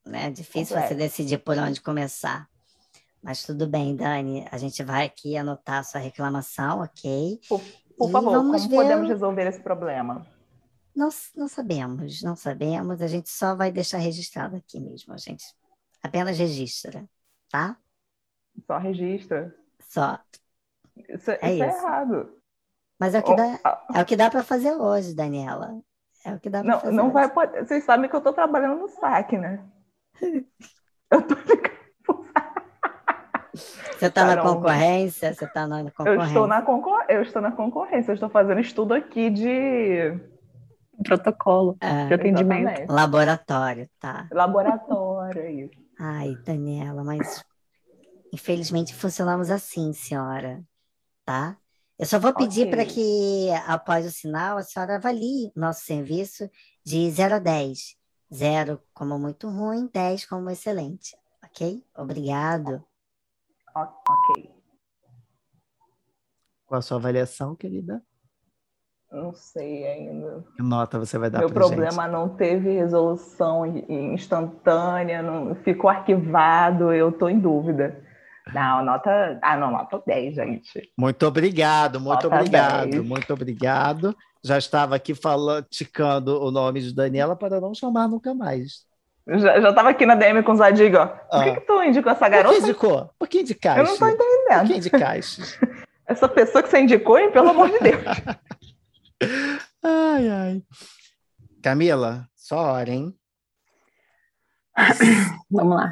Né? 0.06 0.32
Difícil 0.32 0.78
complexo. 0.78 0.88
você 0.88 0.96
decidir 0.96 1.40
por 1.40 1.58
onde 1.58 1.82
começar. 1.82 2.48
Mas 3.22 3.44
tudo 3.44 3.68
bem, 3.68 3.94
Dani. 3.94 4.48
A 4.50 4.58
gente 4.58 4.82
vai 4.84 5.06
aqui 5.06 5.36
anotar 5.36 5.80
a 5.80 5.84
sua 5.84 6.00
reclamação, 6.00 6.80
ok? 6.80 7.42
Por, 7.50 7.62
por 7.98 8.10
favor, 8.10 8.32
como 8.32 8.58
ver... 8.58 8.70
podemos 8.70 9.10
resolver 9.10 9.48
esse 9.48 9.60
problema? 9.60 10.26
Não, 10.96 11.10
não 11.36 11.50
sabemos, 11.50 12.24
não 12.24 12.38
sabemos. 12.38 13.02
A 13.02 13.08
gente 13.08 13.30
só 13.30 13.54
vai 13.54 13.70
deixar 13.70 13.98
registrado 13.98 14.56
aqui 14.56 14.80
mesmo, 14.80 15.14
a 15.14 15.18
gente. 15.18 15.44
Apenas 16.02 16.38
registra, 16.38 17.04
tá? 17.50 17.78
Só 18.66 18.78
registra. 18.78 19.54
Só. 19.88 20.20
Isso, 21.10 21.32
é, 21.32 21.54
isso 21.54 21.64
é 21.64 21.68
errado. 21.68 22.34
Mas 23.00 23.14
é 23.14 23.20
o 23.20 23.24
que 23.24 23.36
dá, 23.36 23.60
é 23.94 24.02
o 24.02 24.06
que 24.06 24.16
dá 24.16 24.30
para 24.30 24.44
fazer 24.44 24.74
hoje, 24.74 25.16
Daniela. 25.16 25.80
É 26.26 26.34
o 26.34 26.40
que 26.40 26.50
dá 26.50 26.62
para 26.62 26.72
não, 26.72 26.80
fazer. 26.80 26.94
Não 26.94 27.12
vai 27.12 27.30
poder. 27.30 27.66
Vocês 27.66 27.84
sabem 27.84 28.10
que 28.10 28.16
eu 28.16 28.20
estou 28.20 28.34
trabalhando 28.34 28.80
no 28.80 28.88
saque, 28.88 29.38
né? 29.38 29.64
eu 31.12 31.22
tô 31.22 31.36
ficando. 31.36 31.78
Você 33.54 34.06
está 34.06 34.26
na 34.26 34.42
concorrência? 34.42 35.34
Você 35.34 35.46
está 35.46 35.68
na 35.68 35.84
concorrência? 35.90 36.22
Eu 36.22 36.28
estou 36.28 36.48
na, 36.48 36.62
concor... 36.62 37.06
eu 37.10 37.22
estou 37.22 37.42
na 37.42 37.52
concorrência. 37.52 38.12
Eu 38.12 38.16
estou 38.16 38.30
fazendo 38.30 38.60
estudo 38.60 38.94
aqui 38.94 39.30
de 39.30 40.20
protocolo 41.04 41.78
é, 41.80 42.08
de 42.08 42.14
atendimento. 42.14 42.68
Exatamente. 42.68 42.92
Laboratório, 42.92 43.90
tá? 44.00 44.28
Laboratório, 44.32 45.42
é 45.42 45.52
isso. 45.52 45.80
Ai, 46.00 46.36
Daniela, 46.46 47.04
mas 47.04 47.44
infelizmente 48.34 48.94
funcionamos 48.94 49.50
assim, 49.50 49.94
senhora, 49.94 50.64
tá? 51.26 51.58
Eu 51.98 52.06
só 52.06 52.20
vou 52.20 52.34
pedir 52.34 52.68
okay. 52.68 52.72
para 52.72 52.86
que, 52.86 53.50
após 53.66 54.06
o 54.06 54.12
sinal, 54.12 54.58
a 54.58 54.64
senhora 54.64 54.98
avalie 54.98 55.52
nosso 55.56 55.84
serviço 55.84 56.50
de 56.86 57.10
0 57.10 57.36
a 57.36 57.40
10. 57.40 57.98
0 58.34 58.82
como 58.94 59.18
muito 59.18 59.50
ruim, 59.50 59.90
10 59.92 60.26
como 60.26 60.50
excelente. 60.50 61.18
Ok? 61.44 61.84
Obrigado. 61.96 62.84
Ok. 63.76 64.54
Qual 66.68 66.80
a 66.80 66.82
sua 66.82 66.98
avaliação, 66.98 67.56
querida? 67.56 68.04
Não 69.12 69.34
sei 69.34 69.88
ainda. 69.88 70.44
Que 70.56 70.62
nota 70.62 71.00
você 71.00 71.18
vai 71.18 71.30
dar 71.30 71.40
Meu 71.40 71.50
problema 71.50 72.04
gente? 72.04 72.12
não 72.12 72.30
teve 72.30 72.72
resolução 72.74 73.66
instantânea, 73.66 75.22
não 75.22 75.56
ficou 75.56 75.90
arquivado, 75.90 76.92
eu 76.92 77.10
estou 77.10 77.30
em 77.30 77.40
dúvida. 77.40 78.04
Não, 78.54 78.84
nota. 78.84 79.40
Ah, 79.42 79.58
não, 79.58 79.72
nota 79.72 80.02
10, 80.06 80.36
gente. 80.36 80.92
Muito 80.98 81.26
obrigado, 81.26 82.00
muito 82.00 82.24
nota 82.24 82.28
obrigado, 82.28 82.90
10. 82.90 83.06
muito 83.06 83.34
obrigado. 83.34 84.16
Já 84.44 84.58
estava 84.58 84.96
aqui 84.96 85.14
falando, 85.14 85.66
ticando 85.70 86.42
o 86.42 86.52
nome 86.52 86.82
de 86.82 86.94
Daniela 86.94 87.36
para 87.36 87.60
não 87.60 87.74
chamar 87.74 88.08
nunca 88.08 88.34
mais. 88.34 88.86
Já, 89.28 89.60
já 89.60 89.70
estava 89.70 89.90
aqui 89.90 90.06
na 90.06 90.16
DM 90.16 90.42
com 90.42 90.54
o 90.54 90.56
Zadig, 90.56 90.96
ó. 90.96 91.08
Por 91.08 91.40
ah. 91.40 91.44
que, 91.44 91.52
que 91.56 91.62
tu 91.62 91.84
indicou 91.84 92.12
essa 92.12 92.30
garota? 92.30 92.56
Por 92.56 92.56
que 92.56 92.70
indicou? 92.70 93.10
Por 93.20 93.28
que 93.28 93.40
indicaste? 93.42 93.80
Eu 93.80 93.86
não 93.86 93.94
estou 93.94 94.08
entendendo. 94.08 94.60
Por 94.60 94.68
que 94.68 94.78
indicaste? 94.78 95.42
essa 96.08 96.30
pessoa 96.30 96.64
que 96.64 96.70
você 96.70 96.80
indicou, 96.80 97.20
hein? 97.20 97.32
Pelo 97.32 97.50
amor 97.50 97.70
de 97.70 97.80
Deus. 97.80 98.04
ai, 99.84 100.30
ai. 100.30 100.64
Camila, 101.62 102.26
só 102.34 102.58
hora, 102.58 102.90
hein? 102.90 103.14
Vamos 105.52 105.76
lá. 105.76 105.92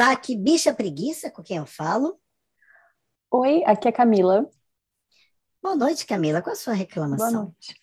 Saque 0.00 0.34
bicha 0.34 0.72
preguiça, 0.72 1.30
com 1.30 1.42
quem 1.42 1.58
eu 1.58 1.66
falo. 1.66 2.18
Oi, 3.30 3.62
aqui 3.66 3.86
é 3.86 3.92
Camila. 3.92 4.48
Boa 5.62 5.76
noite, 5.76 6.06
Camila. 6.06 6.40
Qual 6.40 6.54
a 6.54 6.56
sua 6.56 6.72
reclamação? 6.72 7.30
Boa 7.30 7.42
noite. 7.42 7.74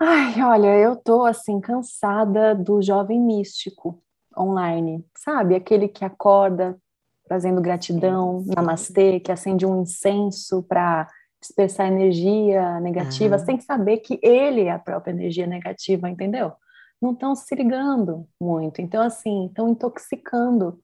Ai, 0.00 0.42
olha, 0.42 0.74
eu 0.78 0.96
tô 0.96 1.26
assim 1.26 1.60
cansada 1.60 2.54
do 2.54 2.80
jovem 2.80 3.20
místico 3.20 4.02
online, 4.38 5.04
sabe? 5.18 5.54
Aquele 5.54 5.86
que 5.86 6.02
acorda 6.02 6.80
trazendo 7.26 7.60
gratidão, 7.60 8.42
namastê, 8.56 9.20
que 9.20 9.30
acende 9.30 9.66
um 9.66 9.82
incenso 9.82 10.62
para 10.62 11.06
dispersar 11.42 11.88
energia 11.88 12.80
negativa, 12.80 13.36
uhum. 13.36 13.44
sem 13.44 13.60
saber 13.60 13.98
que 13.98 14.18
ele 14.22 14.62
é 14.62 14.70
a 14.70 14.78
própria 14.78 15.12
energia 15.12 15.46
negativa, 15.46 16.08
entendeu? 16.08 16.54
Não 17.02 17.12
estão 17.12 17.34
se 17.34 17.54
ligando 17.54 18.26
muito. 18.40 18.80
Então, 18.80 19.02
assim, 19.02 19.44
estão 19.44 19.68
intoxicando 19.68 20.80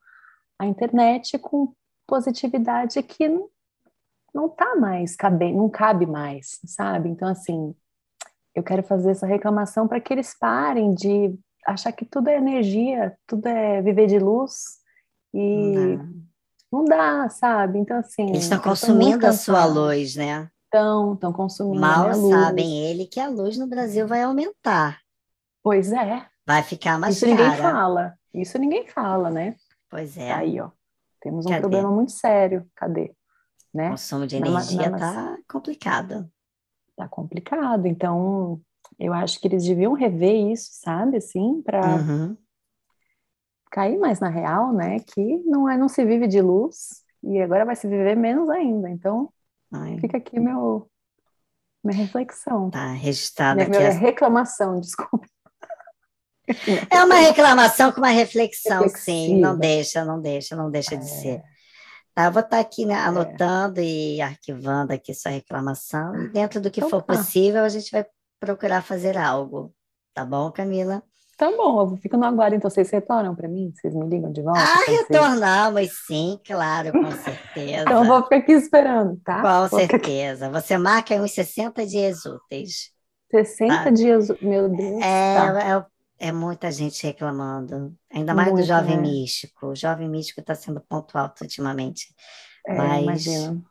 a 0.58 0.66
internet 0.66 1.38
com 1.38 1.72
positividade 2.06 3.02
que 3.02 3.28
não, 3.28 3.48
não 4.34 4.48
tá 4.48 4.76
mais 4.76 5.16
cabendo, 5.16 5.58
não 5.58 5.68
cabe 5.68 6.06
mais, 6.06 6.60
sabe? 6.66 7.08
Então, 7.08 7.28
assim, 7.28 7.74
eu 8.54 8.62
quero 8.62 8.82
fazer 8.82 9.10
essa 9.10 9.26
reclamação 9.26 9.88
para 9.88 10.00
que 10.00 10.12
eles 10.12 10.36
parem 10.38 10.94
de 10.94 11.34
achar 11.66 11.92
que 11.92 12.04
tudo 12.04 12.28
é 12.28 12.36
energia, 12.36 13.16
tudo 13.26 13.46
é 13.46 13.80
viver 13.82 14.06
de 14.06 14.18
luz 14.18 14.78
e 15.32 15.98
não 16.70 16.84
dá, 16.84 17.28
sabe? 17.28 17.78
Então, 17.78 17.98
assim. 17.98 18.28
Eles 18.28 18.44
estão 18.44 18.58
consumindo 18.58 19.26
a 19.26 19.32
sua 19.32 19.64
luz, 19.64 20.16
né? 20.16 20.48
Estão, 20.64 21.14
estão 21.14 21.32
consumindo. 21.32 21.80
Mal 21.80 22.08
a 22.08 22.14
luz. 22.16 22.34
sabem 22.34 22.84
ele 22.84 23.06
que 23.06 23.20
a 23.20 23.28
luz 23.28 23.56
no 23.56 23.66
Brasil 23.66 24.06
vai 24.06 24.22
aumentar. 24.22 25.00
Pois 25.62 25.92
é. 25.92 26.26
Vai 26.46 26.62
ficar 26.62 26.98
mais 26.98 27.16
Isso 27.16 27.26
cara. 27.26 27.42
ninguém 27.42 27.56
fala. 27.58 28.14
Isso 28.34 28.58
ninguém 28.58 28.86
fala, 28.88 29.30
né? 29.30 29.56
Pois 29.94 30.16
é. 30.16 30.32
Aí, 30.32 30.60
ó. 30.60 30.72
Temos 31.20 31.46
um 31.46 31.50
Cadê? 31.50 31.60
problema 31.60 31.88
muito 31.88 32.10
sério. 32.10 32.68
Cadê? 32.74 33.14
Né? 33.72 33.86
O 33.86 33.90
consumo 33.92 34.26
de 34.26 34.34
energia 34.34 34.88
está 34.88 35.38
complicado. 35.48 36.28
Está 36.90 37.06
complicado. 37.06 37.86
Então, 37.86 38.60
eu 38.98 39.14
acho 39.14 39.38
que 39.38 39.46
eles 39.46 39.64
deviam 39.64 39.92
rever 39.92 40.50
isso, 40.50 40.68
sabe? 40.72 41.18
Assim, 41.18 41.62
para 41.62 41.80
uhum. 41.94 42.36
cair 43.70 43.96
mais 43.96 44.18
na 44.18 44.28
real, 44.28 44.72
né? 44.72 44.98
Que 44.98 45.36
não, 45.46 45.70
é, 45.70 45.76
não 45.76 45.88
se 45.88 46.04
vive 46.04 46.26
de 46.26 46.40
luz 46.40 47.04
e 47.22 47.40
agora 47.40 47.64
vai 47.64 47.76
se 47.76 47.86
viver 47.86 48.16
menos 48.16 48.50
ainda. 48.50 48.90
Então, 48.90 49.32
Ai. 49.72 50.00
fica 50.00 50.16
aqui 50.16 50.40
meu, 50.40 50.90
minha 51.84 51.96
reflexão. 51.96 52.68
Tá 52.68 52.90
registrada 52.94 53.62
aqui. 53.62 53.70
Minha 53.70 53.92
reclamação, 53.92 54.74
desculpa. 54.82 55.24
É 56.90 57.02
uma 57.02 57.16
reclamação 57.16 57.90
com 57.90 57.98
uma 57.98 58.08
reflexão, 58.08 58.82
Reflexiva. 58.82 59.04
sim. 59.04 59.40
Não 59.40 59.56
deixa, 59.56 60.04
não 60.04 60.20
deixa, 60.20 60.54
não 60.54 60.70
deixa 60.70 60.94
é. 60.94 60.98
de 60.98 61.08
ser. 61.08 61.42
Tá, 62.14 62.26
eu 62.26 62.32
vou 62.32 62.42
estar 62.42 62.56
tá 62.56 62.60
aqui 62.60 62.86
né, 62.86 62.94
é. 62.94 62.98
anotando 62.98 63.80
é. 63.80 63.84
e 63.84 64.20
arquivando 64.20 64.92
aqui 64.92 65.12
sua 65.12 65.32
reclamação. 65.32 66.14
E 66.14 66.28
dentro 66.28 66.60
do 66.60 66.70
que 66.70 66.80
então, 66.80 66.90
for 66.90 67.02
tá. 67.02 67.14
possível, 67.14 67.64
a 67.64 67.68
gente 67.68 67.90
vai 67.90 68.06
procurar 68.38 68.82
fazer 68.82 69.16
algo. 69.16 69.74
Tá 70.12 70.24
bom, 70.24 70.50
Camila? 70.52 71.02
Tá 71.36 71.50
bom, 71.50 71.80
eu 71.80 71.96
fico 71.96 72.16
no 72.16 72.24
aguardo, 72.24 72.54
então 72.54 72.70
vocês 72.70 72.88
retornam 72.90 73.34
para 73.34 73.48
mim? 73.48 73.72
Vocês 73.74 73.92
me 73.92 74.06
ligam 74.08 74.30
de 74.30 74.40
volta? 74.40 74.60
Ah, 74.60 74.84
retornamos 74.86 75.90
sim, 76.06 76.38
claro, 76.46 76.92
com 76.92 77.10
certeza. 77.18 77.82
então 77.82 78.04
eu 78.04 78.04
vou 78.04 78.22
ficar 78.22 78.36
aqui 78.36 78.52
esperando, 78.52 79.20
tá? 79.24 79.42
Com 79.42 79.68
vou 79.68 79.80
certeza. 79.80 80.46
Aqui... 80.46 80.54
Você 80.54 80.78
marca 80.78 81.14
uns 81.16 81.32
60 81.32 81.84
dias 81.86 82.24
úteis. 82.24 82.92
60 83.32 83.74
tá? 83.74 83.90
dias, 83.90 84.28
meu 84.40 84.68
Deus. 84.68 85.02
É, 85.02 85.34
tá. 85.34 85.60
é, 85.60 85.86
é, 86.18 86.32
muita 86.32 86.70
gente 86.70 87.04
reclamando, 87.04 87.94
ainda 88.10 88.34
mais 88.34 88.48
Muito, 88.48 88.62
do 88.62 88.66
jovem 88.66 88.96
né? 88.96 89.02
místico. 89.02 89.68
O 89.68 89.76
jovem 89.76 90.08
místico 90.08 90.40
está 90.40 90.54
sendo 90.54 90.80
ponto 90.80 91.16
alto 91.18 91.42
ultimamente. 91.42 92.14
É, 92.66 92.74
Mas... 92.74 93.02
imagina. 93.02 93.62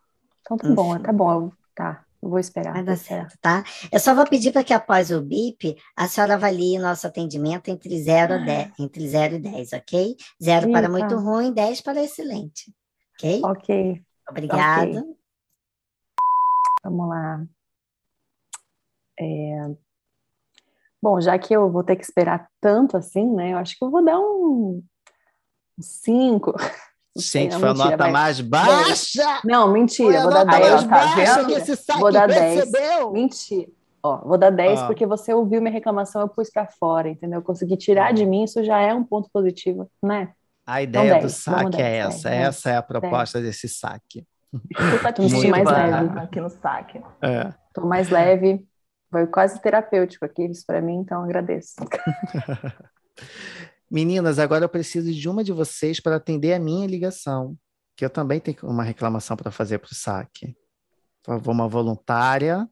Então 0.42 0.58
tá 0.58 0.70
bom, 0.70 1.00
tá 1.00 1.14
bom, 1.14 1.52
tá. 1.74 2.06
Vou 2.22 2.40
esperar. 2.40 2.74
Vai 2.74 2.84
dar 2.84 2.96
certo, 2.96 3.38
tá? 3.42 3.64
Eu 3.92 4.00
só 4.00 4.16
vou 4.16 4.26
pedir 4.26 4.54
para 4.54 4.64
que 4.64 4.74
após 4.74 5.12
o 5.12 5.22
BIP, 5.22 5.76
a 5.96 6.08
senhora 6.08 6.36
avalie 6.36 6.80
nosso 6.80 7.06
atendimento 7.06 7.68
entre 7.68 8.02
0 8.02 8.36
ah. 8.36 8.38
10, 8.38 8.80
entre 8.80 9.08
0 9.08 9.36
e 9.36 9.40
10, 9.40 9.74
ok? 9.74 10.16
0 10.42 10.72
para 10.72 10.90
muito 10.90 11.18
ruim, 11.18 11.52
10 11.52 11.82
para 11.82 12.02
excelente. 12.02 12.74
Ok? 13.16 13.42
Ok. 13.44 14.02
Obrigada. 14.30 15.00
Okay. 15.00 15.16
Vamos 16.84 17.10
lá. 17.10 17.46
É... 19.20 19.76
Bom, 21.04 21.20
já 21.20 21.38
que 21.38 21.54
eu 21.54 21.70
vou 21.70 21.84
ter 21.84 21.98
que 21.98 22.04
esperar 22.06 22.48
tanto 22.62 22.96
assim, 22.96 23.30
né? 23.30 23.52
Eu 23.52 23.58
acho 23.58 23.78
que 23.78 23.84
eu 23.84 23.92
vou 23.92 24.02
dar 24.02 24.18
um 24.18 24.82
5. 25.78 26.54
Gente, 27.16 27.52
não, 27.52 27.60
foi 27.60 27.70
a 27.70 27.74
mentira, 27.74 27.90
nota 27.92 28.04
vai. 28.06 28.12
mais 28.12 28.40
baixa! 28.42 29.40
Não, 29.44 29.72
mentira, 29.72 30.20
a 30.20 30.24
vou 30.24 30.32
dar 30.32 30.46
nota 30.46 30.58
10. 30.60 30.84
mais 30.86 30.86
tá 30.86 31.16
vendo? 31.16 32.00
Vou 32.00 32.12
dar 32.12 32.28
10. 32.28 32.56
recebeu! 32.56 33.12
Mentira. 33.12 33.68
Ó, 34.02 34.18
vou 34.26 34.38
dar 34.38 34.50
10 34.50 34.80
Ah. 34.80 34.88
porque 34.88 35.06
você 35.06 35.34
ouviu 35.34 35.62
minha 35.62 35.74
reclamação, 35.74 36.22
eu 36.22 36.30
pus 36.30 36.50
pra 36.50 36.66
fora, 36.66 37.10
entendeu? 37.10 37.40
Eu 37.40 37.44
consegui 37.44 37.76
tirar 37.78 38.14
de 38.14 38.26
mim, 38.26 38.46
isso 38.46 38.64
já 38.64 38.80
é 38.80 38.94
um 38.94 39.04
ponto 39.04 39.30
positivo, 39.32 39.88
né? 40.02 40.32
A 40.66 40.82
ideia 40.82 41.16
do 41.16 41.22
10, 41.22 41.22
vamos 41.22 41.34
saque 41.66 41.82
é 41.82 42.02
10, 42.02 42.06
essa. 42.16 42.30
10, 42.30 42.48
Essa 42.48 42.70
é 42.72 42.78
a 42.78 42.82
proposta 42.82 43.42
desse 43.42 43.68
saque. 43.68 44.26
Tô 45.14 45.22
me 45.24 45.48
mais 45.52 45.66
leve. 45.66 46.20
aqui 46.20 46.40
no 46.42 46.50
saque. 46.50 47.02
É. 47.22 47.54
Tô 47.74 47.82
mais 47.86 48.10
leve. 48.10 48.66
Foi 49.14 49.28
quase 49.28 49.62
terapêutico 49.62 50.26
aqui 50.26 50.44
isso 50.48 50.66
pra 50.66 50.82
mim, 50.82 50.96
então 50.96 51.24
agradeço. 51.24 51.76
Meninas, 53.90 54.40
agora 54.40 54.66
eu 54.66 54.70
preciso 54.70 55.14
de 55.14 55.30
uma 55.30 55.44
de 55.44 55.52
vocês 55.54 56.00
para 56.00 56.16
atender 56.16 56.54
a 56.54 56.60
minha 56.60 56.88
ligação, 56.88 57.56
que 57.96 58.04
eu 58.04 58.10
também 58.10 58.40
tenho 58.40 58.58
uma 58.64 58.84
reclamação 58.84 59.38
para 59.38 59.52
fazer 59.52 59.78
para 59.78 59.92
o 59.92 59.96
saque. 59.96 60.58
Por 61.22 61.36
favor, 61.36 61.52
uma 61.52 61.68
voluntária. 61.68 62.68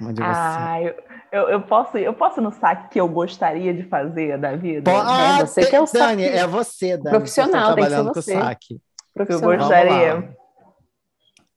Uma 0.00 0.12
de 0.14 0.22
vocês. 0.22 0.36
Ah, 0.36 0.80
eu, 0.80 0.94
eu, 1.32 1.48
eu 1.48 1.62
posso, 1.62 1.98
eu 1.98 2.14
posso 2.14 2.40
no 2.40 2.52
saque 2.52 2.90
que 2.90 3.00
eu 3.00 3.08
gostaria 3.08 3.74
de 3.74 3.82
fazer 3.82 4.38
da 4.38 4.54
vida? 4.54 4.88
Po- 4.88 4.96
ah, 4.96 5.38
você 5.44 5.62
tem- 5.62 5.70
que 5.70 5.76
é 5.76 5.80
o 5.80 5.84
Dani, 5.92 6.24
saque. 6.26 6.36
é 6.38 6.46
você, 6.46 6.96
Dani. 6.96 7.16
Profissional, 7.16 7.70
que 7.70 7.74
tem 7.74 7.84
que 7.84 7.90
ser 7.90 7.96
trabalhando 7.96 8.14
você. 8.14 8.32
com 8.34 8.38
o 8.38 8.42
saque. 8.44 8.80
Eu 9.16 9.26
gostaria. 9.58 10.14
Vamos 10.14 10.36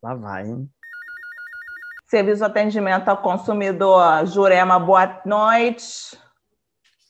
Lá 0.01 0.15
vai. 0.15 0.47
hein? 0.47 0.69
Serviço 2.07 2.37
de 2.37 2.43
atendimento 2.43 3.09
ao 3.09 3.21
consumidor. 3.21 4.25
Jurema, 4.27 4.79
boa 4.79 5.21
noite. 5.25 6.15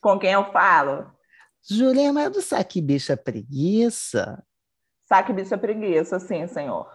Com 0.01 0.17
quem 0.17 0.31
eu 0.31 0.51
falo? 0.51 1.11
Jurema 1.69 2.23
é 2.23 2.30
do 2.30 2.41
saque 2.41 2.81
bicha 2.81 3.17
preguiça. 3.17 4.43
Saque 5.05 5.34
bicha 5.34 5.57
preguiça, 5.57 6.19
sim, 6.19 6.47
senhor. 6.47 6.88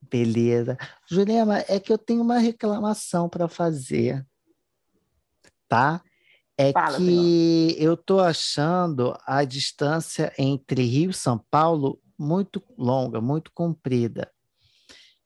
Beleza. 0.00 0.76
Jurema, 1.08 1.58
é 1.68 1.78
que 1.78 1.92
eu 1.92 1.98
tenho 1.98 2.22
uma 2.22 2.38
reclamação 2.38 3.28
para 3.28 3.46
fazer. 3.48 4.24
Tá? 5.68 6.00
É 6.56 6.72
Fala, 6.72 6.96
que 6.96 7.76
eu 7.78 7.96
tô 7.96 8.20
achando 8.20 9.16
a 9.26 9.44
distância 9.44 10.32
entre 10.38 10.82
Rio 10.82 11.10
e 11.10 11.14
São 11.14 11.38
Paulo 11.50 12.00
muito 12.16 12.62
longa, 12.78 13.20
muito 13.20 13.50
comprida. 13.52 14.30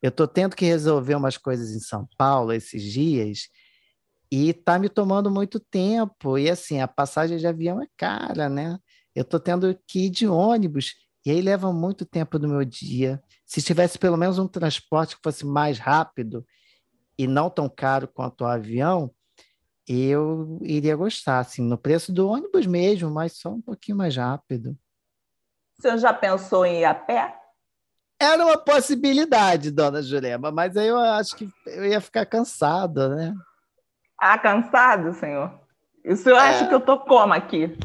Eu 0.02 0.10
tô 0.10 0.26
tendo 0.28 0.54
que 0.54 0.64
resolver 0.64 1.14
umas 1.14 1.36
coisas 1.36 1.70
em 1.70 1.80
São 1.80 2.08
Paulo 2.16 2.52
esses 2.52 2.82
dias 2.82 3.48
e 4.30 4.52
tá 4.52 4.78
me 4.78 4.88
tomando 4.88 5.30
muito 5.30 5.58
tempo. 5.58 6.38
E 6.38 6.50
assim, 6.50 6.80
a 6.80 6.88
passagem 6.88 7.38
de 7.38 7.46
avião 7.46 7.82
é 7.82 7.86
cara, 7.96 8.48
né? 8.48 8.78
Eu 9.14 9.24
tô 9.24 9.40
tendo 9.40 9.76
que 9.86 10.06
ir 10.06 10.10
de 10.10 10.26
ônibus 10.26 10.94
e 11.26 11.30
aí 11.30 11.40
leva 11.40 11.72
muito 11.72 12.06
tempo 12.06 12.38
do 12.38 12.48
meu 12.48 12.64
dia. 12.64 13.20
Se 13.44 13.60
tivesse 13.60 13.98
pelo 13.98 14.16
menos 14.16 14.38
um 14.38 14.46
transporte 14.46 15.16
que 15.16 15.22
fosse 15.22 15.44
mais 15.44 15.78
rápido 15.78 16.46
e 17.18 17.26
não 17.26 17.50
tão 17.50 17.68
caro 17.68 18.06
quanto 18.06 18.42
o 18.42 18.46
avião, 18.46 19.12
eu 19.88 20.58
iria 20.62 20.94
gostar, 20.94 21.40
assim, 21.40 21.62
no 21.62 21.78
preço 21.78 22.12
do 22.12 22.28
ônibus 22.28 22.66
mesmo, 22.66 23.10
mas 23.10 23.38
só 23.38 23.48
um 23.48 23.60
pouquinho 23.60 23.96
mais 23.96 24.16
rápido. 24.16 24.76
Senhor 25.80 25.98
já 25.98 26.12
pensou 26.12 26.66
em 26.66 26.80
ir 26.80 26.84
a 26.84 26.94
pé? 26.94 27.37
Era 28.20 28.44
uma 28.44 28.58
possibilidade, 28.58 29.70
dona 29.70 30.02
Jurema, 30.02 30.50
mas 30.50 30.76
aí 30.76 30.88
eu 30.88 30.98
acho 30.98 31.36
que 31.36 31.48
eu 31.66 31.84
ia 31.86 32.00
ficar 32.00 32.26
cansado, 32.26 33.14
né? 33.14 33.34
Ah, 34.20 34.36
cansado, 34.36 35.12
senhor? 35.14 35.60
O 36.04 36.16
senhor 36.16 36.38
acha 36.38 36.66
que 36.66 36.74
eu 36.74 36.80
tô 36.80 36.98
como 36.98 37.32
aqui? 37.32 37.78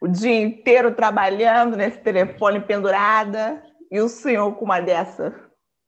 O 0.00 0.08
dia 0.08 0.42
inteiro 0.42 0.94
trabalhando 0.94 1.76
nesse 1.76 1.98
telefone 1.98 2.60
pendurada 2.60 3.62
e 3.90 4.00
o 4.00 4.08
senhor 4.08 4.52
com 4.56 4.64
uma 4.64 4.80
dessa? 4.80 5.32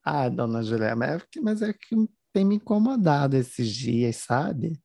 Ah, 0.04 0.28
dona 0.28 0.62
Jurema, 0.62 1.04
é 1.04 1.18
que- 1.30 1.40
mas 1.40 1.60
é 1.60 1.72
que 1.72 1.96
tem 2.32 2.44
me 2.44 2.56
incomodado 2.56 3.36
esses 3.36 3.68
dias, 3.68 4.16
sabe? 4.16 4.78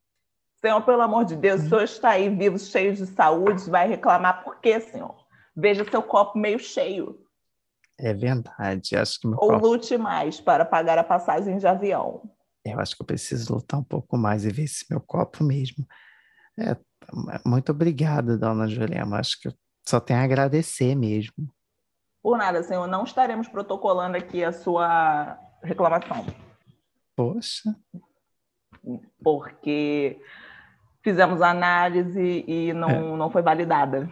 Senhor, 0.60 0.82
pelo 0.82 1.02
amor 1.02 1.26
de 1.26 1.36
Deus, 1.36 1.62
o 1.62 1.70
senhor 1.70 1.84
está 1.84 2.10
aí 2.12 2.30
vivo, 2.36 2.58
cheio 2.58 2.96
de 2.96 3.06
saúde, 3.06 3.70
vai 3.70 3.88
reclamar 3.88 4.44
por 4.44 4.60
quê, 4.60 4.80
senhor? 4.80 5.16
Veja 5.56 5.86
seu 5.90 6.02
copo 6.02 6.38
meio 6.40 6.58
cheio. 6.60 7.20
É 8.04 8.14
verdade, 8.14 8.96
acho 8.96 9.20
que 9.20 9.28
meu 9.28 9.38
Ou 9.40 9.50
copo- 9.50 9.68
lute 9.68 9.96
mais 9.96 10.42
para 10.42 10.66
pagar 10.66 10.98
a 10.98 11.04
passagem 11.04 11.58
de 11.58 11.68
avião. 11.68 12.24
eu 12.66 12.80
acho 12.80 12.96
que 12.96 13.02
eu 13.04 13.06
preciso 13.06 13.54
lutar 13.54 13.80
um 13.80 13.84
pouco 13.84 14.18
mais 14.18 14.44
e 14.44 14.50
ver 14.52 14.64
esse 14.64 14.86
meu 14.90 15.00
copo 15.00 15.44
mesmo. 15.44 15.86
É, 16.58 16.76
muito 17.46 17.72
obrigado, 17.72 18.40
dona 18.40 18.68
Jurema, 18.68 19.20
acho 19.20 19.40
que 19.40 19.48
eu 19.50 19.54
só 19.88 20.00
tenho 20.00 20.20
a 20.20 20.24
agradecer 20.24 20.96
mesmo. 20.96 21.48
Por 22.24 22.38
nada, 22.38 22.64
senhor, 22.64 22.88
não 22.88 23.04
estaremos 23.04 23.48
protocolando 23.48 24.18
aqui 24.18 24.44
a 24.44 24.52
sua 24.52 25.38
reclamação, 25.64 26.26
Poxa, 27.16 27.76
porque 29.24 30.20
fizemos 31.04 31.42
análise 31.42 32.44
e 32.48 32.74
não, 32.74 33.16
não 33.18 33.30
foi 33.30 33.42
validada. 33.42 34.10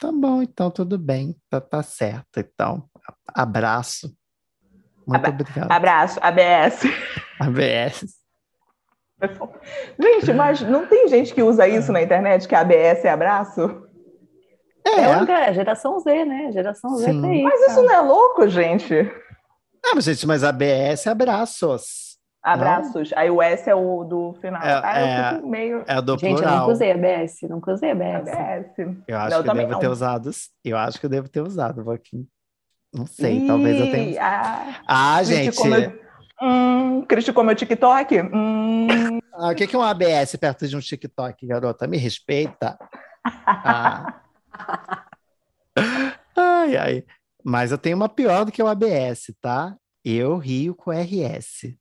Tá 0.00 0.10
bom, 0.12 0.42
então 0.42 0.70
tudo 0.70 0.98
bem, 0.98 1.36
tá, 1.48 1.60
tá 1.60 1.82
certo. 1.82 2.38
Então, 2.38 2.88
abraço. 3.28 4.12
Muito 5.06 5.18
Abra- 5.26 5.30
obrigado. 5.30 5.70
Abraço, 5.70 6.18
ABS. 6.22 6.82
ABS. 7.38 8.04
Gente, 10.00 10.32
mas 10.32 10.60
não 10.62 10.86
tem 10.86 11.06
gente 11.08 11.34
que 11.34 11.42
usa 11.42 11.68
isso 11.68 11.92
na 11.92 12.00
internet, 12.02 12.48
que 12.48 12.54
ABS 12.54 13.04
é 13.04 13.10
abraço? 13.10 13.86
É, 14.86 14.90
É, 14.92 15.50
é 15.50 15.52
geração 15.54 15.98
Z, 16.00 16.24
né? 16.24 16.50
Geração 16.52 16.96
Z 16.96 17.04
Sim. 17.04 17.20
tá 17.20 17.28
aí. 17.28 17.42
Mas 17.42 17.60
isso 17.70 17.82
não 17.82 17.92
é 17.94 18.00
louco, 18.00 18.48
gente? 18.48 18.94
Ah, 19.84 19.92
mas, 19.94 20.04
gente, 20.04 20.26
mas 20.26 20.42
ABS 20.42 21.06
é 21.06 21.10
abraços. 21.10 22.09
Abraços. 22.42 23.12
Aí 23.14 23.30
o 23.30 23.42
S 23.42 23.68
é 23.68 23.74
o 23.74 24.02
do 24.04 24.32
final. 24.40 24.62
É, 24.62 24.80
ah, 24.82 25.00
eu 25.00 25.06
é. 25.06 25.34
fico 25.34 25.48
meio 25.48 25.84
É 25.86 26.00
do 26.00 26.12
Gente, 26.18 26.30
eu 26.32 26.36
plural. 26.38 26.58
nunca 26.60 26.72
usei 26.72 26.90
ABS, 26.92 27.42
nunca 27.48 27.72
usei 27.72 27.90
ABS. 27.90 28.28
ABS. 28.28 28.78
Eu 29.06 29.18
acho 29.18 29.30
Não, 29.30 29.36
eu 29.38 29.42
que 29.42 29.48
eu 29.48 29.52
também 29.52 29.66
devo 29.66 29.78
ter 29.80 29.86
não. 29.86 29.92
usado. 29.92 30.30
Eu 30.64 30.76
acho 30.78 30.98
que 31.00 31.06
eu 31.06 31.10
devo 31.10 31.28
ter 31.28 31.40
usado, 31.42 31.84
vou 31.84 31.92
aqui. 31.92 32.26
Não 32.94 33.06
sei, 33.06 33.46
talvez 33.46 33.78
eu 33.78 33.90
tenha. 33.90 34.10
Ih, 34.10 34.18
Ah, 34.18 34.80
Ah, 34.86 35.22
gente. 35.22 35.44
criticou 35.56 35.66
meu, 35.68 36.00
hum, 36.42 37.04
criticou 37.06 37.44
meu 37.44 37.54
TikTok? 37.54 38.20
Hum, 38.22 39.18
Ah, 39.34 39.50
o 39.50 39.54
que 39.54 39.66
que 39.66 39.76
é 39.76 39.78
um 39.78 39.82
ABS 39.82 40.34
perto 40.36 40.66
de 40.66 40.76
um 40.76 40.80
TikTok, 40.80 41.46
garota? 41.46 41.86
Me 41.86 41.98
respeita. 41.98 42.76
Ah. 43.46 44.20
Ai, 46.36 46.76
ai. 46.76 47.04
Mas 47.44 47.70
eu 47.70 47.78
tenho 47.78 47.96
uma 47.96 48.08
pior 48.08 48.44
do 48.44 48.52
que 48.52 48.62
o 48.62 48.66
ABS, 48.66 49.34
tá? 49.40 49.74
Eu 50.04 50.36
rio 50.38 50.74
com 50.74 50.90
RS. 50.92 51.74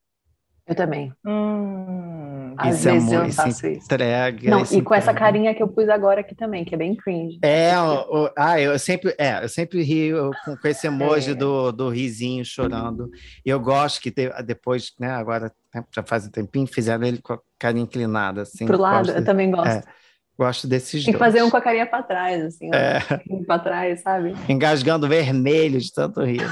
Eu 0.70 0.76
também. 0.76 1.12
hum. 1.26 2.54
Às 2.58 2.80
Isso 2.80 2.90
é 2.90 2.92
vezes 2.94 3.12
eu 3.12 3.20
muito- 3.22 3.36
faço 3.36 3.68
isso. 3.68 3.86
Entrega. 3.86 4.50
Não, 4.52 4.62
e 4.64 4.82
com 4.82 4.94
essa 4.94 5.12
entrega. 5.12 5.20
carinha 5.20 5.56
que 5.56 5.64
eu 5.64 5.68
pus 5.68 5.90
agora 5.90 6.22
aqui 6.22 6.36
também, 6.36 6.64
que 6.64 6.76
é 6.76 6.78
bem 6.78 6.94
cringe. 6.96 7.40
É, 7.42 7.72
o, 7.80 8.26
o- 8.26 8.30
ah, 8.38 8.60
eu 8.60 8.78
sempre, 8.78 9.16
é, 9.18 9.44
eu 9.44 9.50
sempre 9.50 9.82
rio 9.82 10.30
com, 10.46 10.56
com 10.58 10.68
esse 10.68 10.86
emoji 10.86 11.32
É. 11.32 11.36
do, 11.36 11.72
do 11.72 11.90
risinho 11.90 12.44
chorando. 12.46 13.10
E 13.46 13.50
eu 13.50 13.60
gosto 13.60 14.00
que 14.02 14.12
te- 14.12 14.30
depois, 14.46 14.94
né, 15.00 15.10
agora 15.10 15.52
né, 15.74 15.84
já 15.96 16.04
faz 16.04 16.28
um 16.28 16.32
tempinho, 16.32 16.68
fizeram 16.68 17.04
ele 17.06 17.20
com 17.20 17.34
a 17.34 17.40
carinha 17.58 17.84
inclinada, 17.84 18.42
assim. 18.44 18.66
Pro 18.66 18.78
lado, 18.78 19.06
gosto, 19.08 19.18
eu 19.18 19.26
também 19.26 19.50
gosto. 19.50 19.68
é, 19.68 19.82
gosto 20.38 20.68
desses 20.68 21.04
Tem 21.06 21.14
que 21.14 21.18
dois. 21.20 21.32
fazer 21.34 21.44
um 21.44 21.50
com 21.50 21.58
a 21.58 21.62
carinha 21.62 21.86
pra 21.88 22.04
trás, 22.04 22.44
assim. 22.44 22.70
É, 22.74 23.00
Um 23.30 23.44
pra 23.44 23.58
trás, 23.58 24.02
sabe? 24.02 24.36
engasgando 24.48 25.08
vermelho 25.08 25.80
de 25.80 25.92
tanto 25.94 26.22
rir. 26.24 26.46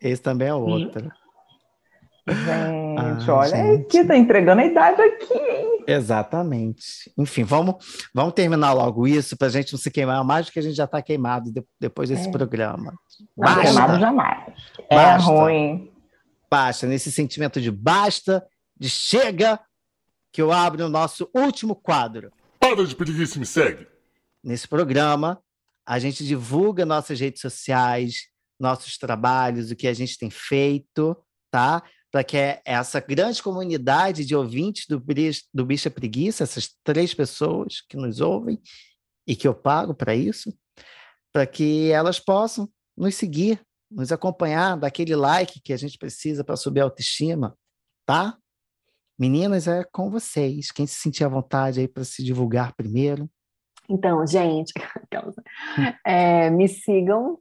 Esse 0.00 0.20
também 0.22 0.48
é 0.48 0.54
outro. 0.54 1.12
Gente, 2.28 3.30
Ah, 3.30 3.34
olha 3.34 3.48
gente. 3.56 3.82
aqui, 3.98 4.04
tá 4.06 4.16
entregando 4.16 4.62
a 4.62 4.64
idade 4.66 5.02
aqui, 5.02 5.34
hein? 5.34 5.84
Exatamente. 5.88 7.12
Enfim, 7.18 7.42
vamos, 7.42 7.74
vamos 8.14 8.32
terminar 8.34 8.72
logo 8.72 9.08
isso 9.08 9.36
para 9.36 9.48
a 9.48 9.50
gente 9.50 9.72
não 9.72 9.78
se 9.80 9.90
queimar 9.90 10.22
mais 10.24 10.46
do 10.46 10.52
que 10.52 10.58
a 10.58 10.62
gente 10.62 10.74
já 10.76 10.84
está 10.84 11.02
queimado 11.02 11.52
de- 11.52 11.64
depois 11.80 12.08
desse 12.08 12.28
É. 12.28 12.30
programa. 12.30 12.92
Não 13.36 13.44
Basta. 13.44 13.62
queimado 13.62 13.98
jamais. 13.98 14.54
É 14.88 14.94
Basta. 14.96 15.30
ruim. 15.30 15.90
basta, 16.50 16.86
nesse 16.86 17.10
sentimento 17.10 17.60
de 17.60 17.70
basta, 17.70 18.44
de 18.78 18.88
chega, 18.88 19.58
que 20.32 20.40
eu 20.42 20.52
abro 20.52 20.84
o 20.84 20.88
nosso 20.88 21.28
último 21.34 21.74
quadro. 21.74 22.30
Para 22.60 22.84
de 22.86 22.94
preguiça 22.94 23.36
e 23.36 23.40
me 23.40 23.46
segue. 23.46 23.86
Nesse 24.44 24.68
programa, 24.68 25.40
a 25.86 25.98
gente 25.98 26.24
divulga 26.24 26.84
nossas 26.86 27.18
redes 27.18 27.40
sociais, 27.40 28.28
nossos 28.60 28.96
trabalhos, 28.98 29.70
o 29.70 29.76
que 29.76 29.88
a 29.88 29.94
gente 29.94 30.16
tem 30.18 30.30
feito, 30.30 31.16
tá? 31.50 31.82
Para 32.12 32.22
que 32.22 32.36
essa 32.64 33.00
grande 33.00 33.42
comunidade 33.42 34.24
de 34.24 34.36
ouvintes 34.36 34.86
do, 34.86 35.02
do 35.52 35.66
Bicha 35.66 35.90
Preguiça, 35.90 36.44
essas 36.44 36.68
três 36.84 37.14
pessoas 37.14 37.80
que 37.88 37.96
nos 37.96 38.20
ouvem 38.20 38.60
e 39.26 39.34
que 39.34 39.48
eu 39.48 39.54
pago 39.54 39.94
para 39.94 40.14
isso, 40.14 40.52
para 41.32 41.46
que 41.46 41.90
elas 41.90 42.20
possam 42.20 42.68
nos 42.96 43.14
seguir, 43.14 43.60
nos 43.90 44.12
acompanhar, 44.12 44.76
dar 44.76 44.88
aquele 44.88 45.16
like 45.16 45.60
que 45.62 45.72
a 45.72 45.76
gente 45.76 45.96
precisa 45.96 46.44
para 46.44 46.56
subir 46.56 46.80
a 46.80 46.84
autoestima, 46.84 47.56
tá? 48.06 48.36
Meninas, 49.18 49.66
é 49.66 49.82
com 49.90 50.10
vocês. 50.10 50.70
Quem 50.70 50.86
se 50.86 50.96
sentir 50.96 51.24
à 51.24 51.28
vontade 51.28 51.80
aí 51.80 51.88
para 51.88 52.04
se 52.04 52.22
divulgar 52.22 52.74
primeiro. 52.74 53.30
Então, 53.88 54.26
gente, 54.26 54.72
é, 56.04 56.50
me 56.50 56.68
sigam 56.68 57.38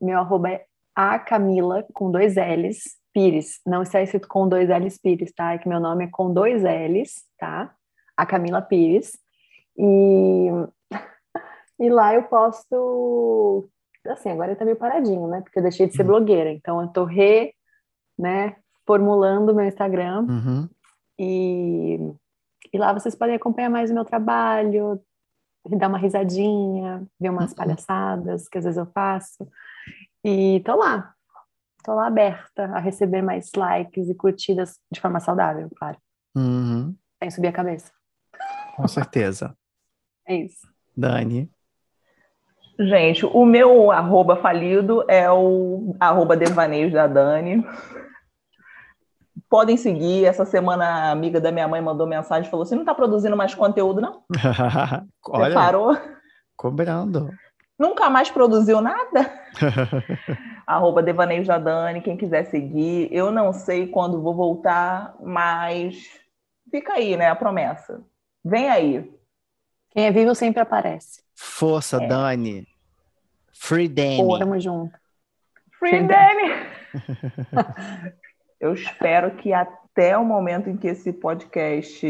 meu 0.00 0.18
arroba 0.18 0.50
é 0.50 0.64
a 0.94 1.18
Camila 1.18 1.84
com 1.92 2.10
dois 2.10 2.34
L's 2.36 2.99
Pires. 3.12 3.60
Não 3.66 3.82
está 3.82 4.02
escrito 4.02 4.28
com 4.28 4.48
dois 4.48 4.68
L's 4.68 4.98
Pires, 4.98 5.32
tá? 5.32 5.52
É 5.52 5.58
que 5.58 5.68
meu 5.68 5.80
nome 5.80 6.04
é 6.04 6.08
com 6.08 6.32
dois 6.32 6.62
L's, 6.62 7.24
tá? 7.38 7.74
A 8.16 8.26
Camila 8.26 8.62
Pires. 8.62 9.18
E, 9.76 10.48
e 11.78 11.90
lá 11.90 12.14
eu 12.14 12.24
posto. 12.24 13.68
Assim, 14.06 14.30
agora 14.30 14.56
tá 14.56 14.64
meio 14.64 14.76
paradinho, 14.76 15.26
né? 15.28 15.40
Porque 15.42 15.58
eu 15.58 15.62
deixei 15.62 15.86
de 15.86 15.94
ser 15.94 16.02
uhum. 16.02 16.08
blogueira. 16.08 16.50
Então 16.50 16.80
eu 16.80 16.88
tô 16.88 17.04
re, 17.04 17.54
né, 18.18 18.56
formulando 18.86 19.54
meu 19.54 19.66
Instagram. 19.66 20.26
Uhum. 20.28 20.68
E, 21.18 21.98
e 22.72 22.78
lá 22.78 22.92
vocês 22.92 23.14
podem 23.14 23.36
acompanhar 23.36 23.68
mais 23.68 23.90
o 23.90 23.94
meu 23.94 24.04
trabalho, 24.04 25.00
dar 25.68 25.88
uma 25.88 25.98
risadinha, 25.98 27.06
ver 27.20 27.28
umas 27.28 27.50
uhum. 27.50 27.56
palhaçadas 27.56 28.48
que 28.48 28.58
às 28.58 28.64
vezes 28.64 28.78
eu 28.78 28.86
faço. 28.86 29.46
E 30.24 30.60
tô 30.64 30.76
lá, 30.76 31.14
tô 31.82 31.94
lá 31.94 32.06
aberta 32.06 32.64
a 32.64 32.78
receber 32.78 33.22
mais 33.22 33.50
likes 33.54 34.08
e 34.08 34.14
curtidas 34.14 34.78
de 34.92 35.00
forma 35.00 35.20
saudável, 35.20 35.68
claro. 35.76 35.96
Uhum. 36.36 36.94
Sem 37.22 37.30
subir 37.30 37.48
a 37.48 37.52
cabeça. 37.52 37.92
Com 38.76 38.88
certeza. 38.88 39.54
é 40.26 40.36
isso. 40.36 40.68
Dani. 40.96 41.50
Gente, 42.78 43.26
o 43.26 43.44
meu 43.44 43.90
arroba 43.90 44.36
falido 44.36 45.04
é 45.06 45.30
o 45.30 45.94
arroba 46.00 46.34
devaneios 46.34 46.92
da 46.92 47.06
Dani. 47.06 47.62
Podem 49.50 49.76
seguir. 49.76 50.24
Essa 50.24 50.46
semana 50.46 50.86
a 50.86 51.10
amiga 51.10 51.40
da 51.40 51.52
minha 51.52 51.68
mãe 51.68 51.82
mandou 51.82 52.06
mensagem 52.06 52.48
e 52.48 52.50
falou: 52.50 52.64
Você 52.64 52.74
não 52.74 52.82
está 52.82 52.94
produzindo 52.94 53.36
mais 53.36 53.54
conteúdo, 53.54 54.00
não? 54.00 54.22
Olha, 55.28 55.50
Você 55.50 55.54
parou? 55.54 55.98
Cobrando. 56.56 57.30
Nunca 57.78 58.08
mais 58.08 58.30
produziu 58.30 58.80
nada? 58.80 59.30
Arroba 60.70 61.02
Devaneios 61.02 61.48
da 61.48 61.58
Dani, 61.58 62.00
quem 62.00 62.16
quiser 62.16 62.44
seguir. 62.44 63.08
Eu 63.10 63.32
não 63.32 63.52
sei 63.52 63.88
quando 63.88 64.22
vou 64.22 64.34
voltar, 64.34 65.16
mas 65.20 66.08
fica 66.70 66.92
aí, 66.92 67.16
né? 67.16 67.28
A 67.28 67.34
promessa. 67.34 68.00
Vem 68.44 68.68
aí. 68.70 69.12
Quem 69.90 70.06
é 70.06 70.12
vivo 70.12 70.32
sempre 70.32 70.60
aparece. 70.60 71.22
Força, 71.34 72.00
é. 72.00 72.06
Dani. 72.06 72.68
Free 73.52 73.88
Dani. 73.88 74.18
Pô, 74.18 74.38
tamo 74.38 74.60
junto. 74.60 74.96
Free, 75.76 75.90
Free 75.90 76.06
Dani. 76.06 76.52
Eu 78.60 78.72
espero 78.72 79.32
que 79.32 79.52
até 79.52 80.16
o 80.16 80.24
momento 80.24 80.70
em 80.70 80.76
que 80.76 80.86
esse 80.86 81.12
podcast 81.12 82.06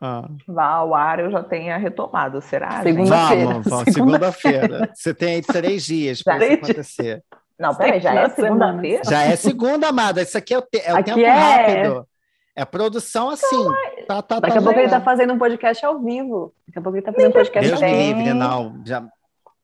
ah. 0.00 0.26
vá 0.46 0.66
ao 0.66 0.94
ar, 0.94 1.18
eu 1.18 1.30
já 1.30 1.42
tenha 1.42 1.76
retomado, 1.76 2.40
será? 2.40 2.80
Segunda-feira. 2.82 3.44
Vamos, 3.44 3.66
vamos 3.66 3.92
segunda-feira. 3.92 4.90
Você 4.94 5.12
tem 5.12 5.34
aí 5.34 5.42
três 5.42 5.84
dias 5.84 6.22
para 6.22 6.46
isso 6.46 6.64
acontecer. 6.64 7.24
Não, 7.58 7.74
peraí, 7.74 8.00
já 8.00 8.14
é 8.14 8.28
segunda-feira? 8.28 9.02
Já 9.04 9.22
é 9.22 9.36
segunda, 9.36 9.88
amada. 9.88 10.22
Isso 10.22 10.36
aqui 10.36 10.54
é 10.54 10.58
o, 10.58 10.62
te 10.62 10.80
é 10.84 10.92
o 10.92 11.02
tempo 11.02 11.20
é... 11.20 11.30
rápido. 11.30 12.08
É 12.56 12.64
produção 12.64 13.30
assim. 13.30 13.64
Tá, 14.06 14.22
tá, 14.22 14.38
Daqui 14.38 14.54
tá 14.54 14.60
a 14.60 14.62
pouco 14.62 14.78
ele 14.78 14.88
tá 14.88 15.00
fazendo 15.00 15.32
um 15.32 15.38
podcast 15.38 15.84
ao 15.84 16.00
vivo. 16.00 16.54
Daqui 16.68 16.78
a 16.78 16.82
pouco 16.82 16.96
ele 16.96 17.04
tá 17.04 17.12
fazendo 17.12 17.30
um 17.30 17.32
podcast 17.32 17.68
Deus 17.68 17.82
ao 17.82 17.88
vivo. 17.88 18.00
Deus 18.00 18.16
me 18.16 18.22
livre, 18.22 18.34
não. 18.34 18.82
Já, 18.84 19.04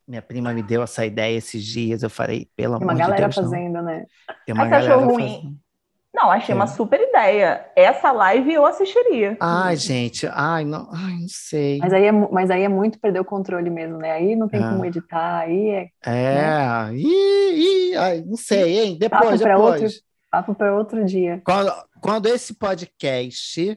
minha 0.09 0.23
prima 0.23 0.53
me 0.53 0.63
deu 0.63 0.83
essa 0.83 1.07
ideia 1.07 1.37
esses 1.37 1.65
dias. 1.65 2.03
Eu 2.03 2.11
falei, 2.11 2.49
pelo 2.57 2.75
amor 2.75 2.89
de 2.89 2.97
Deus. 2.97 2.99
Tem 2.99 3.07
uma 3.07 3.17
galera 3.17 3.33
fazendo, 3.33 3.73
não. 3.75 3.83
né? 3.83 4.07
Tem 4.45 4.55
uma 4.55 4.65
Ai, 4.65 4.71
galera 4.71 4.97
ruim. 4.97 5.37
Fazendo. 5.37 5.57
Não, 6.13 6.31
achei 6.31 6.53
é. 6.53 6.57
uma 6.57 6.67
super 6.67 7.01
ideia. 7.01 7.67
Essa 7.77 8.11
live 8.11 8.53
eu 8.53 8.67
assistiria. 8.67 9.37
Ai, 9.41 9.77
gente, 9.77 10.27
ai, 10.33 10.65
não, 10.65 10.89
ai, 10.93 11.13
não 11.21 11.29
sei. 11.29 11.79
Mas 11.79 11.93
aí, 11.93 12.05
é, 12.05 12.13
mas 12.13 12.51
aí 12.51 12.63
é 12.63 12.69
muito 12.69 12.99
perder 12.99 13.21
o 13.21 13.25
controle 13.25 13.71
mesmo, 13.71 13.97
né? 13.97 14.13
Aí 14.13 14.35
não 14.35 14.49
tem 14.49 14.61
é. 14.63 14.69
como 14.69 14.85
editar, 14.85 15.41
aí 15.41 15.69
é. 15.69 15.89
É, 16.05 16.35
né? 16.35 16.97
ih, 16.97 17.91
ih, 17.93 17.97
ai, 17.97 18.25
não 18.27 18.37
sei, 18.37 18.81
hein? 18.81 18.97
Depois, 18.99 19.23
papo 19.23 19.37
depois. 19.39 19.83
Outro, 19.83 19.99
papo 20.31 20.55
para 20.55 20.75
outro 20.75 21.05
dia. 21.05 21.41
Quando, 21.45 21.73
quando 22.01 22.27
esse 22.27 22.55
podcast, 22.55 23.77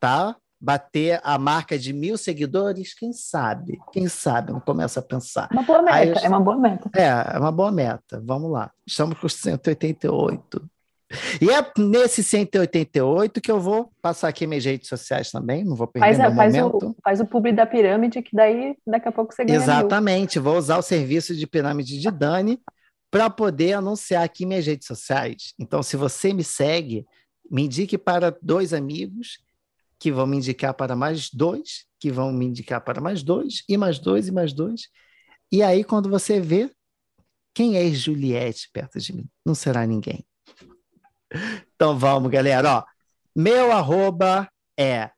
tá? 0.00 0.34
Bater 0.58 1.20
a 1.22 1.38
marca 1.38 1.78
de 1.78 1.92
mil 1.92 2.16
seguidores, 2.16 2.94
quem 2.94 3.12
sabe? 3.12 3.78
Quem 3.92 4.08
sabe? 4.08 4.52
Não 4.52 4.60
começa 4.60 5.00
a 5.00 5.02
pensar. 5.02 5.48
Uma 5.52 5.62
boa 5.62 5.82
meta, 5.82 6.20
eu, 6.20 6.24
é 6.24 6.28
uma 6.28 6.40
boa 6.40 6.56
meta. 6.56 6.90
É, 6.96 7.36
é 7.36 7.38
uma 7.38 7.52
boa 7.52 7.70
meta. 7.70 8.22
Vamos 8.24 8.50
lá. 8.50 8.70
Estamos 8.86 9.18
com 9.18 9.28
188. 9.28 10.66
E 11.40 11.50
é 11.50 11.64
nesse 11.78 12.22
188 12.22 13.40
que 13.40 13.50
eu 13.50 13.60
vou 13.60 13.92
passar 14.02 14.28
aqui 14.28 14.46
minhas 14.46 14.64
redes 14.64 14.88
sociais 14.88 15.30
também, 15.30 15.64
não 15.64 15.76
vou 15.76 15.86
perder 15.86 16.16
faz, 16.16 16.34
faz 16.34 16.54
momento. 16.54 16.90
O, 16.90 16.96
faz 17.02 17.20
o 17.20 17.26
publi 17.26 17.52
da 17.52 17.64
pirâmide, 17.64 18.22
que 18.22 18.34
daí 18.34 18.76
daqui 18.86 19.08
a 19.08 19.12
pouco 19.12 19.32
você 19.32 19.44
ganha 19.44 19.58
Exatamente, 19.58 20.38
mil. 20.38 20.44
vou 20.44 20.58
usar 20.58 20.78
o 20.78 20.82
serviço 20.82 21.34
de 21.34 21.46
pirâmide 21.46 22.00
de 22.00 22.10
Dani 22.10 22.60
para 23.10 23.30
poder 23.30 23.74
anunciar 23.74 24.24
aqui 24.24 24.44
minhas 24.44 24.66
redes 24.66 24.86
sociais. 24.86 25.54
Então, 25.58 25.82
se 25.82 25.96
você 25.96 26.32
me 26.32 26.42
segue, 26.42 27.06
me 27.48 27.62
indique 27.62 27.96
para 27.96 28.36
dois 28.42 28.74
amigos, 28.74 29.38
que 29.98 30.10
vão 30.10 30.26
me 30.26 30.36
indicar 30.36 30.74
para 30.74 30.96
mais 30.96 31.30
dois, 31.30 31.86
que 31.98 32.10
vão 32.10 32.32
me 32.32 32.46
indicar 32.46 32.80
para 32.82 33.00
mais 33.00 33.22
dois, 33.22 33.62
e 33.68 33.76
mais 33.76 33.98
dois, 33.98 34.28
e 34.28 34.32
mais 34.32 34.52
dois. 34.52 34.88
E 35.50 35.62
aí, 35.62 35.84
quando 35.84 36.10
você 36.10 36.40
vê, 36.40 36.70
quem 37.54 37.76
é 37.76 37.88
Juliette 37.90 38.68
perto 38.72 38.98
de 38.98 39.14
mim? 39.14 39.26
Não 39.44 39.54
será 39.54 39.86
ninguém. 39.86 40.26
Então 41.74 41.98
vamos, 41.98 42.30
galera. 42.30 42.78
Ó, 42.78 42.84
meu 43.34 43.72
arroba 43.72 44.48
é 44.78 45.10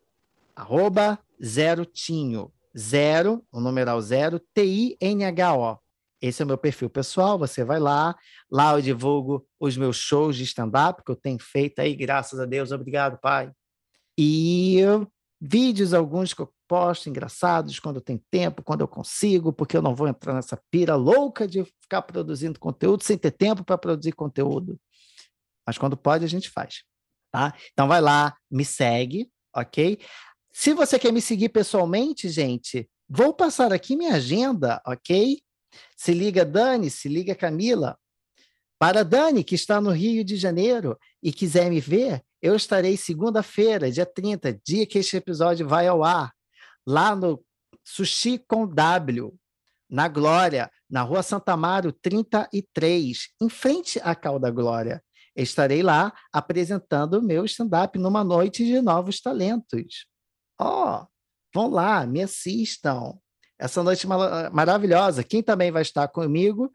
arroba 0.55 1.19
zero 1.43 1.85
tinho. 1.85 2.53
Zero, 2.77 3.45
o 3.51 3.61
numeral 3.61 4.01
zero, 4.01 4.39
T-I-N-H-O. 4.55 5.79
Esse 6.21 6.43
é 6.43 6.45
o 6.45 6.49
meu 6.49 6.59
perfil 6.59 6.91
pessoal, 6.91 7.39
você 7.39 7.65
vai 7.65 7.79
lá. 7.79 8.17
Lá 8.51 8.75
eu 8.75 8.83
divulgo 8.83 9.47
os 9.59 9.77
meus 9.77 9.97
shows 9.97 10.37
de 10.37 10.45
stand-up 10.45 11.03
que 11.05 11.11
eu 11.11 11.17
tenho 11.17 11.39
feito 11.39 11.81
aí, 11.81 11.95
graças 11.95 12.41
a 12.41 12.45
Deus. 12.45 12.73
Obrigado, 12.73 13.19
pai. 13.19 13.51
E 14.17 14.81
vídeos, 15.41 15.95
alguns 15.95 16.35
que 16.35 16.43
eu 16.43 16.53
posto, 16.67 17.09
engraçados, 17.09 17.79
quando 17.79 17.97
eu 17.97 18.03
tenho 18.03 18.21
tempo, 18.31 18.63
quando 18.63 18.81
eu 18.81 18.89
consigo, 18.89 19.53
porque 19.53 19.77
eu 19.77 19.83
não 19.83 19.95
vou 19.95 20.09
entrar 20.09 20.35
nessa 20.35 20.61
pira 20.71 20.97
louca 20.97 21.47
de 21.47 21.65
ficar 21.81 22.03
produzindo 22.03 22.59
conteúdo 22.59 23.05
sem 23.05 23.17
ter 23.17 23.31
tempo 23.31 23.65
para 23.65 23.79
produzir 23.79 24.13
conteúdo 24.13 24.79
mas 25.69 25.77
quando 25.77 25.99
pode 25.99 26.25
a 26.25 26.29
gente 26.29 26.49
faz, 26.49 26.83
tá? 27.31 27.55
Então 27.75 27.87
vai 27.87 28.01
lá, 28.01 28.35
me 28.51 28.65
segue, 28.65 29.31
ok? 29.55 30.01
Se 30.51 30.73
você 30.73 30.99
quer 30.99 31.13
me 31.13 31.21
seguir 31.21 31.51
pessoalmente, 31.51 32.27
gente, 32.31 32.89
vou 33.07 33.35
passar 33.35 33.71
aqui 33.71 33.95
minha 33.95 34.15
agenda, 34.15 34.81
ok? 34.87 35.39
Se 35.95 36.15
liga 36.15 36.43
Dani, 36.43 36.89
se 36.89 37.07
liga 37.07 37.35
Camila. 37.35 37.99
Para 38.79 39.05
Dani, 39.05 39.45
que 39.45 39.55
está 39.55 39.79
no 39.79 39.91
Rio 39.91 40.25
de 40.25 40.39
Janeiro 40.39 40.99
e 41.23 41.31
quiser 41.31 41.69
me 41.69 41.83
ver, 41.83 42.25
eu 42.41 42.57
estarei 42.57 42.97
segunda-feira, 42.97 43.93
dia 43.93 44.07
30, 44.07 44.59
dia 44.65 44.87
que 44.87 44.99
este 44.99 45.19
episódio 45.19 45.69
vai 45.69 45.87
ao 45.87 46.03
ar, 46.03 46.33
lá 46.87 47.15
no 47.15 47.45
Sushi 47.85 48.39
com 48.39 48.67
W, 48.67 49.39
na 49.87 50.09
Glória, 50.09 50.71
na 50.89 51.03
Rua 51.03 51.23
Santa 51.23 51.53
Amaro 51.53 51.93
33, 51.93 53.35
em 53.39 53.51
frente 53.51 54.01
à 54.03 54.15
Calda 54.15 54.51
Glória 54.51 55.03
estarei 55.43 55.83
lá 55.83 56.13
apresentando 56.33 57.15
o 57.15 57.23
meu 57.23 57.45
stand-up 57.45 57.99
numa 57.99 58.25
noite 58.25 58.65
de 58.65 58.81
novos 58.81 59.21
talentos. 59.21 60.07
Ó, 60.61 61.03
oh, 61.03 61.07
vão 61.55 61.71
lá, 61.71 62.05
me 62.07 62.23
assistam. 62.23 63.17
Essa 63.59 63.83
noite 63.83 64.07
maravilhosa. 64.53 65.25
Quem 65.25 65.43
também 65.43 65.71
vai 65.71 65.83
estar 65.83 66.09
comigo 66.09 66.71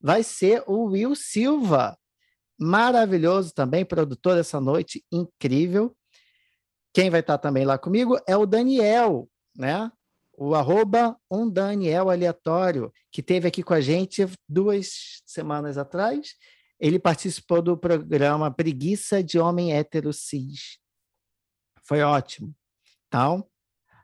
vai 0.00 0.22
ser 0.22 0.62
o 0.66 0.84
Will 0.86 1.14
Silva. 1.14 1.96
Maravilhoso 2.58 3.52
também, 3.54 3.84
produtor 3.84 4.34
dessa 4.34 4.60
noite, 4.60 5.04
incrível. 5.12 5.96
Quem 6.92 7.10
vai 7.10 7.20
estar 7.20 7.38
também 7.38 7.64
lá 7.64 7.78
comigo 7.78 8.18
é 8.26 8.36
o 8.36 8.46
Daniel, 8.46 9.28
né? 9.56 9.90
O 10.36 10.54
arroba 10.54 11.16
um 11.30 11.48
Daniel 11.48 12.10
aleatório, 12.10 12.92
que 13.10 13.22
teve 13.22 13.48
aqui 13.48 13.62
com 13.62 13.74
a 13.74 13.80
gente 13.80 14.26
duas 14.48 15.22
semanas 15.26 15.76
atrás 15.76 16.34
ele 16.78 16.98
participou 16.98 17.60
do 17.60 17.76
programa 17.76 18.52
Preguiça 18.52 19.22
de 19.22 19.38
Homem 19.38 19.72
Hétero 19.72 20.12
Cis. 20.12 20.78
Foi 21.82 22.02
ótimo. 22.02 22.54
Então, 23.06 23.48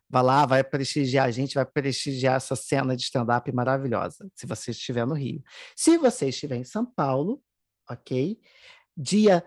vai 0.08 0.22
lá, 0.22 0.46
vai 0.46 0.64
prestigiar 0.64 1.26
a 1.26 1.30
gente, 1.30 1.54
vai 1.54 1.66
prestigiar 1.66 2.36
essa 2.36 2.56
cena 2.56 2.96
de 2.96 3.02
stand-up 3.02 3.50
maravilhosa, 3.52 4.28
se 4.34 4.46
você 4.46 4.70
estiver 4.70 5.06
no 5.06 5.14
Rio. 5.14 5.42
Se 5.76 5.98
você 5.98 6.28
estiver 6.28 6.56
em 6.56 6.64
São 6.64 6.84
Paulo, 6.84 7.42
ok? 7.88 8.38
Dia 8.96 9.44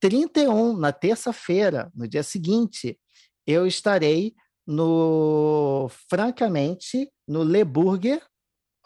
31, 0.00 0.76
na 0.76 0.92
terça-feira, 0.92 1.90
no 1.94 2.08
dia 2.08 2.22
seguinte, 2.22 2.98
eu 3.46 3.66
estarei 3.66 4.34
no, 4.66 5.88
francamente, 6.08 7.10
no 7.26 7.42
Le 7.42 7.64
Burger, 7.64 8.24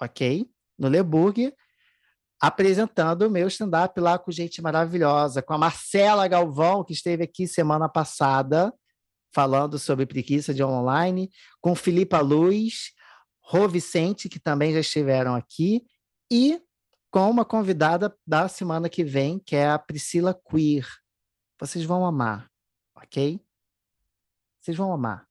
ok? 0.00 0.48
No 0.78 0.88
Le 0.88 1.02
Burger, 1.02 1.54
apresentando 2.46 3.22
o 3.22 3.30
meu 3.30 3.48
stand-up 3.48 3.98
lá 3.98 4.18
com 4.18 4.30
gente 4.30 4.60
maravilhosa, 4.60 5.40
com 5.40 5.54
a 5.54 5.58
Marcela 5.58 6.28
Galvão, 6.28 6.84
que 6.84 6.92
esteve 6.92 7.24
aqui 7.24 7.48
semana 7.48 7.88
passada, 7.88 8.70
falando 9.32 9.78
sobre 9.78 10.04
preguiça 10.04 10.52
de 10.52 10.62
online, 10.62 11.30
com 11.58 11.74
Filipa 11.74 12.20
Luz, 12.20 12.92
Rô 13.40 13.66
Vicente, 13.66 14.28
que 14.28 14.38
também 14.38 14.74
já 14.74 14.80
estiveram 14.80 15.34
aqui, 15.34 15.86
e 16.30 16.60
com 17.10 17.30
uma 17.30 17.46
convidada 17.46 18.14
da 18.26 18.46
semana 18.46 18.90
que 18.90 19.02
vem, 19.02 19.38
que 19.38 19.56
é 19.56 19.70
a 19.70 19.78
Priscila 19.78 20.38
Queer. 20.50 20.86
Vocês 21.58 21.82
vão 21.82 22.04
amar, 22.04 22.50
ok? 22.94 23.40
Vocês 24.60 24.76
vão 24.76 24.92
amar. 24.92 25.26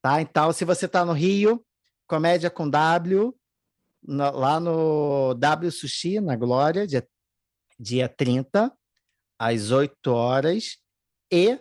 Tá? 0.00 0.22
Então, 0.22 0.50
se 0.50 0.64
você 0.64 0.86
está 0.86 1.04
no 1.04 1.12
Rio, 1.12 1.62
Comédia 2.06 2.48
com 2.48 2.70
W, 2.70 3.34
lá 4.06 4.60
no 4.60 5.34
W 5.34 5.70
Sushi, 5.70 6.20
na 6.20 6.36
Glória, 6.36 6.86
dia, 6.86 7.06
dia 7.78 8.08
30, 8.08 8.72
às 9.38 9.70
8 9.70 10.06
horas. 10.08 10.78
E, 11.32 11.58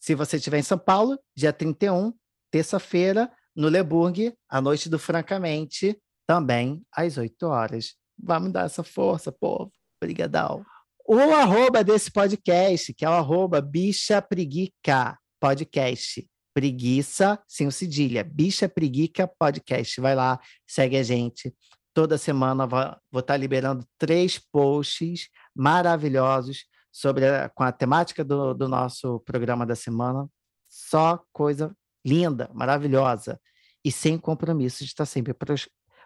se 0.00 0.14
você 0.14 0.36
estiver 0.36 0.58
em 0.58 0.62
São 0.62 0.78
Paulo, 0.78 1.18
dia 1.36 1.52
31, 1.52 2.12
terça-feira, 2.50 3.30
no 3.56 3.68
Leburg, 3.68 4.32
a 4.48 4.60
noite 4.60 4.88
do 4.88 4.98
Francamente, 4.98 6.00
também 6.26 6.82
às 6.92 7.16
8 7.16 7.42
horas. 7.46 7.94
Vamos 8.16 8.52
dar 8.52 8.66
essa 8.66 8.84
força, 8.84 9.32
povo. 9.32 9.72
Obrigadão. 10.00 10.64
O 11.06 11.18
arroba 11.18 11.82
desse 11.82 12.10
podcast, 12.10 12.92
que 12.92 13.04
é 13.04 13.08
o 13.08 13.14
arroba 13.14 13.60
bicha 13.60 14.20
preguica 14.20 15.18
podcast. 15.40 16.28
Preguiça, 16.54 17.42
sem 17.48 17.66
o 17.66 17.72
cedilha. 17.72 18.22
Bicha 18.22 18.68
preguica 18.68 19.26
podcast. 19.26 20.00
Vai 20.00 20.14
lá, 20.14 20.38
segue 20.66 20.96
a 20.96 21.02
gente. 21.02 21.54
Toda 21.98 22.16
semana 22.16 22.64
vou 22.64 22.80
estar 23.18 23.22
tá 23.22 23.36
liberando 23.36 23.84
três 23.98 24.38
posts 24.38 25.28
maravilhosos 25.52 26.64
sobre 26.92 27.26
a, 27.26 27.48
com 27.48 27.64
a 27.64 27.72
temática 27.72 28.22
do, 28.22 28.54
do 28.54 28.68
nosso 28.68 29.18
programa 29.26 29.66
da 29.66 29.74
semana. 29.74 30.28
Só 30.68 31.20
coisa 31.32 31.76
linda, 32.06 32.48
maravilhosa 32.54 33.40
e 33.84 33.90
sem 33.90 34.16
compromisso 34.16 34.84
de 34.84 34.90
estar 34.90 35.06
sempre 35.06 35.34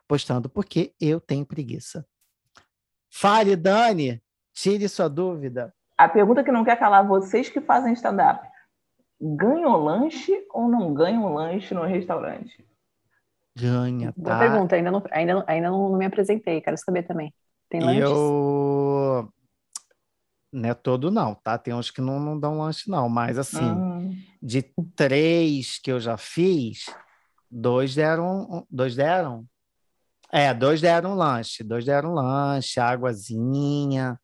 postando, 0.09 0.48
porque 0.48 0.94
eu 0.98 1.20
tenho 1.20 1.44
preguiça. 1.44 2.06
Fale, 3.10 3.55
Dani, 3.55 4.23
tire 4.55 4.89
sua 4.89 5.09
dúvida. 5.09 5.74
A 5.98 6.09
pergunta 6.09 6.43
que 6.43 6.51
não 6.51 6.64
quer 6.64 6.78
calar, 6.78 7.06
vocês 7.06 7.51
que 7.51 7.60
fazem 7.60 7.93
stand-up, 7.93 8.48
ganham 9.20 9.77
lanche 9.77 10.32
ou 10.55 10.70
não 10.70 10.94
ganham 10.94 11.35
lanche 11.35 11.74
no 11.74 11.82
restaurante? 11.82 12.66
Ganha, 13.56 14.12
tá? 14.12 14.14
Boa 14.16 14.38
pergunta, 14.38 14.76
ainda 14.76 14.90
não, 14.90 15.02
ainda, 15.10 15.44
ainda 15.46 15.70
não, 15.70 15.96
me 15.96 16.06
apresentei, 16.06 16.60
quero 16.60 16.76
saber 16.78 17.02
também. 17.02 17.32
Tem 17.68 17.80
lanches? 17.80 18.02
Eu... 18.02 19.28
Não 20.52 20.68
é 20.68 20.74
todo 20.74 21.10
não, 21.10 21.34
tá? 21.34 21.56
Tem 21.56 21.72
uns 21.72 21.90
que 21.90 22.00
não, 22.00 22.20
não 22.20 22.38
dão 22.38 22.58
lanche 22.58 22.90
não, 22.90 23.08
mas 23.08 23.38
assim, 23.38 23.64
hum. 23.64 24.14
de 24.42 24.62
três 24.94 25.78
que 25.78 25.90
eu 25.90 25.98
já 25.98 26.18
fiz, 26.18 26.84
dois 27.50 27.94
deram, 27.94 28.66
dois 28.70 28.94
deram? 28.94 29.46
É, 30.30 30.52
dois 30.52 30.80
deram 30.80 31.14
lanche, 31.14 31.62
dois 31.62 31.84
deram 31.84 32.14
lanche, 32.14 32.80
águazinha. 32.80 34.18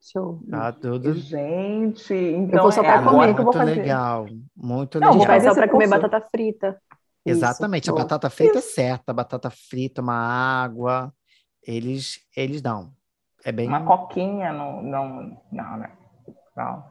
Show. 0.00 0.40
Tá 0.48 0.70
tudo. 0.70 1.14
Gente, 1.14 2.14
então 2.14 2.58
eu 2.58 2.62
vou 2.62 2.72
só 2.72 2.82
é 2.82 3.02
comer 3.02 3.34
que 3.34 3.40
eu 3.40 3.44
vou 3.44 3.52
fazer. 3.52 3.74
legal, 3.74 4.26
muito 4.56 5.00
não, 5.00 5.08
legal. 5.08 5.18
Vou 5.18 5.26
fazer 5.26 5.48
só 5.48 5.54
para 5.54 5.68
comer 5.68 5.88
batata 5.88 6.20
frita. 6.30 6.80
Exatamente, 7.26 7.84
Isso. 7.84 7.92
a 7.92 7.96
batata 7.96 8.30
frita 8.30 8.58
Isso. 8.58 8.68
é 8.68 8.72
certa, 8.72 9.12
a 9.12 9.14
batata 9.14 9.50
frita, 9.50 10.00
uma 10.00 10.14
água, 10.14 11.12
eles 11.62 12.20
eles 12.36 12.62
dão. 12.62 12.92
É 13.44 13.52
bem 13.52 13.68
uma 13.68 13.84
coquinha 13.84 14.52
não 14.52 14.82
não 14.82 15.42
não, 15.52 15.76
né? 15.76 15.92
Não. 16.56 16.84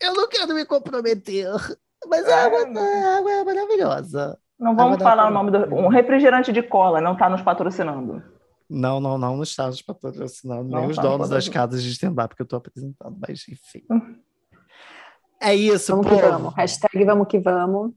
Eu 0.00 0.14
não 0.14 0.28
quero 0.28 0.54
me 0.54 0.64
comprometer, 0.64 1.50
mas 2.08 2.28
a 2.28 2.44
água, 2.44 2.60
a 2.60 3.18
água 3.18 3.32
é 3.32 3.44
maravilhosa. 3.44 4.38
Não 4.58 4.76
vamos 4.76 5.02
falar 5.02 5.26
o 5.26 5.30
nome 5.30 5.50
do. 5.50 5.74
Um 5.74 5.88
refrigerante 5.88 6.52
de 6.52 6.62
cola 6.62 7.00
não 7.00 7.12
está 7.14 7.28
nos 7.28 7.42
patrocinando. 7.42 8.22
Não, 8.68 8.98
não, 8.98 9.18
não, 9.18 9.36
não 9.36 9.42
está 9.42 9.66
nos 9.66 9.82
patrocinando. 9.82 10.68
Não 10.68 10.80
nem 10.80 10.90
os 10.90 10.96
tá 10.96 11.02
donos 11.02 11.28
das 11.28 11.48
casas 11.48 11.82
de 11.82 11.90
stand-up 11.90 12.34
que 12.34 12.42
eu 12.42 12.44
estou 12.44 12.56
apresentando, 12.56 13.16
mas 13.20 13.44
enfim. 13.48 13.84
é 15.40 15.54
isso, 15.54 15.92
Vamos 15.92 16.06
povo. 16.08 16.20
que 16.20 16.28
vamos. 16.28 16.54
Hashtag 16.54 17.04
vamos 17.04 17.28
que 17.28 17.38
vamos. 17.38 17.92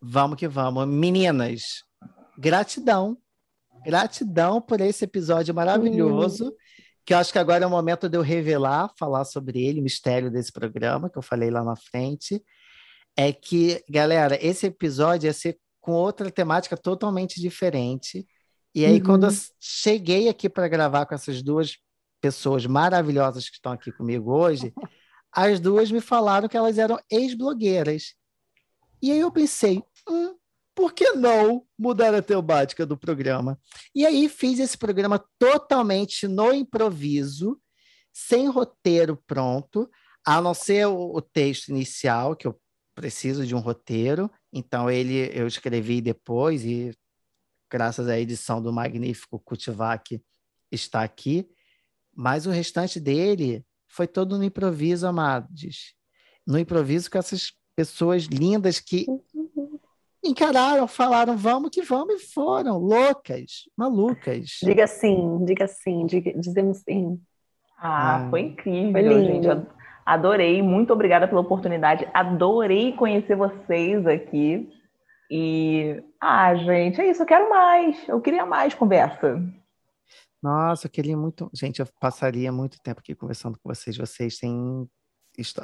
Vamos 0.00 0.38
que 0.38 0.48
vamos. 0.48 0.86
Meninas, 0.88 1.84
gratidão. 2.38 3.18
Gratidão 3.84 4.60
por 4.60 4.80
esse 4.80 5.04
episódio 5.04 5.54
maravilhoso. 5.54 6.48
Hum. 6.48 6.54
Que 7.04 7.14
eu 7.14 7.18
acho 7.18 7.32
que 7.32 7.38
agora 7.38 7.64
é 7.64 7.66
o 7.66 7.70
momento 7.70 8.08
de 8.08 8.16
eu 8.16 8.22
revelar, 8.22 8.90
falar 8.98 9.24
sobre 9.24 9.62
ele, 9.62 9.80
o 9.80 9.82
mistério 9.82 10.30
desse 10.30 10.52
programa, 10.52 11.10
que 11.10 11.18
eu 11.18 11.22
falei 11.22 11.50
lá 11.50 11.64
na 11.64 11.76
frente. 11.76 12.42
É 13.16 13.32
que, 13.32 13.82
galera, 13.88 14.38
esse 14.40 14.66
episódio 14.66 15.26
ia 15.26 15.32
ser 15.32 15.58
com 15.80 15.92
outra 15.92 16.30
temática 16.30 16.76
totalmente 16.76 17.40
diferente. 17.40 18.26
E 18.74 18.84
aí, 18.84 18.98
uhum. 18.98 19.02
quando 19.02 19.26
eu 19.26 19.32
cheguei 19.58 20.28
aqui 20.28 20.48
para 20.48 20.68
gravar 20.68 21.06
com 21.06 21.14
essas 21.14 21.42
duas 21.42 21.76
pessoas 22.20 22.66
maravilhosas 22.66 23.48
que 23.48 23.56
estão 23.56 23.72
aqui 23.72 23.90
comigo 23.90 24.32
hoje, 24.32 24.72
as 25.32 25.58
duas 25.58 25.90
me 25.90 26.00
falaram 26.00 26.48
que 26.48 26.56
elas 26.56 26.78
eram 26.78 26.98
ex-blogueiras. 27.10 28.14
E 29.02 29.10
aí 29.10 29.20
eu 29.20 29.32
pensei, 29.32 29.82
hum, 30.08 30.36
por 30.74 30.92
que 30.92 31.12
não 31.12 31.66
mudar 31.78 32.14
a 32.14 32.22
temática 32.22 32.86
do 32.86 32.96
programa? 32.96 33.58
E 33.94 34.06
aí 34.06 34.28
fiz 34.28 34.58
esse 34.58 34.78
programa 34.78 35.22
totalmente 35.38 36.26
no 36.26 36.52
improviso, 36.52 37.60
sem 38.12 38.48
roteiro 38.48 39.16
pronto, 39.26 39.90
a 40.24 40.40
não 40.40 40.54
ser 40.54 40.86
o, 40.86 41.20
texto 41.20 41.68
inicial, 41.68 42.36
que 42.36 42.46
eu 42.46 42.58
preciso 42.94 43.46
de 43.46 43.54
um 43.54 43.60
roteiro, 43.60 44.30
então 44.52 44.90
ele 44.90 45.30
eu 45.34 45.46
escrevi 45.46 46.00
depois 46.00 46.64
e 46.64 46.92
graças 47.70 48.08
à 48.08 48.18
edição 48.18 48.60
do 48.60 48.72
magnífico 48.72 49.38
Kutivac 49.38 50.20
está 50.70 51.02
aqui, 51.02 51.48
mas 52.14 52.46
o 52.46 52.50
restante 52.50 53.00
dele 53.00 53.64
foi 53.88 54.06
todo 54.06 54.36
no 54.36 54.44
improviso, 54.44 55.06
amados. 55.06 55.94
No 56.46 56.58
improviso 56.58 57.10
com 57.10 57.18
essas 57.18 57.52
pessoas 57.76 58.24
lindas 58.24 58.80
que 58.80 59.06
encararam, 60.22 60.86
falaram 60.86 61.36
vamos 61.36 61.70
que 61.70 61.82
vamos 61.82 62.22
e 62.22 62.26
foram 62.26 62.78
loucas, 62.78 63.68
malucas. 63.76 64.58
Diga 64.62 64.86
sim, 64.86 65.44
diga 65.44 65.66
sim, 65.66 66.06
diga, 66.06 66.32
dizemos 66.38 66.78
sim. 66.78 67.20
Ah, 67.78 68.16
ah, 68.16 68.30
foi 68.30 68.40
incrível, 68.40 68.92
foi 68.92 69.02
lindo. 69.02 69.48
gente. 69.48 69.66
Adorei, 70.04 70.60
muito 70.60 70.92
obrigada 70.92 71.28
pela 71.28 71.40
oportunidade. 71.40 72.08
Adorei 72.12 72.92
conhecer 72.92 73.36
vocês 73.36 74.06
aqui. 74.06 74.68
E, 75.30 76.02
ah, 76.20 76.54
gente, 76.56 77.00
é 77.00 77.08
isso, 77.08 77.22
eu 77.22 77.26
quero 77.26 77.48
mais. 77.48 78.08
Eu 78.08 78.20
queria 78.20 78.44
mais 78.44 78.74
conversa. 78.74 79.40
Nossa, 80.42 80.86
eu 80.86 80.90
queria 80.90 81.16
muito. 81.16 81.50
Gente, 81.54 81.80
eu 81.80 81.86
passaria 82.00 82.50
muito 82.50 82.80
tempo 82.82 83.00
aqui 83.00 83.14
conversando 83.14 83.58
com 83.58 83.72
vocês. 83.72 83.96
Vocês 83.96 84.38
têm. 84.38 84.88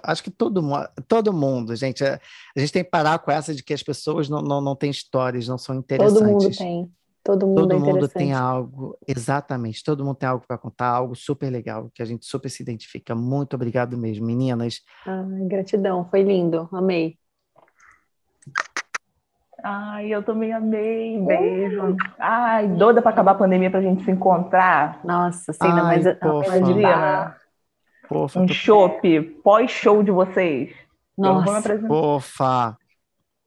Acho 0.02 0.22
que 0.22 0.30
todo 0.30 0.62
mundo, 0.62 0.88
todo 1.08 1.32
mundo, 1.32 1.76
gente. 1.76 2.04
A 2.04 2.20
gente 2.56 2.72
tem 2.72 2.84
que 2.84 2.90
parar 2.90 3.18
com 3.18 3.30
essa 3.30 3.54
de 3.54 3.62
que 3.62 3.74
as 3.74 3.82
pessoas 3.82 4.28
não, 4.28 4.40
não, 4.42 4.60
não 4.60 4.76
têm 4.76 4.90
histórias, 4.90 5.48
não 5.48 5.58
são 5.58 5.76
interessantes. 5.76 6.18
Todo 6.18 6.28
mundo 6.28 6.56
tem. 6.56 6.90
Todo 7.26 7.44
mundo, 7.44 7.56
todo 7.62 7.72
é 7.72 7.78
mundo 7.78 8.08
tem 8.08 8.32
algo, 8.32 8.96
exatamente, 9.04 9.82
todo 9.82 10.04
mundo 10.04 10.14
tem 10.14 10.28
algo 10.28 10.44
para 10.46 10.56
contar, 10.56 10.86
algo 10.86 11.16
super 11.16 11.50
legal, 11.50 11.90
que 11.92 12.00
a 12.00 12.04
gente 12.04 12.24
super 12.24 12.48
se 12.48 12.62
identifica. 12.62 13.16
Muito 13.16 13.54
obrigado 13.54 13.98
mesmo, 13.98 14.24
meninas. 14.24 14.80
Ai, 15.04 15.44
gratidão, 15.48 16.08
foi 16.08 16.22
lindo, 16.22 16.68
amei. 16.72 17.18
Ai, 19.60 20.14
eu 20.14 20.22
também 20.22 20.52
amei, 20.52 21.18
beijo. 21.20 21.96
Ai, 22.16 22.68
doida 22.68 23.02
para 23.02 23.10
acabar 23.10 23.32
a 23.32 23.34
pandemia 23.34 23.70
para 23.70 23.80
a 23.80 23.82
gente 23.82 24.04
se 24.04 24.10
encontrar. 24.12 25.00
Nossa, 25.04 25.52
sim, 25.52 25.66
não, 25.66 25.82
mas 25.82 26.04
um 28.10 28.48
chopp 28.48 29.20
pós-show 29.42 30.02
de 30.02 30.10
vocês. 30.10 30.74
Nossa, 31.16 31.30
eu 31.30 31.34
não 31.34 31.44
vou 31.44 31.52
me 31.52 31.58
apresentar. 31.58 31.88
Fofa. 31.88 32.78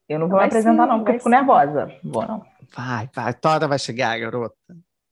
Eu 0.07 0.19
não 0.19 0.27
vou 0.27 0.37
vai 0.37 0.45
me 0.45 0.49
apresentar, 0.49 0.83
sim, 0.83 0.89
não, 0.89 0.97
porque 0.99 1.11
eu 1.11 1.17
fico 1.17 1.29
nervosa. 1.29 1.95
Vou 2.03 2.27
não. 2.27 2.45
Vai, 2.75 3.09
vai, 3.13 3.33
toda 3.33 3.67
vai 3.67 3.79
chegar, 3.79 4.19
garota. 4.19 4.55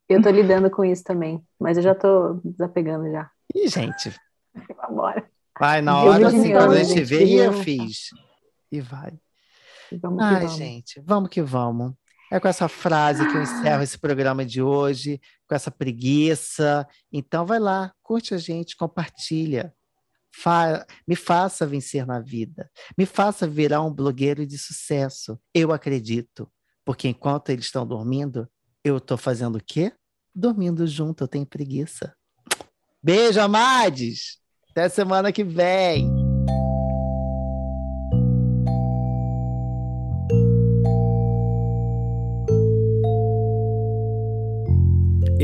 Eu 0.09 0.21
tô 0.21 0.29
lidando 0.29 0.69
com 0.69 0.85
isso 0.85 1.03
também, 1.03 1.43
mas 1.59 1.77
eu 1.77 1.83
já 1.83 1.93
tô 1.93 2.39
desapegando 2.43 3.11
já. 3.11 3.29
Ih, 3.53 3.67
gente. 3.67 4.15
Vambora. 4.75 5.25
Vai, 5.59 5.81
na 5.81 6.01
hora 6.01 6.27
assim, 6.27 6.51
quando 6.51 6.73
a 6.73 6.83
gente 6.83 7.03
vê, 7.03 7.25
e 7.25 7.35
eu 7.35 7.53
fiz. 7.53 8.09
E 8.71 8.79
vai. 8.79 9.13
Vamos 10.01 10.23
Ai, 10.23 10.41
vamos. 10.41 10.55
gente, 10.55 11.01
vamos 11.05 11.29
que 11.29 11.41
vamos. 11.41 11.93
É 12.31 12.39
com 12.39 12.47
essa 12.47 12.67
frase 12.67 13.25
que 13.27 13.37
eu 13.37 13.41
encerro 13.41 13.83
esse 13.83 13.97
programa 13.97 14.45
de 14.45 14.61
hoje, 14.61 15.19
com 15.47 15.55
essa 15.55 15.71
preguiça. 15.71 16.87
Então 17.11 17.45
vai 17.45 17.59
lá, 17.59 17.93
curte 18.03 18.33
a 18.33 18.37
gente, 18.37 18.75
compartilha. 18.75 19.73
Fa 20.35 20.85
me 21.07 21.15
faça 21.15 21.65
vencer 21.65 22.05
na 22.05 22.19
vida. 22.19 22.69
Me 22.97 23.05
faça 23.05 23.47
virar 23.47 23.81
um 23.81 23.93
blogueiro 23.93 24.45
de 24.45 24.57
sucesso. 24.57 25.39
Eu 25.53 25.71
acredito. 25.71 26.51
Porque 26.85 27.07
enquanto 27.07 27.49
eles 27.49 27.65
estão 27.65 27.85
dormindo, 27.85 28.47
eu 28.83 28.97
estou 28.97 29.17
fazendo 29.17 29.57
o 29.57 29.63
quê? 29.63 29.91
Dormindo 30.33 30.85
junto, 30.85 31.23
eu 31.23 31.27
tenho 31.27 31.45
preguiça. 31.45 32.15
Beijo, 33.01 33.39
amades! 33.39 34.37
Até 34.71 34.87
semana 34.89 35.31
que 35.31 35.43
vem! 35.43 36.26